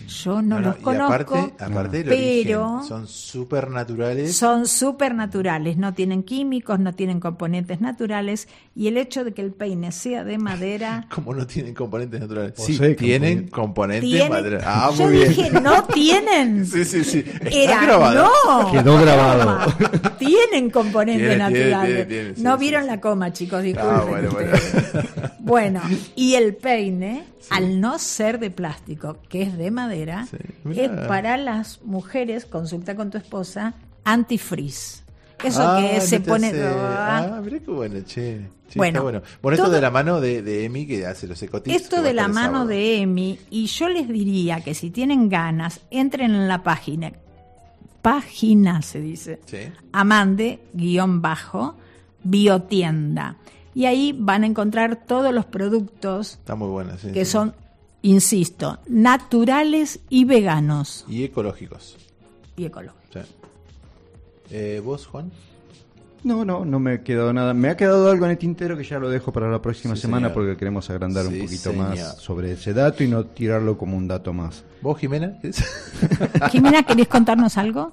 Yo 0.07 0.41
no, 0.41 0.59
los 0.59 0.77
y 0.80 0.81
conozco. 0.81 1.35
aparte, 1.35 1.63
aparte 1.63 2.03
del 2.03 2.09
pero 2.43 2.65
origen, 2.75 2.88
son 2.88 3.07
súper 3.07 3.69
naturales. 3.69 4.35
Son 4.35 4.67
súper 4.67 5.15
naturales, 5.15 5.77
no 5.77 5.93
tienen 5.93 6.23
químicos, 6.23 6.80
no 6.80 6.93
tienen 6.93 7.19
componentes 7.19 7.81
naturales 7.81 8.47
y 8.75 8.88
el 8.88 8.97
hecho 8.97 9.23
de 9.23 9.33
que 9.33 9.41
el 9.41 9.51
peine 9.51 9.91
sea 9.91 10.23
de 10.23 10.38
madera 10.38 11.07
Como 11.13 11.33
no 11.33 11.45
tienen 11.47 11.73
componentes 11.73 12.19
naturales. 12.19 12.53
Sí, 12.57 12.77
tienen 12.95 13.47
componentes 13.47 14.09
tiene- 14.09 14.30
naturales. 14.30 14.63
Ah, 14.67 14.91
Yo 14.95 15.03
muy 15.05 15.13
bien. 15.13 15.30
dije, 15.30 15.51
no 15.61 15.83
tienen. 15.93 16.65
Sí, 16.65 16.85
sí, 16.85 17.03
sí. 17.03 17.23
Era, 17.51 17.81
grabado. 17.85 18.30
no. 18.45 18.71
Quedó 18.71 18.97
grabado. 19.01 19.73
Tienen 20.19 20.69
componentes 20.69 21.27
Tiene, 21.27 21.38
naturales. 21.38 22.07
tiene, 22.07 22.23
tiene, 22.23 22.35
sí, 22.35 22.43
no 22.43 22.53
sí, 22.55 22.59
vieron 22.59 22.83
sí. 22.83 22.88
la 22.89 23.01
coma, 23.01 23.33
chicos, 23.33 23.63
disculpen. 23.63 23.95
Ah, 23.99 24.03
bueno, 24.07 24.30
bueno. 24.31 24.51
ustedes. 24.53 25.05
Bueno, 25.39 25.81
y 26.15 26.35
el 26.35 26.55
peine, 26.55 27.23
al 27.49 27.79
no 27.81 27.97
ser 27.99 28.39
de 28.39 28.51
plástico, 28.51 29.17
que 29.29 29.41
es 29.41 29.57
de 29.57 29.71
madera, 29.71 30.27
Sí, 30.29 30.37
es 30.79 30.89
para 31.07 31.37
las 31.37 31.81
mujeres, 31.83 32.45
consulta 32.45 32.95
con 32.95 33.09
tu 33.09 33.17
esposa, 33.17 33.73
antifreeze. 34.03 35.01
Eso 35.43 35.61
Ah, 35.63 35.79
que 35.81 36.01
se 36.01 36.19
pone... 36.19 36.47
hace- 36.49 36.63
Ah, 36.63 37.41
mirá 37.43 37.59
qué 37.59 37.71
bueno, 37.71 37.99
che. 38.05 38.41
Bueno, 38.75 38.89
está 38.99 39.01
bueno. 39.01 39.21
Bueno, 39.41 39.55
esto 39.55 39.65
todo- 39.65 39.75
de 39.75 39.81
la 39.81 39.89
mano 39.91 40.21
de, 40.21 40.41
de 40.43 40.63
Emi 40.65 40.85
que 40.85 41.05
hace 41.05 41.27
los 41.27 41.41
ecotips. 41.41 41.75
Esto 41.75 42.01
de 42.01 42.13
la 42.13 42.27
mano 42.27 42.47
sábado. 42.59 42.67
de 42.67 42.97
Emi, 43.01 43.39
y 43.49 43.65
yo 43.65 43.89
les 43.89 44.07
diría 44.07 44.61
que 44.61 44.73
si 44.75 44.91
tienen 44.91 45.27
ganas, 45.29 45.81
entren 45.89 46.31
en 46.35 46.47
la 46.47 46.63
página. 46.63 47.11
Página 48.01 48.81
se 48.81 49.01
dice. 49.01 49.39
Sí. 49.45 49.57
Amande, 49.91 50.59
guion 50.73 51.21
bajo, 51.21 51.75
biotienda. 52.23 53.35
Y 53.74 53.85
ahí 53.85 54.16
van 54.17 54.43
a 54.43 54.48
encontrar 54.48 54.98
todos 55.08 55.33
los 55.33 55.45
productos 55.45 56.33
Está 56.33 56.56
muy 56.56 56.67
buena, 56.69 56.98
sí. 56.98 57.11
que 57.11 57.24
sí. 57.25 57.32
son, 57.32 57.53
insisto, 58.01 58.80
naturales 58.88 60.00
y 60.09 60.25
veganos 60.25 61.06
Y 61.08 61.24
ecológicos. 61.24 61.98
y 62.58 62.66
ecológicos. 62.66 63.01
Sí. 63.14 63.19
Eh, 64.51 64.82
¿Vos, 64.83 65.08
Juan? 65.08 65.32
No, 66.24 66.45
no, 66.45 66.66
no 66.66 66.80
me 66.80 66.93
ha 66.95 67.03
quedado 67.03 67.33
nada. 67.33 67.53
Me 67.56 67.69
ha 67.69 67.77
quedado 67.77 68.11
algo 68.11 68.25
en 68.25 68.32
el 68.32 68.38
tintero 68.38 68.77
que 68.77 68.83
ya 68.83 69.00
lo 69.00 69.09
dejo 69.09 69.32
para 69.32 69.50
la 69.50 69.59
próxima 69.61 69.95
Sí, 69.95 70.01
semana 70.03 70.27
señor. 70.27 70.33
porque 70.33 70.58
queremos 70.58 70.88
agrandar 70.90 71.25
Sí, 71.25 71.33
un 71.40 71.45
poquito 71.45 71.72
señor. 71.72 71.88
más 71.90 72.17
sobre 72.17 72.51
ese 72.51 72.74
dato 72.74 73.03
y 73.03 73.08
no 73.08 73.25
tirarlo 73.25 73.75
como 73.77 73.98
un 73.98 74.08
dato 74.08 74.32
más. 74.33 74.64
¿Vos, 74.82 75.00
Jimena? 75.00 75.40
Jimena, 76.51 76.83
¿querés 76.83 77.08
contarnos 77.08 77.58
algo? 77.58 77.91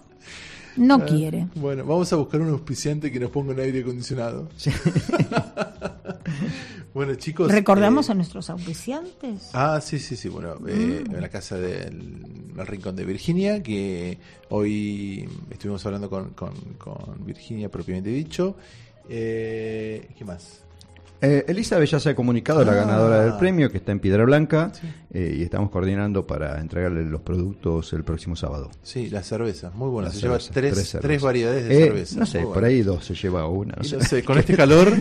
No 0.76 0.96
Ah, 0.96 1.06
quiere. 1.06 1.46
Bueno, 1.54 1.84
vamos 1.84 2.12
a 2.12 2.16
buscar 2.16 2.40
un 2.40 2.50
auspiciante 2.50 3.10
que 3.10 3.18
nos 3.20 3.30
ponga 3.30 3.52
un 3.52 3.60
aire 3.60 3.80
acondicionado. 3.80 4.48
bueno, 6.94 7.14
chicos. 7.16 7.50
¿Recordamos 7.50 8.08
eh, 8.08 8.12
a 8.12 8.14
nuestros 8.14 8.50
auspiciantes? 8.50 9.50
Ah, 9.52 9.80
sí, 9.80 9.98
sí, 9.98 10.16
sí. 10.16 10.28
Bueno, 10.28 10.54
eh, 10.66 11.04
Mm. 11.08 11.14
en 11.14 11.20
la 11.20 11.28
casa 11.28 11.56
del 11.56 12.22
el 12.58 12.66
Rincón 12.66 12.96
de 12.96 13.04
Virginia, 13.04 13.62
que 13.62 14.18
hoy 14.48 15.28
estuvimos 15.50 15.84
hablando 15.86 16.10
con, 16.10 16.30
con, 16.30 16.52
con 16.76 17.24
Virginia 17.24 17.70
propiamente 17.70 18.10
dicho. 18.10 18.56
Eh, 19.08 20.08
¿Qué 20.18 20.24
más? 20.24 20.62
Eh, 21.20 21.44
Elizabeth 21.48 21.88
ya 21.90 21.98
se 21.98 22.10
ha 22.10 22.14
comunicado, 22.14 22.64
la 22.64 22.72
Ah. 22.72 22.74
ganadora 22.76 23.20
del 23.24 23.34
premio, 23.38 23.70
que 23.72 23.78
está 23.78 23.90
en 23.92 23.98
Piedra 23.98 24.24
Blanca, 24.24 24.70
eh, 25.12 25.34
y 25.38 25.42
estamos 25.42 25.68
coordinando 25.70 26.26
para 26.26 26.60
entregarle 26.60 27.04
los 27.04 27.22
productos 27.22 27.92
el 27.92 28.04
próximo 28.04 28.36
sábado. 28.36 28.70
Sí, 28.82 29.10
la 29.10 29.22
cerveza, 29.24 29.70
muy 29.74 29.88
buena. 29.88 30.08
La 30.10 30.14
se 30.14 30.20
cerveza, 30.20 30.44
lleva 30.44 30.54
tres, 30.54 30.72
tres, 30.74 30.88
cervezas. 30.88 31.22
variedades 31.22 31.64
de 31.68 31.76
Eh, 31.76 31.84
cerveza. 31.86 32.20
No 32.20 32.26
sé, 32.26 32.38
por 32.40 32.64
ahí 32.64 32.82
dos 32.82 33.04
se 33.04 33.14
lleva 33.14 33.48
una. 33.48 33.74
no 33.76 33.82
Y 33.84 33.88
sé. 33.88 33.96
no 33.96 34.04
sé, 34.04 34.22
con 34.22 34.38
este 34.38 34.54
calor, 34.56 34.92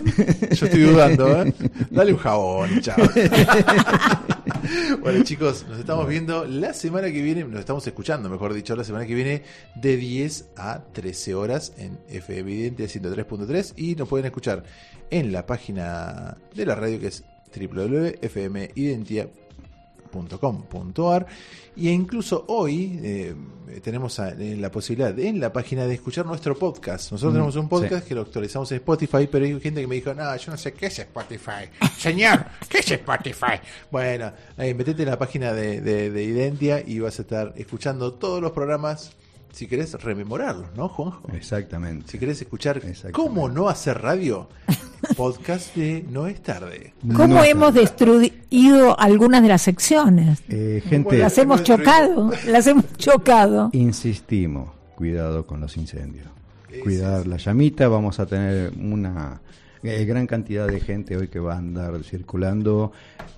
yo 0.50 0.66
estoy 0.66 0.80
dudando, 0.80 1.42
¿eh? 1.42 1.54
Dale 1.90 2.12
un 2.12 2.18
jabón, 2.18 2.80
chao. 2.80 2.96
bueno, 5.00 5.22
chicos, 5.24 5.64
nos 5.68 5.78
estamos 5.78 6.08
viendo 6.08 6.44
la 6.44 6.72
semana 6.74 7.10
que 7.10 7.22
viene, 7.22 7.44
nos 7.44 7.60
estamos 7.60 7.86
escuchando, 7.86 8.28
mejor 8.28 8.52
dicho, 8.54 8.74
la 8.76 8.84
semana 8.84 9.06
que 9.06 9.14
viene, 9.14 9.42
de 9.74 9.96
10 9.96 10.50
a 10.56 10.82
13 10.92 11.34
horas 11.34 11.72
en 11.78 11.98
FM 12.08 12.38
Evidente 12.38 12.84
103.3 12.86 13.74
y 13.76 13.94
nos 13.94 14.08
pueden 14.08 14.26
escuchar 14.26 14.64
en 15.10 15.32
la 15.32 15.46
página 15.46 16.36
de 16.54 16.66
la 16.66 16.74
radio 16.74 17.00
que 17.00 17.06
es 17.08 17.24
www.fmidentia.com 17.54 19.37
103.com.ar 20.26 21.26
y 21.76 21.90
incluso 21.90 22.44
hoy 22.48 22.98
eh, 23.02 23.34
tenemos 23.82 24.18
a- 24.18 24.30
eh, 24.30 24.56
la 24.58 24.70
posibilidad 24.70 25.16
en 25.18 25.38
la 25.40 25.52
página 25.52 25.86
de 25.86 25.94
escuchar 25.94 26.26
nuestro 26.26 26.58
podcast. 26.58 27.12
Nosotros 27.12 27.32
Mm, 27.32 27.36
tenemos 27.36 27.56
un 27.56 27.68
podcast 27.68 28.02
sí. 28.02 28.08
que 28.08 28.14
lo 28.14 28.22
actualizamos 28.22 28.72
en 28.72 28.76
Spotify, 28.78 29.28
pero 29.30 29.44
hay 29.44 29.60
gente 29.60 29.80
que 29.80 29.86
me 29.86 29.94
dijo, 29.94 30.12
no, 30.14 30.34
yo 30.36 30.50
no 30.52 30.58
sé 30.58 30.72
qué 30.72 30.86
es 30.86 30.98
Spotify. 30.98 31.68
Señor, 31.98 32.44
¿qué 32.68 32.78
es 32.78 32.90
Spotify? 32.90 33.60
Bueno, 33.90 34.32
eh, 34.56 34.74
metete 34.74 35.02
en 35.04 35.10
la 35.10 35.18
página 35.18 35.52
de, 35.52 35.80
de, 35.80 36.10
de 36.10 36.24
Identia 36.24 36.82
y 36.84 36.98
vas 36.98 37.18
a 37.18 37.22
estar 37.22 37.52
escuchando 37.56 38.14
todos 38.14 38.40
los 38.42 38.50
programas. 38.52 39.12
Si 39.52 39.66
querés 39.66 39.94
rememorarlos, 39.94 40.68
¿no, 40.76 40.88
Juanjo? 40.88 41.28
Exactamente. 41.32 42.06
Si 42.08 42.18
querés 42.18 42.40
escuchar 42.40 42.80
cómo 43.12 43.48
no 43.48 43.68
hacer 43.68 44.00
radio, 44.00 44.48
podcast 45.16 45.74
de 45.74 46.04
No 46.08 46.26
es 46.26 46.42
tarde. 46.42 46.94
¿Cómo 47.16 47.42
hemos 47.42 47.74
destruido 47.74 48.98
algunas 48.98 49.42
de 49.42 49.48
las 49.48 49.62
secciones? 49.62 50.42
Eh, 50.48 50.82
gente, 50.86 51.18
las 51.18 51.36
hemos 51.38 51.62
chocado, 51.62 52.30
las 52.46 52.66
hemos 52.66 52.84
chocado. 52.96 53.70
insistimos, 53.72 54.70
cuidado 54.94 55.46
con 55.46 55.60
los 55.60 55.76
incendios. 55.76 56.26
Cuidar 56.82 57.26
la 57.26 57.38
llamita, 57.38 57.88
vamos 57.88 58.20
a 58.20 58.26
tener 58.26 58.72
una 58.78 59.40
eh, 59.82 60.04
gran 60.04 60.26
cantidad 60.26 60.66
de 60.66 60.80
gente 60.80 61.16
hoy 61.16 61.28
que 61.28 61.38
va 61.40 61.54
a 61.54 61.58
andar 61.58 62.02
circulando. 62.04 62.92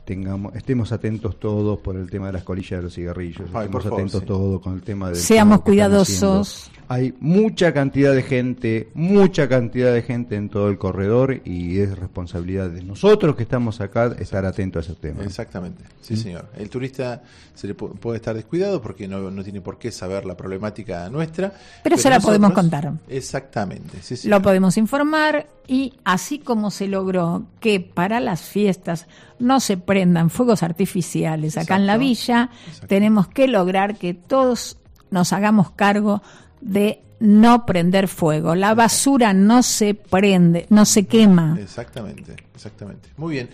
Tengamos, 0.04 0.54
estemos 0.56 0.90
atentos 0.92 1.38
todos 1.38 1.78
por 1.78 1.94
el 1.96 2.10
tema 2.10 2.26
de 2.26 2.32
las 2.32 2.42
colillas 2.42 2.80
de 2.80 2.82
los 2.82 2.94
cigarrillos. 2.94 3.48
Ay, 3.52 3.64
estemos 3.66 3.84
favor, 3.84 4.00
atentos 4.00 4.20
sí. 4.20 4.26
todos 4.26 4.60
con 4.60 4.74
el 4.74 4.82
tema 4.82 5.06
del 5.08 5.16
Seamos 5.16 5.60
cuidadosos. 5.60 6.70
Hay 6.88 7.14
mucha 7.20 7.72
cantidad 7.72 8.12
de 8.12 8.22
gente, 8.24 8.88
mucha 8.94 9.48
cantidad 9.48 9.92
de 9.94 10.02
gente 10.02 10.34
en 10.34 10.48
todo 10.48 10.68
el 10.68 10.76
corredor 10.78 11.40
y 11.44 11.78
es 11.78 11.96
responsabilidad 11.96 12.68
de 12.68 12.82
nosotros 12.82 13.36
que 13.36 13.44
estamos 13.44 13.80
acá 13.80 14.06
estar 14.18 14.44
atentos 14.44 14.88
a 14.88 14.92
ese 14.92 15.00
tema. 15.00 15.22
Exactamente, 15.22 15.84
sí 16.00 16.14
¿Mm? 16.14 16.16
señor. 16.16 16.46
El 16.56 16.68
turista 16.68 17.22
se 17.54 17.68
le 17.68 17.76
pu- 17.76 17.92
puede 17.96 18.16
estar 18.16 18.34
descuidado 18.34 18.82
porque 18.82 19.06
no, 19.06 19.30
no 19.30 19.44
tiene 19.44 19.60
por 19.60 19.78
qué 19.78 19.92
saber 19.92 20.24
la 20.26 20.36
problemática 20.36 21.08
nuestra. 21.10 21.52
Pero 21.84 21.96
se 21.96 22.10
la 22.10 22.18
podemos 22.18 22.52
contar. 22.52 22.92
Exactamente, 23.08 24.02
sí. 24.02 24.28
Lo 24.28 24.42
podemos 24.42 24.76
informar 24.76 25.46
y 25.68 25.92
así 26.02 26.29
como 26.38 26.70
se 26.70 26.86
logró 26.86 27.46
que 27.60 27.80
para 27.80 28.20
las 28.20 28.42
fiestas 28.42 29.06
no 29.38 29.60
se 29.60 29.76
prendan 29.76 30.30
fuegos 30.30 30.62
artificiales 30.62 31.56
acá 31.56 31.76
en 31.76 31.86
la 31.86 31.94
Exacto. 31.96 32.08
villa, 32.08 32.50
tenemos 32.86 33.28
que 33.28 33.48
lograr 33.48 33.96
que 33.96 34.14
todos 34.14 34.78
nos 35.10 35.32
hagamos 35.32 35.70
cargo 35.72 36.22
de 36.60 37.02
no 37.18 37.66
prender 37.66 38.08
fuego. 38.08 38.54
La 38.54 38.74
basura 38.74 39.32
no 39.34 39.62
se 39.62 39.94
prende, 39.94 40.66
no 40.70 40.84
se 40.84 41.06
quema. 41.06 41.58
Exactamente, 41.60 42.36
exactamente. 42.54 43.10
Muy 43.16 43.32
bien. 43.34 43.50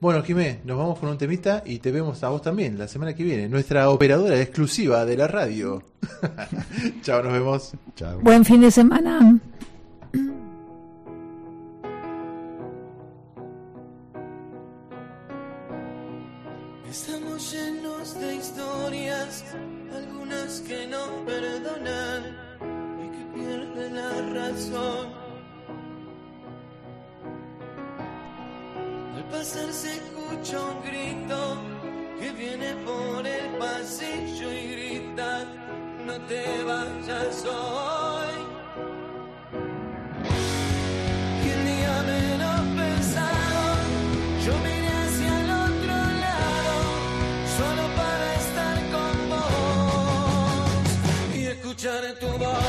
Bueno, 0.00 0.22
Jimé, 0.22 0.60
nos 0.64 0.78
vamos 0.78 1.00
con 1.00 1.08
un 1.08 1.18
temita 1.18 1.64
y 1.66 1.78
te 1.80 1.90
vemos 1.90 2.22
a 2.22 2.28
vos 2.28 2.40
también 2.40 2.78
la 2.78 2.86
semana 2.86 3.14
que 3.14 3.24
viene. 3.24 3.48
Nuestra 3.48 3.90
operadora 3.90 4.40
exclusiva 4.40 5.04
de 5.04 5.16
la 5.16 5.26
radio. 5.26 5.82
Chao, 7.02 7.20
nos 7.24 7.32
vemos. 7.32 7.72
Chao. 7.96 8.20
Buen 8.20 8.44
fin 8.44 8.60
de 8.60 8.70
semana. 8.70 9.40
Llenos 17.38 18.18
de 18.18 18.34
historias, 18.34 19.44
algunas 19.94 20.60
que 20.62 20.88
no 20.88 21.24
perdonan 21.24 22.36
y 22.98 23.08
que 23.14 23.24
pierden 23.32 23.94
la 23.94 24.10
razón. 24.34 25.06
Al 29.14 29.24
pasar 29.30 29.72
se 29.72 29.94
escucha 29.94 30.60
un 30.60 30.82
grito 30.82 31.58
que 32.18 32.32
viene 32.32 32.74
por 32.84 33.24
el 33.24 33.56
pasillo 33.56 34.52
y 34.52 34.66
grita, 34.72 35.44
no 36.06 36.14
te 36.26 36.64
vayas 36.64 37.44
hoy. 37.44 38.38
Y 41.44 41.48
el 41.50 41.64
día 41.66 42.02
menos 42.02 42.57
y 51.88 51.90
escuchar 51.90 52.14
tu 52.20 52.67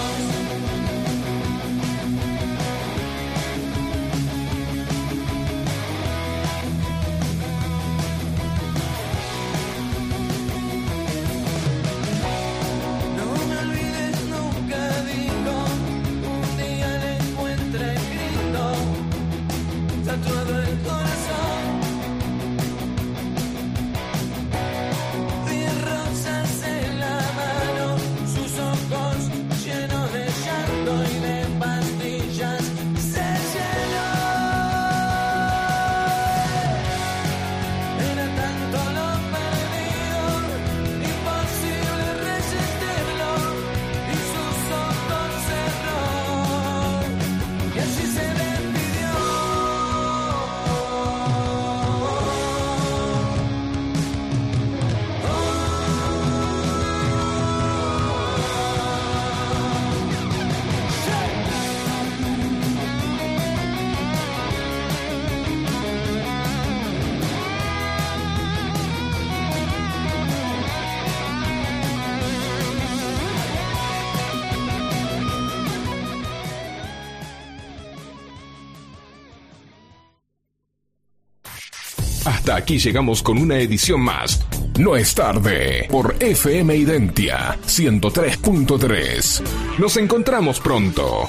Aquí 82.55 82.79
llegamos 82.79 83.21
con 83.21 83.37
una 83.37 83.57
edición 83.59 84.01
más. 84.01 84.45
No 84.77 84.95
es 84.95 85.13
tarde 85.13 85.87
por 85.89 86.15
FM 86.19 86.75
Identia 86.75 87.57
103.3. 87.65 89.41
Nos 89.77 89.97
encontramos 89.97 90.59
pronto. 90.59 91.27